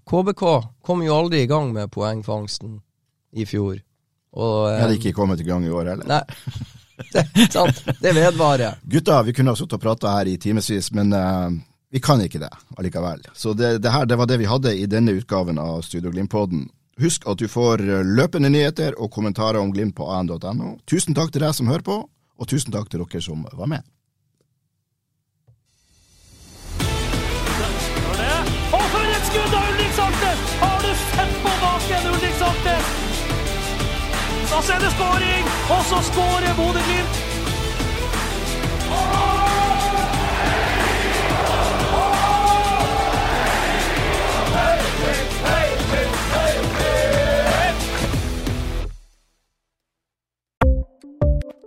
KBK 0.09 0.45
kom 0.85 1.03
jo 1.05 1.17
aldri 1.17 1.43
i 1.45 1.51
gang 1.51 1.73
med 1.75 1.93
poengfangsten 1.93 2.79
i 3.37 3.45
fjor. 3.49 3.77
Og, 4.35 4.55
Jeg 4.71 4.81
hadde 4.81 4.97
ikke 4.99 5.15
kommet 5.17 5.43
i 5.43 5.47
gang 5.47 5.67
i 5.67 5.73
år 5.73 5.93
heller. 5.93 6.09
Nei, 6.09 6.23
det, 7.13 7.27
sant. 7.53 7.85
Det 8.01 8.15
vedvarer. 8.17 8.81
Gutta, 8.83 9.21
vi 9.27 9.35
kunne 9.37 9.53
ha 9.53 9.59
sittet 9.59 9.79
og 9.79 9.85
prata 9.85 10.17
her 10.17 10.31
i 10.31 10.39
timevis, 10.41 10.91
men 10.97 11.13
eh, 11.15 11.59
vi 11.95 12.03
kan 12.03 12.23
ikke 12.25 12.41
det 12.43 12.51
allikevel. 12.79 13.27
Så 13.35 13.53
det, 13.59 13.77
det 13.85 13.93
her 13.95 14.09
det 14.09 14.19
var 14.19 14.31
det 14.31 14.41
vi 14.41 14.49
hadde 14.51 14.75
i 14.75 14.89
denne 14.91 15.15
utgaven 15.15 15.61
av 15.63 15.83
Studio 15.87 16.11
Glimt-podden. 16.15 16.67
Husk 17.01 17.27
at 17.27 17.41
du 17.43 17.49
får 17.51 17.83
eh, 17.83 18.05
løpende 18.07 18.51
nyheter 18.53 18.95
og 19.03 19.11
kommentarer 19.11 19.59
om 19.59 19.73
Glimt 19.75 19.97
på 19.99 20.07
an.no. 20.15 20.77
Tusen 20.87 21.17
takk 21.17 21.33
til 21.35 21.43
deg 21.43 21.55
som 21.57 21.71
hører 21.71 21.83
på, 21.87 21.97
og 22.07 22.49
tusen 22.51 22.75
takk 22.75 22.91
til 22.91 23.03
dere 23.03 23.23
som 23.25 23.43
var 23.51 23.71
med. 23.71 23.83
Og 28.75 28.87
for 28.93 29.11
et 29.17 29.27
skudd 29.31 29.59
av 29.59 29.71
Ulrik 29.75 29.93
Saltnes! 29.99 30.47
Har 30.63 30.79
du 30.87 30.91
sett 31.03 31.37
på 31.43 31.55
baken, 31.65 32.11
Ulrik 32.15 32.39
Saltnes? 32.43 32.93
Da 34.55 34.63
er 34.75 34.83
det 34.85 34.91
skåring, 34.95 35.55
og 35.75 35.87
så 35.91 36.03
skårer 36.13 36.59
Bodø-Glimt. 36.61 37.25